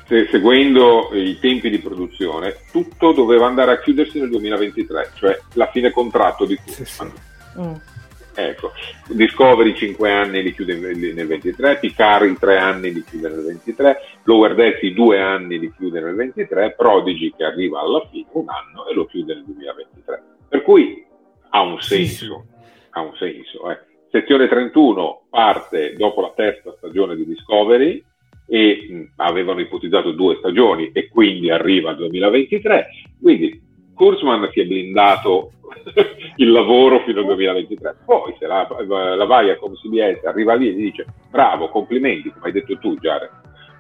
se, 0.07 0.27
seguendo 0.31 1.11
i 1.13 1.39
tempi 1.39 1.71
di 1.71 1.79
produzione, 1.79 2.57
tutto 2.73 3.13
doveva 3.13 3.47
andare 3.47 3.73
a 3.73 3.81
chiudersi 3.81 4.19
nel 4.19 4.31
2023, 4.31 5.11
cioè 5.15 5.39
la 5.55 5.71
fine 5.71 5.91
contratto 5.91 6.45
di 6.45 6.57
Kurzman. 6.57 7.11
Sì, 7.11 7.17
sì. 7.53 7.61
mm. 7.61 7.97
Ecco, 8.39 8.71
Discovery 9.09 9.75
5 9.75 10.13
anni 10.13 10.43
li 10.45 10.55
chiude 10.55 10.77
nel 10.77 11.27
23, 11.27 11.79
Picard 11.79 12.31
i 12.31 12.39
3 12.39 12.57
anni 12.57 12.93
li 12.93 13.03
chiude 13.03 13.29
nel 13.31 13.43
23, 13.43 14.01
Lower 14.23 14.55
Decks 14.55 14.83
i 14.83 14.95
2 14.95 15.21
anni 15.21 15.59
li 15.59 15.73
chiude 15.77 16.01
nel 16.01 16.15
23, 16.15 16.75
Prodigy 16.77 17.35
che 17.37 17.43
arriva 17.43 17.81
alla 17.81 18.07
fine 18.09 18.29
un 18.35 18.47
anno 18.49 18.87
e 18.87 18.95
lo 18.95 19.07
chiude 19.07 19.35
nel 19.35 19.45
2023. 19.45 20.23
Per 20.51 20.63
cui 20.63 21.05
ha 21.51 21.61
un 21.63 21.81
senso, 21.81 22.45
sì, 22.47 22.77
ha 22.91 23.01
un 23.01 23.17
senso. 23.17 23.71
Eh. 23.73 23.79
Sezione 24.11 24.49
31 24.49 25.27
parte 25.29 25.95
dopo 25.95 26.23
la 26.23 26.33
terza 26.35 26.75
stagione 26.79 27.15
di 27.15 27.27
Discovery 27.27 28.03
e 28.47 28.87
mh, 28.89 29.03
avevano 29.17 29.61
ipotizzato 29.61 30.13
due 30.13 30.37
stagioni 30.39 30.91
e 30.93 31.09
quindi 31.09 31.51
arriva 31.51 31.91
al 31.91 31.97
2023. 31.97 32.87
Quindi 33.21 33.61
Kurzman 33.95 34.49
si 34.53 34.61
è 34.61 34.65
blindato 34.65 35.53
il 36.37 36.51
lavoro 36.51 37.01
fino 37.05 37.21
al 37.21 37.27
2023. 37.27 37.97
Poi 38.07 38.35
se 38.39 38.47
la, 38.47 38.67
la 39.15 39.25
vai 39.27 39.51
a 39.51 39.59
come 39.59 39.75
CBS, 39.75 40.25
arriva 40.25 40.55
lì 40.55 40.69
e 40.69 40.73
gli 40.73 40.85
dice 40.85 41.05
bravo, 41.31 41.69
complimenti, 41.69 42.31
come 42.31 42.47
hai 42.47 42.53
detto 42.53 42.79
tu 42.79 42.97
Giare, 42.99 43.31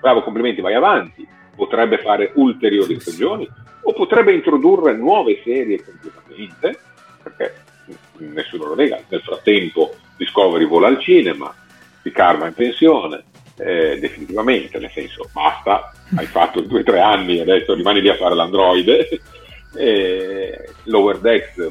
bravo, 0.00 0.22
complimenti, 0.22 0.60
vai 0.60 0.74
avanti, 0.74 1.26
potrebbe 1.56 1.98
fare 1.98 2.32
ulteriori 2.34 3.00
stagioni 3.00 3.48
o 3.82 3.92
potrebbe 3.94 4.34
introdurre 4.34 4.94
nuove 4.94 5.40
serie 5.42 5.82
completamente, 5.82 6.78
perché 7.22 7.55
nessuno 8.18 8.66
lo 8.66 8.74
nega, 8.74 9.00
nel 9.09 9.22
frattempo 9.22 9.94
Discovery 10.19 10.66
vola 10.66 10.89
al 10.89 11.01
cinema, 11.01 11.55
Picard 12.03 12.40
va 12.40 12.47
in 12.49 12.55
pensione, 12.55 13.24
eh, 13.57 13.99
definitivamente, 13.99 14.78
nel 14.78 14.90
senso 14.93 15.28
basta, 15.32 15.93
hai 16.16 16.27
fatto 16.27 16.61
due 16.61 16.81
o 16.81 16.82
tre 16.85 17.01
anni, 17.01 17.40
adesso 17.40 17.74
rimani 17.74 18.01
lì 18.01 18.09
a 18.09 18.16
fare 18.16 18.35
l'androide, 18.35 19.09
eh, 19.77 20.69
Lower 20.85 21.19
Decks 21.19 21.70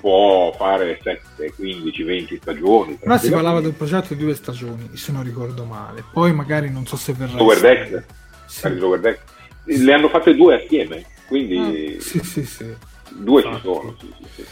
può 0.00 0.52
fare 0.58 0.98
7, 1.00 1.52
15, 1.54 2.02
20 2.02 2.38
stagioni. 2.40 2.98
Ma 3.04 3.18
si 3.18 3.30
parlava 3.30 3.60
del 3.60 3.74
progetto 3.74 4.14
di 4.14 4.24
due 4.24 4.34
stagioni, 4.34 4.90
se 4.94 5.12
non 5.12 5.22
ricordo 5.22 5.64
male. 5.64 6.02
Poi 6.12 6.32
magari 6.32 6.70
non 6.70 6.86
so 6.86 6.96
se 6.96 7.12
verrà. 7.12 7.36
Lower 7.36 7.60
Decks? 7.60 8.04
Sì. 8.46 8.76
Lower 8.76 8.98
Decks. 8.98 9.22
Le 9.64 9.92
hanno 9.92 10.08
fatte 10.08 10.34
due 10.34 10.56
assieme, 10.56 11.06
quindi... 11.28 11.96
Ah, 11.96 12.02
sì, 12.02 12.18
sì, 12.24 12.44
sì. 12.44 12.74
Due 13.10 13.42
Infatti. 13.42 13.56
ci 13.56 13.62
sono, 13.62 13.94
sì, 13.98 14.12
sì, 14.18 14.28
sì. 14.34 14.44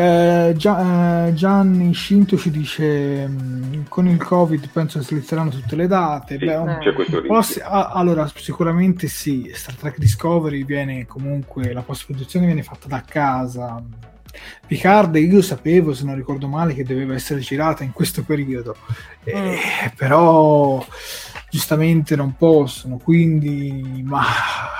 Eh, 0.00 0.50
eh, 0.50 1.32
Gianni 1.34 1.92
Scinto 1.92 2.36
ci 2.36 2.52
dice 2.52 3.26
mm, 3.26 3.86
con 3.88 4.06
il 4.06 4.22
covid 4.22 4.68
penso 4.68 5.00
che 5.00 5.04
slitteranno 5.04 5.50
tutte 5.50 5.74
le 5.74 5.88
date 5.88 6.38
sì, 6.38 6.44
Beh, 6.44 6.54
un... 6.54 6.78
c'è 6.78 6.92
questo 6.92 7.18
rischio. 7.18 7.64
Allora 7.66 8.30
sicuramente 8.32 9.08
sì 9.08 9.50
Star 9.52 9.74
Trek 9.74 9.98
Discovery 9.98 10.64
viene 10.64 11.04
comunque 11.04 11.72
la 11.72 11.82
post 11.82 12.06
produzione 12.06 12.46
viene 12.46 12.62
fatta 12.62 12.86
da 12.86 13.02
casa 13.04 13.82
Picard 14.66 15.16
io 15.16 15.42
sapevo 15.42 15.94
se 15.94 16.04
non 16.04 16.14
ricordo 16.14 16.48
male 16.48 16.74
che 16.74 16.84
doveva 16.84 17.14
essere 17.14 17.40
girata 17.40 17.84
in 17.84 17.92
questo 17.92 18.22
periodo. 18.22 18.76
Eh, 19.24 19.34
mm. 19.34 19.96
però 19.96 20.84
giustamente 21.50 22.14
non 22.14 22.36
possono, 22.36 22.98
quindi 22.98 24.02
ma 24.04 24.24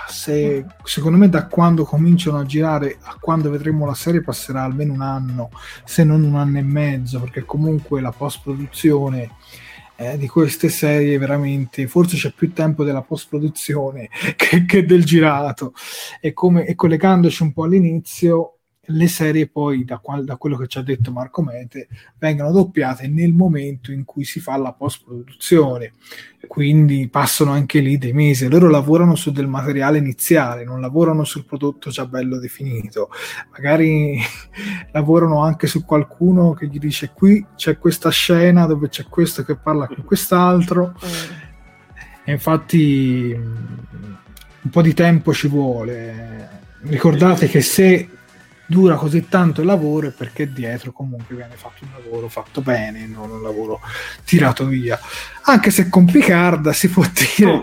se, 0.06 0.64
secondo 0.84 1.16
me 1.16 1.28
da 1.28 1.46
quando 1.46 1.84
cominciano 1.84 2.38
a 2.38 2.44
girare 2.44 2.98
a 3.00 3.16
quando 3.18 3.50
vedremo 3.50 3.86
la 3.86 3.94
serie 3.94 4.22
passerà 4.22 4.62
almeno 4.62 4.92
un 4.92 5.00
anno, 5.00 5.50
se 5.84 6.04
non 6.04 6.22
un 6.22 6.36
anno 6.36 6.58
e 6.58 6.62
mezzo, 6.62 7.20
perché 7.20 7.44
comunque 7.44 8.00
la 8.00 8.12
post 8.12 8.40
produzione 8.42 9.30
eh, 9.96 10.16
di 10.16 10.28
queste 10.28 10.68
serie 10.68 11.18
veramente 11.18 11.88
forse 11.88 12.16
c'è 12.16 12.32
più 12.32 12.52
tempo 12.52 12.84
della 12.84 13.02
post 13.02 13.28
produzione 13.28 14.08
che, 14.36 14.64
che, 14.64 14.84
del 14.84 15.04
girato. 15.04 15.72
E, 16.20 16.32
come, 16.32 16.66
e 16.66 16.74
collegandoci 16.74 17.42
un 17.42 17.52
po' 17.52 17.64
all'inizio 17.64 18.57
le 18.90 19.09
serie 19.09 19.48
poi, 19.48 19.85
da, 19.85 19.98
qual- 19.98 20.24
da, 20.24 20.36
quello 20.36 20.56
che 20.56 20.66
ci 20.66 20.78
ha 20.78 20.82
detto 20.82 21.12
Marco 21.12 21.43
Mete, 21.43 21.89
vengono 22.19 22.52
doppiate 22.52 23.06
nel 23.09 23.32
momento 23.32 23.93
in 23.93 24.05
cui 24.05 24.24
si 24.24 24.40
fa 24.40 24.56
la 24.56 24.73
post-produzione, 24.73 25.93
quindi 26.47 27.09
passano 27.09 27.51
anche 27.52 27.81
lì 27.81 27.98
dei 27.98 28.12
mesi. 28.12 28.48
Loro 28.48 28.69
lavorano 28.69 29.15
su 29.15 29.31
del 29.31 29.47
materiale 29.47 29.98
iniziale, 29.98 30.65
non 30.65 30.81
lavorano 30.81 31.24
sul 31.24 31.44
prodotto 31.44 31.90
già 31.90 32.06
bello 32.06 32.39
definito. 32.39 33.10
Magari 33.52 34.19
lavorano 34.93 35.43
anche 35.43 35.66
su 35.66 35.85
qualcuno 35.85 36.52
che 36.55 36.66
gli 36.66 36.78
dice 36.78 37.10
qui 37.15 37.44
c'è 37.56 37.78
questa 37.78 38.10
scena 38.10 38.66
dove 38.66 38.89
c'è 38.89 39.05
questo 39.05 39.43
che 39.44 39.56
parla 39.56 39.86
con 39.86 40.05
quest'altro. 40.05 40.94
Mm. 41.05 41.47
E 42.24 42.32
infatti 42.32 43.36
un 44.60 44.70
po' 44.70 44.82
di 44.82 44.94
tempo 44.94 45.32
ci 45.32 45.48
vuole. 45.48 46.56
Ricordate 46.82 47.48
che 47.48 47.60
se 47.60 48.09
dura 48.68 48.96
così 48.96 49.28
tanto 49.28 49.62
il 49.62 49.66
lavoro 49.66 50.08
è 50.08 50.10
perché 50.10 50.52
dietro 50.52 50.92
comunque 50.92 51.34
viene 51.34 51.54
fatto 51.56 51.84
un 51.84 51.90
lavoro 51.92 52.28
fatto 52.28 52.60
bene, 52.60 53.06
non 53.06 53.30
un 53.30 53.42
lavoro 53.42 53.80
tirato 54.24 54.66
via. 54.66 54.98
Anche 55.44 55.70
se 55.70 55.88
con 55.88 56.04
Picard 56.04 56.68
si 56.70 56.88
può 56.90 57.02
dire 57.12 57.62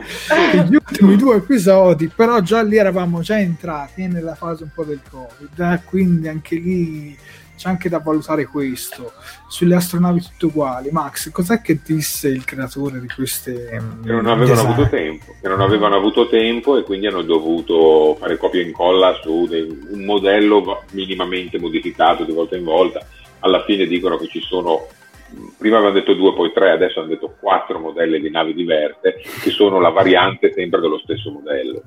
che 0.52 0.66
gli 0.66 0.74
ultimi 0.74 1.16
due 1.16 1.36
episodi, 1.36 2.08
però 2.08 2.42
già 2.42 2.64
lì 2.64 2.78
eravamo 2.78 3.22
già 3.22 3.40
entrati 3.40 4.08
nella 4.08 4.34
fase 4.34 4.64
un 4.64 4.70
po' 4.74 4.84
del 4.84 5.02
Covid, 5.08 5.60
eh? 5.60 5.82
quindi 5.86 6.28
anche 6.28 6.56
lì 6.56 7.16
c'è 7.56 7.70
anche 7.70 7.90
da 7.90 8.00
valutare 8.00 8.46
questo. 8.46 9.14
Sulle 9.48 9.76
astronavi 9.76 10.22
tutte 10.22 10.46
uguali. 10.46 10.90
Max, 10.92 11.32
cos'è 11.32 11.62
che 11.62 11.80
disse 11.84 12.28
il 12.28 12.46
creatore 12.46 13.00
di 13.00 13.08
queste... 13.08 13.68
Che 14.04 14.12
non 14.12 14.28
avevano 14.28 14.46
design? 14.46 14.72
avuto 14.72 14.90
tempo, 14.90 15.26
che 15.42 15.48
non 15.48 15.62
avevano 15.62 15.96
avuto 15.96 16.28
tempo 16.30 16.78
e 16.78 16.84
quindi 16.84 17.08
hanno 17.08 17.22
dovuto 17.22 18.16
fare 18.20 18.38
copia 18.38 18.62
e 18.62 18.66
incolla 18.66 19.18
su 19.22 19.46
dei, 19.48 19.62
un 19.90 20.04
modello 20.04 20.84
minimamente 20.92 21.60
modificato 21.60 22.24
di 22.24 22.32
volta 22.32 22.56
in 22.56 22.64
volta. 22.64 23.06
Alla 23.40 23.64
fine 23.64 23.86
dicono 23.86 24.18
che 24.18 24.28
ci 24.28 24.42
sono 24.42 24.88
prima 25.58 25.78
avevano 25.78 26.00
detto 26.00 26.14
due, 26.14 26.34
poi 26.34 26.52
tre, 26.54 26.72
adesso 26.72 27.00
hanno 27.00 27.10
detto 27.10 27.36
quattro 27.40 27.80
modelli 27.80 28.20
di 28.20 28.30
navi 28.30 28.54
diverse 28.54 29.22
che 29.42 29.50
sono 29.50 29.80
la 29.80 29.90
variante 29.90 30.54
sempre 30.54 30.80
dello 30.80 31.00
stesso 31.00 31.32
modello. 31.32 31.82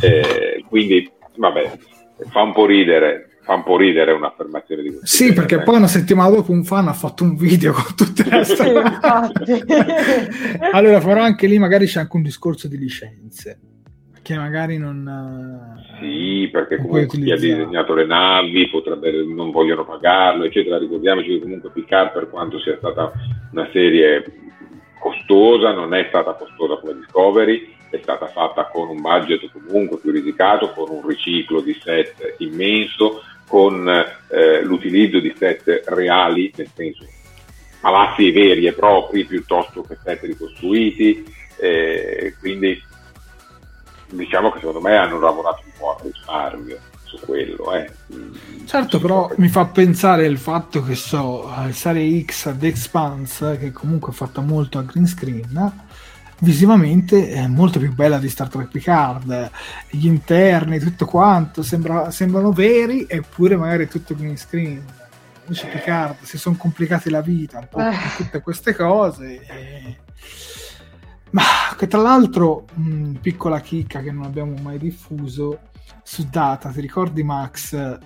Eh, 0.00 0.64
quindi, 0.68 1.10
vabbè, 1.36 1.78
fa 2.30 2.42
un 2.42 2.52
po' 2.52 2.66
ridere, 2.66 3.27
fa 3.48 3.54
un 3.54 3.62
po' 3.62 3.78
ridere 3.78 4.12
un'affermazione 4.12 4.82
di 4.82 4.88
questo. 4.88 5.06
Sì, 5.06 5.28
genere. 5.28 5.46
perché 5.46 5.64
poi 5.64 5.76
una 5.76 5.86
settimana 5.86 6.28
dopo 6.28 6.52
un 6.52 6.64
fan 6.64 6.86
ha 6.86 6.92
fatto 6.92 7.24
un 7.24 7.34
video 7.34 7.72
con 7.72 7.94
tutte 7.96 8.28
le 8.28 8.44
storie. 8.44 8.98
allora 10.72 11.00
farò 11.00 11.22
anche 11.22 11.46
lì, 11.46 11.58
magari 11.58 11.86
c'è 11.86 12.00
anche 12.00 12.16
un 12.16 12.22
discorso 12.22 12.68
di 12.68 12.76
licenze. 12.76 13.60
Che 14.20 14.36
magari 14.36 14.76
non. 14.76 15.80
Sì, 15.98 16.50
perché 16.52 16.76
non 16.76 16.88
comunque 16.88 17.18
chi 17.18 17.30
ha 17.30 17.38
disegnato 17.38 17.94
le 17.94 18.04
navi 18.04 18.68
potrebbe 18.68 19.24
non 19.24 19.50
vogliono 19.50 19.86
pagarlo, 19.86 20.44
eccetera. 20.44 20.76
Ricordiamoci 20.76 21.28
che 21.28 21.40
comunque 21.40 21.70
Picard, 21.70 22.12
per 22.12 22.28
quanto 22.28 22.60
sia 22.60 22.76
stata 22.76 23.10
una 23.52 23.66
serie 23.72 24.24
costosa, 25.00 25.72
non 25.72 25.94
è 25.94 26.04
stata 26.08 26.34
costosa 26.34 26.76
come 26.76 26.96
Discovery, 26.96 27.76
è 27.88 27.98
stata 28.02 28.26
fatta 28.26 28.68
con 28.70 28.90
un 28.90 29.00
budget 29.00 29.50
comunque 29.50 29.96
più 29.96 30.10
risicato, 30.10 30.70
con 30.72 30.90
un 30.90 31.06
riciclo 31.06 31.62
di 31.62 31.72
set 31.82 32.34
immenso, 32.40 33.22
con 33.48 33.88
eh, 33.88 34.62
l'utilizzo 34.62 35.18
di 35.18 35.34
set 35.36 35.82
reali, 35.86 36.52
nel 36.54 36.70
senso 36.72 37.04
palazzi 37.80 38.30
veri 38.30 38.66
e 38.66 38.72
propri 38.72 39.24
piuttosto 39.24 39.82
che 39.82 39.96
set 40.02 40.22
ricostruiti, 40.22 41.24
eh, 41.56 42.34
quindi 42.38 42.80
diciamo 44.10 44.50
che 44.50 44.58
secondo 44.58 44.80
me 44.80 44.96
hanno 44.96 45.18
lavorato 45.18 45.62
un 45.64 45.72
po' 45.76 45.90
a 45.90 46.00
risparmio 46.02 46.78
su 47.04 47.18
quello. 47.20 47.74
Eh. 47.74 47.90
Certo, 48.66 49.00
però 49.00 49.30
mi 49.36 49.48
fa 49.48 49.64
pensare 49.66 50.26
il 50.26 50.38
fatto 50.38 50.84
che 50.84 50.94
so, 50.94 51.50
serie 51.70 52.22
X 52.24 52.54
The 52.56 52.66
Expanse, 52.66 53.58
che 53.58 53.72
comunque 53.72 54.12
è 54.12 54.14
fatta 54.14 54.40
molto 54.40 54.78
a 54.78 54.82
green 54.82 55.06
screen, 55.06 55.72
visivamente 56.40 57.30
è 57.30 57.46
molto 57.46 57.78
più 57.78 57.92
bella 57.94 58.18
di 58.18 58.28
Star 58.28 58.48
Trek 58.48 58.68
Picard. 58.68 59.50
Gli 59.90 60.06
interni, 60.06 60.78
tutto 60.78 61.06
quanto 61.06 61.62
sembra, 61.62 62.10
sembrano 62.10 62.52
veri 62.52 63.06
eppure 63.08 63.56
magari 63.56 63.84
è 63.84 63.88
tutto 63.88 64.14
green 64.14 64.36
screen. 64.36 64.84
Invece 65.42 65.66
Picard 65.68 66.16
si 66.22 66.38
sono 66.38 66.56
complicati 66.56 67.08
la 67.10 67.22
vita 67.22 67.58
un 67.58 67.68
po' 67.68 67.78
con 67.78 67.86
eh. 67.86 68.16
tutte 68.16 68.40
queste 68.42 68.74
cose 68.74 69.40
e... 69.46 69.96
ma 71.30 71.42
che 71.74 71.86
tra 71.86 72.02
l'altro 72.02 72.66
mh, 72.74 73.12
piccola 73.22 73.60
chicca 73.60 74.02
che 74.02 74.12
non 74.12 74.24
abbiamo 74.24 74.54
mai 74.60 74.76
diffuso 74.76 75.60
su 76.02 76.26
Data 76.30 76.68
ti 76.68 76.82
ricordi 76.82 77.22
Max 77.22 77.98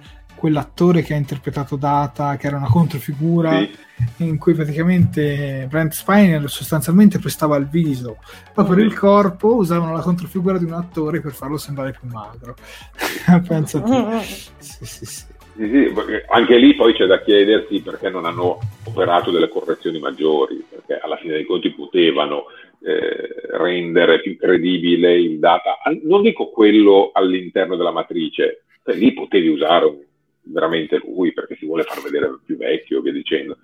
quell'attore 0.43 1.03
che 1.03 1.15
ha 1.15 1.17
interpretato 1.17 1.77
Data, 1.77 2.35
che 2.35 2.49
era 2.49 2.57
una 2.57 2.69
controfigura, 2.69 3.61
sì. 3.61 4.25
in 4.25 4.39
cui 4.39 4.55
praticamente 4.55 5.69
Brent 5.71 5.93
Spiner 5.93 6.51
sostanzialmente 6.51 7.21
prestava 7.21 7.57
il 7.59 7.69
viso, 7.69 8.17
ma 8.57 8.65
per 8.65 8.79
il 8.79 8.93
corpo 8.93 9.55
usavano 9.55 9.93
la 9.93 10.01
controfigura 10.01 10.59
di 10.59 10.65
un 10.65 10.73
attore 10.73 11.21
per 11.21 11.31
farlo 11.31 11.59
sembrare 11.59 11.93
più 11.93 12.09
magro. 12.09 12.57
Penso 13.47 13.85
a 13.85 14.21
sì, 14.21 14.85
sì, 14.85 15.07
sì. 15.07 15.25
Sì, 15.55 15.69
sì, 15.69 15.93
anche 16.29 16.57
lì 16.57 16.75
poi 16.75 16.93
c'è 16.95 17.07
da 17.07 17.23
chiedersi 17.23 17.81
perché 17.81 18.11
non 18.11 18.25
hanno 18.25 18.59
operato 18.85 19.31
delle 19.31 19.49
correzioni 19.49 20.01
maggiori, 20.01 20.65
perché 20.69 20.99
alla 20.99 21.19
fine 21.19 21.35
dei 21.35 21.45
conti 21.45 21.71
potevano 21.71 22.47
eh, 22.81 23.57
rendere 23.59 24.21
più 24.23 24.37
credibile 24.37 25.15
il 25.15 25.39
data, 25.39 25.79
non 26.03 26.23
dico 26.23 26.51
quello 26.51 27.11
all'interno 27.13 27.77
della 27.77 27.93
matrice, 27.93 28.65
lì 28.87 29.13
potevi 29.13 29.47
usare 29.47 29.85
un 29.85 29.99
veramente 30.45 31.01
lui 31.05 31.33
perché 31.33 31.57
si 31.57 31.67
vuole 31.67 31.85
far 31.85 32.03
vedere 32.03 32.39
più 32.45 32.57
vecchio 32.57 33.01
via 33.01 33.13
dicendo 33.13 33.57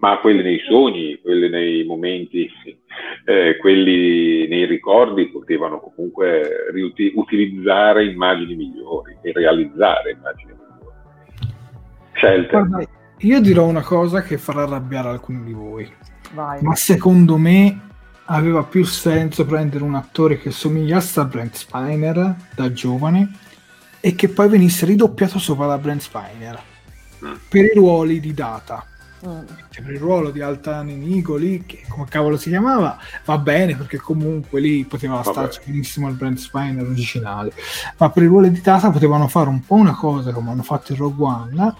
ma 0.00 0.18
quelli 0.18 0.42
nei 0.42 0.60
sogni, 0.66 1.18
quelli 1.20 1.50
nei 1.50 1.84
momenti, 1.84 2.50
eh, 3.26 3.58
quelli 3.58 4.48
nei 4.48 4.64
ricordi 4.64 5.28
potevano 5.28 5.78
comunque 5.78 6.70
riuti- 6.72 7.12
utilizzare 7.14 8.06
immagini 8.06 8.56
migliori 8.56 9.18
e 9.20 9.32
realizzare 9.32 10.12
immagini 10.12 10.52
migliori. 10.52 10.96
Scelte. 12.12 12.50
Guarda, 12.50 12.88
io 13.18 13.40
dirò 13.40 13.66
una 13.66 13.82
cosa 13.82 14.22
che 14.22 14.38
farà 14.38 14.62
arrabbiare 14.62 15.08
alcuni 15.08 15.44
di 15.44 15.52
voi, 15.52 15.86
Vai. 16.32 16.62
ma 16.62 16.74
secondo 16.74 17.36
me 17.36 17.88
aveva 18.24 18.62
più 18.62 18.84
senso 18.84 19.44
prendere 19.44 19.84
un 19.84 19.96
attore 19.96 20.38
che 20.38 20.50
somigliasse 20.50 21.20
a 21.20 21.24
Brent 21.24 21.56
Spiner 21.56 22.36
da 22.54 22.72
giovane 22.72 23.32
e 24.00 24.14
che 24.14 24.28
poi 24.28 24.48
venisse 24.48 24.86
ridoppiato 24.86 25.38
sopra 25.38 25.66
da 25.66 25.78
Brent 25.78 26.00
Spiner 26.00 26.60
mm. 27.24 27.32
per 27.48 27.64
i 27.64 27.72
ruoli 27.74 28.20
di 28.20 28.34
Data. 28.34 28.84
Mm. 29.26 29.40
Per 29.82 29.92
il 29.92 29.98
ruolo 29.98 30.30
di 30.30 30.40
Altani 30.40 30.94
Nicoli, 30.94 31.64
che 31.66 31.82
come 31.88 32.06
cavolo 32.08 32.38
si 32.38 32.48
chiamava, 32.48 32.98
va 33.26 33.38
bene 33.38 33.76
perché 33.76 33.98
comunque 33.98 34.60
lì 34.60 34.84
poteva 34.84 35.16
Vabbè. 35.16 35.30
starci 35.30 35.60
benissimo 35.66 36.08
il 36.08 36.14
Brent 36.14 36.38
Spiner 36.38 36.86
originale, 36.86 37.52
ma 37.98 38.10
per 38.10 38.22
il 38.22 38.28
ruolo 38.30 38.48
di 38.48 38.60
Data 38.62 38.90
potevano 38.90 39.28
fare 39.28 39.50
un 39.50 39.62
po' 39.64 39.74
una 39.74 39.94
cosa 39.94 40.32
come 40.32 40.50
hanno 40.50 40.62
fatto 40.62 40.92
in 40.92 40.98
Rogue 40.98 41.26
One 41.26 41.74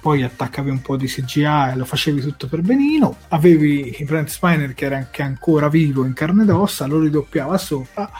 poi 0.00 0.22
attaccavi 0.22 0.70
un 0.70 0.80
po' 0.80 0.96
di 0.96 1.06
CGI 1.06 1.72
e 1.72 1.76
lo 1.76 1.84
facevi 1.84 2.20
tutto 2.20 2.46
per 2.46 2.62
benino, 2.62 3.16
avevi 3.28 3.94
Brent 4.06 4.28
Spiner 4.28 4.72
che 4.72 4.84
era 4.84 4.96
anche 4.96 5.22
ancora 5.22 5.68
vivo 5.68 6.04
in 6.04 6.12
carne 6.12 6.44
ed 6.44 6.50
ossa, 6.50 6.86
lo 6.86 7.00
ridoppiava 7.00 7.58
sopra 7.58 8.10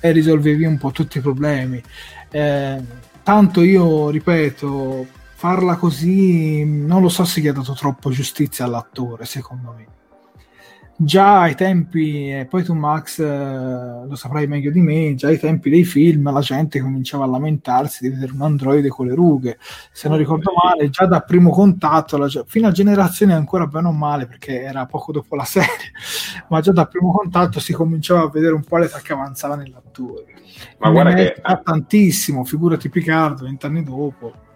e 0.00 0.10
risolvevi 0.10 0.64
un 0.64 0.78
po' 0.78 0.90
tutti 0.90 1.18
i 1.18 1.20
problemi. 1.20 1.82
Eh, 2.30 2.82
tanto 3.22 3.62
io 3.62 4.10
ripeto, 4.10 5.06
farla 5.34 5.76
così 5.76 6.64
non 6.64 7.00
lo 7.02 7.08
so 7.08 7.24
se 7.24 7.40
gli 7.40 7.48
ha 7.48 7.52
dato 7.52 7.74
troppo 7.74 8.10
giustizia 8.10 8.64
all'attore, 8.64 9.24
secondo 9.24 9.74
me 9.76 9.86
già 11.00 11.42
ai 11.42 11.54
tempi, 11.54 12.28
e 12.28 12.46
poi 12.46 12.64
tu 12.64 12.74
Max 12.74 13.20
eh, 13.20 14.06
lo 14.06 14.14
saprai 14.16 14.48
meglio 14.48 14.72
di 14.72 14.80
me, 14.80 15.14
già 15.14 15.28
ai 15.28 15.38
tempi 15.38 15.70
dei 15.70 15.84
film 15.84 16.32
la 16.32 16.40
gente 16.40 16.80
cominciava 16.80 17.22
a 17.22 17.28
lamentarsi 17.28 18.02
di 18.02 18.14
vedere 18.14 18.32
un 18.32 18.42
androide 18.42 18.88
con 18.88 19.06
le 19.06 19.14
rughe, 19.14 19.58
se 19.92 20.08
non 20.08 20.18
ricordo 20.18 20.52
male, 20.60 20.90
già 20.90 21.06
da 21.06 21.20
primo 21.20 21.50
contatto, 21.50 22.16
la, 22.16 22.28
fino 22.46 22.66
a 22.66 22.72
generazione 22.72 23.32
ancora 23.32 23.66
bene 23.66 23.86
o 23.86 23.92
male, 23.92 24.26
perché 24.26 24.60
era 24.60 24.86
poco 24.86 25.12
dopo 25.12 25.36
la 25.36 25.44
serie, 25.44 25.92
ma 26.50 26.60
già 26.60 26.72
da 26.72 26.86
primo 26.86 27.12
contatto 27.12 27.60
si 27.60 27.72
cominciava 27.72 28.22
a 28.22 28.30
vedere 28.30 28.54
un 28.54 28.64
po' 28.64 28.78
l'età 28.78 28.98
che 28.98 29.12
avanzava 29.12 29.54
nell'attore. 29.54 30.24
Ma 30.78 30.90
guarda 30.90 31.14
che... 31.14 31.40
tantissimo, 31.62 32.44
figurati 32.44 32.88
Piccardo 32.88 33.44
vent'anni 33.44 33.84
dopo 33.84 34.46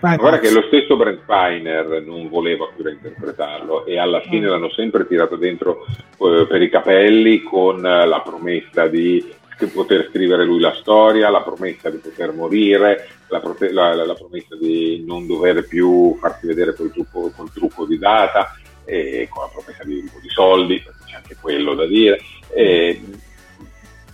Vai, 0.00 0.16
Guarda 0.16 0.38
che 0.38 0.50
lo 0.50 0.62
stesso 0.68 0.96
Brent 0.96 1.22
Spiner 1.22 2.02
non 2.04 2.28
voleva 2.28 2.68
più 2.74 2.84
reinterpretarlo 2.84 3.86
e 3.86 3.98
alla 3.98 4.20
fine 4.20 4.46
mm. 4.46 4.50
l'hanno 4.50 4.70
sempre 4.70 5.06
tirato 5.06 5.36
dentro 5.36 5.84
eh, 6.18 6.46
per 6.48 6.62
i 6.62 6.70
capelli 6.70 7.42
con 7.42 7.80
la 7.80 8.22
promessa 8.24 8.86
di 8.86 9.36
poter 9.72 10.06
scrivere 10.10 10.44
lui 10.44 10.60
la 10.60 10.74
storia, 10.74 11.30
la 11.30 11.42
promessa 11.42 11.90
di 11.90 11.96
poter 11.96 12.32
morire, 12.32 13.08
la, 13.28 13.40
prote- 13.40 13.72
la, 13.72 13.94
la, 13.94 14.06
la 14.06 14.14
promessa 14.14 14.54
di 14.56 15.02
non 15.04 15.26
dover 15.26 15.66
più 15.66 16.16
farsi 16.20 16.46
vedere 16.46 16.74
col 16.74 16.92
trucco, 16.92 17.32
col 17.34 17.50
trucco 17.52 17.84
di 17.84 17.98
data 17.98 18.54
e 18.84 19.28
con 19.30 19.42
la 19.42 19.50
promessa 19.52 19.84
di 19.84 19.98
un 19.98 20.08
po' 20.08 20.20
di 20.22 20.28
soldi, 20.28 20.80
perché 20.80 20.98
c'è 21.06 21.16
anche 21.16 21.36
quello 21.40 21.74
da 21.74 21.86
dire. 21.86 22.20
E, 22.50 23.00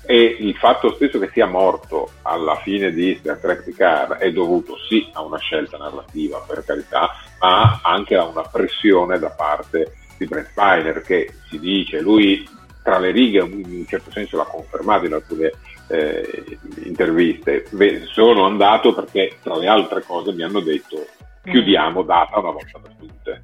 e 0.07 0.37
il 0.41 0.55
fatto 0.57 0.95
stesso 0.95 1.19
che 1.19 1.31
sia 1.33 1.47
morto 1.47 2.11
alla 2.23 2.57
fine 2.57 2.93
di 2.93 3.17
Star 3.19 3.39
Trek 3.39 3.65
Picard 3.65 4.15
è 4.15 4.31
dovuto 4.33 4.77
sì 4.89 5.09
a 5.13 5.23
una 5.23 5.39
scelta 5.39 5.77
narrativa 5.77 6.45
per 6.47 6.65
carità 6.65 7.11
ma 7.41 7.81
anche 7.83 8.17
a 8.17 8.25
una 8.25 8.43
pressione 8.43 9.19
da 9.19 9.31
parte 9.31 9.97
di 10.19 10.27
Brent 10.27 10.49
Spiner 10.49 11.03
che 11.03 11.35
si 11.49 11.59
dice 11.59 12.01
lui 12.01 12.47
tra 12.83 12.99
le 12.99 13.11
righe 13.13 13.39
in 13.39 13.65
un 13.65 13.87
certo 13.87 14.11
senso 14.11 14.37
l'ha 14.37 14.45
confermato 14.45 15.07
in 15.07 15.15
alcune 15.15 15.53
eh, 15.89 16.59
interviste. 16.85 17.67
Sono 18.13 18.45
andato 18.45 18.95
perché 18.95 19.39
tra 19.43 19.57
le 19.57 19.67
altre 19.67 20.03
cose 20.03 20.33
mi 20.33 20.43
hanno 20.43 20.61
detto 20.61 21.07
chiudiamo 21.43 22.03
data 22.03 22.39
una 22.39 22.51
volta 22.51 22.79
per 22.79 22.93
tutte 22.99 23.43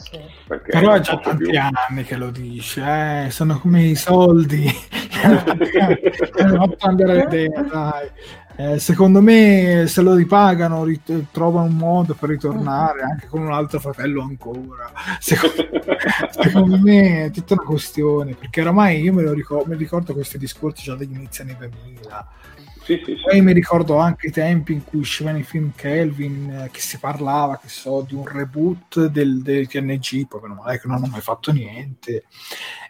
sì. 0.00 0.18
Però 0.46 0.92
è 0.92 1.00
già 1.00 1.18
tanti 1.18 1.44
più. 1.44 1.58
anni 1.58 2.04
che 2.04 2.16
lo 2.16 2.30
dice, 2.30 3.26
eh? 3.26 3.30
sono 3.30 3.58
come 3.58 3.84
i 3.84 3.94
soldi. 3.94 4.68
fatto 5.10 6.86
andare 6.86 7.14
l'idea, 7.24 7.62
dai. 7.62 8.10
Eh, 8.56 8.78
secondo 8.78 9.22
me 9.22 9.84
se 9.86 10.02
lo 10.02 10.14
ripagano 10.14 10.84
rit- 10.84 11.26
trovano 11.30 11.66
un 11.66 11.76
modo 11.76 12.12
per 12.14 12.28
ritornare 12.28 13.00
anche 13.00 13.26
con 13.26 13.40
un 13.40 13.52
altro 13.52 13.80
fratello 13.80 14.20
ancora 14.20 14.92
secondo, 15.18 15.66
secondo 16.28 16.78
me 16.78 17.24
è 17.24 17.30
tutta 17.30 17.54
una 17.54 17.62
questione 17.62 18.34
perché 18.34 18.60
oramai 18.60 19.00
io 19.00 19.14
me 19.14 19.22
lo 19.22 19.32
ricordo, 19.32 19.70
mi 19.70 19.76
ricordo 19.76 20.12
questi 20.12 20.36
discorsi 20.36 20.82
già 20.82 20.94
dagli 20.94 21.14
inizi 21.14 21.40
anni 21.40 21.56
2000 21.56 22.28
sì, 22.96 23.02
sì, 23.04 23.20
Poi 23.22 23.40
mi 23.40 23.52
ricordo 23.52 23.96
anche 23.96 24.28
i 24.28 24.30
tempi 24.30 24.72
in 24.72 24.84
cui 24.84 24.98
uscivano 24.98 25.38
i 25.38 25.42
film 25.42 25.72
Kelvin, 25.74 26.50
eh, 26.50 26.70
che 26.70 26.80
si 26.80 26.98
parlava, 26.98 27.58
che 27.58 27.68
so, 27.68 28.04
di 28.06 28.14
un 28.14 28.26
reboot 28.26 29.06
del, 29.06 29.42
del 29.42 29.68
TNG, 29.68 30.26
poi 30.26 30.40
meno 30.42 30.54
male 30.54 30.80
che 30.80 30.86
non 30.86 30.96
hanno 30.96 31.06
mai 31.06 31.20
fatto 31.20 31.52
niente. 31.52 32.24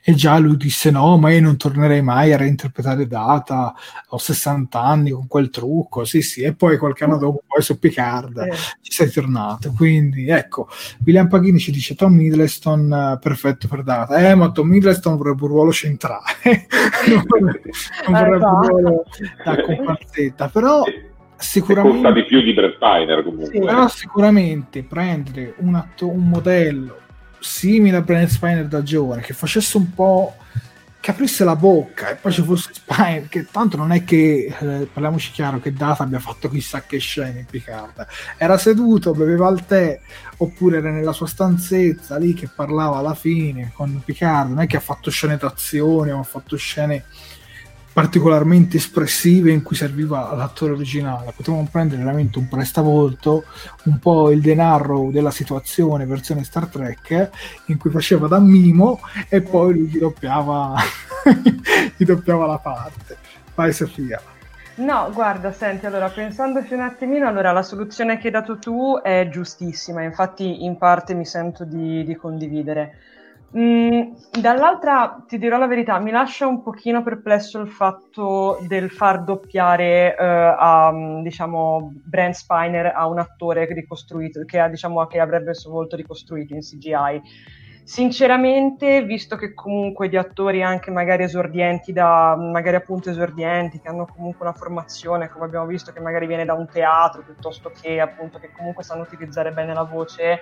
E 0.02 0.14
già 0.14 0.38
lui 0.38 0.56
disse 0.56 0.90
no, 0.90 1.18
ma 1.18 1.30
io 1.30 1.42
non 1.42 1.56
tornerei 1.56 2.00
mai 2.00 2.32
a 2.32 2.38
reinterpretare 2.38 3.06
Data, 3.06 3.74
ho 4.08 4.18
60 4.18 4.80
anni 4.80 5.10
con 5.10 5.26
quel 5.26 5.50
trucco, 5.50 6.04
sì 6.04 6.22
sì, 6.22 6.42
e 6.42 6.54
poi 6.54 6.78
qualche 6.78 7.04
anno 7.04 7.18
dopo 7.18 7.42
poi 7.46 7.62
su 7.62 7.78
Picard 7.78 8.38
eh. 8.38 8.54
ci 8.80 8.92
sei 8.92 9.10
tornato. 9.10 9.72
Quindi 9.76 10.28
ecco, 10.28 10.68
William 11.04 11.28
Paghini 11.28 11.58
ci 11.58 11.70
dice 11.70 11.94
Tom 11.94 12.14
Middleston 12.14 13.18
perfetto 13.20 13.68
per 13.68 13.82
Data. 13.82 14.16
Eh, 14.16 14.34
ma 14.34 14.50
Tom 14.50 14.68
Middleston 14.68 15.16
vorrebbe 15.16 15.42
un 15.42 15.48
ruolo 15.48 15.72
centrale, 15.72 16.22
non 17.08 17.24
vorrebbe, 17.26 17.70
non 18.06 18.12
vorrebbe 18.12 18.44
un 18.44 18.66
ruolo 18.66 19.04
da 19.44 19.62
comparsetta, 19.62 20.48
però 20.48 20.82
sicuramente 21.36 22.00
costa 22.00 22.12
di 22.12 22.24
più 22.24 22.42
di 22.42 22.54
Brett 22.54 22.74
Spiner 22.76 23.22
comunque. 23.22 23.50
Sì, 23.50 23.58
però 23.58 23.88
sicuramente 23.88 24.82
prendere 24.82 25.54
un, 25.58 25.74
atto, 25.74 26.08
un 26.08 26.28
modello 26.28 26.98
simile 27.40 27.96
a 27.96 28.02
Brent 28.02 28.28
Spiner 28.30 28.66
da 28.66 28.82
giovane 28.82 29.22
che 29.22 29.32
facesse 29.32 29.76
un 29.76 29.92
po' 29.92 30.36
che 31.00 31.12
aprisse 31.12 31.44
la 31.44 31.56
bocca 31.56 32.10
e 32.10 32.16
poi 32.16 32.30
ci 32.30 32.42
fosse 32.42 32.74
Spine 32.74 33.26
che 33.30 33.46
tanto 33.50 33.78
non 33.78 33.90
è 33.90 34.04
che 34.04 34.54
eh, 34.58 34.88
parliamoci 34.92 35.30
chiaro 35.32 35.58
che 35.58 35.72
Data 35.72 36.02
abbia 36.02 36.18
fatto 36.18 36.50
chissà 36.50 36.82
che 36.82 36.98
scene 36.98 37.40
in 37.40 37.46
Picard. 37.46 38.06
Era 38.36 38.58
seduto, 38.58 39.12
beveva 39.12 39.48
il 39.48 39.64
tè 39.64 39.98
oppure 40.36 40.76
era 40.76 40.90
nella 40.90 41.12
sua 41.12 41.26
stanzetta 41.26 42.18
lì 42.18 42.34
che 42.34 42.50
parlava 42.54 42.98
alla 42.98 43.14
fine 43.14 43.70
con 43.74 44.02
Picard. 44.04 44.50
Non 44.50 44.60
è 44.60 44.66
che 44.66 44.76
ha 44.76 44.80
fatto 44.80 45.10
scene 45.10 45.38
d'azione 45.38 46.12
o 46.12 46.20
ha 46.20 46.24
fatto 46.24 46.56
scene 46.56 47.04
particolarmente 47.92 48.76
espressive 48.76 49.50
in 49.50 49.62
cui 49.62 49.76
serviva 49.76 50.34
l'attore 50.34 50.72
originale. 50.72 51.32
Potevamo 51.34 51.66
prendere 51.70 52.02
veramente 52.02 52.38
un 52.38 52.48
prestavolto, 52.48 53.44
un 53.84 53.98
po' 53.98 54.30
il 54.30 54.40
denaro 54.40 55.10
della 55.10 55.30
situazione, 55.30 56.06
versione 56.06 56.44
Star 56.44 56.66
Trek, 56.66 57.30
in 57.66 57.78
cui 57.78 57.90
faceva 57.90 58.28
da 58.28 58.38
mimo 58.38 59.00
e 59.28 59.42
poi 59.42 59.74
lui 59.74 59.88
gli 59.88 59.98
doppiava, 59.98 60.76
gli 61.96 62.04
doppiava 62.04 62.46
la 62.46 62.58
parte. 62.58 63.16
Vai 63.54 63.72
Sofia. 63.72 64.20
No, 64.76 65.10
guarda, 65.12 65.52
senti, 65.52 65.84
allora 65.84 66.08
pensandoci 66.08 66.72
un 66.72 66.80
attimino, 66.80 67.28
allora 67.28 67.52
la 67.52 67.62
soluzione 67.62 68.16
che 68.16 68.28
hai 68.28 68.32
dato 68.32 68.58
tu 68.58 68.98
è 69.02 69.28
giustissima, 69.30 70.02
infatti 70.02 70.64
in 70.64 70.78
parte 70.78 71.12
mi 71.12 71.26
sento 71.26 71.64
di, 71.64 72.02
di 72.02 72.14
condividere. 72.16 72.94
Mm, 73.56 74.12
dall'altra, 74.40 75.24
ti 75.26 75.36
dirò 75.36 75.58
la 75.58 75.66
verità, 75.66 75.98
mi 75.98 76.12
lascia 76.12 76.46
un 76.46 76.62
pochino 76.62 77.02
perplesso 77.02 77.58
il 77.58 77.68
fatto 77.68 78.58
del 78.68 78.90
far 78.90 79.24
doppiare 79.24 80.14
uh, 80.16 80.22
a, 80.56 80.92
diciamo, 81.20 81.92
Brent 82.04 82.34
Spiner 82.34 82.92
a 82.94 83.08
un 83.08 83.18
attore 83.18 83.66
che, 83.66 83.74
diciamo, 84.70 85.06
che 85.06 85.18
avrebbe 85.18 85.50
il 85.50 85.56
suo 85.56 85.72
volto 85.72 85.96
ricostruito 85.96 86.54
in 86.54 86.60
CGI. 86.60 87.20
Sinceramente, 87.82 89.02
visto 89.02 89.34
che 89.34 89.52
comunque 89.52 90.08
di 90.08 90.16
attori 90.16 90.62
anche 90.62 90.92
magari 90.92 91.24
esordienti 91.24 91.92
da, 91.92 92.36
magari 92.36 92.76
appunto 92.76 93.10
esordienti, 93.10 93.80
che 93.80 93.88
hanno 93.88 94.06
comunque 94.06 94.46
una 94.46 94.54
formazione, 94.54 95.28
come 95.28 95.46
abbiamo 95.46 95.66
visto, 95.66 95.90
che 95.90 95.98
magari 95.98 96.28
viene 96.28 96.44
da 96.44 96.54
un 96.54 96.68
teatro, 96.68 97.22
piuttosto 97.22 97.72
che 97.80 97.98
appunto 97.98 98.38
che 98.38 98.52
comunque 98.56 98.84
sanno 98.84 99.02
utilizzare 99.02 99.50
bene 99.50 99.74
la 99.74 99.82
voce, 99.82 100.38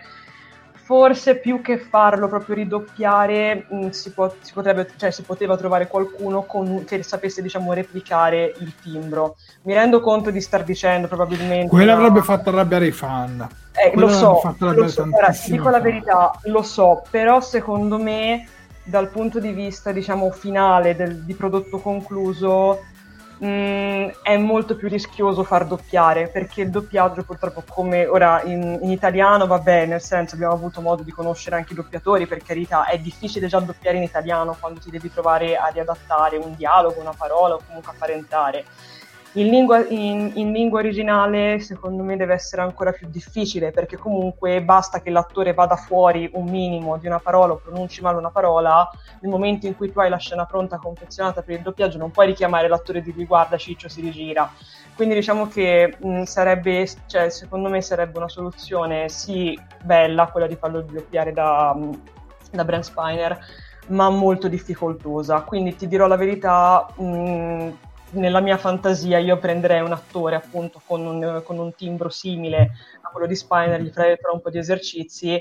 forse 0.89 1.37
più 1.37 1.61
che 1.61 1.77
farlo 1.77 2.29
proprio 2.29 2.55
ridoppiare 2.55 3.67
mh, 3.69 3.77
mm, 3.77 3.89
si, 3.91 4.11
può, 4.11 4.35
si, 4.41 4.55
potrebbe, 4.55 4.89
cioè, 4.97 5.11
si, 5.11 5.21
poteva 5.21 5.55
trovare 5.55 5.87
qualcuno 5.87 6.45
con, 6.45 6.85
che 6.87 7.03
sapesse 7.03 7.43
diciamo 7.43 7.75
replicare 7.75 8.55
il 8.61 8.73
timbro 8.83 9.37
mi 9.65 9.75
rendo 9.75 10.01
conto 10.01 10.31
di 10.31 10.41
star 10.41 10.65
dicendo 10.65 11.07
probabilmente 11.07 11.69
quello 11.69 11.93
no. 11.93 11.99
avrebbe 11.99 12.23
fatto 12.23 12.49
arrabbiare 12.49 12.87
i 12.87 12.91
fan 12.91 13.47
eh, 13.73 13.93
lo 13.97 14.09
so, 14.09 14.41
lo 14.61 14.89
so 14.89 15.07
ora, 15.13 15.29
ti 15.29 15.51
dico 15.51 15.65
fan. 15.65 15.73
la 15.73 15.81
verità 15.81 16.41
lo 16.45 16.63
so 16.63 17.03
però 17.11 17.43
secondo 17.43 17.99
me 17.99 18.49
dal 18.83 19.11
punto 19.11 19.41
di 19.41 19.53
vista 19.53 19.93
diciamo 19.93 20.31
finale 20.31 20.97
del, 20.97 21.23
di 21.23 21.35
prodotto 21.35 21.81
concluso 21.81 22.81
Mm, 23.45 24.09
è 24.21 24.37
molto 24.37 24.75
più 24.75 24.89
rischioso 24.89 25.45
far 25.45 25.65
doppiare 25.65 26.27
perché 26.27 26.63
il 26.63 26.71
doppiaggio 26.71 27.23
purtroppo 27.23 27.63
come 27.69 28.05
ora 28.05 28.43
in, 28.43 28.81
in, 28.83 28.91
italiano 28.91 29.47
va 29.47 29.61
bene 29.61 29.87
nel 29.87 30.01
senso 30.01 30.35
abbiamo 30.35 30.55
avuto 30.55 30.81
modo 30.81 31.05
di 31.05 31.13
conoscere 31.13 31.55
anche 31.55 31.73
i 31.73 31.77
doppiatori 31.77 32.27
per 32.27 32.43
carità 32.43 32.87
è 32.87 32.99
difficile 32.99 33.47
già 33.47 33.61
doppiare 33.61 33.97
in 33.97 34.03
italiano 34.03 34.57
quando 34.59 34.81
ti 34.81 34.91
devi 34.91 35.09
trovare 35.09 35.55
a 35.55 35.69
riadattare 35.69 36.37
un 36.37 36.57
dialogo 36.57 37.01
una 37.01 37.15
parola 37.17 37.55
o 37.55 37.61
comunque 37.65 37.93
a 37.93 37.95
fare 37.97 38.15
entrare 38.15 38.65
In 39.33 39.49
lingua, 39.49 39.87
in, 39.87 40.33
in 40.35 40.53
lingua, 40.53 40.81
originale 40.81 41.61
secondo 41.61 42.03
me 42.03 42.17
deve 42.17 42.33
essere 42.33 42.63
ancora 42.63 42.93
più 42.93 43.09
difficile 43.11 43.71
perché 43.71 43.99
comunque 43.99 44.63
basta 44.63 45.01
che 45.03 45.11
l'attore 45.11 45.53
vada 45.53 45.77
fuori 45.77 46.31
un 46.33 46.47
minimo 46.47 46.97
di 46.97 47.07
una 47.07 47.19
parola 47.19 47.53
o 47.53 47.57
pronunci 47.57 48.01
male 48.01 48.17
una 48.17 48.31
parola, 48.31 48.89
nel 49.21 49.31
momento 49.31 49.67
in 49.67 49.77
cui 49.77 49.93
tu 49.93 50.01
hai 50.01 50.09
la 50.09 50.17
scena 50.17 50.47
pronta, 50.47 50.79
confezionata 50.79 51.43
per 51.43 51.57
il 51.57 51.63
doppiaggio, 51.63 51.99
non 51.99 52.11
puoi 52.11 52.27
richiamare 52.27 52.69
l'attore 52.69 53.03
di 53.03 53.13
cui 53.13 53.27
guarda 53.27 53.59
Ciccio 53.59 53.89
si 53.89 54.01
rigira. 54.01 54.51
Quindi 54.97 55.15
diciamo 55.15 55.47
che 55.47 55.95
mh, 55.97 56.23
sarebbe, 56.23 56.89
cioè, 57.07 57.29
secondo 57.29 57.69
me 57.69 57.83
sarebbe 57.83 58.19
una 58.19 58.29
soluzione 58.29 59.09
sì 59.09 59.57
bella 59.85 60.27
quella 60.29 60.47
di 60.47 60.57
farlo 60.57 60.81
doppiare 60.81 61.33
da, 61.33 61.77
da 62.51 62.65
Brent 62.65 62.85
Spiner, 62.85 63.39
ma 63.89 64.09
molto 64.11 64.49
difficoltosa. 64.49 65.43
Quindi 65.43 65.77
ti 65.77 65.87
dirò 65.87 66.09
la 66.09 66.17
verità, 66.17 66.89
mh, 66.97 67.71
nella 68.11 68.41
mia 68.41 68.57
fantasia 68.57 69.19
io 69.19 69.39
prenderei 69.39 69.81
un 69.81 69.93
attore 69.93 70.37
appunto 70.37 70.81
con 70.87 71.05
un, 71.05 71.43
con 71.45 71.59
un 71.59 71.75
timbro 71.75 72.09
simile 72.09 72.71
a 73.03 73.09
quello 73.11 73.27
di 73.27 73.35
Spiner, 73.35 73.81
gli 73.81 73.91
farei 73.91 74.17
fare 74.17 74.35
un 74.35 74.41
po' 74.41 74.51
di 74.51 74.59
esercizi 74.59 75.41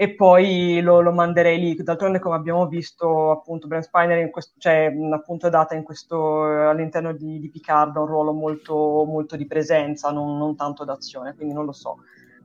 e 0.00 0.14
poi 0.14 0.80
lo, 0.80 1.00
lo, 1.00 1.10
manderei 1.10 1.58
lì. 1.58 1.74
D'altronde, 1.74 2.20
come 2.20 2.36
abbiamo 2.36 2.68
visto, 2.68 3.32
appunto, 3.32 3.66
Brent 3.66 3.84
Spiner 3.84 4.30
questo, 4.30 4.52
cioè, 4.56 4.94
appunto, 5.10 5.48
è 5.48 5.50
data 5.50 5.82
questo, 5.82 6.44
all'interno 6.44 7.12
di, 7.12 7.40
di 7.40 7.50
Picard 7.50 7.96
un 7.96 8.06
ruolo 8.06 8.32
molto, 8.32 8.76
molto 9.04 9.34
di 9.34 9.44
presenza, 9.44 10.12
non, 10.12 10.38
non, 10.38 10.54
tanto 10.54 10.84
d'azione, 10.84 11.34
quindi 11.34 11.52
non 11.52 11.64
lo 11.64 11.72
so. 11.72 11.96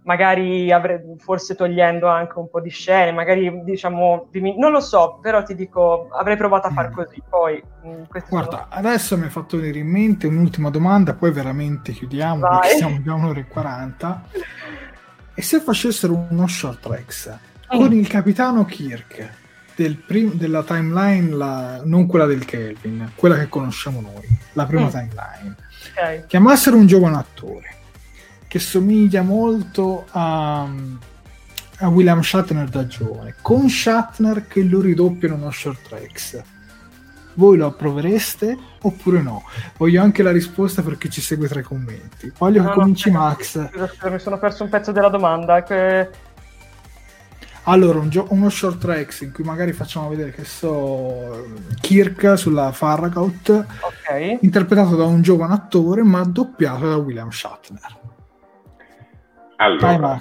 Magari 0.04 0.72
avrei, 0.72 1.00
forse 1.18 1.56
togliendo 1.56 2.08
anche 2.08 2.38
un 2.38 2.50
po' 2.50 2.60
di 2.60 2.70
scene, 2.70 3.12
magari 3.12 3.64
diciamo, 3.64 4.30
non 4.58 4.72
lo 4.72 4.82
so, 4.82 5.20
però 5.22 5.44
ti 5.44 5.56
dico, 5.56 6.10
avrei 6.12 6.36
provato 6.36 6.68
a 6.68 6.72
far 6.72 6.90
mm. 6.90 6.94
così. 6.94 7.22
Poi, 7.28 7.64
mm, 7.88 8.04
Guarda, 8.28 8.68
sono... 8.70 8.88
adesso 8.88 9.18
mi 9.18 9.28
è 9.28 9.30
fatto 9.30 9.58
venire 9.58 9.80
in 9.80 9.88
mente 9.88 10.28
un'ultima 10.28 10.70
domanda, 10.70 11.14
poi 11.14 11.32
veramente 11.32 11.94
chiudiamo 11.94 12.40
Vai. 12.40 12.60
perché 12.60 12.76
siamo 12.78 13.02
già 13.02 13.14
un'ora 13.14 13.40
e 13.40 13.48
quaranta. 13.48 14.24
E 15.34 15.42
se 15.42 15.60
facessero 15.60 16.28
uno 16.30 16.48
short 16.48 16.82
tracks 16.82 17.40
mm. 17.74 17.78
con 17.78 17.94
il 17.94 18.08
capitano 18.08 18.66
Kirk 18.66 19.42
del 19.76 19.96
prim- 19.96 20.34
della 20.34 20.64
timeline, 20.64 21.30
la, 21.34 21.82
non 21.84 22.06
quella 22.08 22.26
del 22.26 22.46
Kelvin, 22.46 23.12
quella 23.16 23.38
che 23.38 23.48
conosciamo 23.48 24.02
noi, 24.02 24.28
la 24.54 24.66
prima 24.66 24.86
mm. 24.86 24.90
timeline, 24.90 25.56
okay. 25.92 26.26
chiamassero 26.28 26.76
un 26.76 26.88
giovane 26.88 27.18
attore 27.18 27.82
che 28.54 28.60
somiglia 28.60 29.24
molto 29.24 30.06
a, 30.12 30.62
a 31.78 31.88
William 31.88 32.22
Shatner 32.22 32.70
da 32.70 32.86
giovane, 32.86 33.34
con 33.42 33.68
Shatner 33.68 34.46
che 34.46 34.62
lo 34.62 34.80
ridoppia 34.80 35.30
in 35.30 35.34
uno 35.34 35.50
short 35.50 35.82
tracks 35.88 36.44
voi 37.34 37.58
lo 37.58 37.66
approvereste 37.66 38.56
oppure 38.80 39.24
no? 39.24 39.42
Voglio 39.78 40.04
anche 40.04 40.22
la 40.22 40.32
risposta 40.32 40.84
perché 40.84 41.10
ci 41.10 41.20
segue 41.20 41.48
tra 41.48 41.62
i 41.62 41.64
commenti. 41.64 42.32
Voglio 42.38 42.62
no, 42.62 42.68
che 42.68 42.74
cominci 42.76 43.10
no, 43.10 43.22
Max. 43.22 43.72
Scusa, 43.72 44.10
mi 44.12 44.20
sono 44.20 44.38
perso 44.38 44.62
un 44.62 44.70
pezzo 44.70 44.92
della 44.92 45.10
domanda. 45.10 45.64
Che... 45.64 46.10
Allora, 47.64 47.98
un 47.98 48.10
gio- 48.10 48.28
uno 48.30 48.52
short 48.52 48.78
tracks 48.78 49.22
in 49.22 49.32
cui 49.32 49.44
magari 49.44 49.74
facciamo 49.74 50.10
vedere 50.10 50.30
che 50.30 50.46
so 50.46 51.44
Kirk 51.82 52.38
sulla 52.38 52.72
Farragut, 52.72 53.50
okay. 53.50 54.38
interpretato 54.42 54.96
da 54.96 55.06
un 55.06 55.24
giovane 55.24 55.56
attore 55.56 56.04
ma 56.04 56.24
doppiato 56.24 56.88
da 56.88 56.98
William 56.98 57.32
Shatner. 57.32 58.03
Allora, 59.58 60.20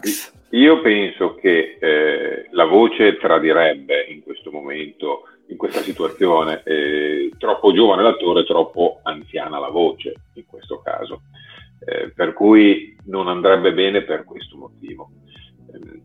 io 0.51 0.81
penso 0.81 1.35
che 1.35 1.79
eh, 1.81 2.49
la 2.51 2.65
voce 2.65 3.17
tradirebbe 3.17 4.07
in 4.09 4.23
questo 4.23 4.51
momento 4.51 5.23
in 5.49 5.57
questa 5.57 5.81
situazione. 5.81 6.63
Eh, 6.65 7.31
troppo 7.39 7.73
giovane 7.73 8.03
l'attore, 8.03 8.45
troppo 8.45 9.01
anziana 9.03 9.59
la 9.59 9.69
voce 9.69 10.15
in 10.35 10.47
questo 10.47 10.81
caso. 10.81 11.23
Eh, 11.85 12.11
per 12.11 12.33
cui 12.33 12.97
non 13.07 13.29
andrebbe 13.29 13.73
bene 13.73 14.03
per 14.03 14.25
questo 14.25 14.57
motivo. 14.57 15.11
Eh, 15.73 16.03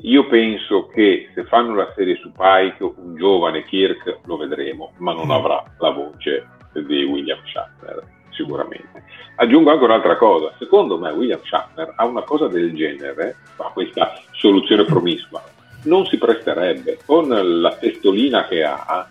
io 0.00 0.26
penso 0.28 0.86
che 0.88 1.30
se 1.34 1.44
fanno 1.44 1.74
la 1.74 1.92
serie 1.96 2.16
su 2.16 2.30
Pike, 2.30 2.92
un 2.96 3.16
giovane 3.16 3.64
Kirk 3.64 4.20
lo 4.26 4.36
vedremo, 4.36 4.92
ma 4.98 5.14
non 5.14 5.30
avrà 5.30 5.62
la 5.78 5.90
voce 5.90 6.48
di 6.74 7.04
William 7.04 7.38
Shatner, 7.46 8.02
sicuramente. 8.34 9.04
Aggiungo 9.36 9.70
anche 9.70 9.84
un'altra 9.84 10.16
cosa, 10.16 10.52
secondo 10.58 10.98
me 10.98 11.10
William 11.10 11.40
Shatner 11.42 11.94
ha 11.96 12.04
una 12.04 12.22
cosa 12.22 12.48
del 12.48 12.74
genere, 12.74 13.36
fa 13.54 13.70
questa 13.72 14.20
soluzione 14.32 14.84
promiscua, 14.84 15.42
non 15.84 16.06
si 16.06 16.18
presterebbe. 16.18 16.98
Con 17.04 17.28
la 17.28 17.74
testolina 17.76 18.46
che 18.46 18.62
ha, 18.62 19.08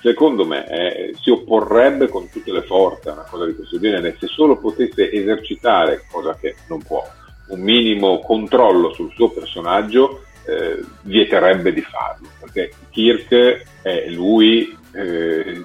secondo 0.00 0.44
me, 0.44 0.66
eh, 0.68 1.14
si 1.20 1.30
opporrebbe 1.30 2.08
con 2.08 2.28
tutte 2.30 2.52
le 2.52 2.62
forze 2.62 3.10
a 3.10 3.12
una 3.12 3.26
cosa 3.28 3.46
di 3.46 3.54
questo 3.54 3.78
genere. 3.78 4.16
Se 4.18 4.26
solo 4.26 4.56
potesse 4.56 5.10
esercitare, 5.10 6.04
cosa 6.10 6.36
che 6.36 6.56
non 6.68 6.82
può, 6.82 7.06
un 7.48 7.60
minimo 7.60 8.20
controllo 8.20 8.92
sul 8.92 9.12
suo 9.14 9.30
personaggio, 9.30 10.22
eh, 10.50 10.84
vieterebbe 11.02 11.72
di 11.72 11.82
farlo. 11.82 12.28
Perché 12.40 12.72
Kirk 12.90 13.62
è 13.82 14.08
lui 14.08 14.76
eh, 14.92 15.64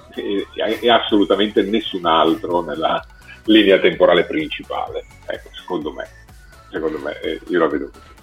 e 0.80 0.90
assolutamente 0.90 1.62
nessun 1.62 2.06
altro 2.06 2.62
nella 2.62 3.04
linea 3.44 3.78
temporale 3.78 4.24
principale. 4.24 5.04
Ecco, 5.26 5.48
secondo 5.52 5.92
me, 5.92 6.08
secondo 6.70 6.98
me, 6.98 7.20
eh, 7.20 7.40
io 7.48 7.58
la 7.58 7.66
vedo 7.66 7.90
così. 7.90 8.14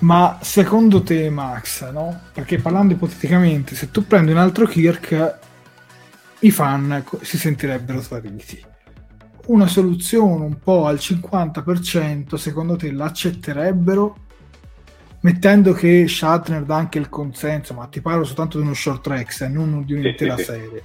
Ma 0.00 0.38
secondo 0.40 1.02
te, 1.02 1.28
Max, 1.28 1.90
no? 1.90 2.22
Perché 2.32 2.58
parlando 2.58 2.94
ipoteticamente, 2.94 3.74
se 3.74 3.90
tu 3.90 4.06
prendi 4.06 4.32
un 4.32 4.38
altro 4.38 4.66
Kirk, 4.66 5.38
i 6.40 6.50
fan 6.50 7.04
si 7.20 7.36
sentirebbero 7.36 8.00
traditi. 8.00 8.64
Una 9.46 9.66
soluzione 9.66 10.44
un 10.44 10.58
po' 10.58 10.86
al 10.86 10.96
50%, 10.96 12.34
secondo 12.36 12.76
te 12.76 12.90
l'accetterebbero? 12.92 14.28
Mettendo 15.20 15.72
che 15.72 16.08
Shatner 16.08 16.62
dà 16.62 16.76
anche 16.76 16.98
il 16.98 17.08
consenso, 17.08 17.74
ma 17.74 17.86
ti 17.86 18.00
parlo 18.00 18.24
soltanto 18.24 18.58
di 18.58 18.64
uno 18.64 18.74
short 18.74 19.02
track, 19.02 19.40
e 19.42 19.48
non 19.48 19.84
di 19.84 19.92
un'intera 19.92 20.36
serie. 20.36 20.82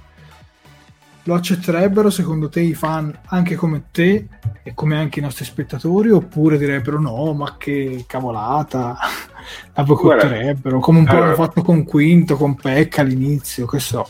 Lo 1.26 1.34
accetterebbero 1.34 2.08
secondo 2.08 2.48
te 2.48 2.60
i 2.60 2.74
fan 2.74 3.12
anche 3.26 3.56
come 3.56 3.86
te 3.90 4.28
e 4.62 4.74
come 4.74 4.96
anche 4.96 5.18
i 5.18 5.22
nostri 5.22 5.44
spettatori? 5.44 6.10
Oppure 6.10 6.56
direbbero 6.56 7.00
no 7.00 7.32
ma 7.32 7.56
che 7.58 8.04
cavolata 8.06 8.96
la 9.74 9.82
boicotterebbero 9.82 10.78
come 10.78 11.00
un 11.00 11.04
po' 11.04 11.10
allora, 11.10 11.26
hanno 11.26 11.34
fatto 11.34 11.62
con 11.62 11.82
Quinto 11.82 12.36
con 12.36 12.54
Pecca 12.54 13.00
all'inizio 13.00 13.66
che 13.66 13.80
so 13.80 14.06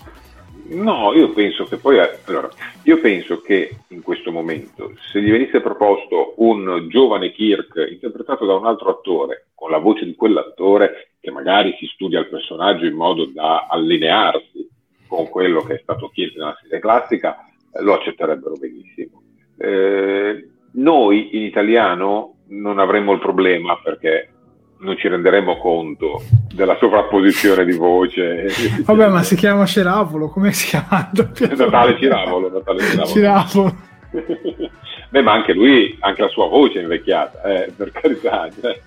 no 0.69 1.13
io 1.15 1.31
penso 1.33 1.65
che 1.65 1.77
poi 1.77 1.99
allora, 2.27 2.49
io 2.83 3.01
penso 3.01 3.41
che 3.41 3.77
in 3.89 4.03
questo 4.03 4.31
momento 4.31 4.93
se 5.13 5.21
gli 5.21 5.31
venisse 5.31 5.61
proposto 5.61 6.35
un 6.39 6.87
giovane 6.89 7.33
Kirk 7.33 7.89
interpretato 7.91 8.45
da 8.47 8.55
un 8.55 8.67
altro 8.67 8.91
attore 8.91 9.49
con 9.55 9.71
la 9.71 9.79
voce 9.79 10.05
di 10.05 10.15
quell'attore 10.15 11.11
che 11.21 11.31
magari 11.31 11.75
si 11.79 11.87
studia 11.87 12.21
il 12.21 12.29
personaggio 12.29 12.85
in 12.85 12.95
modo 12.95 13.27
da 13.27 13.67
allinearsi 13.69 14.69
con 15.07 15.29
quello 15.29 15.63
che 15.63 15.75
è 15.75 15.81
stato 15.83 16.09
chiesto 16.09 16.39
nella 16.39 16.59
serie 16.61 16.79
classica, 16.79 17.37
lo 17.81 17.95
accetterebbero 17.95 18.55
benissimo. 18.57 19.23
Eh, 19.57 20.49
noi 20.73 21.37
in 21.37 21.43
italiano 21.43 22.37
non 22.49 22.79
avremmo 22.79 23.13
il 23.13 23.19
problema 23.19 23.79
perché 23.83 24.31
non 24.79 24.97
ci 24.97 25.09
renderemo 25.09 25.57
conto 25.59 26.23
della 26.53 26.77
sovrapposizione 26.79 27.65
di 27.65 27.73
voce. 27.73 28.47
Vabbè, 28.85 29.09
ma 29.09 29.23
si 29.23 29.37
chiama 29.37 29.67
Ceravolo, 29.67 30.29
come 30.29 30.53
si 30.53 30.69
chiama? 30.69 31.11
Natale 31.57 31.99
Ciravolo. 31.99 32.51
Natale 32.51 32.81
Ciravolo. 32.81 33.07
Ciravolo. 33.07 33.77
Beh, 35.09 35.23
ma 35.23 35.33
anche 35.33 35.53
lui, 35.53 35.97
anche 36.01 36.23
la 36.23 36.29
sua 36.29 36.49
voce 36.49 36.81
è 36.81 36.83
invecchiata, 36.83 37.43
eh, 37.43 37.73
per 37.75 37.93
carità. 37.93 38.49
Cioè, 38.61 38.81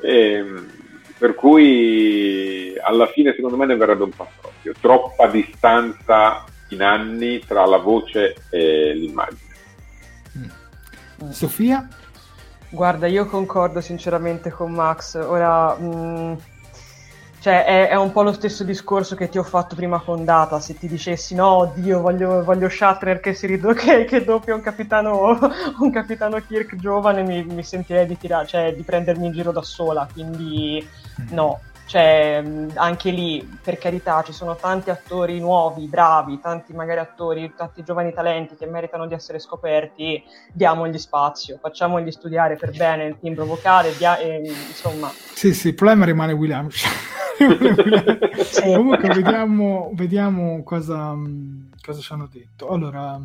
ehm, 0.00 0.66
per 1.18 1.34
cui 1.34 2.74
alla 2.80 3.06
fine 3.06 3.34
secondo 3.34 3.56
me 3.56 3.66
ne 3.66 3.76
verrebbe 3.76 4.04
un 4.04 4.10
po' 4.10 4.28
troppo, 4.40 4.78
troppa 4.80 5.26
distanza 5.28 6.44
in 6.70 6.82
anni 6.82 7.40
tra 7.40 7.66
la 7.66 7.78
voce 7.78 8.36
e 8.50 8.94
l'immagine. 8.94 9.48
Mm. 10.38 11.30
Sofia? 11.30 11.88
Guarda, 12.72 13.08
io 13.08 13.26
concordo 13.26 13.80
sinceramente 13.80 14.50
con 14.50 14.70
Max. 14.72 15.16
Ora, 15.16 15.74
mh, 15.74 15.84
mm, 15.84 16.32
cioè, 17.40 17.64
è, 17.64 17.88
è, 17.88 17.96
un 17.96 18.12
po' 18.12 18.22
lo 18.22 18.32
stesso 18.32 18.62
discorso 18.62 19.16
che 19.16 19.28
ti 19.28 19.38
ho 19.38 19.42
fatto 19.42 19.74
prima 19.74 19.98
con 19.98 20.24
Data. 20.24 20.60
Se 20.60 20.78
ti 20.78 20.86
dicessi 20.86 21.34
no, 21.34 21.48
oddio, 21.48 22.00
voglio, 22.00 22.44
voglio 22.44 22.68
Shatner 22.68 23.18
che, 23.18 23.34
si 23.34 23.46
rido- 23.46 23.72
che, 23.74 24.04
che 24.04 24.24
doppia 24.24 24.54
un 24.54 24.60
capitano, 24.60 25.36
un 25.80 25.90
capitano 25.90 26.38
Kirk 26.46 26.76
giovane, 26.76 27.22
mi, 27.24 27.42
mi 27.42 27.64
sentirei 27.64 28.06
di, 28.06 28.16
tirare, 28.16 28.46
cioè, 28.46 28.72
di 28.74 28.82
prendermi 28.82 29.26
in 29.26 29.32
giro 29.32 29.50
da 29.50 29.62
sola. 29.62 30.06
Quindi, 30.12 30.86
no. 31.30 31.60
Cioè, 31.90 32.40
anche 32.74 33.10
lì, 33.10 33.44
per 33.60 33.76
carità, 33.76 34.22
ci 34.22 34.32
sono 34.32 34.54
tanti 34.54 34.90
attori 34.90 35.40
nuovi, 35.40 35.88
bravi, 35.88 36.38
tanti 36.38 36.72
magari 36.72 37.00
attori, 37.00 37.52
tanti 37.56 37.82
giovani 37.82 38.12
talenti 38.12 38.54
che 38.54 38.64
meritano 38.66 39.08
di 39.08 39.14
essere 39.14 39.40
scoperti, 39.40 40.22
diamogli 40.52 40.98
spazio, 40.98 41.58
facciamogli 41.60 42.12
studiare 42.12 42.54
per 42.54 42.70
bene 42.70 43.06
il 43.06 43.18
timbro 43.18 43.44
vocale, 43.44 43.96
dia- 43.96 44.18
e, 44.18 44.40
insomma. 44.68 45.10
Sì, 45.34 45.52
sì, 45.52 45.66
il 45.66 45.74
problema 45.74 46.04
rimane 46.04 46.32
William. 46.32 46.68
Comunque 48.62 49.08
vediamo, 49.08 49.90
vediamo 49.94 50.62
cosa, 50.62 51.16
cosa, 51.84 52.00
ci 52.00 52.12
hanno 52.12 52.28
detto. 52.30 52.68
Allora, 52.68 53.20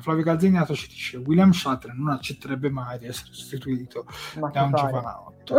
Flavio 0.00 0.22
Calzignato 0.24 0.74
ci 0.74 0.88
dice 0.88 1.16
William 1.18 1.52
Shatner 1.52 1.94
non 1.94 2.08
accetterebbe 2.10 2.70
mai 2.70 2.98
di 2.98 3.06
essere 3.06 3.28
sostituito 3.32 4.06
Ma 4.38 4.48
da 4.48 4.62
un 4.62 4.72
giovanotto. 4.72 5.56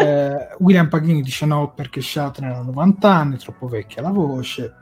eh, 0.00 0.48
William 0.58 0.88
Paghini 0.88 1.22
dice 1.22 1.46
no 1.46 1.72
perché 1.72 2.00
Shatner 2.00 2.52
ha 2.52 2.62
90 2.62 3.08
anni, 3.12 3.36
troppo 3.36 3.66
vecchia 3.68 4.02
la 4.02 4.10
voce. 4.10 4.74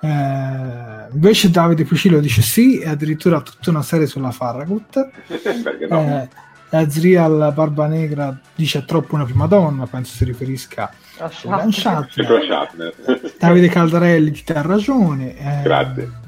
Eh, 0.00 1.08
invece 1.12 1.50
Davide 1.50 1.84
Fucillo 1.86 2.20
dice 2.20 2.42
sì 2.42 2.78
e 2.78 2.88
addirittura 2.88 3.40
tutta 3.40 3.70
una 3.70 3.82
serie 3.82 4.06
sulla 4.06 4.30
Farragut. 4.30 5.08
no? 5.88 6.00
eh, 6.00 6.28
Azrial 6.70 7.52
Barba 7.54 7.86
Negra 7.86 8.36
dice 8.54 8.84
troppo 8.84 9.14
una 9.14 9.24
prima 9.24 9.46
donna, 9.46 9.86
penso 9.86 10.16
si 10.16 10.24
riferisca 10.24 10.92
a 11.18 11.30
Shatner. 11.70 12.94
Davide 13.38 13.68
Caldarelli 13.68 14.32
ti 14.32 14.52
ha 14.52 14.62
ragione. 14.62 15.36
Eh, 15.36 15.62
Grazie. 15.62 16.22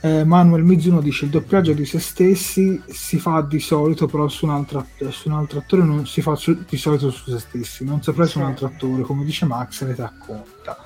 Eh, 0.00 0.24
Manuel 0.24 0.62
Mizuno 0.62 1.00
dice 1.00 1.24
il 1.24 1.30
doppiaggio 1.30 1.72
di 1.72 1.86
se 1.86 1.98
stessi 1.98 2.82
si 2.86 3.18
fa 3.18 3.40
di 3.40 3.58
solito 3.60 4.06
però 4.06 4.28
su 4.28 4.44
un 4.44 4.52
altro, 4.52 4.86
su 5.10 5.28
un 5.28 5.34
altro 5.34 5.60
attore 5.60 5.84
non 5.84 6.06
si 6.06 6.20
fa 6.20 6.34
su, 6.34 6.64
di 6.68 6.76
solito 6.76 7.10
su 7.10 7.30
se 7.30 7.38
stessi 7.38 7.84
non 7.84 8.02
saprei 8.02 8.28
su 8.28 8.38
un 8.38 8.44
altro 8.44 8.66
attore. 8.66 9.02
Come 9.02 9.24
dice 9.24 9.46
Max 9.46 9.84
le 9.84 9.94
racconta. 9.94 10.76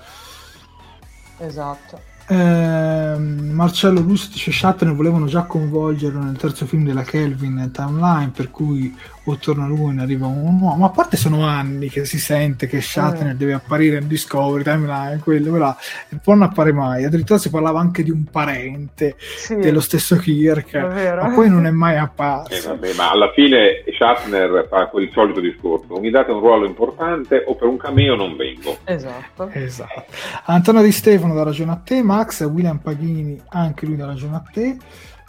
Esatto. 1.38 2.08
Eh, 2.28 3.16
Marcello 3.18 4.00
Lusso 4.00 4.28
dice 4.30 4.52
Shatner 4.52 4.94
volevano 4.94 5.26
già 5.26 5.42
coinvolgerlo 5.42 6.22
nel 6.22 6.36
terzo 6.36 6.64
film 6.64 6.84
della 6.84 7.02
Kelvin 7.02 7.70
Timeline 7.72 8.30
per 8.30 8.52
cui 8.52 8.96
o 9.24 9.36
torna 9.36 9.66
lui 9.66 9.94
ne 9.94 10.02
arriva 10.02 10.26
un 10.26 10.42
uomo 10.42 10.74
ma 10.76 10.86
a 10.86 10.90
parte 10.90 11.16
sono 11.16 11.46
anni 11.46 11.88
che 11.88 12.04
si 12.04 12.18
sente 12.18 12.66
che 12.66 12.80
Shatner 12.80 13.34
mm. 13.34 13.36
deve 13.36 13.52
apparire 13.52 13.98
in 13.98 14.06
Discovery 14.06 14.62
Timeline 14.62 15.20
quello 15.22 15.56
là 15.56 15.76
e 16.08 16.16
poi 16.22 16.38
non 16.38 16.48
appare 16.48 16.72
mai. 16.72 17.04
Addirittura 17.04 17.38
si 17.38 17.50
parlava 17.50 17.80
anche 17.80 18.02
di 18.02 18.10
un 18.10 18.24
parente 18.24 19.16
sì. 19.18 19.56
dello 19.56 19.80
stesso 19.80 20.16
Kirk 20.16 20.74
ma 20.74 21.32
poi 21.34 21.48
non 21.48 21.66
è 21.66 21.70
mai 21.70 21.96
apparso. 21.96 22.54
Eh, 22.54 22.60
vabbè, 22.60 22.94
ma 22.94 23.10
alla 23.10 23.30
fine 23.32 23.84
Shatner 23.96 24.66
fa 24.68 24.86
quel 24.86 25.10
solito 25.12 25.40
discorso. 25.40 25.98
Mi 25.98 26.10
date 26.10 26.30
un 26.30 26.40
ruolo 26.40 26.66
importante 26.66 27.42
o 27.46 27.54
per 27.54 27.68
un 27.68 27.76
cameo 27.76 28.14
non 28.16 28.36
vengo. 28.36 28.78
Esatto, 28.84 29.48
esatto. 29.52 30.04
Antonio 30.46 30.82
Di 30.82 30.92
Stefano 30.92 31.34
da 31.34 31.42
ragione 31.42 31.72
a 31.72 31.76
te 31.76 32.02
Max 32.02 32.42
William 32.44 32.78
Paghini 32.78 33.40
anche 33.48 33.86
lui 33.86 33.96
da 33.96 34.06
ragione 34.06 34.36
a 34.36 34.42
te 34.50 34.76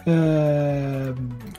eh, 0.04 1.14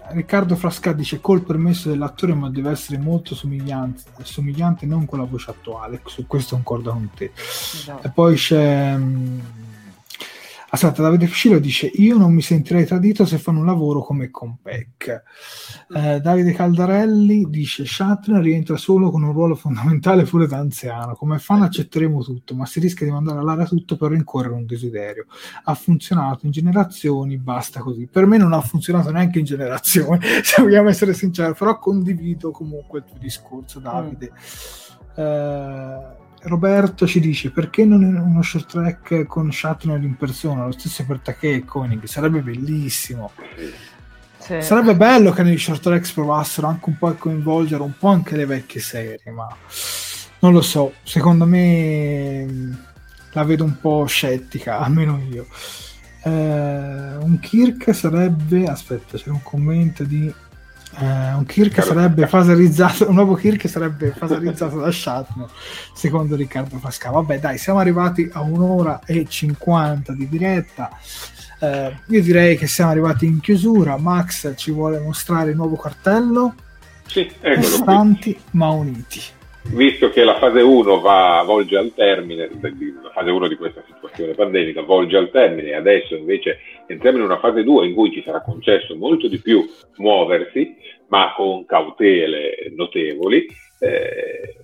Riccardo 0.09 0.57
Frasca 0.57 0.93
dice 0.93 1.21
col 1.21 1.43
permesso 1.43 1.89
dell'attore 1.89 2.35
ma 2.35 2.51
deve 2.51 2.71
essere 2.71 2.99
molto 2.99 3.35
somigliante, 3.35 4.03
somigliante 4.23 4.87
non 4.87 5.05
con 5.07 5.19
la 5.19 5.25
voce 5.25 5.51
attuale 5.51 6.01
su 6.07 6.27
questo 6.27 6.55
concordo 6.57 6.93
con 6.93 7.11
te 7.15 7.33
esatto. 7.35 8.07
e 8.07 8.11
poi 8.11 8.35
c'è 8.37 8.95
um, 8.95 9.41
Aspetta, 10.75 11.03
Davide 11.03 11.27
Fucilo 11.27 11.59
dice: 11.59 11.87
Io 11.97 12.17
non 12.17 12.33
mi 12.33 12.41
sentirei 12.41 12.87
tradito 12.87 13.27
se 13.27 13.37
fanno 13.37 13.59
un 13.59 13.67
lavoro 13.67 14.01
come 14.01 14.31
con 14.31 14.57
Peck. 14.63 15.23
Eh, 15.95 16.19
Davide 16.19 16.53
Caldarelli 16.53 17.45
dice: 17.51 17.85
Shatner 17.85 18.41
rientra 18.41 18.79
solo 18.79 19.11
con 19.11 19.23
un 19.23 19.33
ruolo 19.33 19.55
fondamentale 19.55 20.23
pure 20.23 20.47
da 20.47 20.57
anziano. 20.57 21.15
Come 21.15 21.39
fan 21.39 21.61
accetteremo 21.61 22.23
tutto, 22.23 22.55
ma 22.55 22.65
si 22.65 22.81
rischia 22.81 23.05
di 23.05 23.13
mandare 23.13 23.41
all'aria 23.41 23.67
tutto 23.67 23.99
per 23.99 24.13
rincorrere 24.13 24.55
un 24.55 24.65
desiderio. 24.65 25.27
Ha 25.65 25.75
funzionato 25.75 26.47
in 26.47 26.53
generazioni, 26.53 27.37
basta 27.37 27.81
così. 27.81 28.09
Per 28.11 28.25
me 28.25 28.39
non 28.39 28.55
ha 28.55 28.61
funzionato 28.63 29.11
neanche 29.11 29.41
in 29.41 29.45
generazioni, 29.45 30.21
se 30.43 30.63
vogliamo 30.63 30.89
essere 30.89 31.13
sinceri, 31.13 31.53
però 31.53 31.79
condivido 31.79 32.51
comunque 32.51 33.01
il 33.01 33.05
tuo 33.05 33.19
discorso, 33.19 33.79
Davide. 33.79 34.33
Mm. 34.33 35.23
Eh, 35.23 36.21
Roberto 36.43 37.07
ci 37.07 37.21
dice 37.21 37.51
perché 37.51 37.85
non 37.85 38.03
uno 38.03 38.43
short 38.43 38.71
track 38.71 39.27
con 39.27 39.53
Shatner 39.53 40.03
in 40.03 40.17
persona, 40.17 40.65
lo 40.65 40.73
stesso 40.73 41.05
per 41.05 41.21
Takei 41.21 41.57
e 41.57 41.65
Koenig, 41.65 42.05
sarebbe 42.05 42.41
bellissimo. 42.41 43.33
Sì. 44.39 44.61
Sarebbe 44.61 44.97
bello 44.97 45.31
che 45.31 45.45
nei 45.45 45.57
short 45.57 45.81
tracks 45.81 46.11
provassero 46.11 46.67
anche 46.67 46.89
un 46.89 46.99
po' 46.99 47.07
a 47.07 47.15
coinvolgere 47.15 47.83
un 47.83 47.97
po' 47.97 48.09
anche 48.09 48.37
le 48.37 48.45
vecchie 48.45 48.81
serie, 48.81 49.31
ma 49.31 49.47
non 50.41 50.53
lo 50.53 50.63
so, 50.63 50.95
secondo 51.05 51.47
me 51.47 52.45
mm, 52.45 52.73
la 53.33 53.45
vedo 53.45 53.63
un 53.63 53.79
po' 53.79 54.05
scettica, 54.07 54.79
almeno 54.83 55.23
io. 55.31 55.47
Eh, 56.25 56.31
un 56.31 57.39
Kirk 57.41 57.95
sarebbe, 57.95 58.67
aspetta, 58.67 59.17
c'è 59.17 59.29
un 59.29 59.43
commento 59.43 60.03
di 60.03 60.33
eh, 60.99 61.33
un 61.35 61.45
Kirk 61.47 61.83
sarebbe 61.83 62.27
fasarizzato, 62.27 63.09
un 63.09 63.15
nuovo 63.15 63.35
Kirk 63.35 63.69
sarebbe 63.69 64.13
fasarizzato 64.17 64.79
da 64.79 64.93
Shatner, 64.93 65.49
secondo 65.95 66.37
Riccardo 66.37 66.79
Frasca. 66.79 67.11
Vabbè, 67.11 67.39
dai, 67.39 67.59
siamo 67.59 67.79
arrivati 67.79 68.29
a 68.33 68.43
un'ora 68.43 69.01
e 69.05 69.27
50 69.27 70.13
di 70.13 70.29
diretta. 70.29 70.91
Eh, 71.61 71.97
io 72.09 72.23
direi 72.23 72.57
che 72.57 72.67
siamo 72.67 72.91
arrivati 72.91 73.25
in 73.27 73.41
chiusura. 73.41 73.97
Max 73.97 74.53
ci 74.57 74.71
vuole 74.71 74.99
mostrare 74.99 75.51
il 75.51 75.57
nuovo 75.57 75.77
cartello. 75.77 76.55
Sì, 77.07 77.31
eccolo 77.41 77.67
Stanti 77.67 78.39
ma 78.53 78.71
uniti. 78.71 79.21
Visto 79.65 80.11
che 80.11 80.23
la 80.23 80.37
fase 80.39 80.61
1 80.61 81.01
va, 81.01 81.43
volge 81.47 81.79
al 81.79 81.93
termine, 81.95 82.49
la 82.61 83.11
fase 83.11 83.31
1 83.31 83.49
di 83.49 83.57
questa 83.57 83.83
situazione 83.87 84.35
pandemica 84.35 84.83
volge 84.83 85.17
al 85.17 85.31
termine, 85.31 85.75
adesso 85.75 86.15
invece 86.15 86.59
entriamo 86.87 87.19
in 87.19 87.25
una 87.25 87.39
fase 87.39 87.63
2 87.63 87.87
in 87.87 87.95
cui 87.95 88.13
ci 88.13 88.23
sarà 88.23 88.43
concesso 88.43 88.95
molto 88.97 89.29
di 89.29 89.41
più 89.41 89.65
muoversi, 89.97 90.77
ma 91.09 91.33
con 91.35 91.65
cautele 91.65 92.71
notevoli. 92.77 93.47
Eh, 93.79 94.57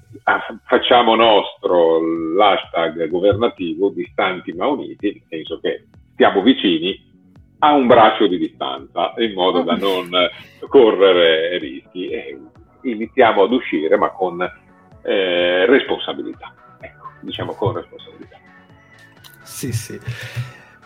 facciamo 0.66 1.15
nostro 1.15 2.01
l'hashtag 2.35 3.09
governativo 3.09 3.89
distanti 3.89 4.53
ma 4.53 4.66
uniti, 4.66 5.11
nel 5.11 5.23
senso 5.29 5.59
che 5.61 5.87
stiamo 6.12 6.43
vicini 6.43 7.07
a 7.61 7.73
un 7.73 7.87
braccio 7.87 8.27
di 8.27 8.37
distanza, 8.37 9.15
in 9.19 9.33
modo 9.33 9.62
da 9.62 9.75
non 9.75 10.11
correre 10.69 11.59
rischi 11.59 12.09
e 12.09 12.39
iniziamo 12.83 13.43
ad 13.43 13.53
uscire, 13.53 13.97
ma 13.97 14.11
con 14.11 14.47
eh, 15.09 15.67
responsabilità. 15.67 16.55
Ecco, 16.81 17.13
diciamo 17.21 17.55
con 17.55 17.73
responsabilità. 17.73 18.37
Sì, 19.43 19.73
sì 19.73 19.99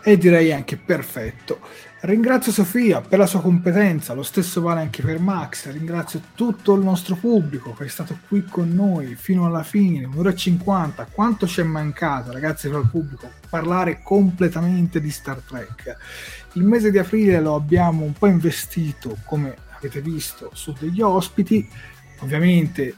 e 0.03 0.17
direi 0.17 0.51
anche 0.51 0.77
perfetto. 0.77 1.59
Ringrazio 2.01 2.51
Sofia 2.51 2.99
per 2.99 3.17
la 3.17 3.25
sua 3.25 3.39
competenza, 3.39 4.13
lo 4.13 4.23
stesso 4.23 4.59
vale 4.59 4.81
anche 4.81 5.01
per 5.01 5.19
Max, 5.19 5.71
ringrazio 5.71 6.21
tutto 6.35 6.73
il 6.73 6.83
nostro 6.83 7.15
pubblico 7.15 7.73
che 7.73 7.85
è 7.85 7.87
stato 7.87 8.19
qui 8.27 8.43
con 8.43 8.69
noi 8.73 9.15
fino 9.15 9.45
alla 9.45 9.63
fine, 9.63 10.03
un'ora 10.03 10.31
e 10.31 10.35
cinquanta, 10.35 11.07
quanto 11.09 11.47
ci 11.47 11.61
è 11.61 11.63
mancato 11.63 12.33
ragazzi 12.33 12.67
per 12.67 12.79
il 12.79 12.89
pubblico 12.89 13.31
parlare 13.49 14.01
completamente 14.03 14.99
di 14.99 15.09
Star 15.09 15.37
Trek. 15.47 15.95
Il 16.53 16.63
mese 16.65 16.91
di 16.91 16.97
aprile 16.97 17.39
lo 17.39 17.55
abbiamo 17.55 18.03
un 18.03 18.11
po' 18.11 18.27
investito, 18.27 19.15
come 19.23 19.55
avete 19.77 20.01
visto, 20.01 20.49
su 20.53 20.75
degli 20.77 20.99
ospiti, 20.99 21.65
ovviamente 22.19 22.95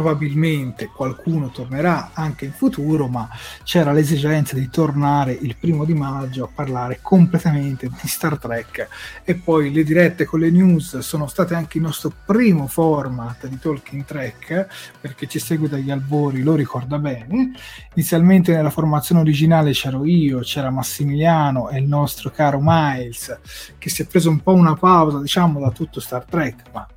probabilmente 0.00 0.86
qualcuno 0.86 1.50
tornerà 1.50 2.12
anche 2.14 2.46
in 2.46 2.52
futuro, 2.52 3.06
ma 3.06 3.28
c'era 3.64 3.92
l'esigenza 3.92 4.54
di 4.54 4.70
tornare 4.70 5.32
il 5.32 5.56
primo 5.60 5.84
di 5.84 5.92
maggio 5.92 6.44
a 6.44 6.48
parlare 6.52 7.00
completamente 7.02 7.86
di 7.86 8.08
Star 8.08 8.38
Trek 8.38 8.88
e 9.22 9.34
poi 9.34 9.70
le 9.70 9.84
dirette 9.84 10.24
con 10.24 10.40
le 10.40 10.50
news 10.50 10.96
sono 11.00 11.26
state 11.26 11.54
anche 11.54 11.76
il 11.76 11.84
nostro 11.84 12.10
primo 12.24 12.66
format 12.66 13.46
di 13.46 13.58
Talking 13.58 14.06
Trek, 14.06 14.66
perché 14.98 15.26
ci 15.26 15.38
segue 15.38 15.68
dagli 15.68 15.90
albori, 15.90 16.42
lo 16.42 16.54
ricorda 16.54 16.98
bene. 16.98 17.52
Inizialmente 17.92 18.54
nella 18.54 18.70
formazione 18.70 19.20
originale 19.20 19.72
c'ero 19.72 20.06
io, 20.06 20.38
c'era 20.38 20.70
Massimiliano 20.70 21.68
e 21.68 21.78
il 21.78 21.86
nostro 21.86 22.30
caro 22.30 22.58
Miles, 22.62 23.38
che 23.76 23.90
si 23.90 24.00
è 24.00 24.06
preso 24.06 24.30
un 24.30 24.40
po' 24.40 24.54
una 24.54 24.74
pausa, 24.74 25.20
diciamo, 25.20 25.60
da 25.60 25.70
tutto 25.70 26.00
Star 26.00 26.24
Trek, 26.24 26.62
ma 26.72 26.88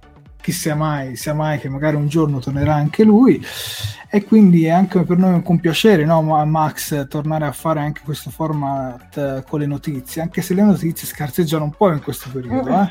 chi 0.43 0.51
sia 0.51 0.75
mai, 0.75 1.15
sia 1.15 1.33
mai 1.33 1.57
che 1.57 1.69
magari 1.69 1.95
un 1.95 2.09
giorno 2.09 2.39
tornerà 2.39 2.73
anche 2.73 3.05
lui 3.05 3.41
e 4.11 4.25
quindi 4.25 4.65
è 4.65 4.71
anche 4.71 5.01
per 5.03 5.17
noi 5.17 5.31
un 5.31 5.41
compiacere 5.41 6.03
no, 6.03 6.21
Max 6.21 7.07
tornare 7.07 7.45
a 7.45 7.53
fare 7.53 7.79
anche 7.79 8.01
questo 8.03 8.29
format 8.29 9.15
eh, 9.15 9.43
con 9.47 9.61
le 9.61 9.67
notizie 9.67 10.21
anche 10.21 10.41
se 10.41 10.53
le 10.53 10.63
notizie 10.63 11.07
scarseggiano 11.07 11.63
un 11.63 11.71
po' 11.71 11.93
in 11.93 12.01
questo 12.01 12.29
periodo 12.29 12.67
eh? 12.67 12.89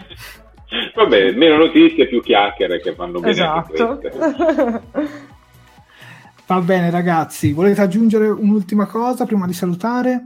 vabbè 0.97 1.33
meno 1.33 1.59
notizie 1.59 2.09
più 2.09 2.23
chiacchiere 2.23 2.81
che 2.81 2.95
fanno 2.95 3.21
bene 3.21 3.33
esatto. 3.33 4.01
va 6.47 6.61
bene 6.61 6.89
ragazzi 6.89 7.53
volete 7.53 7.83
aggiungere 7.83 8.29
un'ultima 8.29 8.87
cosa 8.87 9.27
prima 9.27 9.47
di 9.47 9.53
salutare? 9.53 10.25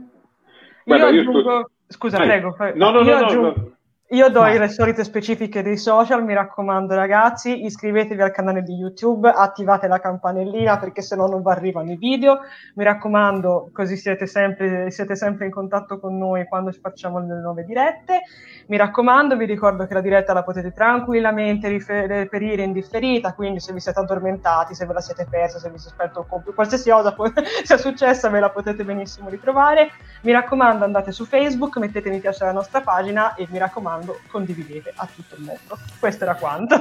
Guarda, 0.84 1.08
io 1.08 1.22
aggiungo... 1.22 1.40
Sto... 1.40 1.70
scusa 1.88 2.18
Vai. 2.18 2.28
prego 2.28 2.56
no 2.76 2.90
no 2.92 3.02
no, 3.02 3.18
no, 3.18 3.32
no 3.32 3.75
Io 4.10 4.28
do 4.28 4.38
Vai. 4.38 4.56
le 4.56 4.68
solite 4.68 5.02
specifiche 5.02 5.64
dei 5.64 5.76
social, 5.76 6.22
mi 6.22 6.32
raccomando 6.32 6.94
ragazzi, 6.94 7.64
iscrivetevi 7.64 8.22
al 8.22 8.30
canale 8.30 8.62
di 8.62 8.72
YouTube, 8.72 9.28
attivate 9.28 9.88
la 9.88 9.98
campanellina 9.98 10.78
perché 10.78 11.02
se 11.02 11.16
no 11.16 11.26
non 11.26 11.42
vi 11.42 11.50
arrivano 11.50 11.90
i 11.90 11.96
video, 11.96 12.38
mi 12.76 12.84
raccomando 12.84 13.70
così 13.72 13.96
siete 13.96 14.28
sempre, 14.28 14.92
siete 14.92 15.16
sempre 15.16 15.46
in 15.46 15.50
contatto 15.50 15.98
con 15.98 16.16
noi 16.16 16.46
quando 16.46 16.70
facciamo 16.70 17.18
le 17.18 17.40
nuove 17.40 17.64
dirette, 17.64 18.20
mi 18.68 18.76
raccomando 18.76 19.36
vi 19.36 19.44
ricordo 19.44 19.88
che 19.88 19.94
la 19.94 20.00
diretta 20.00 20.32
la 20.32 20.44
potete 20.44 20.70
tranquillamente 20.70 21.66
rifer- 21.66 22.06
reperire 22.06 22.62
in 22.62 22.72
differita, 22.72 23.34
quindi 23.34 23.58
se 23.58 23.72
vi 23.72 23.80
siete 23.80 23.98
addormentati, 23.98 24.72
se 24.76 24.86
ve 24.86 24.92
la 24.92 25.00
siete 25.00 25.26
persa, 25.28 25.58
se 25.58 25.68
vi 25.68 25.78
si 25.78 25.88
è 25.88 25.90
spento 25.90 26.20
il 26.20 26.26
computer, 26.28 26.54
qualsiasi 26.54 26.90
cosa 26.90 27.12
po- 27.12 27.32
sia 27.64 27.76
successa 27.76 28.28
ve 28.28 28.38
la 28.38 28.50
potete 28.50 28.84
benissimo 28.84 29.28
ritrovare, 29.30 29.88
mi 30.22 30.32
raccomando 30.32 30.84
andate 30.84 31.12
su 31.12 31.24
Facebook, 31.24 31.76
mettete 31.76 32.10
mi 32.10 32.20
piace 32.20 32.42
alla 32.42 32.52
nostra 32.52 32.80
pagina 32.80 33.34
e 33.34 33.46
mi 33.50 33.58
raccomando 33.58 34.20
condividete 34.28 34.92
a 34.96 35.08
tutto 35.14 35.34
il 35.36 35.42
mondo. 35.42 35.78
Questo 35.98 36.24
era 36.24 36.34
quanto. 36.34 36.80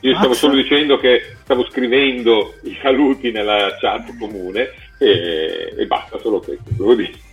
Io 0.00 0.14
stavo 0.16 0.34
solo 0.34 0.54
dicendo 0.54 0.98
che 0.98 1.36
stavo 1.42 1.64
scrivendo 1.64 2.54
i 2.62 2.78
saluti 2.80 3.32
nella 3.32 3.76
chat 3.80 4.16
comune 4.18 4.68
e, 4.98 5.74
e 5.76 5.86
basta 5.86 6.18
solo 6.18 6.40
questo, 6.40 6.70
devo 6.70 6.94
dire. 6.94 7.24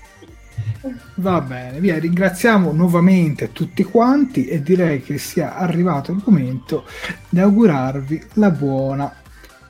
Va 1.15 1.39
bene, 1.39 1.79
via, 1.79 1.97
ringraziamo 1.97 2.71
nuovamente 2.71 3.51
tutti 3.51 3.83
quanti 3.83 4.47
e 4.47 4.61
direi 4.61 5.01
che 5.01 5.17
sia 5.17 5.55
arrivato 5.55 6.11
il 6.11 6.21
momento 6.25 6.85
di 7.29 7.39
augurarvi 7.39 8.21
la 8.33 8.49
buona 8.49 9.13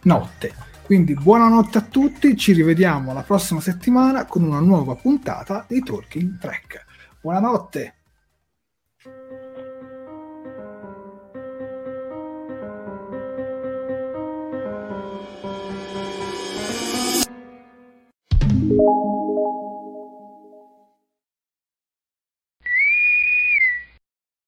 notte. 0.03 0.62
Quindi 0.93 1.15
buonanotte 1.15 1.79
a 1.79 1.81
tutti, 1.81 2.37
ci 2.37 2.53
rivediamo 2.53 3.13
la 3.13 3.23
prossima 3.23 3.59
settimana 3.59 4.27
con 4.27 4.43
una 4.43 4.59
nuova 4.59 4.93
puntata 4.93 5.65
di 5.67 5.79
Talking 5.79 6.37
Track. 6.37 6.85
Buonanotte. 7.19 7.95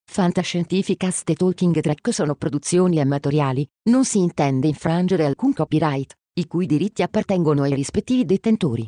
Fantascientificast 0.03 1.27
e 1.27 1.33
Talking 1.33 1.81
Track 1.81 2.13
sono 2.13 2.35
produzioni 2.35 3.01
amatoriali, 3.01 3.67
non 3.89 4.05
si 4.05 4.19
intende 4.19 4.67
infrangere 4.67 5.25
alcun 5.25 5.51
copyright, 5.51 6.15
i 6.37 6.47
cui 6.47 6.65
diritti 6.65 7.01
appartengono 7.01 7.63
ai 7.63 7.73
rispettivi 7.73 8.25
detentori. 8.25 8.85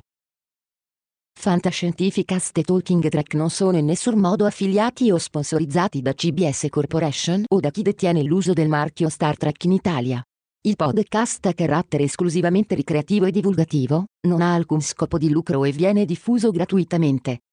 Fantascientificast 1.40 2.57
e 2.57 2.64
Talking 2.64 3.07
Track 3.07 3.36
non 3.36 3.49
sono 3.49 3.78
in 3.78 3.86
nessun 3.86 4.19
modo 4.19 4.45
affiliati 4.45 5.10
o 5.11 5.18
sponsorizzati 5.18 6.02
da 6.02 6.14
CBS 6.14 6.68
Corporation 6.69 7.45
o 7.48 7.61
da 7.61 7.69
chi 7.69 7.84
detiene 7.84 8.22
l'uso 8.24 8.52
del 8.52 8.68
marchio 8.68 9.07
Star 9.07 9.38
Trek 9.38 9.64
in 9.64 9.72
Italia. 9.72 10.22
Il 10.61 10.76
podcast 10.76 11.45
ha 11.45 11.53
carattere 11.53 12.03
esclusivamente 12.03 12.76
ricreativo 12.76 13.28
e 13.28 13.32
divulgativo, 13.32 14.07
non 14.28 14.41
ha 14.41 14.53
alcun 14.53 14.82
scopo 14.82 15.18
di 15.18 15.30
lucro 15.30 15.64
e 15.64 15.72
viene 15.72 16.03
diffuso 16.03 16.52
gratuitamente. 16.52 17.44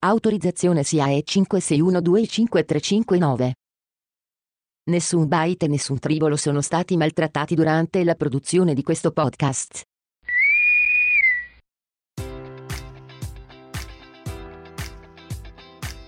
Autorizzazione 0.00 0.82
SIAE 0.82 1.22
56125359. 1.24 3.52
Nessun 4.86 5.26
byte 5.28 5.64
e 5.64 5.68
nessun 5.68 5.98
tribolo 5.98 6.36
sono 6.36 6.60
stati 6.60 6.98
maltrattati 6.98 7.54
durante 7.54 8.04
la 8.04 8.14
produzione 8.16 8.74
di 8.74 8.82
questo 8.82 9.12
podcast. 9.12 9.93